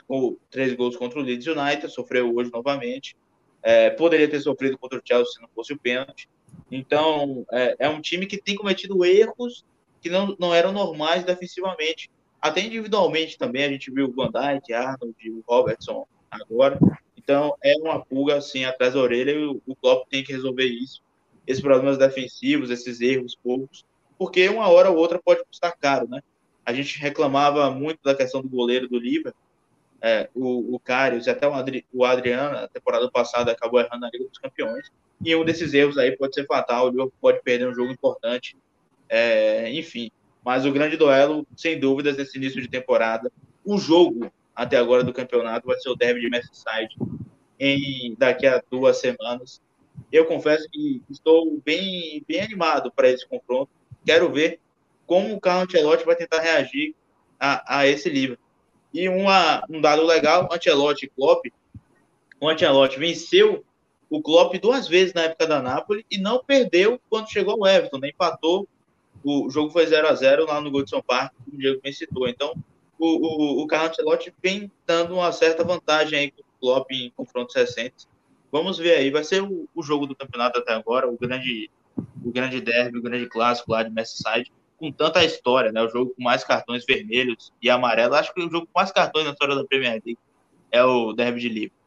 três 0.50 0.74
gols 0.74 0.98
contra 0.98 1.20
o 1.20 1.22
Leeds 1.22 1.46
United, 1.46 1.92
sofreu 1.92 2.34
hoje 2.36 2.52
novamente. 2.52 3.16
É, 3.62 3.90
poderia 3.92 4.28
ter 4.28 4.40
sofrido 4.40 4.78
contra 4.78 4.98
o 4.98 5.02
Chelsea 5.04 5.34
se 5.34 5.42
não 5.42 5.50
fosse 5.54 5.74
o 5.74 5.80
pênalti. 5.80 6.28
Então, 6.72 7.46
é, 7.52 7.76
é 7.80 7.90
um 7.90 8.02
time 8.02 8.26
que 8.26 8.42
tem 8.42 8.56
cometido 8.56 9.04
erros 9.06 9.66
que 10.02 10.10
não, 10.10 10.36
não 10.40 10.54
eram 10.54 10.72
normais 10.72 11.24
defensivamente. 11.24 12.10
Até 12.42 12.62
individualmente 12.62 13.38
também, 13.38 13.64
a 13.64 13.70
gente 13.70 13.92
viu 13.92 14.08
o 14.08 14.12
Van 14.12 14.30
Dijk, 14.32 14.72
Arnold, 14.74 15.16
o 15.32 15.44
Robertson 15.48 16.08
agora. 16.30 16.80
Então, 17.26 17.58
é 17.62 17.76
uma 17.76 18.00
pulga 18.06 18.38
assim 18.38 18.64
atrás 18.64 18.94
da 18.94 19.00
orelha 19.00 19.32
e 19.32 19.46
o, 19.46 19.62
o 19.66 19.76
Klopp 19.76 20.08
tem 20.08 20.24
que 20.24 20.32
resolver 20.32 20.66
isso. 20.66 21.02
Esses 21.46 21.62
problemas 21.62 21.98
defensivos, 21.98 22.70
esses 22.70 23.02
erros 23.02 23.36
poucos, 23.36 23.84
porque 24.18 24.48
uma 24.48 24.70
hora 24.70 24.90
ou 24.90 24.98
outra 24.98 25.20
pode 25.20 25.44
custar 25.44 25.76
caro, 25.78 26.08
né? 26.08 26.22
A 26.64 26.72
gente 26.72 26.98
reclamava 27.00 27.70
muito 27.70 28.00
da 28.04 28.16
questão 28.16 28.42
do 28.42 28.48
goleiro 28.48 28.88
do 28.88 28.98
Liverpool, 28.98 29.42
é, 30.02 30.30
o, 30.34 30.76
o 30.76 30.80
Karius, 30.80 31.28
até 31.28 31.48
o, 31.48 31.54
Adri, 31.54 31.86
o 31.92 32.06
Adriano, 32.06 32.54
na 32.54 32.68
temporada 32.68 33.10
passada, 33.10 33.52
acabou 33.52 33.80
errando 33.80 34.02
na 34.02 34.10
Liga 34.12 34.26
dos 34.26 34.38
Campeões. 34.38 34.92
E 35.24 35.36
um 35.36 35.44
desses 35.44 35.74
erros 35.74 35.98
aí 35.98 36.16
pode 36.16 36.36
ser 36.36 36.46
fatal, 36.46 36.86
o 36.86 36.90
Liverpool 36.90 37.14
pode 37.20 37.42
perder 37.42 37.68
um 37.68 37.74
jogo 37.74 37.92
importante 37.92 38.56
é, 39.10 39.72
enfim, 39.74 40.12
mas 40.44 40.66
o 40.66 40.72
grande 40.72 40.98
duelo, 40.98 41.46
sem 41.56 41.80
dúvidas, 41.80 42.18
nesse 42.18 42.38
início 42.38 42.62
de 42.62 42.68
temporada, 42.68 43.32
o 43.64 43.78
jogo 43.78 44.32
até 44.56 44.78
agora 44.78 45.04
do 45.04 45.14
campeonato 45.14 45.68
vai 45.68 45.78
ser 45.80 45.90
o 45.90 45.96
derby 45.96 46.22
de 46.22 46.30
Merseyside 46.30 46.96
em 47.60 48.16
daqui 48.18 48.48
a 48.48 48.62
duas 48.70 48.98
semanas. 48.98 49.62
Eu 50.12 50.26
confesso 50.26 50.68
que 50.70 51.02
estou 51.10 51.60
bem, 51.64 52.24
bem 52.28 52.42
animado 52.42 52.92
para 52.92 53.10
esse 53.10 53.28
confronto. 53.28 53.70
Quero 54.06 54.32
ver 54.32 54.60
como 55.06 55.36
o 55.36 55.40
Carlo 55.40 55.64
Ancelotti 55.64 56.06
vai 56.06 56.16
tentar 56.16 56.42
reagir 56.42 56.96
a, 57.40 57.80
a 57.80 57.88
esse 57.88 58.10
livro. 58.10 58.38
E 58.94 59.10
uma, 59.10 59.64
um 59.70 59.82
dado 59.82 60.04
legal, 60.04 60.50
Ancelotti 60.52 61.06
e 61.06 61.10
Klopp, 61.10 61.46
o 62.40 62.50
Ancelotti 62.50 63.00
venceu 63.00 63.64
o 64.10 64.22
Klopp 64.22 64.56
duas 64.56 64.88
vezes 64.88 65.14
na 65.14 65.24
época 65.24 65.48
da 65.48 65.62
Napoli 65.62 66.06
e 66.10 66.18
não 66.18 66.44
perdeu 66.44 67.00
quando 67.10 67.30
chegou 67.30 67.56
ao 67.56 67.68
Everton, 67.68 67.98
nem 67.98 68.12
empatou 68.12 68.68
o 69.26 69.50
jogo 69.50 69.72
foi 69.72 69.88
0 69.88 70.08
a 70.08 70.14
0 70.14 70.46
lá 70.46 70.62
no 70.62 70.70
Goodson 70.70 71.02
Park, 71.02 71.34
como 71.44 71.58
o 71.58 71.60
Diego 71.60 71.82
bem 71.82 71.92
citou. 71.92 72.28
Então, 72.28 72.54
o, 73.00 73.60
o, 73.60 73.64
o 73.64 73.68
Carlo 73.68 73.90
Ancelotti 73.90 74.34
vem 74.42 74.72
dando 74.86 75.16
uma 75.16 75.32
certa 75.32 75.64
vantagem 75.64 76.18
aí 76.20 76.32
para 76.32 76.42
o 76.42 76.60
Klopp 76.60 76.92
em 76.92 77.12
confrontos 77.16 77.56
recentes. 77.56 78.08
Vamos 78.52 78.78
ver 78.78 78.96
aí, 78.98 79.12
vai 79.12 79.24
ser 79.24 79.42
o, 79.42 79.68
o, 79.76 79.84
jogo 79.84 80.08
do 80.08 80.16
campeonato 80.16 80.60
até 80.60 80.74
agora, 80.74 81.10
o 81.10 81.18
grande, 81.18 81.70
o 82.24 82.32
grande 82.32 82.62
derby, 82.62 83.00
o 83.00 83.02
grande 83.02 83.28
clássico 83.28 83.72
lá 83.72 83.84
de 83.84 83.90
Merseyside, 83.90 84.52
com 84.78 84.92
tanta 84.92 85.24
história, 85.24 85.72
né? 85.72 85.82
O 85.82 85.90
jogo 85.90 86.14
com 86.16 86.24
mais 86.24 86.44
cartões 86.44 86.86
vermelhos 86.86 87.52
e 87.62 87.70
amarelos. 87.70 88.18
Acho 88.18 88.34
que 88.34 88.42
o 88.42 88.50
jogo 88.50 88.68
com 88.68 88.80
mais 88.80 88.92
cartões 88.92 89.26
na 89.26 89.32
história 89.32 89.56
da 89.56 89.66
Premier 89.66 90.02
League 90.06 90.18
é 90.72 90.84
o 90.84 91.14
derby 91.14 91.42
de 91.42 91.50
Liverpool. 91.50 91.86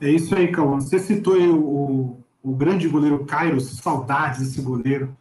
É 0.00 0.10
isso 0.10 0.34
aí, 0.34 0.50
Cauã. 0.50 0.80
Você 0.80 0.98
citou 0.98 1.36
o, 1.36 2.24
o, 2.42 2.54
grande 2.54 2.88
goleiro 2.88 3.24
Kairos, 3.24 3.76
saudades 3.78 4.40
desse 4.40 4.62
goleiro. 4.62 5.16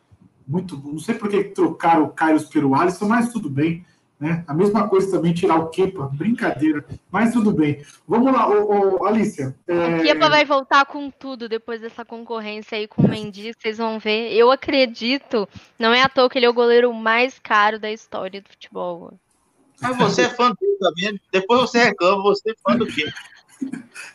Muito, 0.48 0.78
não 0.78 1.00
sei 1.00 1.16
por 1.16 1.30
que 1.30 1.44
trocaram 1.46 2.06
o 2.06 2.10
Kairos 2.10 2.46
pelo 2.46 2.76
Alisson, 2.76 3.08
mas 3.08 3.32
tudo 3.32 3.50
bem. 3.50 3.84
Né? 4.20 4.44
A 4.48 4.54
mesma 4.54 4.88
coisa 4.88 5.12
também 5.12 5.32
tirar 5.32 5.58
o 5.58 5.68
Kepa, 5.68 6.10
brincadeira, 6.12 6.84
mas 7.12 7.34
tudo 7.34 7.52
bem. 7.52 7.84
Vamos 8.08 8.34
lá, 8.34 8.50
ô, 8.50 8.98
ô, 9.00 9.06
Alicia. 9.06 9.56
É... 9.68 9.98
O 9.98 10.02
Kepa 10.02 10.28
vai 10.28 10.44
voltar 10.44 10.86
com 10.86 11.12
tudo 11.12 11.48
depois 11.48 11.82
dessa 11.82 12.04
concorrência 12.04 12.80
aí 12.80 12.88
com 12.88 13.04
o 13.04 13.08
Mendy, 13.08 13.54
vocês 13.54 13.78
vão 13.78 14.00
ver. 14.00 14.34
Eu 14.34 14.50
acredito, 14.52 15.48
não 15.78 15.94
é 15.94 16.02
à 16.02 16.10
toa 16.10 16.28
que 16.30 16.40
ele 16.40 16.48
é 16.48 16.50
o 16.50 16.54
goleiro 16.54 16.92
mais 16.92 17.38
caro 17.38 17.80
da 17.80 17.92
história 17.92 18.42
do 18.42 18.50
futebol. 18.50 19.14
Mas 19.80 19.96
você 19.96 20.24
é 20.24 20.30
fã 20.30 20.52
dele 20.60 20.78
também, 20.80 21.22
depois 21.32 21.62
você 21.62 21.84
reclama, 21.84 22.24
você 22.24 22.50
é 22.50 22.56
fã 22.68 22.76
do 22.76 22.88
Kepa. 22.88 23.14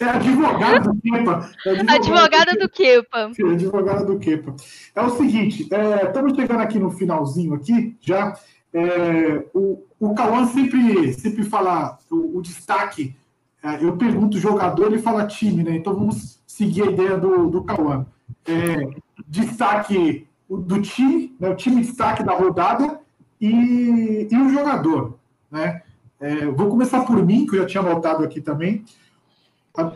É 0.01 0.05
advogado 0.05 0.93
do 0.93 1.01
Kepa. 1.01 1.51
É 1.65 1.95
advogada 1.95 2.53
do 2.53 2.69
Kepa. 2.69 3.31
Advogada 3.53 4.05
do 4.05 4.19
Kepa. 4.19 4.57
É 4.95 5.03
o 5.03 5.11
seguinte, 5.11 5.69
é, 5.73 6.07
estamos 6.07 6.35
chegando 6.35 6.61
aqui 6.61 6.79
no 6.79 6.91
finalzinho 6.91 7.55
aqui, 7.55 7.97
já. 8.01 8.37
É, 8.73 9.45
o, 9.55 9.85
o 10.01 10.15
Cauã 10.15 10.47
sempre, 10.47 11.13
sempre 11.13 11.45
fala 11.45 11.99
o, 12.11 12.39
o 12.39 12.43
destaque. 12.43 13.15
É, 13.63 13.85
eu 13.85 13.97
pergunto 13.97 14.39
jogador, 14.39 14.87
ele 14.87 15.03
fala 15.03 15.27
time, 15.27 15.63
né? 15.63 15.77
Então 15.77 15.95
vamos 15.95 16.41
seguir 16.47 16.83
a 16.83 16.91
ideia 16.91 17.17
do, 17.17 17.49
do 17.49 17.63
Cauã. 17.63 18.07
É, 18.47 18.91
destaque 19.27 20.27
do 20.49 20.81
time, 20.81 21.35
né? 21.39 21.49
o 21.49 21.57
time 21.57 21.81
destaque 21.81 22.23
da 22.23 22.35
rodada 22.35 23.01
e, 23.41 24.29
e 24.31 24.37
o 24.37 24.49
jogador. 24.49 25.19
Né? 25.51 25.83
É, 26.21 26.47
vou 26.47 26.69
começar 26.69 27.05
por 27.05 27.25
mim, 27.25 27.47
que 27.47 27.57
eu 27.57 27.61
já 27.61 27.67
tinha 27.67 27.83
voltado 27.83 28.25
aqui 28.25 28.41
também. 28.41 28.85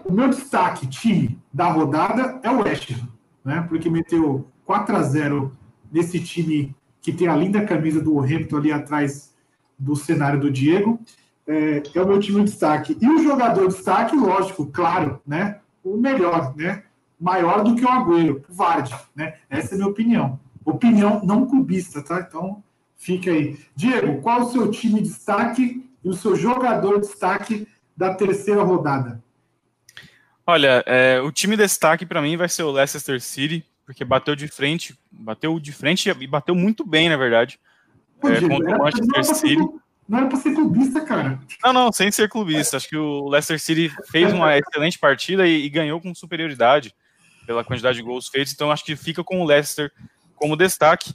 O 0.05 0.13
meu 0.13 0.29
destaque, 0.29 0.87
time 0.87 1.39
da 1.53 1.71
rodada, 1.71 2.41
é 2.43 2.51
o 2.51 2.63
West 2.63 2.95
né? 3.47 3.65
porque 3.69 3.89
meteu 3.89 4.45
4 4.65 4.97
a 4.97 5.03
0 5.03 5.53
nesse 5.91 6.21
time 6.21 6.75
que 7.07 7.13
tem 7.13 7.29
a 7.29 7.37
linda 7.37 7.65
camisa 7.65 8.01
do 8.01 8.19
Hamilton 8.19 8.57
ali 8.57 8.73
atrás 8.73 9.33
do 9.79 9.95
cenário 9.95 10.41
do 10.41 10.51
Diego. 10.51 10.99
É, 11.47 11.81
é, 11.95 12.03
o 12.03 12.05
meu 12.09 12.19
time 12.19 12.41
de 12.41 12.51
destaque. 12.51 12.99
E 13.01 13.09
o 13.09 13.23
jogador 13.23 13.69
de 13.69 13.77
destaque, 13.77 14.17
lógico, 14.17 14.67
claro, 14.67 15.23
né? 15.25 15.61
O 15.85 15.97
melhor, 15.97 16.53
né? 16.57 16.83
Maior 17.21 17.63
do 17.63 17.77
que 17.77 17.85
o 17.85 17.89
Agüero, 17.89 18.45
o 18.49 18.53
Vardy, 18.53 18.93
né? 19.15 19.35
Essa 19.49 19.69
é 19.71 19.75
a 19.75 19.77
minha 19.77 19.89
opinião. 19.89 20.41
Opinião 20.65 21.25
não 21.25 21.47
clubista, 21.47 22.03
tá? 22.03 22.27
Então, 22.29 22.61
fica 22.97 23.31
aí. 23.31 23.57
Diego, 23.77 24.21
qual 24.21 24.41
o 24.41 24.51
seu 24.51 24.69
time 24.73 25.01
de 25.01 25.09
destaque 25.09 25.89
e 26.03 26.09
o 26.09 26.13
seu 26.13 26.35
jogador 26.35 26.95
de 26.95 27.07
destaque 27.07 27.69
da 27.97 28.17
terceira 28.17 28.65
rodada? 28.65 29.23
Olha, 30.45 30.83
é, 30.85 31.21
o 31.21 31.31
time 31.31 31.57
de 31.57 31.63
destaque 31.63 32.05
para 32.05 32.21
mim 32.21 32.37
vai 32.37 32.49
ser 32.49 32.65
o 32.65 32.73
Leicester 32.73 33.21
City, 33.21 33.65
porque 33.87 34.05
bateu 34.05 34.35
de 34.35 34.49
frente, 34.49 34.99
bateu 35.11 35.59
de 35.61 35.73
frente 35.73 36.11
e 36.11 36.27
bateu 36.27 36.57
muito 36.57 36.85
bem, 36.85 37.09
na 37.09 37.17
verdade. 37.17 37.59
Pô, 38.21 38.29
é, 38.29 38.41
contra 38.41 38.77
o 38.77 38.79
Manchester 38.81 39.37
City. 39.37 39.63
não 40.09 40.19
era 40.19 40.27
para 40.27 40.39
ser 40.39 40.55
clubista, 40.55 41.01
cara. 41.03 41.41
Não, 41.65 41.73
não, 41.73 41.93
sem 41.93 42.11
ser 42.11 42.29
clubista. 42.29 42.77
Acho 42.77 42.89
que 42.89 42.97
o 42.97 43.29
Leicester 43.29 43.61
City 43.61 43.95
fez 44.11 44.33
uma 44.33 44.57
excelente 44.59 44.99
partida 44.99 45.47
e, 45.47 45.65
e, 45.65 45.69
ganhou 45.71 46.01
com 46.01 46.13
superioridade 46.13 46.93
pela 47.47 47.63
quantidade 47.63 47.97
de 47.97 48.03
gols 48.03 48.27
feitos. 48.27 48.53
Então 48.53 48.73
acho 48.73 48.85
que 48.85 48.97
fica 48.97 49.23
com 49.23 49.41
o 49.41 49.45
Leicester 49.45 49.93
como 50.35 50.57
destaque, 50.57 51.15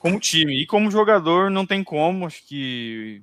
como 0.00 0.18
time. 0.18 0.60
E 0.60 0.66
como 0.66 0.90
jogador, 0.90 1.52
não 1.52 1.64
tem 1.64 1.84
como. 1.84 2.26
Acho 2.26 2.44
que 2.48 3.22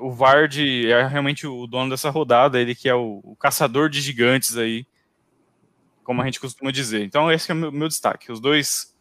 o 0.00 0.10
Vardy 0.10 0.90
é 0.90 1.06
realmente 1.06 1.46
o 1.46 1.64
dono 1.68 1.90
dessa 1.90 2.10
rodada, 2.10 2.60
ele 2.60 2.74
que 2.74 2.88
é 2.88 2.94
o, 2.94 3.20
o 3.22 3.36
caçador 3.36 3.88
de 3.88 4.00
gigantes 4.00 4.56
aí 4.56 4.84
como 6.10 6.22
a 6.22 6.24
gente 6.24 6.40
costuma 6.40 6.72
dizer. 6.72 7.04
Então, 7.04 7.30
esse 7.30 7.52
é 7.52 7.54
o 7.54 7.56
meu, 7.56 7.70
meu 7.70 7.86
destaque. 7.86 8.32
Os 8.32 8.40
dois, 8.40 8.92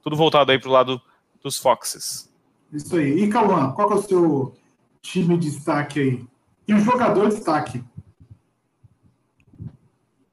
tudo 0.00 0.14
voltado 0.14 0.52
aí 0.52 0.60
para 0.60 0.68
o 0.68 0.72
lado 0.72 1.02
dos 1.42 1.58
Foxes. 1.58 2.32
Isso 2.72 2.94
aí. 2.94 3.24
E 3.24 3.28
Cauã, 3.28 3.72
qual 3.72 3.90
é 3.90 3.94
o 3.96 4.02
seu 4.02 4.54
time 5.02 5.36
de 5.36 5.50
destaque 5.50 5.98
aí? 5.98 6.26
E 6.68 6.72
o 6.72 6.78
jogador 6.78 7.30
de 7.30 7.34
destaque? 7.34 7.82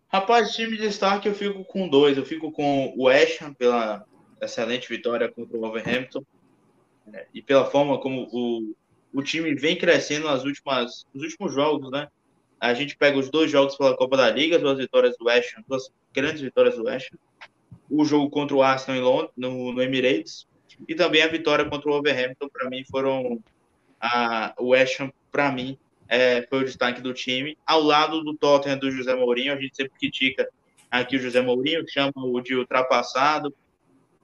Rapaz, 0.07 0.51
time 0.51 0.77
de 0.77 0.83
destaque 0.83 1.27
eu 1.27 1.33
fico 1.33 1.65
com 1.65 1.89
dois. 1.89 2.15
Eu 2.15 2.23
fico 2.23 2.51
com 2.51 2.93
o 2.95 3.09
Asham 3.09 3.51
pela 3.51 4.05
excelente 4.39 4.87
vitória 4.87 5.31
contra 5.31 5.57
o 5.57 5.61
Wolverhampton 5.61 6.23
né? 7.07 7.25
e 7.33 7.41
pela 7.41 7.65
forma 7.71 7.99
como 7.99 8.29
o, 8.31 8.75
o 9.11 9.23
time 9.23 9.55
vem 9.55 9.75
crescendo 9.75 10.27
nas 10.27 10.43
últimas, 10.43 11.07
nos 11.11 11.23
últimos 11.23 11.55
jogos, 11.55 11.89
né? 11.89 12.07
A 12.59 12.73
gente 12.73 12.97
pega 12.97 13.17
os 13.17 13.29
dois 13.29 13.49
jogos 13.49 13.75
pela 13.75 13.95
Copa 13.95 14.17
da 14.17 14.29
Liga, 14.29 14.57
as 14.57 14.61
duas 14.61 14.77
vitórias 14.77 15.17
do 15.17 15.25
West 15.25 15.53
duas 15.67 15.89
grandes 16.13 16.41
vitórias 16.41 16.75
do 16.75 16.83
West. 16.83 17.11
O 17.89 18.03
jogo 18.03 18.29
contra 18.29 18.55
o 18.55 18.61
Arsenal 18.61 18.99
em 18.99 19.03
Londres, 19.03 19.31
no, 19.37 19.71
no 19.71 19.81
Emirates, 19.81 20.47
e 20.87 20.95
também 20.95 21.21
a 21.21 21.27
vitória 21.27 21.65
contra 21.65 21.89
o 21.89 21.93
Wolverhampton, 21.93 22.47
para 22.49 22.69
mim, 22.69 22.83
foram 22.89 23.41
a, 23.99 24.53
o 24.57 24.69
West 24.69 24.99
Ham, 24.99 25.11
para 25.31 25.51
mim, 25.51 25.77
é, 26.07 26.45
foi 26.49 26.61
o 26.61 26.65
destaque 26.65 27.01
do 27.01 27.13
time. 27.13 27.57
Ao 27.65 27.81
lado 27.81 28.23
do 28.23 28.35
Tottenham 28.35 28.77
do 28.77 28.91
José 28.91 29.15
Mourinho, 29.15 29.53
a 29.53 29.59
gente 29.59 29.75
sempre 29.75 29.93
critica 29.97 30.49
aqui 30.89 31.17
o 31.17 31.19
José 31.19 31.41
Mourinho, 31.41 31.87
chama 31.87 32.11
o 32.15 32.41
de 32.41 32.55
ultrapassado 32.55 33.53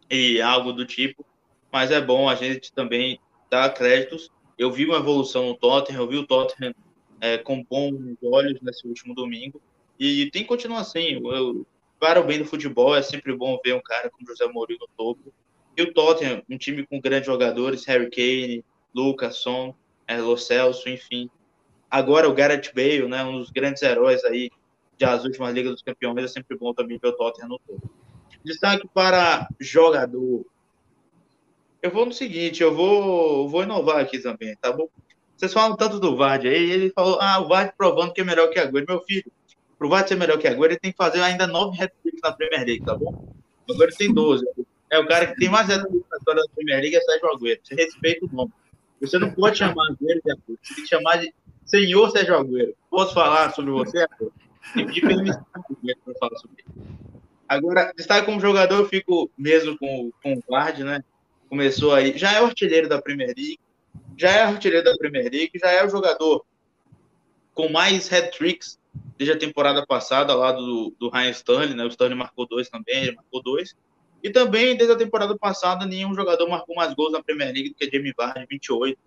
e 0.09 0.41
algo 0.41 0.73
do 0.73 0.85
tipo, 0.85 1.25
mas 1.71 1.91
é 1.91 2.01
bom 2.01 2.27
a 2.29 2.35
gente 2.35 2.73
também 2.73 3.19
dar 3.49 3.71
créditos. 3.73 4.31
Eu 4.57 4.71
vi 4.71 4.85
uma 4.85 4.97
evolução 4.97 5.47
no 5.47 5.55
Tottenham, 5.55 6.01
eu 6.01 6.07
vi 6.07 6.17
o 6.17 6.25
Tottenham 6.25 6.73
é, 7.25 7.39
com 7.39 7.63
bons 7.63 8.15
olhos 8.21 8.61
nesse 8.61 8.87
último 8.87 9.15
domingo. 9.15 9.59
E 9.99 10.29
tem 10.29 10.43
que 10.43 10.47
continuar 10.47 10.81
assim. 10.81 11.19
Eu, 11.25 11.65
para 11.99 12.21
o 12.21 12.23
bem 12.23 12.37
do 12.37 12.45
futebol, 12.45 12.95
é 12.95 13.01
sempre 13.01 13.35
bom 13.35 13.57
ver 13.65 13.73
um 13.73 13.81
cara 13.81 14.11
como 14.11 14.27
José 14.27 14.45
Mourinho 14.47 14.79
no 14.79 14.87
topo. 14.95 15.33
E 15.75 15.81
o 15.81 15.91
Tottenham, 15.91 16.43
um 16.47 16.57
time 16.57 16.85
com 16.85 17.01
grandes 17.01 17.25
jogadores, 17.25 17.85
Harry 17.85 18.09
Kane, 18.11 18.63
Lucas, 18.93 19.37
Son, 19.37 19.73
é, 20.07 20.17
Lo 20.17 20.37
Celso, 20.37 20.87
enfim. 20.87 21.29
Agora 21.89 22.29
o 22.29 22.33
Gareth 22.33 22.71
Bale, 22.75 23.07
né, 23.07 23.23
um 23.23 23.39
dos 23.39 23.49
grandes 23.49 23.81
heróis 23.81 24.23
aí 24.23 24.51
das 24.99 25.23
últimas 25.25 25.53
Ligas 25.53 25.73
dos 25.73 25.81
Campeões, 25.81 26.23
é 26.23 26.27
sempre 26.27 26.57
bom 26.57 26.73
também 26.73 26.99
ver 27.01 27.09
o 27.09 27.13
Tottenham 27.13 27.49
no 27.49 27.59
topo. 27.59 27.89
Destaque 28.43 28.87
para 28.93 29.49
jogador. 29.59 30.45
Eu 31.81 31.91
vou 31.91 32.05
no 32.05 32.13
seguinte, 32.13 32.61
eu 32.61 32.73
vou, 32.73 33.49
vou 33.49 33.63
inovar 33.63 33.99
aqui 33.99 34.19
também, 34.19 34.55
tá 34.57 34.71
bom? 34.71 34.87
Vocês 35.35 35.53
falam 35.53 35.75
tanto 35.75 35.99
do 35.99 36.15
Vard 36.15 36.47
aí, 36.47 36.71
ele 36.71 36.91
falou, 36.91 37.19
ah, 37.21 37.39
o 37.41 37.47
Vard 37.47 37.73
provando 37.77 38.13
que 38.13 38.21
é 38.21 38.23
melhor 38.23 38.49
que 38.49 38.59
Agüero. 38.59 38.85
Meu 38.87 39.01
filho, 39.01 39.29
pro 39.77 39.89
Vard 39.89 40.07
ser 40.07 40.15
melhor 40.15 40.37
que 40.37 40.47
Agüero, 40.47 40.73
ele 40.73 40.79
tem 40.79 40.91
que 40.91 40.97
fazer 40.97 41.21
ainda 41.21 41.45
nove 41.45 41.81
hat 41.81 41.93
na 42.23 42.31
Premier 42.31 42.65
League, 42.65 42.85
tá 42.85 42.95
bom? 42.95 43.33
O 43.67 43.73
Agüero 43.73 43.95
tem 43.95 44.13
12. 44.13 44.45
É 44.89 44.99
o 44.99 45.07
cara 45.07 45.27
que 45.27 45.35
tem 45.35 45.49
mais 45.49 45.69
hat 45.69 45.83
na 45.83 46.17
história 46.17 46.41
da 46.41 46.53
Premier 46.55 46.79
League, 46.79 46.95
é 46.95 47.01
Sérgio 47.01 47.29
Agüero. 47.33 47.59
Você 47.63 47.75
respeita 47.75 48.25
o 48.25 48.29
nome. 48.33 48.51
Você 49.01 49.19
não 49.19 49.31
pode 49.31 49.57
chamar 49.57 49.87
Agüero 49.91 50.21
de 50.23 50.31
Agüero. 50.31 50.59
Você 50.61 50.75
tem 50.75 50.83
que 50.83 50.89
chamar 50.89 51.17
de 51.17 51.33
Senhor 51.65 52.09
Sérgio 52.11 52.37
Agüero. 52.37 52.73
Posso 52.89 53.13
falar 53.13 53.51
sobre 53.53 53.71
você, 53.71 53.97
Agüero? 53.99 54.33
Tem 54.73 54.87
que 54.87 55.01
permissão 55.01 55.45
para 55.53 56.13
falar 56.19 56.37
sobre 56.37 56.63
ele. 56.65 56.85
Agora, 57.47 57.93
destaque 57.95 58.25
como 58.25 58.39
jogador, 58.39 58.75
eu 58.75 58.89
fico 58.89 59.29
mesmo 59.37 59.77
com, 59.77 60.11
com 60.23 60.33
o 60.33 60.43
Vard, 60.49 60.79
né? 60.79 61.03
Começou 61.47 61.93
aí, 61.93 62.17
já 62.17 62.31
é 62.33 62.41
o 62.41 62.45
artilheiro 62.45 62.89
da 62.89 62.99
Premier 62.99 63.33
League, 63.35 63.59
já 64.17 64.31
é 64.31 64.43
artilheiro 64.43 64.83
da 64.83 64.95
Premier 64.95 65.29
League, 65.31 65.51
já 65.55 65.71
é 65.71 65.85
o 65.85 65.89
jogador 65.89 66.45
com 67.53 67.69
mais 67.69 68.11
hat-tricks 68.11 68.79
desde 69.17 69.33
a 69.33 69.39
temporada 69.39 69.85
passada, 69.85 70.33
lá 70.33 70.51
do, 70.51 70.93
do 70.99 71.09
Ryan 71.09 71.31
Stanley, 71.31 71.73
né? 71.73 71.83
O 71.85 71.87
Stanley 71.87 72.17
marcou 72.17 72.47
dois 72.47 72.69
também, 72.69 73.03
ele 73.03 73.15
marcou 73.15 73.41
dois. 73.41 73.75
E 74.21 74.29
também, 74.29 74.75
desde 74.75 74.93
a 74.93 74.97
temporada 74.97 75.37
passada, 75.37 75.85
nenhum 75.85 76.13
jogador 76.13 76.49
marcou 76.49 76.75
mais 76.75 76.93
gols 76.93 77.11
na 77.11 77.23
Premier 77.23 77.53
League 77.53 77.69
do 77.69 77.75
que 77.75 77.89
Jamie 77.89 78.13
Vardy, 78.17 78.45
28. 78.49 78.99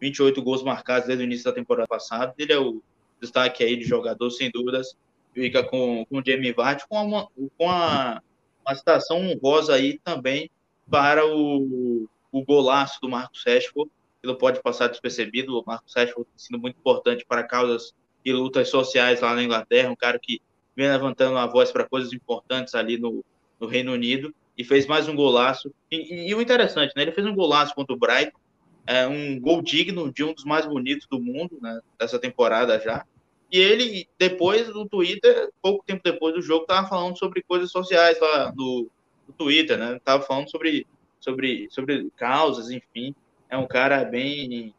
28 0.00 0.42
gols 0.42 0.62
marcados 0.62 1.06
desde 1.06 1.24
o 1.24 1.26
início 1.26 1.44
da 1.44 1.52
temporada 1.52 1.86
passada. 1.88 2.34
Ele 2.38 2.52
é 2.52 2.58
o 2.58 2.82
destaque 3.20 3.64
aí 3.64 3.76
de 3.76 3.84
jogador, 3.84 4.30
sem 4.30 4.50
dúvidas. 4.50 4.96
Fica 5.32 5.62
com, 5.62 6.04
com 6.06 6.18
o 6.18 6.22
Jamie 6.24 6.52
Vardy, 6.52 6.84
com, 6.88 7.02
uma, 7.04 7.28
com 7.56 7.70
a, 7.70 8.22
uma 8.66 8.74
citação 8.74 9.18
honrosa 9.20 9.74
aí 9.74 9.98
também 10.02 10.50
para 10.90 11.26
o, 11.26 12.08
o 12.32 12.44
golaço 12.44 12.98
do 13.00 13.08
Marcos 13.08 13.42
Rashford, 13.46 13.90
não 14.26 14.34
pode 14.34 14.60
passar 14.62 14.88
despercebido. 14.88 15.58
O 15.58 15.64
Marcos 15.66 15.94
Rashford 15.94 16.28
tem 16.30 16.38
sido 16.38 16.58
muito 16.58 16.76
importante 16.76 17.24
para 17.26 17.44
causas 17.44 17.94
e 18.24 18.32
lutas 18.32 18.68
sociais 18.68 19.20
lá 19.20 19.34
na 19.34 19.42
Inglaterra, 19.42 19.90
um 19.90 19.96
cara 19.96 20.18
que 20.18 20.40
vem 20.76 20.88
levantando 20.88 21.38
a 21.38 21.46
voz 21.46 21.70
para 21.70 21.88
coisas 21.88 22.12
importantes 22.12 22.74
ali 22.74 22.98
no, 22.98 23.24
no, 23.58 23.66
Reino 23.66 23.92
Unido 23.92 24.34
e 24.56 24.64
fez 24.64 24.86
mais 24.86 25.08
um 25.08 25.14
golaço. 25.14 25.72
E, 25.90 25.96
e, 25.96 26.30
e, 26.30 26.34
o 26.34 26.40
interessante, 26.40 26.92
né? 26.96 27.02
Ele 27.02 27.12
fez 27.12 27.26
um 27.26 27.34
golaço 27.34 27.74
contra 27.74 27.94
o 27.94 27.98
Brighton, 27.98 28.38
é, 28.86 29.06
um 29.06 29.38
gol 29.40 29.62
digno 29.62 30.12
de 30.12 30.24
um 30.24 30.32
dos 30.32 30.44
mais 30.44 30.66
bonitos 30.66 31.06
do 31.08 31.20
mundo, 31.20 31.58
né? 31.60 31.80
Dessa 31.98 32.18
temporada 32.18 32.78
já. 32.80 33.04
E 33.50 33.58
ele, 33.58 34.06
depois 34.18 34.68
no 34.68 34.86
Twitter, 34.86 35.50
pouco 35.62 35.84
tempo 35.84 36.02
depois 36.04 36.34
do 36.34 36.42
jogo, 36.42 36.62
estava 36.62 36.86
falando 36.86 37.16
sobre 37.16 37.42
coisas 37.42 37.70
sociais 37.70 38.20
lá 38.20 38.52
no, 38.54 38.90
no 39.26 39.34
Twitter, 39.34 39.78
né? 39.78 39.98
Tava 40.04 40.22
falando 40.24 40.50
sobre, 40.50 40.86
sobre, 41.20 41.68
sobre 41.70 42.10
causas, 42.16 42.70
enfim 42.70 43.14
é 43.48 43.56
um 43.56 43.66
cara 43.66 44.04
bem 44.04 44.74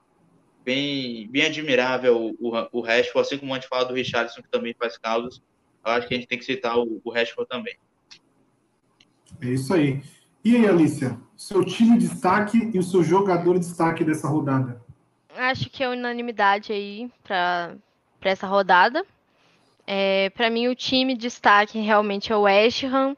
bem 0.63 1.27
bem 1.29 1.45
admirável 1.45 2.35
o, 2.39 2.67
o 2.71 2.81
Rashford, 2.81 3.27
assim 3.27 3.37
como 3.37 3.53
a 3.53 3.59
gente 3.59 3.67
fala 3.67 3.85
do 3.85 3.93
Richardson, 3.93 4.41
que 4.41 4.49
também 4.49 4.75
faz 4.77 4.97
causas. 4.97 5.41
eu 5.85 5.91
acho 5.91 6.07
que 6.07 6.13
a 6.13 6.17
gente 6.17 6.27
tem 6.27 6.37
que 6.37 6.45
citar 6.45 6.77
o, 6.77 7.01
o 7.03 7.11
Rashford 7.11 7.49
também. 7.49 7.75
É 9.41 9.47
isso 9.47 9.73
aí. 9.73 10.01
E 10.43 10.55
aí, 10.55 10.67
Alicia, 10.67 11.17
seu 11.35 11.63
time 11.63 11.97
de 11.97 12.07
destaque 12.07 12.71
e 12.73 12.79
o 12.79 12.83
seu 12.83 13.03
jogador 13.03 13.53
de 13.53 13.65
destaque 13.65 14.03
dessa 14.03 14.27
rodada? 14.27 14.81
Acho 15.35 15.69
que 15.69 15.83
é 15.83 15.89
unanimidade 15.89 16.71
aí 16.71 17.09
para 17.23 17.77
essa 18.21 18.47
rodada. 18.47 19.05
É, 19.85 20.29
para 20.31 20.49
mim, 20.49 20.67
o 20.67 20.75
time 20.75 21.13
de 21.13 21.21
destaque 21.21 21.79
realmente 21.79 22.31
é 22.31 22.35
o 22.35 22.41
West 22.41 22.83
Ham. 22.83 23.15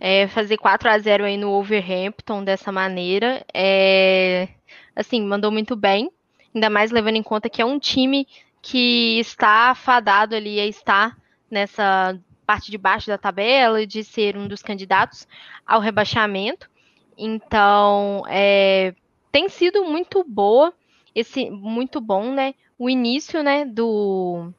É, 0.00 0.26
fazer 0.28 0.56
4 0.56 0.88
a 0.88 0.98
0 0.98 1.24
aí 1.24 1.36
no 1.36 1.52
Overhampton 1.52 2.42
dessa 2.42 2.72
maneira. 2.72 3.44
É, 3.52 4.48
assim, 4.94 5.22
mandou 5.22 5.50
muito 5.50 5.76
bem. 5.76 6.10
Ainda 6.54 6.70
mais 6.70 6.90
levando 6.90 7.16
em 7.16 7.22
conta 7.22 7.50
que 7.50 7.60
é 7.60 7.64
um 7.64 7.78
time 7.78 8.26
que 8.62 9.18
está 9.18 9.70
afadado 9.70 10.34
ali 10.34 10.58
a 10.60 10.66
estar 10.66 11.16
nessa 11.50 12.18
parte 12.46 12.70
de 12.70 12.78
baixo 12.78 13.06
da 13.08 13.18
tabela 13.18 13.86
de 13.86 14.04
ser 14.04 14.36
um 14.36 14.46
dos 14.46 14.62
candidatos 14.62 15.26
ao 15.66 15.80
rebaixamento. 15.80 16.70
Então, 17.16 18.22
é, 18.28 18.94
tem 19.30 19.48
sido 19.48 19.84
muito 19.84 20.24
boa, 20.24 20.72
esse 21.14 21.50
muito 21.50 22.00
bom, 22.00 22.32
né? 22.32 22.54
O 22.78 22.88
início, 22.88 23.42
né, 23.42 23.64
do 23.64 24.52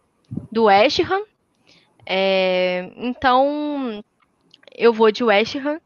do 0.52 0.66
West 0.66 1.00
Ham. 1.00 1.24
É, 2.06 2.92
então, 2.98 4.04
eu 4.76 4.94
vou 4.94 5.12
de 5.12 5.24
West 5.24 5.56
Ham. 5.56 5.80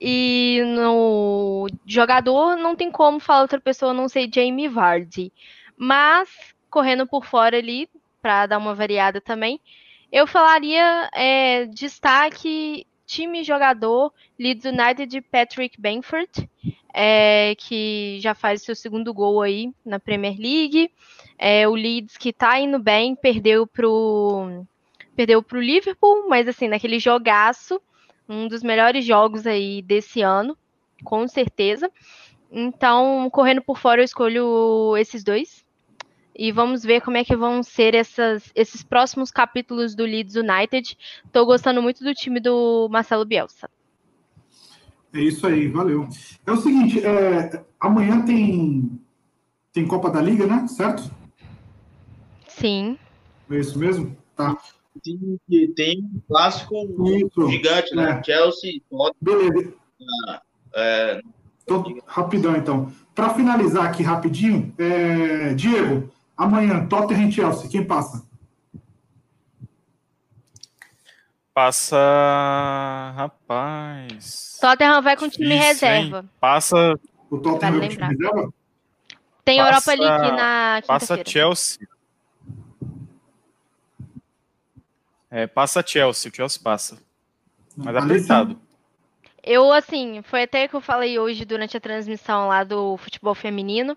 E 0.00 0.60
no 0.66 1.66
jogador 1.86 2.56
não 2.56 2.74
tem 2.74 2.90
como 2.90 3.20
falar 3.20 3.42
outra 3.42 3.60
pessoa 3.60 3.92
não 3.94 4.08
sei 4.08 4.30
Jamie 4.32 4.68
Vardy. 4.68 5.32
Mas, 5.76 6.28
correndo 6.70 7.06
por 7.06 7.24
fora 7.24 7.56
ali, 7.56 7.88
para 8.20 8.46
dar 8.46 8.58
uma 8.58 8.74
variada 8.74 9.20
também, 9.20 9.60
eu 10.10 10.26
falaria 10.26 11.10
é, 11.12 11.66
destaque 11.66 12.86
time 13.06 13.44
jogador 13.44 14.12
Leeds 14.38 14.64
United 14.64 15.20
Patrick 15.22 15.80
Benford, 15.80 16.48
é, 16.92 17.54
que 17.56 18.18
já 18.20 18.34
faz 18.34 18.62
seu 18.62 18.74
segundo 18.74 19.12
gol 19.12 19.42
aí 19.42 19.72
na 19.84 19.98
Premier 19.98 20.36
League. 20.38 20.90
É, 21.38 21.66
o 21.68 21.74
Leeds 21.74 22.16
que 22.16 22.32
tá 22.32 22.58
indo 22.58 22.78
bem, 22.78 23.14
perdeu 23.14 23.66
pro 23.66 24.64
perdeu 25.16 25.42
pro 25.42 25.60
Liverpool, 25.60 26.28
mas 26.28 26.48
assim, 26.48 26.66
naquele 26.66 26.98
jogaço, 26.98 27.80
um 28.28 28.48
dos 28.48 28.62
melhores 28.62 29.04
jogos 29.04 29.46
aí 29.46 29.82
desse 29.82 30.22
ano, 30.22 30.56
com 31.02 31.26
certeza. 31.28 31.90
Então, 32.50 33.28
correndo 33.30 33.62
por 33.62 33.78
fora, 33.78 34.00
eu 34.00 34.04
escolho 34.04 34.96
esses 34.96 35.24
dois. 35.24 35.64
E 36.36 36.50
vamos 36.50 36.82
ver 36.82 37.00
como 37.00 37.16
é 37.16 37.24
que 37.24 37.36
vão 37.36 37.62
ser 37.62 37.94
essas, 37.94 38.50
esses 38.54 38.82
próximos 38.82 39.30
capítulos 39.30 39.94
do 39.94 40.04
Leeds 40.04 40.34
United. 40.34 40.96
Estou 41.24 41.46
gostando 41.46 41.80
muito 41.80 42.02
do 42.02 42.12
time 42.12 42.40
do 42.40 42.88
Marcelo 42.90 43.24
Bielsa. 43.24 43.70
É 45.12 45.20
isso 45.20 45.46
aí, 45.46 45.68
valeu. 45.68 46.08
É 46.44 46.50
o 46.50 46.56
seguinte, 46.56 47.04
é, 47.04 47.64
amanhã 47.78 48.24
tem, 48.24 49.00
tem 49.72 49.86
Copa 49.86 50.10
da 50.10 50.20
Liga, 50.20 50.44
né? 50.44 50.66
Certo? 50.66 51.08
Sim. 52.48 52.98
É 53.48 53.58
isso 53.58 53.78
mesmo? 53.78 54.16
Tá. 54.34 54.56
Tem, 55.02 55.68
tem 55.74 55.98
um 56.00 56.20
clássico 56.28 56.74
isso. 57.06 57.50
gigante, 57.50 57.94
né? 57.94 58.18
É. 58.18 58.22
Chelsea. 58.22 58.80
Beleza. 59.20 59.74
Ah, 60.28 60.42
é... 60.76 61.20
Tô, 61.66 61.82
rapidão, 62.06 62.54
então. 62.56 62.92
Para 63.14 63.30
finalizar 63.30 63.86
aqui 63.86 64.02
rapidinho, 64.02 64.74
é, 64.76 65.54
Diego, 65.54 66.12
Amanhã, 66.36 66.86
Tottenham 66.86 67.28
e 67.28 67.32
Chelsea, 67.32 67.70
quem 67.70 67.84
passa? 67.84 68.26
Passa. 71.54 71.96
Rapaz. 73.16 74.58
Tottenham 74.60 75.00
vai 75.00 75.16
com 75.16 75.28
time 75.28 75.54
reserva. 75.54 76.18
Hein? 76.18 76.30
Passa. 76.40 76.98
O 77.30 77.38
Tottenham 77.38 77.78
vai 77.78 77.88
com 77.88 77.94
time 77.94 78.06
reserva? 78.08 78.54
Tem 79.44 79.58
passa, 79.58 79.92
Europa 79.92 80.04
League 80.04 80.36
na 80.36 80.82
Passa 80.84 81.24
Chelsea. 81.24 81.86
É, 85.34 85.46
passa 85.46 85.84
Chelsea, 85.84 86.30
o 86.30 86.34
Chelsea 86.34 86.60
passa. 86.62 87.02
Mas 87.76 87.96
apertado. 87.96 88.58
Eu, 89.42 89.72
assim, 89.72 90.22
foi 90.22 90.44
até 90.44 90.68
que 90.68 90.74
eu 90.74 90.80
falei 90.80 91.18
hoje 91.18 91.44
durante 91.44 91.76
a 91.76 91.80
transmissão 91.80 92.46
lá 92.46 92.62
do 92.62 92.96
futebol 92.96 93.34
feminino. 93.34 93.96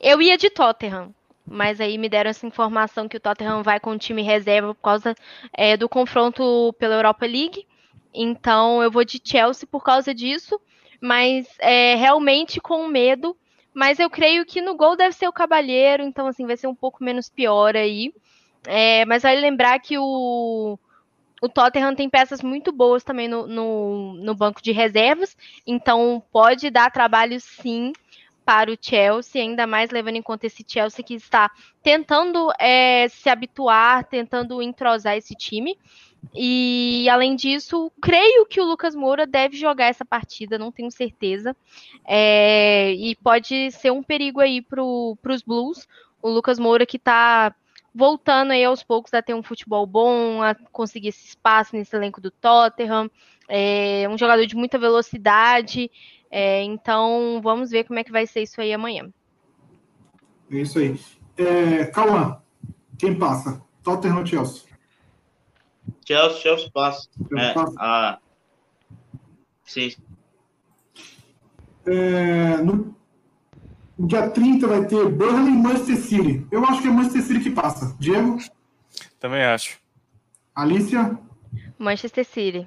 Eu 0.00 0.20
ia 0.20 0.36
de 0.36 0.50
Tottenham 0.50 1.14
mas 1.46 1.80
aí 1.80 1.98
me 1.98 2.08
deram 2.08 2.30
essa 2.30 2.46
informação 2.46 3.08
que 3.08 3.16
o 3.16 3.20
Tottenham 3.20 3.62
vai 3.62 3.80
com 3.80 3.90
o 3.90 3.98
time 3.98 4.22
reserva 4.22 4.74
por 4.74 4.80
causa 4.80 5.14
é, 5.52 5.76
do 5.76 5.88
confronto 5.88 6.74
pela 6.78 6.94
Europa 6.94 7.26
League. 7.26 7.66
Então 8.14 8.82
eu 8.82 8.90
vou 8.90 9.04
de 9.04 9.20
Chelsea 9.22 9.68
por 9.70 9.82
causa 9.82 10.14
disso, 10.14 10.60
mas 11.00 11.46
é, 11.58 11.94
realmente 11.94 12.60
com 12.60 12.86
medo. 12.86 13.36
Mas 13.74 13.98
eu 13.98 14.10
creio 14.10 14.44
que 14.44 14.60
no 14.60 14.76
gol 14.76 14.96
deve 14.96 15.14
ser 15.14 15.26
o 15.26 15.32
Cabalheiro, 15.32 16.02
então 16.02 16.26
assim 16.26 16.46
vai 16.46 16.56
ser 16.56 16.66
um 16.66 16.74
pouco 16.74 17.02
menos 17.02 17.30
pior 17.30 17.74
aí. 17.74 18.12
É, 18.66 19.04
mas 19.06 19.22
vale 19.22 19.40
lembrar 19.40 19.78
que 19.80 19.98
o, 19.98 20.78
o 21.40 21.48
Tottenham 21.48 21.94
tem 21.94 22.08
peças 22.08 22.42
muito 22.42 22.70
boas 22.70 23.02
também 23.02 23.28
no, 23.28 23.46
no, 23.46 24.14
no 24.14 24.34
banco 24.34 24.62
de 24.62 24.70
reservas, 24.70 25.36
então 25.66 26.22
pode 26.32 26.70
dar 26.70 26.90
trabalho 26.90 27.40
sim 27.40 27.92
para 28.44 28.70
o 28.70 28.78
Chelsea, 28.80 29.42
ainda 29.42 29.66
mais 29.66 29.90
levando 29.90 30.16
em 30.16 30.22
conta 30.22 30.46
esse 30.46 30.64
Chelsea 30.66 31.04
que 31.04 31.14
está 31.14 31.50
tentando 31.82 32.52
é, 32.58 33.08
se 33.08 33.28
habituar, 33.28 34.04
tentando 34.04 34.60
entrosar 34.62 35.16
esse 35.16 35.34
time. 35.34 35.78
E 36.34 37.08
além 37.08 37.34
disso, 37.34 37.90
creio 38.00 38.46
que 38.46 38.60
o 38.60 38.64
Lucas 38.64 38.94
Moura 38.94 39.26
deve 39.26 39.56
jogar 39.56 39.86
essa 39.86 40.04
partida, 40.04 40.58
não 40.58 40.70
tenho 40.70 40.90
certeza. 40.90 41.56
É, 42.04 42.92
e 42.92 43.16
pode 43.16 43.70
ser 43.72 43.90
um 43.90 44.02
perigo 44.02 44.40
aí 44.40 44.62
para 44.62 44.82
os 44.82 45.42
Blues. 45.44 45.88
O 46.20 46.28
Lucas 46.28 46.58
Moura 46.58 46.86
que 46.86 46.96
está 46.96 47.52
voltando 47.94 48.52
aí 48.52 48.64
aos 48.64 48.82
poucos 48.82 49.12
a 49.12 49.22
ter 49.22 49.34
um 49.34 49.42
futebol 49.42 49.86
bom, 49.86 50.42
a 50.42 50.54
conseguir 50.54 51.08
esse 51.08 51.26
espaço 51.26 51.76
nesse 51.76 51.94
elenco 51.94 52.20
do 52.20 52.30
Tottenham. 52.30 53.10
É 53.48 54.08
um 54.08 54.16
jogador 54.16 54.46
de 54.46 54.56
muita 54.56 54.78
velocidade. 54.78 55.90
É, 56.30 56.62
então, 56.62 57.40
vamos 57.42 57.70
ver 57.70 57.84
como 57.84 57.98
é 57.98 58.04
que 58.04 58.12
vai 58.12 58.26
ser 58.26 58.42
isso 58.42 58.60
aí 58.60 58.72
amanhã. 58.72 59.12
É 60.50 60.56
isso 60.56 60.78
aí. 60.78 60.98
É, 61.36 61.86
Cauã, 61.86 62.40
quem 62.98 63.18
passa? 63.18 63.62
Tottenham 63.82 64.18
ou 64.18 64.26
Chelsea? 64.26 64.62
Chelsea, 66.06 66.40
Chelsea 66.40 66.70
passa. 66.72 67.08
Chelsea 67.28 67.50
é, 67.50 67.54
passa. 67.54 67.74
A... 67.78 68.18
Sim. 69.64 69.94
É, 71.84 72.56
no 72.58 72.94
dia 73.98 74.30
30 74.30 74.66
vai 74.66 74.86
ter 74.86 75.08
Burnley 75.08 75.52
e 75.52 75.56
Manchester 75.56 75.96
City. 75.96 76.46
Eu 76.50 76.64
acho 76.64 76.82
que 76.82 76.88
é 76.88 76.90
Manchester 76.90 77.22
City 77.22 77.40
que 77.40 77.50
passa. 77.50 77.96
Diego? 77.98 78.38
Também 79.20 79.42
acho. 79.42 79.78
Alicia? 80.54 81.18
Manchester 81.78 82.24
City. 82.24 82.66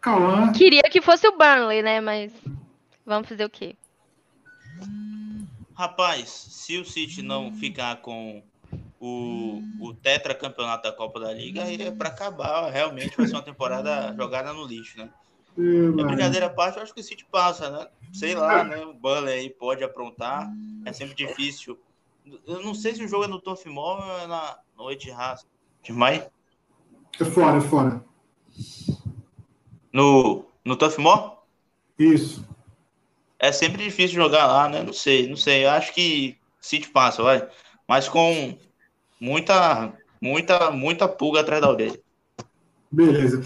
Cauã. 0.00 0.52
Queria 0.52 0.82
que 0.82 1.02
fosse 1.02 1.26
o 1.26 1.36
Burnley, 1.36 1.82
né? 1.82 2.00
Mas 2.00 2.32
vamos 3.04 3.28
fazer 3.28 3.44
o 3.44 3.50
quê? 3.50 3.76
Rapaz, 5.74 6.28
se 6.28 6.78
o 6.78 6.84
City 6.84 7.22
não 7.22 7.52
ficar 7.52 7.96
com 7.96 8.42
o, 9.00 9.62
o 9.80 9.94
tetracampeonato 9.94 10.82
da 10.84 10.92
Copa 10.92 11.20
da 11.20 11.32
Liga, 11.32 11.62
aí 11.62 11.80
é 11.80 11.90
para 11.90 12.08
acabar. 12.08 12.70
Realmente 12.70 13.16
vai 13.16 13.26
ser 13.26 13.34
uma 13.34 13.42
temporada 13.42 14.14
jogada 14.16 14.52
no 14.52 14.66
lixo, 14.66 14.98
né? 14.98 15.08
É 15.58 15.90
brincadeira 15.90 16.46
à 16.46 16.50
parte, 16.50 16.76
eu 16.76 16.84
acho 16.84 16.94
que 16.94 17.00
o 17.00 17.04
City 17.04 17.26
passa, 17.30 17.68
né? 17.68 17.88
Sei 18.12 18.34
lá, 18.34 18.62
né? 18.62 18.84
O 18.84 18.94
Burnley 18.94 19.40
aí 19.40 19.50
pode 19.50 19.82
aprontar. 19.82 20.48
É 20.84 20.92
sempre 20.92 21.14
difícil. 21.14 21.76
Eu 22.46 22.62
não 22.62 22.74
sei 22.74 22.94
se 22.94 23.02
o 23.02 23.08
jogo 23.08 23.24
é 23.24 23.28
no 23.28 23.40
Turf 23.40 23.66
Mall 23.66 23.98
ou 24.00 24.18
é 24.20 24.26
na 24.28 24.58
noite 24.76 25.10
raça. 25.10 25.46
Demais? 25.82 26.24
É 27.18 27.24
fora, 27.24 27.56
é 27.56 27.60
fora. 27.60 28.04
No, 29.92 30.44
no 30.64 30.76
Tough 30.76 30.98
More? 30.98 31.32
Isso. 31.98 32.46
É 33.38 33.50
sempre 33.50 33.82
difícil 33.82 34.14
jogar 34.14 34.46
lá, 34.46 34.68
né? 34.68 34.82
Não 34.82 34.92
sei, 34.92 35.28
não 35.28 35.36
sei. 35.36 35.64
Eu 35.64 35.70
acho 35.70 35.92
que 35.92 36.38
City 36.60 36.88
passa, 36.88 37.22
vai. 37.22 37.48
Mas 37.88 38.08
com 38.08 38.56
muita, 39.20 39.92
muita, 40.20 40.70
muita 40.70 41.08
pulga 41.08 41.40
atrás 41.40 41.60
da 41.60 41.70
orelha. 41.70 42.00
Beleza. 42.92 43.42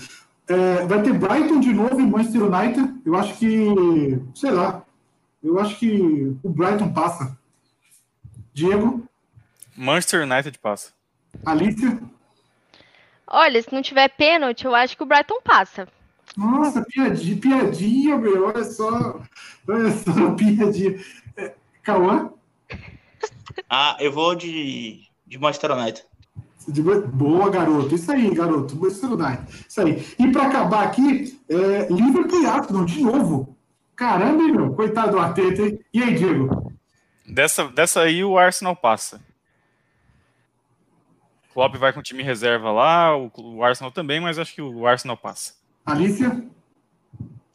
É, 0.49 0.87
vai 0.87 1.03
ter 1.03 1.13
Brighton 1.13 1.61
de 1.61 1.73
novo 1.73 2.01
em 2.01 2.11
Manchester 2.11 2.43
United. 2.43 3.01
Eu 3.05 3.17
acho 3.17 3.39
que, 3.39 4.21
sei 4.35 4.51
lá, 4.51 4.85
eu 5.43 5.59
acho 5.59 5.79
que 5.79 6.37
o 6.43 6.49
Brighton 6.49 6.93
passa. 6.93 7.39
Diego? 8.53 9.07
Manchester 9.77 10.23
United 10.23 10.59
passa. 10.59 10.93
Alicia? 11.45 11.99
Olha, 13.27 13.63
se 13.63 13.73
não 13.73 13.81
tiver 13.81 14.09
pênalti, 14.09 14.65
eu 14.65 14.75
acho 14.75 14.97
que 14.97 15.03
o 15.03 15.07
Brighton 15.07 15.41
passa. 15.43 15.89
Nossa, 16.37 16.85
piadinha, 16.85 17.37
piadinha, 17.37 18.19
meu. 18.19 18.47
Olha 18.47 18.65
só. 18.65 19.21
Olha 19.69 19.91
só, 19.91 20.35
piadinha. 20.35 21.01
É, 21.37 21.55
Cauã? 21.83 22.31
Ah, 23.69 23.97
eu 24.01 24.13
vou 24.13 24.35
de, 24.35 25.03
de 25.27 25.39
Manchester 25.39 25.73
United. 25.73 26.05
Boa, 27.13 27.51
garoto. 27.51 27.95
Isso 27.95 28.11
aí, 28.11 28.35
garoto. 28.35 28.87
Isso 28.87 29.81
aí. 29.81 30.07
E 30.19 30.31
para 30.31 30.47
acabar 30.47 30.85
aqui, 30.85 31.41
é, 31.49 31.89
Liverpool 31.91 32.43
e 32.43 32.47
Arsenal 32.47 32.85
de 32.85 33.03
novo. 33.03 33.57
Caramba, 33.97 34.43
hein, 34.43 34.53
meu? 34.53 34.75
Coitado 34.75 35.13
do 35.13 35.19
Arteta, 35.19 35.63
hein? 35.63 35.79
E 35.93 36.03
aí, 36.03 36.15
Diego? 36.15 36.73
Dessa, 37.27 37.69
dessa 37.69 38.01
aí 38.01 38.25
o 38.25 38.39
Arsenal 38.39 38.75
passa. 38.75 39.21
O 41.51 41.55
Klopp 41.55 41.77
vai 41.77 41.93
com 41.93 42.01
o 42.01 42.03
time 42.03 42.23
reserva 42.23 42.73
lá, 42.73 43.17
o, 43.17 43.31
o 43.37 43.63
Arsenal 43.63 43.93
também, 43.93 44.21
mas 44.21 44.39
acho 44.39 44.55
que 44.55 44.63
o 44.63 44.87
Arsenal 44.87 45.17
passa. 45.17 45.55
Alicia? 45.85 46.45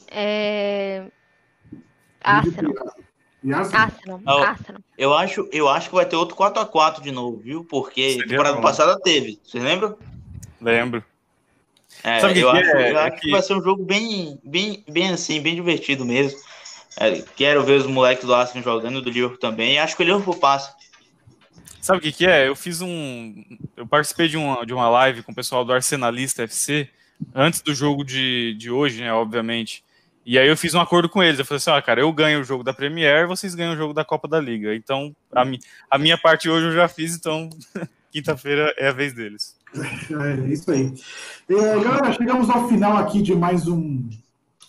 É... 0.09 1.07
Arsenal. 2.23 2.73
Arsenal? 3.53 3.81
Arsenal. 3.83 4.43
Arsenal. 4.43 4.81
Eu 4.97 5.13
acho, 5.13 5.47
eu 5.51 5.69
acho 5.69 5.89
que 5.89 5.95
vai 5.95 6.05
ter 6.05 6.15
outro 6.15 6.35
4x4 6.35 7.01
de 7.01 7.11
novo, 7.11 7.37
viu? 7.37 7.63
Porque 7.63 8.11
Seria 8.13 8.27
temporada 8.27 8.55
bom. 8.57 8.61
passada 8.61 8.99
teve. 8.99 9.39
Vocês 9.43 9.63
lembram? 9.63 9.97
Lembro. 10.61 11.03
É, 12.03 12.19
Sabe 12.19 12.39
eu 12.39 12.51
que 12.51 12.57
acho, 12.57 12.69
é? 12.69 12.91
eu 12.91 12.97
É 12.97 13.01
acho 13.07 13.15
que... 13.15 13.21
que- 13.21 13.31
vai 13.31 13.41
ser 13.41 13.53
um 13.55 13.63
jogo 13.63 13.83
bem, 13.83 14.39
bem, 14.43 14.83
bem 14.89 15.09
assim, 15.09 15.41
bem 15.41 15.55
divertido 15.55 16.03
mesmo. 16.05 16.39
É, 16.99 17.21
quero 17.35 17.63
ver 17.63 17.79
os 17.79 17.85
moleques 17.85 18.25
do 18.25 18.33
Arsenal 18.33 18.63
jogando, 18.63 19.01
do 19.01 19.09
Liverpool 19.09 19.37
também. 19.39 19.75
E 19.75 19.77
acho 19.79 19.95
que 19.95 20.01
o 20.03 20.05
Liverpool 20.05 20.35
passa. 20.35 20.75
Sabe 21.79 21.99
o 21.99 22.01
que, 22.01 22.11
que 22.11 22.25
é? 22.25 22.47
Eu 22.47 22.55
fiz 22.55 22.81
um. 22.81 23.43
Eu 23.75 23.85
participei 23.87 24.27
de 24.27 24.35
uma, 24.35 24.65
de 24.65 24.73
uma 24.73 24.89
live 24.89 25.21
com 25.23 25.31
o 25.31 25.35
pessoal 25.35 25.63
do 25.63 25.71
Arsenalista 25.71 26.43
FC 26.43 26.89
antes 27.33 27.61
do 27.61 27.73
jogo 27.73 28.03
de, 28.03 28.55
de 28.55 28.69
hoje, 28.71 28.99
né? 29.01 29.13
Obviamente. 29.13 29.83
E 30.27 30.37
aí 30.37 30.49
eu 30.49 30.57
fiz 30.57 30.73
um 30.73 30.81
acordo 30.81 31.07
com 31.07 31.23
eles. 31.23 31.39
Eu 31.39 31.45
falei 31.45 31.55
assim: 31.55 31.69
ó, 31.69 31.81
cara, 31.81 32.01
eu 32.01 32.11
ganho 32.11 32.41
o 32.41 32.43
jogo 32.43 32.61
da 32.61 32.73
Premier, 32.73 33.25
vocês 33.25 33.55
ganham 33.55 33.73
o 33.73 33.77
jogo 33.77 33.93
da 33.93 34.03
Copa 34.03 34.27
da 34.27 34.41
Liga. 34.41 34.75
Então, 34.75 35.15
a, 35.33 35.45
mi, 35.45 35.57
a 35.89 35.97
minha 35.97 36.17
parte 36.17 36.49
hoje 36.49 36.65
eu 36.65 36.73
já 36.73 36.89
fiz, 36.89 37.15
então 37.15 37.49
quinta-feira 38.11 38.73
é 38.77 38.89
a 38.89 38.91
vez 38.91 39.13
deles. 39.13 39.55
É 39.79 40.51
isso 40.51 40.69
aí. 40.69 40.93
É, 41.49 41.79
galera, 41.79 42.11
chegamos 42.11 42.49
ao 42.49 42.67
final 42.67 42.97
aqui 42.97 43.21
de 43.21 43.33
mais 43.33 43.67
um, 43.67 44.09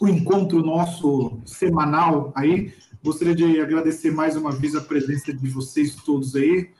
um 0.00 0.08
encontro 0.08 0.62
nosso 0.62 1.40
semanal 1.44 2.32
aí. 2.36 2.72
Gostaria 3.02 3.34
de 3.34 3.60
agradecer 3.60 4.12
mais 4.12 4.36
uma 4.36 4.52
vez 4.52 4.76
a 4.76 4.80
presença 4.80 5.32
de 5.32 5.48
vocês 5.48 5.96
todos 5.96 6.36
aí. 6.36 6.70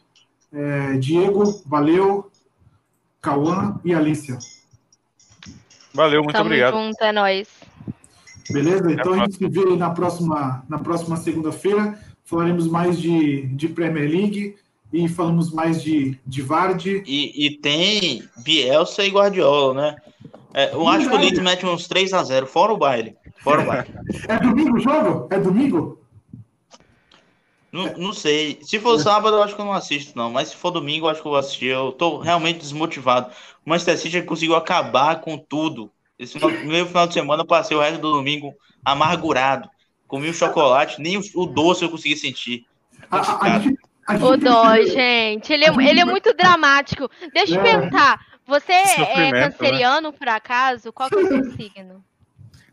É, 0.53 0.99
Diego, 0.99 1.63
valeu. 1.67 2.31
Cauã 3.21 3.81
e 3.85 3.93
Alicia. 3.93 4.39
Valeu, 5.93 6.23
muito 6.23 6.37
Tamo 6.37 6.47
obrigado. 6.47 6.75
junto, 6.75 7.03
é 7.03 7.13
nóis. 7.13 7.49
Beleza? 8.51 8.91
Então 8.91 9.15
a 9.15 9.19
gente 9.19 9.37
se 9.37 9.49
vê 9.49 9.61
aí 9.61 9.77
na 9.77 9.91
próxima, 9.91 10.65
na 10.69 10.79
próxima 10.79 11.17
segunda-feira. 11.17 11.99
Falaremos 12.25 12.67
mais 12.67 13.01
de, 13.01 13.47
de 13.47 13.69
Premier 13.69 14.11
League 14.11 14.57
e 14.93 15.09
falamos 15.09 15.53
mais 15.53 15.83
de, 15.83 16.19
de 16.27 16.43
Vardy. 16.43 17.03
E, 17.07 17.47
e 17.47 17.51
tem 17.59 18.23
Bielsa 18.39 19.05
e 19.05 19.11
Guardiola, 19.11 19.75
né? 19.75 19.97
É, 20.55 20.73
eu 20.73 20.89
acho 20.89 21.09
que 21.09 21.15
o 21.15 21.19
Leeds 21.19 21.41
mete 21.41 21.67
uns 21.67 21.87
3x0, 21.87 22.47
fora 22.47 22.73
o 22.73 22.79
baile. 22.79 23.17
Fora 23.39 23.63
o 23.63 23.67
baile. 23.67 23.89
É 24.29 24.39
domingo 24.39 24.77
o 24.77 24.81
jogo? 24.81 25.29
É 25.31 25.39
domingo? 25.39 25.99
não, 27.71 27.97
não 27.97 28.13
sei. 28.13 28.59
Se 28.63 28.79
for 28.79 28.99
sábado, 28.99 29.37
eu 29.37 29.43
acho 29.43 29.55
que 29.55 29.61
eu 29.61 29.65
não 29.65 29.73
assisto, 29.73 30.17
não. 30.17 30.31
Mas 30.31 30.49
se 30.49 30.57
for 30.57 30.71
domingo, 30.71 31.07
eu 31.07 31.11
acho 31.11 31.21
que 31.21 31.29
eu 31.29 31.33
vou 31.33 31.39
assistir. 31.39 31.67
Eu 31.67 31.93
tô 31.93 32.19
realmente 32.19 32.61
desmotivado. 32.61 33.31
O 33.65 33.71
Manchester 33.71 33.99
City 33.99 34.23
conseguiu 34.23 34.57
acabar 34.57 35.21
com 35.21 35.37
tudo. 35.37 35.91
Esse 36.19 36.39
meio 36.65 36.87
final 36.87 37.07
de 37.07 37.15
semana, 37.15 37.43
eu 37.43 37.47
passei 37.47 37.77
o 37.77 37.81
resto 37.81 38.01
do 38.01 38.13
domingo 38.13 38.53
amargurado. 38.85 39.69
Comi 40.07 40.29
o 40.29 40.35
chocolate, 40.35 41.01
nem 41.01 41.17
o, 41.19 41.23
o 41.35 41.47
doce 41.47 41.85
eu 41.85 41.91
consegui 41.91 42.17
sentir. 42.17 42.65
A, 43.11 43.19
a- 43.19 43.61
a 44.07 44.19
Complicado. 44.19 44.87
gente-. 44.89 45.53
Ele 45.53 45.65
é, 45.67 45.69
ele 45.89 46.01
é 46.01 46.05
muito 46.05 46.33
dramático. 46.35 47.11
Deixa 47.33 47.55
eu 47.55 47.61
É. 47.61 47.63
perguntar. 47.63 48.19
Você 48.47 48.73
é 48.73 49.31
né? 49.31 49.51
canceriano, 49.51 50.11
por 50.13 50.27
acaso? 50.29 50.91
Qual 50.93 51.11
que 51.11 51.17
é 51.17 51.19
o 51.19 51.27
seu 51.29 51.53
signo? 51.53 52.03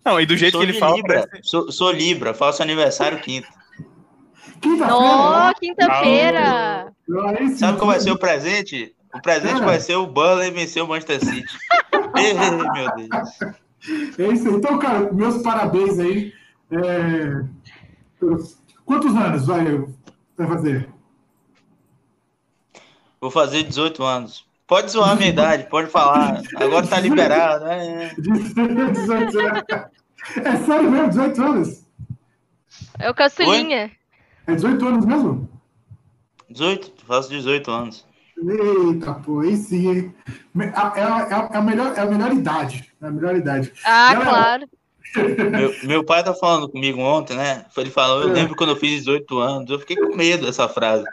Não, 0.04 0.22
e 0.22 0.26
do 0.26 0.38
jeito 0.38 0.54
sou 0.54 0.62
que 0.62 0.68
ele 0.72 0.80
fala, 0.80 0.96
Libra. 0.96 1.28
parece- 1.28 1.50
Sou, 1.50 1.72
sou 1.72 1.92
Libra, 1.92 2.34
faço 2.34 2.64
aniversário 2.64 3.20
quinta. 3.20 3.48
Quinta-feira. 4.62 4.96
Ó, 4.96 5.54
quinta-feira. 5.54 6.94
Sim. 7.06 7.58
Sabe 7.58 7.78
qual 7.78 7.92
vai 7.92 8.00
ser 8.00 8.12
o 8.12 8.18
presente? 8.18 8.96
O 9.14 9.22
presente 9.22 9.62
É. 9.62 9.66
vai 9.66 9.80
ser 9.80 9.96
o 9.96 10.08
Burnley 10.08 10.52
vencer 10.52 10.82
o 10.84 10.88
Manchester 10.88 11.20
City. 11.20 11.44
Meu 12.16 12.96
Deus. 12.96 14.20
É 14.20 14.28
isso 14.34 14.48
aí. 14.48 14.56
Então, 14.56 14.80
cara, 14.80 15.12
meus 15.14 15.42
parabéns 15.44 16.00
aí. 16.00 16.34
É, 16.72 17.46
Quantos 18.86 19.16
anos 19.16 19.46
vai, 19.46 19.66
vai 20.38 20.48
fazer? 20.48 20.90
Vou 23.20 23.32
fazer 23.32 23.64
18 23.64 24.04
anos. 24.04 24.46
Pode 24.68 24.92
zoar 24.92 25.12
a 25.12 25.16
minha 25.16 25.30
idade, 25.30 25.70
pode 25.70 25.90
falar. 25.90 26.42
Agora 26.56 26.88
tá 26.88 27.00
liberado. 27.00 27.66
É, 27.66 28.06
é. 28.06 28.16
18 28.18 29.40
anos. 29.40 29.62
É 30.38 30.56
sério 30.58 30.92
mesmo? 30.92 31.10
18 31.10 31.44
anos? 31.44 31.86
É 33.00 33.10
o 33.10 33.14
caçulinha. 33.14 33.92
É 34.48 34.56
18 34.56 34.88
anos 34.88 35.06
mesmo? 35.06 35.50
18, 36.50 37.06
faço 37.06 37.30
18 37.30 37.72
anos. 37.72 38.05
Eita, 38.38 39.14
pô, 39.14 39.40
aí 39.40 39.56
sim, 39.56 40.14
É 40.60 40.64
a, 40.76 40.94
é 40.96 41.54
é 41.54 41.58
a 41.58 41.62
melhor, 41.62 41.94
é 41.96 42.02
a 42.02 42.06
melhor 42.06 42.34
idade. 42.34 42.92
É 43.02 43.08
a 43.08 43.12
melhor 43.12 43.36
idade. 43.36 43.72
Ah, 43.86 44.14
Galera, 44.14 44.30
claro. 44.32 44.70
Meu, 45.52 45.74
meu 45.84 46.04
pai 46.04 46.22
tá 46.24 46.34
falando 46.34 46.68
comigo 46.68 47.00
ontem, 47.00 47.38
né? 47.38 47.64
Ele 47.78 47.90
falou, 47.90 48.24
eu 48.24 48.30
É. 48.32 48.34
lembro 48.34 48.56
quando 48.56 48.72
eu 48.72 48.76
fiz 48.76 49.00
18 49.06 49.38
anos. 49.40 49.70
Eu 49.70 49.80
fiquei 49.80 49.96
com 49.96 50.14
medo 50.16 50.46
dessa 50.46 50.68
frase. 50.68 51.06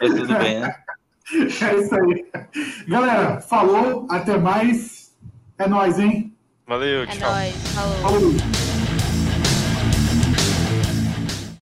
Mas 0.00 0.14
tudo 0.14 0.32
bem, 0.38 0.60
né? 0.60 0.74
É 1.32 1.76
isso 1.76 1.94
aí. 1.94 2.26
Galera, 2.88 3.40
falou, 3.40 4.06
até 4.10 4.36
mais. 4.36 5.12
É 5.58 5.68
nóis, 5.68 5.98
hein? 5.98 6.32
Valeu, 6.66 7.02
É 7.04 7.06
tchau. 7.06 7.30
nóis. 7.30 7.54
Falou. 7.74 7.94
Falou. 8.00 8.69